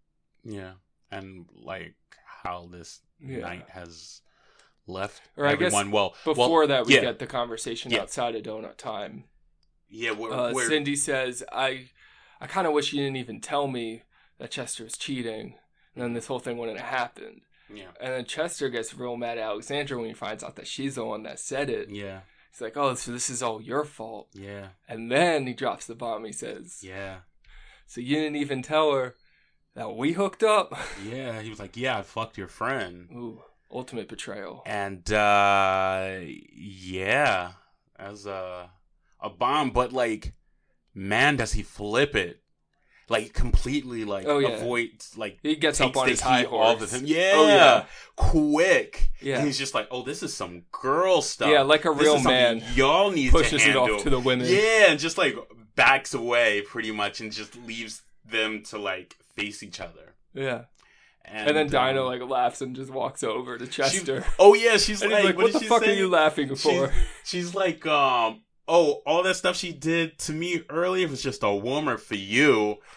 yeah. 0.43 0.73
And 1.11 1.45
like 1.53 1.95
how 2.43 2.67
this 2.71 3.01
Yeah. 3.19 3.39
night 3.39 3.69
has 3.69 4.21
left 4.87 5.21
Or 5.37 5.45
I 5.47 5.51
guess 5.55 5.73
everyone. 5.73 5.91
well, 5.91 6.15
Before 6.23 6.59
well, 6.59 6.67
that, 6.67 6.85
we 6.85 6.95
yeah, 6.95 7.01
get 7.01 7.19
the 7.19 7.27
conversation 7.27 7.91
Yeah. 7.91 8.01
outside 8.01 8.35
of 8.35 8.43
donut 8.43 8.77
time. 8.77 9.25
yeah. 9.89 10.11
Where, 10.11 10.31
Uh, 10.33 10.51
where, 10.53 10.67
Cindy 10.67 10.95
says, 10.95 11.43
"I, 11.51 11.89
I 12.41 12.47
kind 12.47 12.67
of 12.67 12.73
wish 12.73 12.91
you 12.93 13.01
didn't 13.01 13.15
even 13.17 13.39
tell 13.41 13.67
me 13.67 14.03
that 14.39 14.51
Chester 14.51 14.83
was 14.83 14.97
cheating." 14.97 15.57
And 15.93 16.03
then 16.03 16.13
this 16.13 16.27
whole 16.27 16.39
thing 16.39 16.57
wouldn't 16.57 16.79
have 16.79 16.89
happened. 16.89 17.44
Yeah, 17.73 17.87
And 17.99 18.13
then 18.13 18.25
Chester 18.25 18.69
gets 18.69 18.93
real 18.93 19.17
mad 19.17 19.37
at 19.37 19.43
Alexandra 19.45 19.97
when 19.97 20.07
he 20.07 20.13
finds 20.13 20.43
out 20.43 20.55
that 20.57 20.67
she's 20.67 20.95
the 20.95 21.05
one 21.05 21.23
that 21.23 21.39
said 21.39 21.69
it. 21.69 21.89
yeah, 21.89 22.21
He's 22.51 22.61
like, 22.61 22.77
"Oh, 22.77 22.93
so 22.95 23.11
this 23.11 23.29
is 23.29 23.41
all 23.43 23.61
your 23.61 23.83
fault." 23.83 24.29
yeah, 24.33 24.67
And 24.87 25.11
then 25.11 25.45
he 25.47 25.53
drops 25.53 25.85
the 25.87 25.95
bomb. 25.95 26.23
He 26.25 26.31
says, 26.31 26.79
yeah, 26.81 27.17
"So 27.87 28.01
you 28.01 28.15
didn't 28.15 28.37
even 28.37 28.61
tell 28.61 28.91
her 28.93 29.15
that 29.75 29.95
we 29.95 30.13
hooked 30.13 30.43
up?" 30.43 30.73
yeah. 31.05 31.41
He 31.41 31.49
was 31.49 31.59
like, 31.59 31.75
"Yeah, 31.75 31.97
I 31.97 32.01
fucked 32.03 32.37
your 32.37 32.47
friend," 32.47 33.09
Ooh, 33.11 33.41
ultimate 33.71 34.07
betrayal. 34.07 34.61
and 34.65 35.11
uh 35.11 36.19
yeah, 36.53 37.51
as 37.97 38.25
a 38.25 38.69
a 39.19 39.29
bomb. 39.29 39.71
But 39.71 39.91
like, 39.91 40.33
man, 40.93 41.35
does 41.35 41.53
he 41.53 41.63
flip 41.63 42.15
it? 42.15 42.41
Like 43.07 43.33
completely, 43.33 44.03
like 44.03 44.25
Oh, 44.27 44.39
yeah. 44.39 44.47
avoids 44.49 45.15
like 45.15 45.37
He 45.43 45.55
gets 45.57 45.79
up 45.79 45.95
on 45.95 46.05
the 46.05 46.11
his 46.11 46.21
high 46.21 46.43
horse. 46.43 46.81
of 46.81 46.91
him. 46.91 47.03
Yeah, 47.05 47.31
Oh, 47.35 47.47
yeah. 47.47 47.85
quick. 48.15 49.11
Yeah. 49.21 49.37
And 49.37 49.45
he's 49.45 49.57
just 49.57 49.73
like, 49.75 49.87
oh, 49.91 50.01
this 50.01 50.23
is 50.23 50.33
some 50.33 50.63
girl 50.71 51.21
stuff. 51.21 51.49
Yeah, 51.49 51.61
like 51.61 51.85
a 51.85 51.91
This 51.93 52.01
real 52.01 52.19
man. 52.21 52.63
Y'all 52.73 53.11
need 53.11 53.31
Pushes 53.31 53.61
to 53.63 53.69
it 53.69 53.73
handle. 53.75 53.95
off 53.97 54.03
to 54.03 54.09
the 54.09 54.19
women. 54.19 54.47
Yeah, 54.49 54.89
and 54.89 54.99
just 54.99 55.17
like 55.17 55.35
backs 55.75 56.13
away 56.13 56.61
pretty 56.61 56.91
much, 56.91 57.19
and 57.21 57.31
just 57.31 57.55
leaves 57.55 58.01
them 58.27 58.63
to 58.63 58.77
like 58.79 59.15
face 59.35 59.61
each 59.61 59.79
other. 59.79 60.15
Yeah. 60.33 60.63
And, 61.27 61.47
And, 61.49 61.57
then 61.57 61.67
Dinah 61.69 62.01
um, 62.01 62.05
like 62.07 62.21
laughs 62.27 62.61
and 62.61 62.75
just 62.75 62.91
walks 62.91 63.23
over 63.23 63.57
to 63.57 63.65
Chester. 63.67 64.23
oh 64.39 64.53
yeah, 64.53 64.77
she's 64.77 65.03
like, 65.03 65.11
like, 65.23 65.35
what, 65.35 65.45
"What 65.45 65.53
the 65.53 65.59
she 65.59 65.65
fuck 65.65 65.81
are 65.87 65.91
you 65.91 66.07
laughing 66.07 66.55
for?" 66.55 66.91
She's 67.23 67.55
like, 67.55 67.85
um, 67.87 68.41
oh, 68.67 69.01
all 69.05 69.23
that 69.23 69.35
stuff 69.35 69.55
she 69.55 69.71
did 69.71 70.17
to 70.19 70.33
me 70.33 70.63
earlier 70.69 71.07
was 71.07 71.21
just 71.21 71.43
a 71.43 71.53
warmer 71.53 71.97
for 71.97 72.15
you. 72.15 72.77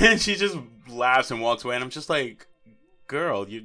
And 0.00 0.20
she 0.20 0.34
just 0.34 0.56
laughs 0.88 1.30
and 1.30 1.40
walks 1.40 1.64
away. 1.64 1.76
And 1.76 1.84
I'm 1.84 1.90
just 1.90 2.10
like, 2.10 2.48
girl, 3.06 3.48
you're 3.48 3.62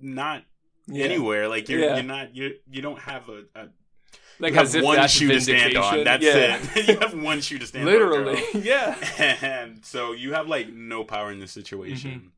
not 0.00 0.44
Yeah. 0.86 1.04
anywhere. 1.06 1.48
Like, 1.48 1.68
you're, 1.68 1.80
Yeah. 1.80 1.94
you're 1.96 2.04
not, 2.04 2.36
you're, 2.36 2.52
you 2.70 2.82
don't 2.82 3.00
have 3.00 3.28
a, 3.28 3.42
a 3.56 3.68
Like 4.38 4.54
you 4.54 4.60
as 4.60 4.74
have 4.74 4.82
if 4.82 4.84
one 4.84 5.08
shoe 5.08 5.26
to 5.26 5.40
stand 5.40 5.76
on. 5.76 6.04
That's 6.04 6.22
yeah. 6.22 6.60
it. 6.76 6.88
you 6.88 6.98
have 7.00 7.20
one 7.20 7.40
shoe 7.40 7.58
to 7.58 7.66
stand 7.66 7.88
on. 7.88 7.92
Literally. 7.92 8.40
yeah. 8.62 8.96
and 9.18 9.84
so 9.84 10.12
you 10.12 10.34
have 10.34 10.46
like 10.46 10.72
no 10.72 11.02
power 11.02 11.32
in 11.32 11.40
this 11.40 11.50
situation. 11.50 12.30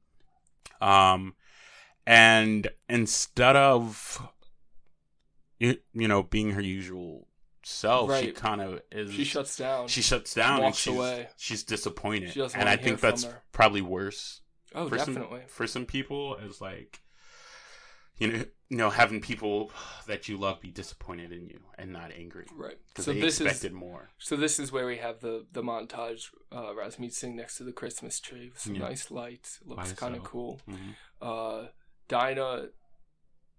Mm-hmm. 0.81 0.89
Um, 0.89 1.35
and 2.07 2.69
instead 2.89 3.57
of 3.57 4.27
you, 5.59 5.77
you 5.93 6.09
know 6.09 6.23
being 6.23 6.53
her 6.53 6.61
usual 6.63 7.29
self, 7.65 8.15
she 8.19 8.33
kind 8.33 8.61
of 8.61 8.81
is. 8.91 9.13
She 9.13 9.25
shuts 9.25 9.57
down. 9.57 9.89
She 9.89 10.03
shuts 10.03 10.35
down 10.35 10.55
and 10.57 10.63
Walks 10.65 10.79
she's 10.79 10.95
away. 10.97 11.29
she's 11.37 11.63
disappointed, 11.65 12.33
She 12.33 12.41
and 12.41 12.69
I 12.69 12.77
think 12.77 13.01
that's 13.01 13.25
her. 13.25 13.43
probably 13.53 13.83
worse 13.83 14.41
oh, 14.75 14.89
for 14.89 14.97
definitely. 14.97 15.41
some 15.41 15.49
for 15.49 15.67
some 15.67 15.87
people. 15.87 16.37
Is 16.37 16.61
like 16.61 17.01
you 18.19 18.29
know 18.29 18.45
you 18.69 18.77
know 18.77 18.91
having 18.91 19.21
people 19.21 19.71
that 20.07 20.29
you 20.29 20.37
love 20.39 20.61
be 20.61 20.71
disappointed 20.71 21.33
in 21.33 21.47
you 21.47 21.61
and 21.79 21.93
not 21.93 22.11
angry 22.17 22.47
Right. 22.55 22.77
because 22.89 23.05
So 23.07 23.13
they 23.13 23.21
this 23.21 23.41
expected 23.41 23.73
is 23.73 23.77
more. 23.77 24.11
so 24.19 24.37
this 24.37 24.59
is 24.59 24.71
where 24.73 24.87
we 24.87 24.97
have 24.99 25.21
the 25.21 25.47
the 25.53 25.63
montage. 25.63 26.27
Uh, 26.51 26.73
Rasmeet 26.75 27.13
sitting 27.13 27.37
next 27.37 27.57
to 27.59 27.65
the 27.65 27.73
Christmas 27.73 28.21
tree 28.21 28.51
with 28.51 28.59
some 28.61 28.75
Yeah. 28.75 28.83
nice 28.89 29.11
lights. 29.11 29.61
Looks 29.65 29.93
kind 29.93 30.15
of 30.15 30.23
cool. 30.25 30.61
Mhm. 30.69 30.95
Uh, 31.21 31.69
Dinah 32.09 32.69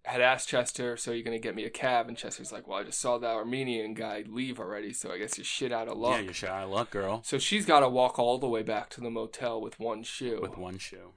had 0.05 0.21
asked 0.21 0.49
Chester, 0.49 0.97
"So 0.97 1.11
you're 1.11 1.23
gonna 1.23 1.39
get 1.39 1.55
me 1.55 1.63
a 1.65 1.69
cab?" 1.69 2.07
And 2.07 2.17
Chester's 2.17 2.51
like, 2.51 2.67
"Well, 2.67 2.79
I 2.79 2.83
just 2.83 2.99
saw 2.99 3.17
that 3.17 3.29
Armenian 3.35 3.93
guy 3.93 4.23
leave 4.27 4.59
already, 4.59 4.91
so 4.93 5.11
I 5.11 5.17
guess 5.17 5.37
you're 5.37 5.45
shit 5.45 5.71
out 5.71 5.87
of 5.87 5.97
luck." 5.97 6.15
Yeah, 6.17 6.21
you're 6.25 6.33
shit 6.33 6.49
out 6.49 6.63
of 6.65 6.69
luck, 6.71 6.89
girl. 6.91 7.21
So 7.23 7.37
she's 7.39 7.65
got 7.65 7.79
to 7.81 7.89
walk 7.89 8.19
all 8.19 8.37
the 8.37 8.49
way 8.49 8.63
back 8.63 8.89
to 8.91 9.01
the 9.01 9.09
motel 9.09 9.61
with 9.61 9.79
one 9.79 10.03
shoe. 10.03 10.39
With 10.41 10.57
one 10.57 10.77
shoe. 10.77 11.13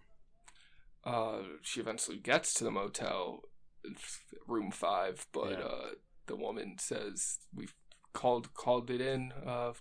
uh, 1.05 1.43
she 1.63 1.81
eventually 1.81 2.17
gets 2.19 2.53
to 2.55 2.65
the 2.65 2.71
motel, 2.71 3.43
room 4.47 4.71
five, 4.73 5.27
but 5.33 5.51
Yeah. 5.59 5.65
uh, 5.65 5.91
the 6.27 6.35
woman 6.37 6.79
says 6.79 7.39
we've 7.55 7.75
called 8.13 8.53
called 8.55 8.91
it 8.91 9.01
in. 9.01 9.33
Uh, 9.47 9.73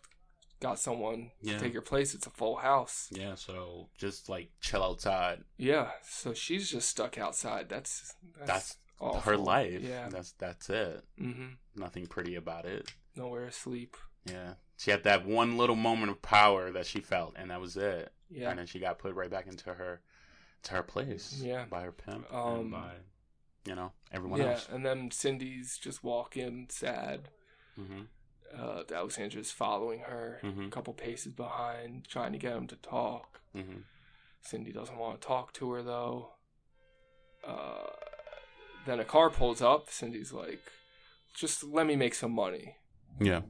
got 0.60 0.80
someone 0.80 1.32
Yeah. 1.41 1.53
to 1.53 1.60
take 1.60 1.73
your 1.73 1.82
place. 1.82 2.14
It's 2.14 2.27
a 2.27 2.32
full 2.32 2.57
house. 2.57 3.10
Yeah, 3.11 3.36
so 3.36 3.90
just 3.98 4.30
like 4.30 4.52
chill 4.61 4.84
outside. 4.84 5.44
Yeah, 5.57 5.91
so 6.03 6.34
she's 6.34 6.69
just 6.69 6.90
stuck 6.90 7.18
outside. 7.18 7.69
That's 7.69 8.14
that's, 8.38 8.48
That's 8.48 8.77
awful. 9.00 9.22
her 9.22 9.38
life. 9.38 9.82
Yeah. 9.82 10.10
That's 10.10 10.32
that's 10.34 10.70
it. 10.70 11.04
hmm 11.18 11.48
Nothing 11.76 12.08
pretty 12.08 12.36
about 12.36 12.66
it. 12.66 12.92
Nowhere 13.16 13.46
to 13.48 13.52
sleep. 13.52 13.98
Yeah. 14.26 14.54
She 14.78 14.92
had 14.92 15.04
that 15.04 15.26
one 15.26 15.58
little 15.58 15.76
moment 15.76 16.12
of 16.12 16.22
power 16.22 16.72
that 16.72 16.86
she 16.86 17.00
felt 17.00 17.34
and 17.38 17.52
that 17.52 17.62
was 17.62 17.78
it. 17.78 18.12
Yeah. 18.30 18.50
And 18.50 18.60
then 18.60 18.66
she 18.68 18.80
got 18.80 19.00
put 19.00 19.14
right 19.16 19.30
back 19.30 19.48
into 19.48 19.74
her 19.74 20.02
to 20.64 20.74
her 20.74 20.84
place. 20.84 21.40
Yeah. 21.44 21.66
By 21.70 21.82
her 21.84 21.92
pimp. 21.92 22.34
Um, 22.34 22.60
and 22.60 22.72
by 22.72 22.92
you 23.66 23.74
know, 23.76 23.92
everyone 24.12 24.40
yeah, 24.40 24.52
else. 24.52 24.68
Yeah, 24.70 24.76
and 24.76 24.86
then 24.86 25.10
Cindy's 25.12 25.78
just 25.78 26.04
walking 26.04 26.68
sad. 26.70 27.30
hmm 27.76 28.04
Uh, 28.56 28.84
Alexandra's 28.94 29.52
following 29.52 30.02
her, 30.02 30.40
Mhm. 30.44 30.68
a 30.68 30.70
couple 30.70 30.94
paces 30.94 31.34
behind, 31.34 32.08
trying 32.08 32.32
to 32.32 32.38
get 32.38 32.54
him 32.56 32.68
to 32.68 32.76
talk. 32.78 33.42
hmm 33.54 33.82
Cindy 34.42 34.72
doesn't 34.72 34.98
want 34.98 35.20
to 35.20 35.28
talk 35.28 35.52
to 35.54 35.72
her 35.72 35.82
though. 35.84 36.34
Uh, 37.46 37.88
then 38.86 38.99
a 38.99 39.06
car 39.06 39.30
pulls 39.30 39.62
up. 39.62 39.90
Cindy's 39.90 40.34
like, 40.34 40.62
"Just 41.36 41.64
let 41.64 41.86
me 41.86 41.95
make 41.95 42.16
some 42.16 42.32
money." 42.32 42.76
Yeah. 43.20 43.41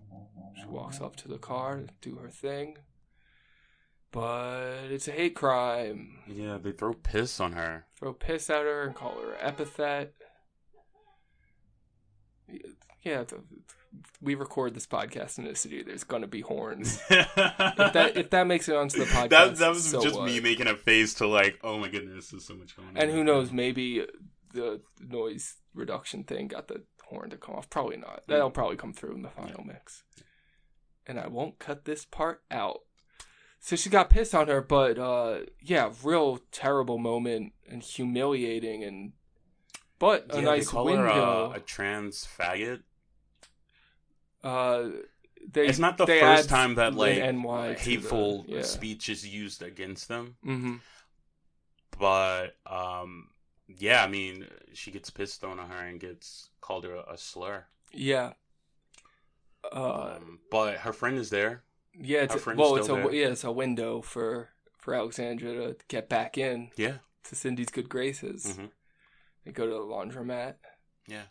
She 0.60 0.68
walks 0.68 1.02
up 1.02 1.16
to 1.18 1.28
the 1.28 1.38
car 1.38 1.78
to 1.78 1.88
do 2.02 2.16
her 2.18 2.30
thing, 2.30 2.78
but 4.12 4.86
it's 4.90 5.07
a 5.07 5.12
hate 5.12 5.36
crime. 5.36 6.20
Yeah, 6.28 6.57
they 6.57 6.72
throw 6.72 6.94
piss 6.94 7.40
on 7.40 7.53
her. 7.53 7.86
Throw 7.99 8.14
piss 8.14 8.49
at 8.49 8.64
her 8.64 8.84
and 8.84 8.95
call 8.95 9.20
her 9.22 9.34
an 9.34 9.40
epithet. 9.41 10.14
Yeah, 13.03 13.24
th- 13.24 13.41
we 14.22 14.36
record 14.36 14.74
this 14.74 14.88
podcast 14.88 15.38
in 15.38 15.48
a 15.48 15.56
city. 15.56 15.84
There's 15.84 16.03
gonna 16.03 16.28
be 16.28 16.41
horns. 16.41 17.02
if 17.10 17.36
that 17.36 18.14
if 18.16 18.30
that 18.30 18.48
makes 18.48 18.70
it 18.70 18.76
onto 18.76 18.99
the 18.99 19.06
podcast, 19.06 19.30
that, 19.30 19.56
that 19.57 19.70
was 19.70 19.90
so 19.90 20.02
just 20.02 20.16
what? 20.16 20.26
me 20.26 20.40
making 20.40 20.68
a 20.68 20.76
face 20.76 21.16
to 21.16 21.28
like, 21.28 21.60
oh 21.64 21.78
my 21.78 21.90
goodness, 21.90 22.30
there's 22.30 22.45
so 22.45 22.56
much 22.56 22.76
going 22.76 22.90
on. 22.90 22.98
And 22.98 23.12
who 23.12 23.24
knows? 23.24 23.52
Maybe 23.52 24.06
the 24.56 24.82
noise 24.99 25.56
reduction 25.73 26.23
thing 26.23 26.48
got 26.48 26.68
the 26.68 26.84
horn 27.03 27.30
to 27.30 27.38
come 27.38 27.56
off. 27.56 27.69
Probably 27.69 27.98
not. 27.98 28.23
That'll 28.27 28.49
probably 28.49 28.77
come 28.77 28.94
through 28.94 29.15
in 29.15 29.22
the 29.22 29.30
final 29.30 29.64
mix. 29.64 30.03
And 31.06 31.19
I 31.19 31.27
won't 31.27 31.60
cut 31.60 31.86
this 31.86 32.03
part 32.06 32.41
out. 32.49 32.80
So 33.60 33.76
she 33.76 33.90
got 33.90 34.10
pissed 34.10 34.34
on 34.36 34.48
her, 34.48 34.61
but 34.61 34.98
uh, 34.98 35.40
yeah, 35.61 35.91
real 36.03 36.40
terrible 36.52 36.98
moment 36.98 37.53
and 37.68 37.82
humiliating, 37.82 38.84
and 38.84 39.14
but 39.99 40.27
a 40.30 40.38
Yeah, 40.38 40.41
nice 40.45 40.65
they 40.65 40.72
call 40.72 40.86
window. 40.86 41.03
her 41.03 41.53
uh, 41.53 41.57
a 41.57 41.60
trans 41.60 42.27
faggot. 42.27 42.82
uh, 44.44 44.90
they, 45.48 45.68
it's 45.68 45.80
not 45.80 45.98
the 45.98 46.07
first 46.07 46.49
time 46.49 46.76
that 46.76 46.94
like 46.95 47.18
NY 47.18 47.73
to 47.73 47.73
the- 47.73 47.80
hateful 47.80 48.45
yeah. 48.48 48.61
speech 48.64 49.10
is 49.10 49.27
used 49.27 49.61
against 49.61 50.07
them. 50.07 50.36
hmm 50.44 50.76
But 51.98 52.56
um, 52.65 53.30
yeah, 53.68 54.04
I 54.04 54.08
mean, 54.08 54.48
she 54.74 54.92
gets 54.92 55.10
pissed 55.10 55.44
on 55.44 55.58
her 55.58 55.78
and 55.86 56.00
gets 56.00 56.50
called 56.62 56.84
her 56.86 56.94
a, 56.96 57.14
a 57.14 57.18
slur. 57.18 57.66
Yeah. 57.92 58.34
Uh, 59.72 60.16
Um, 60.18 60.40
but 60.52 60.78
her 60.78 60.94
friend 60.94 61.18
is 61.18 61.30
there. 61.30 61.64
yeah, 61.98 62.20
it's 62.24 62.34
her 62.44 62.52
a, 62.52 62.56
well, 62.56 62.76
it's 62.76 62.90
a 62.90 62.94
there. 62.94 63.14
yeah, 63.14 63.28
it's 63.28 63.44
a 63.44 63.52
window 63.52 64.02
for 64.02 64.50
for 64.78 64.94
Alexandra 64.94 65.74
to 65.74 65.76
get 65.88 66.08
back 66.10 66.38
in 66.38 66.70
Yeah. 66.78 66.98
to 67.24 67.36
Cindy's 67.36 67.70
good 67.70 67.90
graces. 67.90 68.46
Mhm. 68.46 68.70
They 69.44 69.52
go 69.52 69.66
to 69.66 69.72
the 69.74 69.80
laundromat 69.80 70.56
Yeah. 71.08 71.26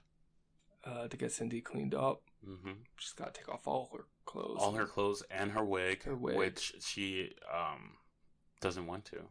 uh, 0.85 1.07
to 1.09 1.17
get 1.17 1.31
Cindy 1.33 1.61
cleaned 1.61 1.95
up. 1.95 2.23
hmm 2.45 2.73
She's 2.99 3.13
got 3.13 3.33
to 3.33 3.41
take 3.41 3.49
off 3.49 3.69
all 3.69 3.91
her 3.97 4.07
clothes. 4.25 4.57
All 4.61 4.73
her 4.73 4.87
clothes 4.87 5.23
and 5.31 5.53
her 5.53 5.65
wig, 5.65 6.03
Her 6.03 6.17
wig. 6.17 6.37
which 6.37 6.75
she 6.81 7.35
um 7.53 7.99
doesn't 8.61 8.87
want 8.87 9.05
to. 9.07 9.29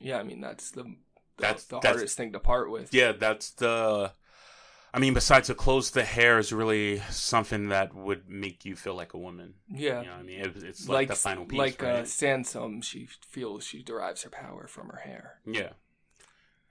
Yeah, 0.00 0.18
I 0.18 0.24
mean 0.24 0.40
that's 0.40 0.72
the, 0.72 0.96
That's- 1.42 1.64
the 1.64 1.76
that's- 1.76 1.94
hardest 1.96 2.16
thing 2.16 2.32
to 2.32 2.40
part 2.40 2.70
with. 2.70 2.92
Yeah, 2.94 3.12
that's 3.12 3.50
the. 3.50 4.12
I 4.94 4.98
mean, 4.98 5.14
besides 5.14 5.48
the 5.48 5.54
clothes, 5.54 5.90
the 5.92 6.04
hair 6.04 6.38
is 6.38 6.52
really 6.52 6.98
something 7.10 7.70
that 7.70 7.94
would 7.94 8.28
make 8.28 8.66
you 8.66 8.76
feel 8.76 8.94
like 8.94 9.14
a 9.14 9.18
woman. 9.18 9.54
Yeah. 9.70 10.00
You 10.00 10.06
know 10.06 10.12
what 10.12 10.20
I 10.20 10.22
mean? 10.22 10.40
It, 10.40 10.56
it's 10.62 10.86
like, 10.86 11.08
the 11.08 11.14
final 11.14 11.46
piece, 11.46 11.58
like 11.58 11.82
uh. 11.82 12.04
Samson, 12.04 12.82
she 12.82 13.08
feels 13.26 13.64
she 13.64 13.82
derives 13.82 14.22
her 14.24 14.28
power 14.30 14.66
from 14.66 14.88
her 14.90 14.98
hair. 14.98 15.38
yeah. 15.46 15.70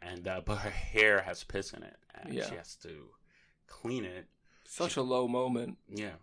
And 0.03 0.27
uh, 0.27 0.41
but 0.45 0.57
her 0.60 0.69
hair 0.69 1.22
has 1.22 1.43
piss 1.43 1.73
in 1.73 1.84
it, 1.84 1.95
and 2.15 2.34
Yeah. 2.34 2.48
she 2.49 2.56
has 2.56 2.76
to 2.77 3.10
clean 3.68 4.03
it. 4.06 4.26
Such 4.65 4.95
a 4.98 5.02
low 5.02 5.27
moment. 5.27 5.77
Yeah. 5.89 6.15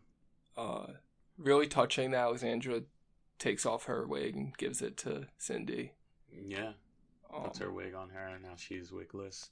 Uh, 0.56 0.86
really 1.36 1.66
touching 1.68 2.10
that 2.12 2.18
Alexandra 2.18 2.82
takes 3.38 3.64
off 3.66 3.84
her 3.84 4.04
wig 4.06 4.34
and 4.36 4.56
gives 4.56 4.82
it 4.82 4.96
to 4.98 5.26
Cindy. 5.36 5.92
Yeah. 6.32 6.72
Um, 7.34 7.42
Puts 7.44 7.58
her 7.58 7.72
wig 7.72 7.94
on 7.94 8.08
her, 8.10 8.26
and 8.28 8.42
now 8.42 8.54
she's 8.56 8.90
wigless. 8.92 9.50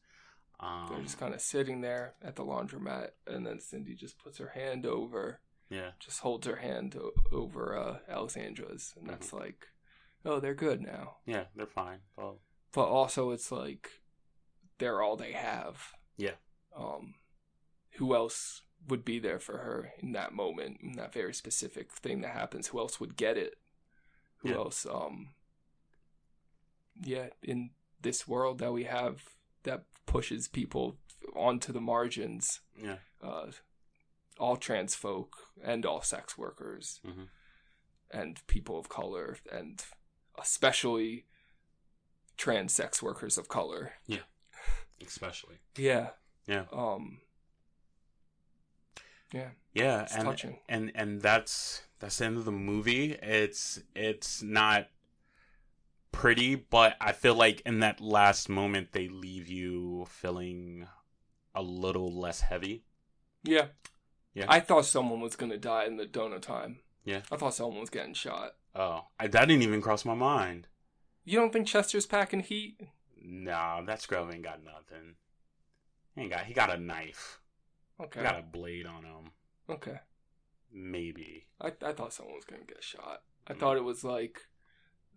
Um, 0.60 0.86
They're 0.90 1.02
just 1.02 1.18
kind 1.20 1.34
of 1.34 1.40
sitting 1.40 1.80
there 1.82 2.14
at 2.22 2.36
the 2.36 2.44
laundromat, 2.44 3.10
and 3.26 3.46
then 3.46 3.60
Cindy 3.60 3.94
just 3.94 4.18
puts 4.18 4.38
her 4.38 4.48
hand 4.48 4.86
over, 4.86 5.40
yeah. 5.68 5.90
just 6.00 6.20
holds 6.20 6.46
her 6.46 6.56
hand 6.56 6.96
o- 6.98 7.12
over 7.30 7.76
uh, 7.76 7.98
Alexandra's, 8.08 8.94
and 8.98 9.06
that's 9.08 9.26
Mm-hmm. 9.28 9.36
like, 9.38 9.66
oh, 10.24 10.40
they're 10.40 10.54
good 10.54 10.80
now. 10.80 11.16
Yeah, 11.26 11.44
they're 11.54 11.66
fine. 11.66 11.98
Well, 12.16 12.38
But 12.72 12.86
also, 12.88 13.30
it's 13.32 13.52
like 13.52 13.90
they're 14.78 15.02
all 15.02 15.16
they 15.16 15.32
have. 15.32 15.92
Yeah. 16.16 16.36
Um, 16.74 17.14
who 17.98 18.14
else 18.14 18.62
would 18.88 19.04
be 19.04 19.18
there 19.18 19.38
for 19.40 19.58
her 19.58 19.92
in 19.98 20.12
that 20.12 20.32
moment, 20.32 20.78
in 20.82 20.92
that 20.92 21.12
very 21.12 21.34
specific 21.34 21.92
thing 21.92 22.22
that 22.22 22.32
happens? 22.32 22.68
Who 22.68 22.78
else 22.78 22.98
would 22.98 23.16
get 23.16 23.36
it? 23.36 23.56
Who 24.38 24.50
Yeah. 24.50 24.56
else? 24.56 24.86
Um, 24.86 25.34
yeah, 27.02 27.28
in 27.42 27.70
this 28.00 28.26
world 28.28 28.58
that 28.58 28.72
we 28.72 28.84
have 28.84 29.24
that 29.64 29.84
pushes 30.06 30.48
people 30.48 30.96
onto 31.34 31.72
the 31.72 31.80
margins, 31.80 32.60
yeah. 32.80 32.96
uh, 33.22 33.50
all 34.38 34.56
trans 34.56 34.94
folk 34.94 35.36
and 35.64 35.84
all 35.86 36.02
sex 36.02 36.36
workers 36.38 37.00
Mhm. 37.04 37.28
and 38.10 38.46
people 38.46 38.78
of 38.78 38.88
color 38.88 39.38
and 39.50 39.84
especially 40.38 41.26
trans 42.36 42.72
sex 42.74 43.02
workers 43.02 43.38
of 43.38 43.48
color. 43.48 43.94
Yeah. 44.06 44.24
Especially. 45.04 45.56
Yeah. 45.76 46.10
Yeah. 46.46 46.66
Um 46.72 47.20
Yeah, 49.32 49.50
Yeah, 49.74 50.06
and 50.14 50.24
touching. 50.24 50.60
and 50.68 50.92
and 50.94 51.20
that's 51.20 51.82
that's 51.98 52.18
the 52.18 52.26
end 52.26 52.36
of 52.36 52.44
the 52.44 52.52
movie. 52.52 53.12
It's 53.12 53.80
it's 53.94 54.42
not 54.42 54.88
pretty, 56.16 56.54
but 56.54 56.96
I 57.00 57.12
feel 57.12 57.34
like 57.34 57.60
in 57.66 57.80
that 57.80 58.00
last 58.00 58.48
moment 58.48 58.92
they 58.92 59.08
leave 59.08 59.48
you 59.48 60.06
feeling 60.08 60.86
a 61.54 61.62
little 61.62 62.10
less 62.18 62.40
heavy. 62.40 62.84
Yeah. 63.44 63.66
Yeah. 64.34 64.46
I 64.48 64.60
thought 64.60 64.86
someone 64.86 65.20
was 65.20 65.36
gonna 65.36 65.58
die 65.58 65.84
in 65.84 65.96
the 65.96 66.06
donut 66.06 66.42
time. 66.42 66.80
Yeah. 67.04 67.20
I 67.30 67.36
thought 67.36 67.54
someone 67.54 67.80
was 67.80 67.90
getting 67.90 68.14
shot. 68.14 68.54
Oh, 68.74 69.04
I, 69.20 69.26
that 69.28 69.46
didn't 69.46 69.62
even 69.62 69.80
cross 69.80 70.04
my 70.04 70.14
mind. 70.14 70.68
You 71.24 71.38
don't 71.38 71.52
think 71.52 71.66
Chester's 71.66 72.06
packing 72.06 72.40
heat? 72.40 72.80
Nah, 73.22 73.82
that 73.82 74.00
scrub 74.02 74.32
ain't 74.32 74.42
got 74.42 74.64
nothing. 74.64 75.14
He 76.14 76.22
ain't 76.22 76.30
got. 76.30 76.44
He 76.44 76.54
got 76.54 76.74
a 76.74 76.78
knife. 76.78 77.40
Okay. 78.00 78.20
He 78.20 78.24
got 78.26 78.38
a 78.38 78.42
blade 78.42 78.86
on 78.86 79.04
him. 79.04 79.30
Okay. 79.68 79.98
Maybe. 80.72 81.46
I 81.60 81.68
I 81.82 81.92
thought 81.92 82.12
someone 82.12 82.34
was 82.36 82.44
gonna 82.44 82.64
get 82.66 82.82
shot. 82.82 83.22
I 83.46 83.52
Mm. 83.54 83.58
thought 83.58 83.76
it 83.76 83.84
was 83.84 84.02
like 84.04 84.42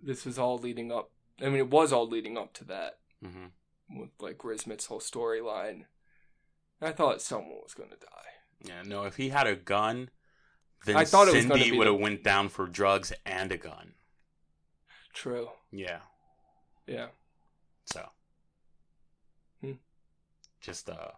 this 0.01 0.25
was 0.25 0.37
all 0.39 0.57
leading 0.57 0.91
up. 0.91 1.11
I 1.41 1.45
mean, 1.45 1.55
it 1.57 1.69
was 1.69 1.91
all 1.93 2.07
leading 2.07 2.37
up 2.37 2.53
to 2.53 2.63
that 2.65 2.99
hmm 3.23 3.47
with 3.91 4.09
like 4.19 4.43
Riz 4.43 4.61
Smith's 4.61 4.85
whole 4.85 4.99
storyline. 4.99 5.85
I 6.81 6.91
thought 6.91 7.21
someone 7.21 7.59
was 7.63 7.73
gonna 7.73 7.97
die. 7.99 8.65
Yeah. 8.65 8.83
No, 8.85 9.03
if 9.03 9.15
he 9.17 9.29
had 9.29 9.47
a 9.47 9.55
gun, 9.55 10.09
then 10.85 10.95
I 10.95 11.05
thought 11.05 11.27
it 11.27 11.35
was 11.35 11.45
gonna 11.45 11.59
Cindy 11.61 11.77
would 11.77 11.87
have 11.87 11.95
the- 11.97 12.01
went 12.03 12.23
down 12.23 12.49
for 12.49 12.67
drugs 12.67 13.11
and 13.25 13.51
a 13.51 13.57
gun. 13.57 13.95
True. 15.13 15.49
Yeah. 15.71 16.01
Yeah. 16.85 17.07
So, 17.85 18.09
Hmm. 19.61 19.73
just 20.61 20.87
a 20.89 21.15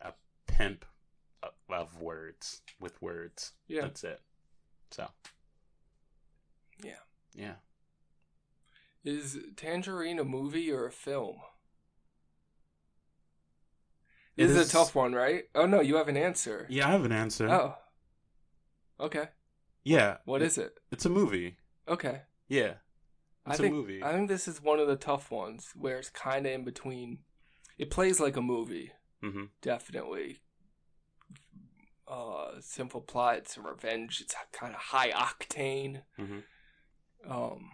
a 0.00 0.14
pimp 0.46 0.84
of 1.68 2.00
words 2.00 2.62
with 2.80 3.00
words. 3.02 3.52
Yeah. 3.66 3.82
That's 3.82 4.04
it. 4.04 4.22
So. 4.90 5.10
Yeah. 6.82 6.98
Yeah. 7.34 7.56
Is 9.04 9.38
Tangerine 9.56 10.18
a 10.18 10.24
movie 10.24 10.70
or 10.72 10.86
a 10.86 10.92
film? 10.92 11.36
It 14.36 14.46
This 14.46 14.50
is 14.52 14.56
is- 14.62 14.68
a 14.70 14.72
tough 14.72 14.94
one, 14.94 15.12
right? 15.12 15.44
Oh 15.54 15.66
no, 15.66 15.80
you 15.80 15.96
have 15.96 16.08
an 16.08 16.16
answer. 16.16 16.66
Yeah, 16.68 16.88
I 16.88 16.92
have 16.92 17.04
an 17.04 17.12
answer. 17.12 17.48
Oh. 17.48 17.76
Okay. 18.98 19.28
Yeah. 19.84 20.18
What 20.24 20.42
is 20.42 20.56
it? 20.58 20.78
It's 20.90 21.04
a 21.04 21.10
movie. 21.10 21.56
Okay. 21.86 22.22
Yeah. 22.48 22.74
It's 23.46 23.54
I 23.60 23.62
think 23.62 23.72
a 23.72 23.76
movie. 23.76 24.02
I 24.02 24.12
think 24.12 24.28
this 24.28 24.48
is 24.48 24.62
one 24.62 24.78
of 24.80 24.88
the 24.88 24.96
tough 24.96 25.30
ones 25.30 25.72
where 25.76 25.98
it's 25.98 26.10
kind 26.10 26.46
of 26.46 26.52
in 26.52 26.64
between. 26.64 27.18
It 27.76 27.90
plays 27.90 28.18
like 28.20 28.36
a 28.36 28.42
movie, 28.42 28.92
hmm 29.20 29.44
definitely. 29.60 30.40
uh, 32.06 32.60
simple 32.60 33.00
plot. 33.00 33.38
It's 33.38 33.56
a 33.56 33.60
revenge. 33.62 34.20
It's 34.20 34.34
kind 34.52 34.74
of 34.74 34.80
high 34.80 35.10
octane. 35.10 36.02
Mhm. 36.18 36.44
Um, 37.28 37.70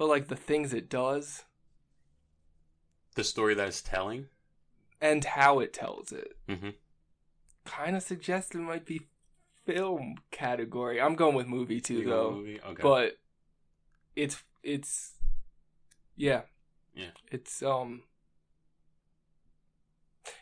but 0.00 0.08
like 0.08 0.28
the 0.28 0.34
things 0.36 0.72
it 0.72 0.88
does 0.88 1.44
The 3.16 3.22
story 3.22 3.54
that 3.54 3.68
it's 3.68 3.82
telling. 3.82 4.28
and 4.98 5.22
how 5.24 5.60
it 5.60 5.74
tells 5.74 6.10
it 6.10 6.36
Mm-hmm. 6.48 6.70
kind 7.66 7.94
of 7.96 8.02
suggests 8.02 8.54
it 8.54 8.58
might 8.60 8.86
be 8.86 9.02
film 9.66 10.16
category. 10.30 11.00
I'm 11.00 11.14
going 11.16 11.34
with 11.34 11.46
movie 11.46 11.82
too, 11.82 12.02
though. 12.04 12.32
Movie? 12.32 12.60
Okay. 12.60 12.82
But 12.82 13.18
it's 14.16 14.42
it's 14.62 15.12
yeah 16.16 16.42
Yeah. 16.94 17.10
it's 17.30 17.62
um 17.62 18.02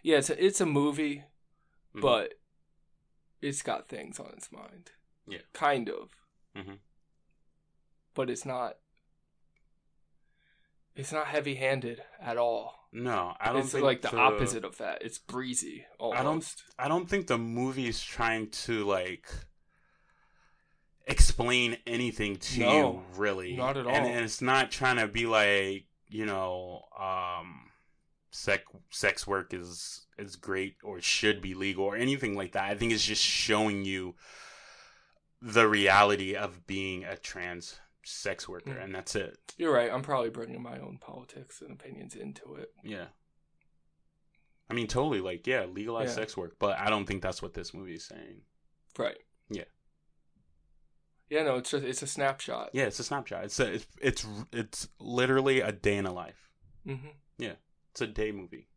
yeah 0.02 0.18
it's 0.18 0.30
a, 0.30 0.44
it's 0.44 0.60
a 0.60 0.66
movie 0.66 1.24
Mhm. 1.94 2.00
but 2.00 2.34
it's 3.42 3.62
got 3.62 3.88
things 3.88 4.18
on 4.20 4.30
its 4.36 4.50
mind 4.52 4.92
Yeah. 5.26 5.42
kind 5.52 5.88
of 5.90 6.10
Mhm. 6.56 6.78
but 8.14 8.30
it's 8.30 8.44
not 8.46 8.78
it's 10.98 11.12
not 11.12 11.26
heavy 11.28 11.54
handed 11.54 12.02
at 12.20 12.36
all 12.36 12.74
no, 12.90 13.34
I 13.38 13.52
don't 13.52 13.62
think 13.62 13.74
it's 13.74 13.82
like 13.82 14.00
the, 14.02 14.16
opposite 14.16 14.64
of 14.64 14.78
that 14.78 15.02
it's 15.02 15.18
breezy 15.18 15.84
almost 15.98 16.18
I 16.18 16.22
don't. 16.22 16.86
I 16.86 16.88
don't 16.88 17.08
think 17.08 17.26
the 17.26 17.36
movie's 17.38 18.02
trying 18.02 18.48
to 18.50 18.84
like 18.84 19.28
explain 21.06 21.76
anything 21.86 22.36
to 22.36 22.60
No, 22.60 22.92
you, 22.92 23.02
really. 23.16 23.56
not 23.56 23.76
at 23.76 23.86
And, 23.86 23.88
all. 23.88 23.94
and 23.94 24.24
it's 24.24 24.42
not 24.42 24.70
trying 24.70 24.96
to 24.96 25.06
be 25.06 25.26
like 25.26 25.84
you 26.10 26.24
know, 26.24 26.84
um, 26.98 27.70
sex 28.30 28.62
sex 28.90 29.26
work 29.26 29.52
is 29.52 30.06
is 30.18 30.36
great 30.36 30.76
or 30.82 31.00
should 31.02 31.42
be 31.42 31.52
legal 31.54 31.84
or 31.84 31.96
anything 31.96 32.34
like 32.34 32.52
that. 32.52 32.64
I 32.64 32.74
think 32.74 32.92
it's 32.92 33.04
just 33.04 33.22
showing 33.22 33.84
you 33.84 34.14
the 35.42 35.68
reality 35.68 36.34
of 36.34 36.66
being 36.66 37.04
a 37.04 37.16
trans 37.16 37.78
sex 38.08 38.48
worker, 38.48 38.70
Mm. 38.74 38.84
and 38.84 38.94
that's 38.94 39.14
it. 39.14 39.38
you're 39.58 39.72
right 39.72 39.90
i'm 39.92 40.02
probably 40.02 40.30
bringing 40.30 40.62
my 40.62 40.78
own 40.78 40.98
politics 40.98 41.60
and 41.60 41.72
opinions 41.72 42.14
into 42.14 42.54
it 42.54 42.72
Yeah. 42.82 43.08
I 44.70 44.74
mean, 44.74 44.86
totally. 44.86 45.22
Like, 45.22 45.46
yeah, 45.46 45.64
legalize 45.64 46.08
Yeah. 46.10 46.14
sex 46.16 46.36
work, 46.36 46.58
but 46.58 46.78
I 46.78 46.90
don't 46.90 47.06
think 47.06 47.22
that's 47.22 47.40
what 47.40 47.54
this 47.54 47.72
movie 47.72 47.94
is 47.94 48.04
saying. 48.04 48.42
right 48.98 49.16
Yeah. 49.48 49.64
yeah 51.30 51.42
no 51.42 51.56
it's 51.56 51.70
just 51.70 51.84
it's 51.84 52.02
a 52.02 52.06
snapshot 52.06 52.70
Yeah, 52.74 52.84
it's 52.84 52.98
a 52.98 53.04
snapshot. 53.04 53.44
It's 53.44 53.58
a, 53.60 53.72
it's 53.74 53.86
it's 54.00 54.26
it's 54.52 54.88
literally 54.98 55.60
a 55.60 55.72
day 55.72 55.96
in 55.96 56.06
a 56.06 56.12
life. 56.12 56.50
hmm 56.84 56.96
Yeah, 57.38 57.54
It's 57.92 58.00
a 58.02 58.06
day 58.06 58.30
movie. 58.32 58.68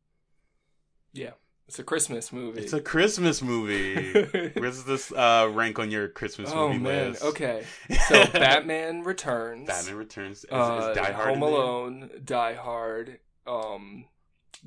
It's 1.71 1.79
a 1.79 1.83
christmas 1.85 2.33
movie 2.33 2.59
It's 2.59 2.73
a 2.73 2.81
Christmas 2.81 3.41
movie. 3.41 4.51
Where's 4.59 4.83
this 4.83 5.09
uh, 5.13 5.49
rank 5.53 5.79
on 5.79 5.89
your 5.89 6.09
Christmas 6.09 6.51
oh 6.53 6.67
movie 6.67 6.79
man 6.79 7.11
list? 7.11 7.23
okay 7.23 7.63
so 8.09 8.25
batman 8.33 9.03
returns 9.03 9.67
Batman 9.67 9.95
Returns. 9.95 10.39
Is, 10.43 10.49
uh, 10.51 10.87
is 10.91 10.97
Die 10.97 11.11
Hard 11.13 11.29
home 11.29 11.41
alone 11.43 12.09
die 12.25 12.55
hard 12.55 13.19
um 13.47 14.03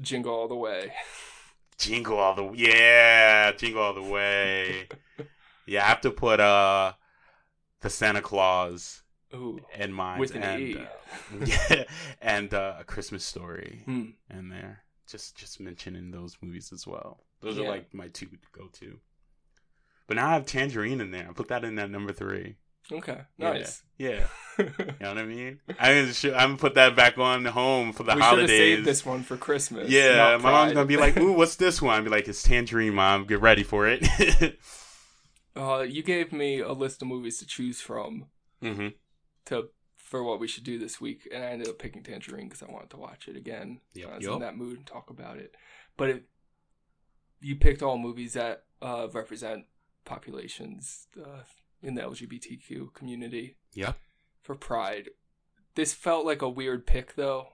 jingle 0.01 0.35
all 0.35 0.48
the 0.48 0.56
way 0.56 0.93
Jingle 1.76 2.16
all 2.18 2.35
the 2.35 2.51
yeah, 2.55 3.52
Jingle 3.52 3.82
all 3.82 3.94
the 3.94 4.02
way. 4.02 4.89
yeah, 5.66 5.82
I 5.85 5.89
have 5.89 6.01
to 6.02 6.10
put 6.12 6.39
uh 6.40 6.93
the 7.81 7.90
Santa 7.90 8.22
Claus 8.22 9.02
Ooh. 9.35 9.59
in 9.76 9.93
mine 9.93 10.20
With 10.20 10.35
an 10.36 10.43
and 10.44 10.62
E. 10.62 10.76
uh, 10.78 11.44
yeah, 11.44 11.85
and 12.22 12.55
uh, 12.55 12.76
a 12.78 12.85
Christmas 12.85 13.24
story 13.24 13.82
Hmm. 13.86 14.05
in 14.31 14.48
there. 14.51 14.85
Just 15.06 15.36
just 15.36 15.60
mentioning 15.60 16.10
those 16.10 16.36
movies 16.43 16.72
as 16.72 16.86
well. 16.86 17.20
Those 17.40 17.56
Yeah. 17.59 17.64
are 17.64 17.68
like 17.68 17.93
my 17.94 18.09
two 18.09 18.26
to 18.26 18.39
go 18.52 18.68
to. 18.81 18.98
But 20.06 20.16
now 20.16 20.28
I 20.31 20.32
have 20.35 20.47
Tangerine 20.47 21.01
in 21.01 21.10
there. 21.10 21.26
I 21.28 21.32
put 21.32 21.48
that 21.48 21.64
in 21.64 21.78
at 21.78 21.90
number 21.90 22.12
three. 22.12 22.56
Okay. 22.93 23.20
Yeah. 23.39 23.52
Nice. 23.55 23.82
Yeah, 23.97 24.26
you 24.59 24.64
know 25.01 25.09
what 25.09 25.18
I 25.18 25.24
mean. 25.24 25.60
I 25.78 25.94
mean, 25.94 26.14
I'm 26.24 26.32
gonna 26.32 26.56
put 26.56 26.74
that 26.74 26.97
back 26.97 27.16
on 27.16 27.44
home 27.44 27.93
for 27.93 28.02
the 28.02 28.14
we 28.14 28.20
should 28.22 28.39
have 28.39 28.48
holidays. 28.48 28.76
saved 28.76 28.86
this 28.86 29.06
one 29.06 29.22
for 29.22 29.36
Christmas. 29.36 29.90
yeah, 29.90 30.36
my 30.36 30.51
mom's 30.51 30.72
gonna 30.72 30.86
be 30.86 30.97
like, 30.97 31.16
"Ooh, 31.20 31.32
what's 31.32 31.56
this 31.56 31.81
one?" 31.81 31.97
I'd 31.98 32.05
be 32.05 32.10
like, 32.10 32.28
"It's 32.28 32.43
Tangerine, 32.43 32.94
mom. 32.94 33.26
Get 33.26 33.40
ready 33.40 33.62
for 33.62 33.86
it." 33.89 34.59
uh, 35.56 35.81
you 35.89 36.02
gave 36.02 36.32
me 36.32 36.60
a 36.60 36.72
list 36.72 37.02
of 37.02 37.09
movies 37.09 37.39
to 37.39 37.47
choose 37.47 37.81
from 37.81 38.26
hmm 38.60 38.89
to 39.47 39.68
for 40.05 40.22
what 40.22 40.39
we 40.39 40.47
should 40.47 40.64
do 40.64 40.78
this 40.78 41.01
week, 41.01 41.26
and 41.32 41.43
I 41.43 41.48
ended 41.48 41.66
up 41.68 41.78
picking 41.78 42.02
Tangerine 42.02 42.47
because 42.48 42.62
I 42.62 42.70
wanted 42.70 42.90
to 42.90 42.98
watch 42.98 43.26
it 43.26 43.36
again. 43.36 43.81
Yep, 43.94 44.09
I 44.12 44.14
was 44.16 44.24
yep. 44.24 44.32
in 44.35 44.39
that 44.40 44.56
mood 44.56 44.76
and 44.76 44.86
talk 44.86 45.09
about 45.10 45.39
it. 45.39 45.55
But 45.97 46.10
it, 46.10 46.22
you 47.40 47.56
picked 47.56 47.82
all 47.82 47.97
movies 47.98 48.35
that 48.35 48.64
uh, 48.82 49.09
represent 49.12 49.64
populations 50.05 51.06
uh, 51.20 51.40
in 51.82 51.94
the 51.94 52.02
LGBTQ 52.02 52.93
community 52.94 53.56
Yeah. 53.72 53.94
for 54.43 54.55
Pride. 54.55 55.09
This 55.74 55.93
felt 55.94 56.24
like 56.26 56.43
a 56.43 56.48
weird 56.48 56.86
pick 56.86 57.14
though 57.16 57.48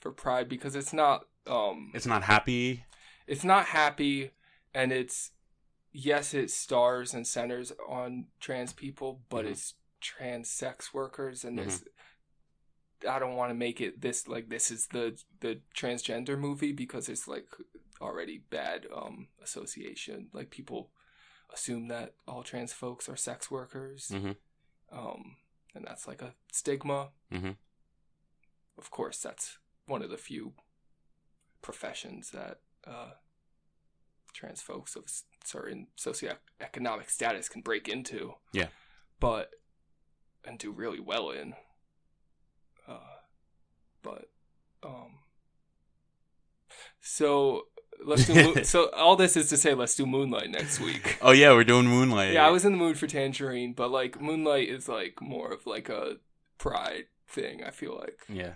for 0.00 0.10
Pride 0.10 0.48
because 0.48 0.74
it's 0.74 0.92
not 0.92 1.26
um 1.46 1.90
It's 1.94 2.06
not 2.06 2.22
happy. 2.24 2.84
it's 3.26 3.44
not 3.44 3.66
happy 3.66 4.30
and 4.74 4.90
it's 4.92 5.30
yes 5.92 6.34
it 6.34 6.50
stars 6.50 7.14
and 7.14 7.26
centers 7.26 7.72
on 7.88 8.26
trans 8.40 8.72
people 8.72 9.20
but 9.28 9.44
Mhm. 9.44 9.50
it's 9.50 9.74
trans 10.04 10.50
sex 10.50 10.92
workers 10.92 11.44
and 11.44 11.58
there's 11.58 11.82
i 13.08 13.18
don't 13.18 13.36
want 13.36 13.50
to 13.50 13.54
make 13.54 13.80
it 13.80 14.00
this 14.02 14.28
like 14.28 14.50
this 14.50 14.70
is 14.70 14.86
the 14.92 15.18
the 15.40 15.60
transgender 15.74 16.38
movie 16.38 16.72
because 16.72 17.08
it's 17.08 17.26
like 17.26 17.46
already 18.02 18.42
bad 18.50 18.86
um 18.94 19.28
association 19.42 20.28
like 20.34 20.50
people 20.50 20.90
assume 21.52 21.88
that 21.88 22.14
all 22.28 22.42
trans 22.42 22.72
folks 22.72 23.08
are 23.08 23.16
sex 23.16 23.50
workers 23.50 24.10
Mhm. 24.12 24.36
um 24.92 25.36
and 25.74 25.86
that's 25.86 26.06
like 26.06 26.20
a 26.20 26.34
stigma 26.52 27.08
mm-hmm. 27.32 27.52
of 28.76 28.90
course 28.90 29.18
that's 29.20 29.58
one 29.86 30.02
of 30.02 30.10
the 30.10 30.18
few 30.18 30.52
professions 31.62 32.30
that 32.30 32.58
uh, 32.86 33.12
trans 34.34 34.60
folks 34.60 34.96
of 34.96 35.04
certain 35.44 35.86
socioeconomic 35.98 37.08
status 37.08 37.48
can 37.48 37.62
break 37.62 37.88
into. 37.88 38.34
Yeah. 38.52 38.66
But 39.20 39.50
and 40.46 40.58
do 40.58 40.70
really 40.72 41.00
well 41.00 41.30
in. 41.30 41.54
Uh, 42.88 42.98
but 44.02 44.26
um. 44.82 45.18
So 47.00 47.62
let's 48.04 48.26
do. 48.26 48.34
Mo- 48.54 48.62
so 48.62 48.90
all 48.90 49.16
this 49.16 49.36
is 49.36 49.48
to 49.50 49.56
say, 49.56 49.74
let's 49.74 49.94
do 49.94 50.06
Moonlight 50.06 50.50
next 50.50 50.80
week. 50.80 51.18
Oh 51.22 51.32
yeah, 51.32 51.52
we're 51.52 51.64
doing 51.64 51.86
Moonlight. 51.86 52.32
Yeah, 52.32 52.46
I 52.46 52.50
was 52.50 52.64
in 52.64 52.72
the 52.72 52.78
mood 52.78 52.98
for 52.98 53.06
Tangerine, 53.06 53.72
but 53.74 53.90
like 53.90 54.20
Moonlight 54.20 54.68
is 54.68 54.88
like 54.88 55.20
more 55.20 55.52
of 55.52 55.66
like 55.66 55.88
a 55.88 56.16
pride 56.58 57.04
thing. 57.28 57.62
I 57.62 57.70
feel 57.70 57.96
like. 57.96 58.18
Yeah. 58.28 58.54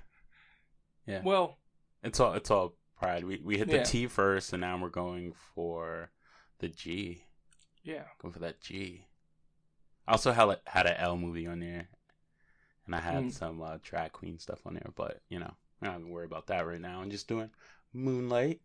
Yeah. 1.06 1.23
Well, 1.24 1.59
It's 2.02 2.20
all 2.20 2.35
it's 2.35 2.51
all 2.51 2.74
pride. 2.98 3.24
We 3.24 3.40
we 3.44 3.59
hit 3.59 3.69
the 3.69 3.78
Yeah. 3.78 3.85
T 3.85 4.06
first, 4.06 4.52
and 4.52 4.60
now 4.60 4.78
we're 4.81 4.89
going 4.90 5.32
for 5.55 6.10
the 6.59 6.69
G. 6.69 7.24
yeah. 7.82 8.05
Going 8.20 8.32
for 8.35 8.40
that 8.40 8.60
G. 8.60 9.05
I 10.09 10.12
also 10.12 10.32
had 10.32 10.48
a, 10.48 10.59
had 10.66 10.86
an 10.86 10.97
L 10.97 11.16
movie 11.18 11.47
on 11.47 11.60
there, 11.60 11.86
and 12.86 12.94
I 12.94 13.01
had 13.01 13.24
Mm. 13.24 13.32
some 13.32 13.60
uh, 13.62 13.76
drag 13.82 14.12
queen 14.12 14.39
stuff 14.39 14.66
on 14.66 14.72
there. 14.74 14.90
But 14.97 15.20
you 15.28 15.39
know, 15.39 15.52
I'm 15.82 15.89
not 15.89 15.98
even 16.01 16.10
worried 16.10 16.30
about 16.30 16.47
that 16.47 16.66
right 16.66 16.80
now. 16.80 17.01
I'm 17.02 17.10
just 17.10 17.28
doing 17.28 17.51
Moonlight. 17.93 18.60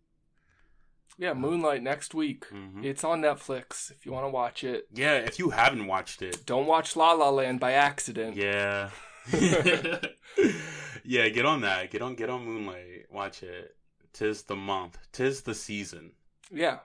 Yeah, 1.18 1.34
Moonlight 1.34 1.84
next 1.84 2.14
week. 2.16 2.48
Mhm. 2.50 2.84
It's 2.84 3.04
on 3.04 3.22
Netflix 3.22 3.92
if 3.92 4.06
you 4.06 4.12
want 4.14 4.24
to 4.26 4.30
watch 4.30 4.64
it. 4.64 4.88
Yeah, 4.94 5.18
if 5.18 5.38
you 5.38 5.50
haven't 5.52 5.86
watched 5.86 6.22
it, 6.22 6.46
Don't 6.46 6.66
watch 6.66 6.96
La 6.96 7.12
La 7.12 7.30
Land 7.30 7.60
by 7.60 7.74
accident. 7.74 8.36
yeah, 8.38 8.90
yeah, 11.04 11.30
get 11.30 11.46
on 11.46 11.62
that. 11.62 11.92
Get 11.92 12.02
on, 12.02 12.16
get 12.16 12.30
on 12.30 12.46
Moonlight. 12.46 13.08
Watch 13.12 13.44
it. 13.44 13.76
Tis 14.14 14.44
the 14.44 14.56
month. 14.56 14.98
Tis 15.12 15.42
the 15.42 15.54
season. 15.56 16.12
Yeah. 16.52 16.80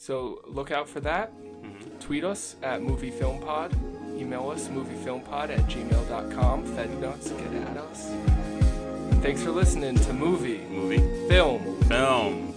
So 0.00 0.40
look 0.46 0.70
out 0.70 0.88
for 0.88 1.00
that. 1.00 1.32
Mhm. 1.42 1.98
Tweet 2.00 2.22
us 2.24 2.54
at 2.62 2.80
moviefilmpod. 2.80 3.72
Email 4.16 4.48
us 4.48 4.68
moviefilmpod 4.68 5.50
at 5.50 5.66
gmail.com. 5.68 6.64
Fed 6.76 7.00
nuts, 7.00 7.30
get 7.30 7.52
at 7.68 7.76
us. 7.76 8.12
Thanks 9.20 9.42
for 9.42 9.50
listening 9.50 9.96
to 9.96 10.12
Movie, 10.12 10.60
Movie, 10.70 11.02
Film, 11.28 11.60
film. 11.88 12.47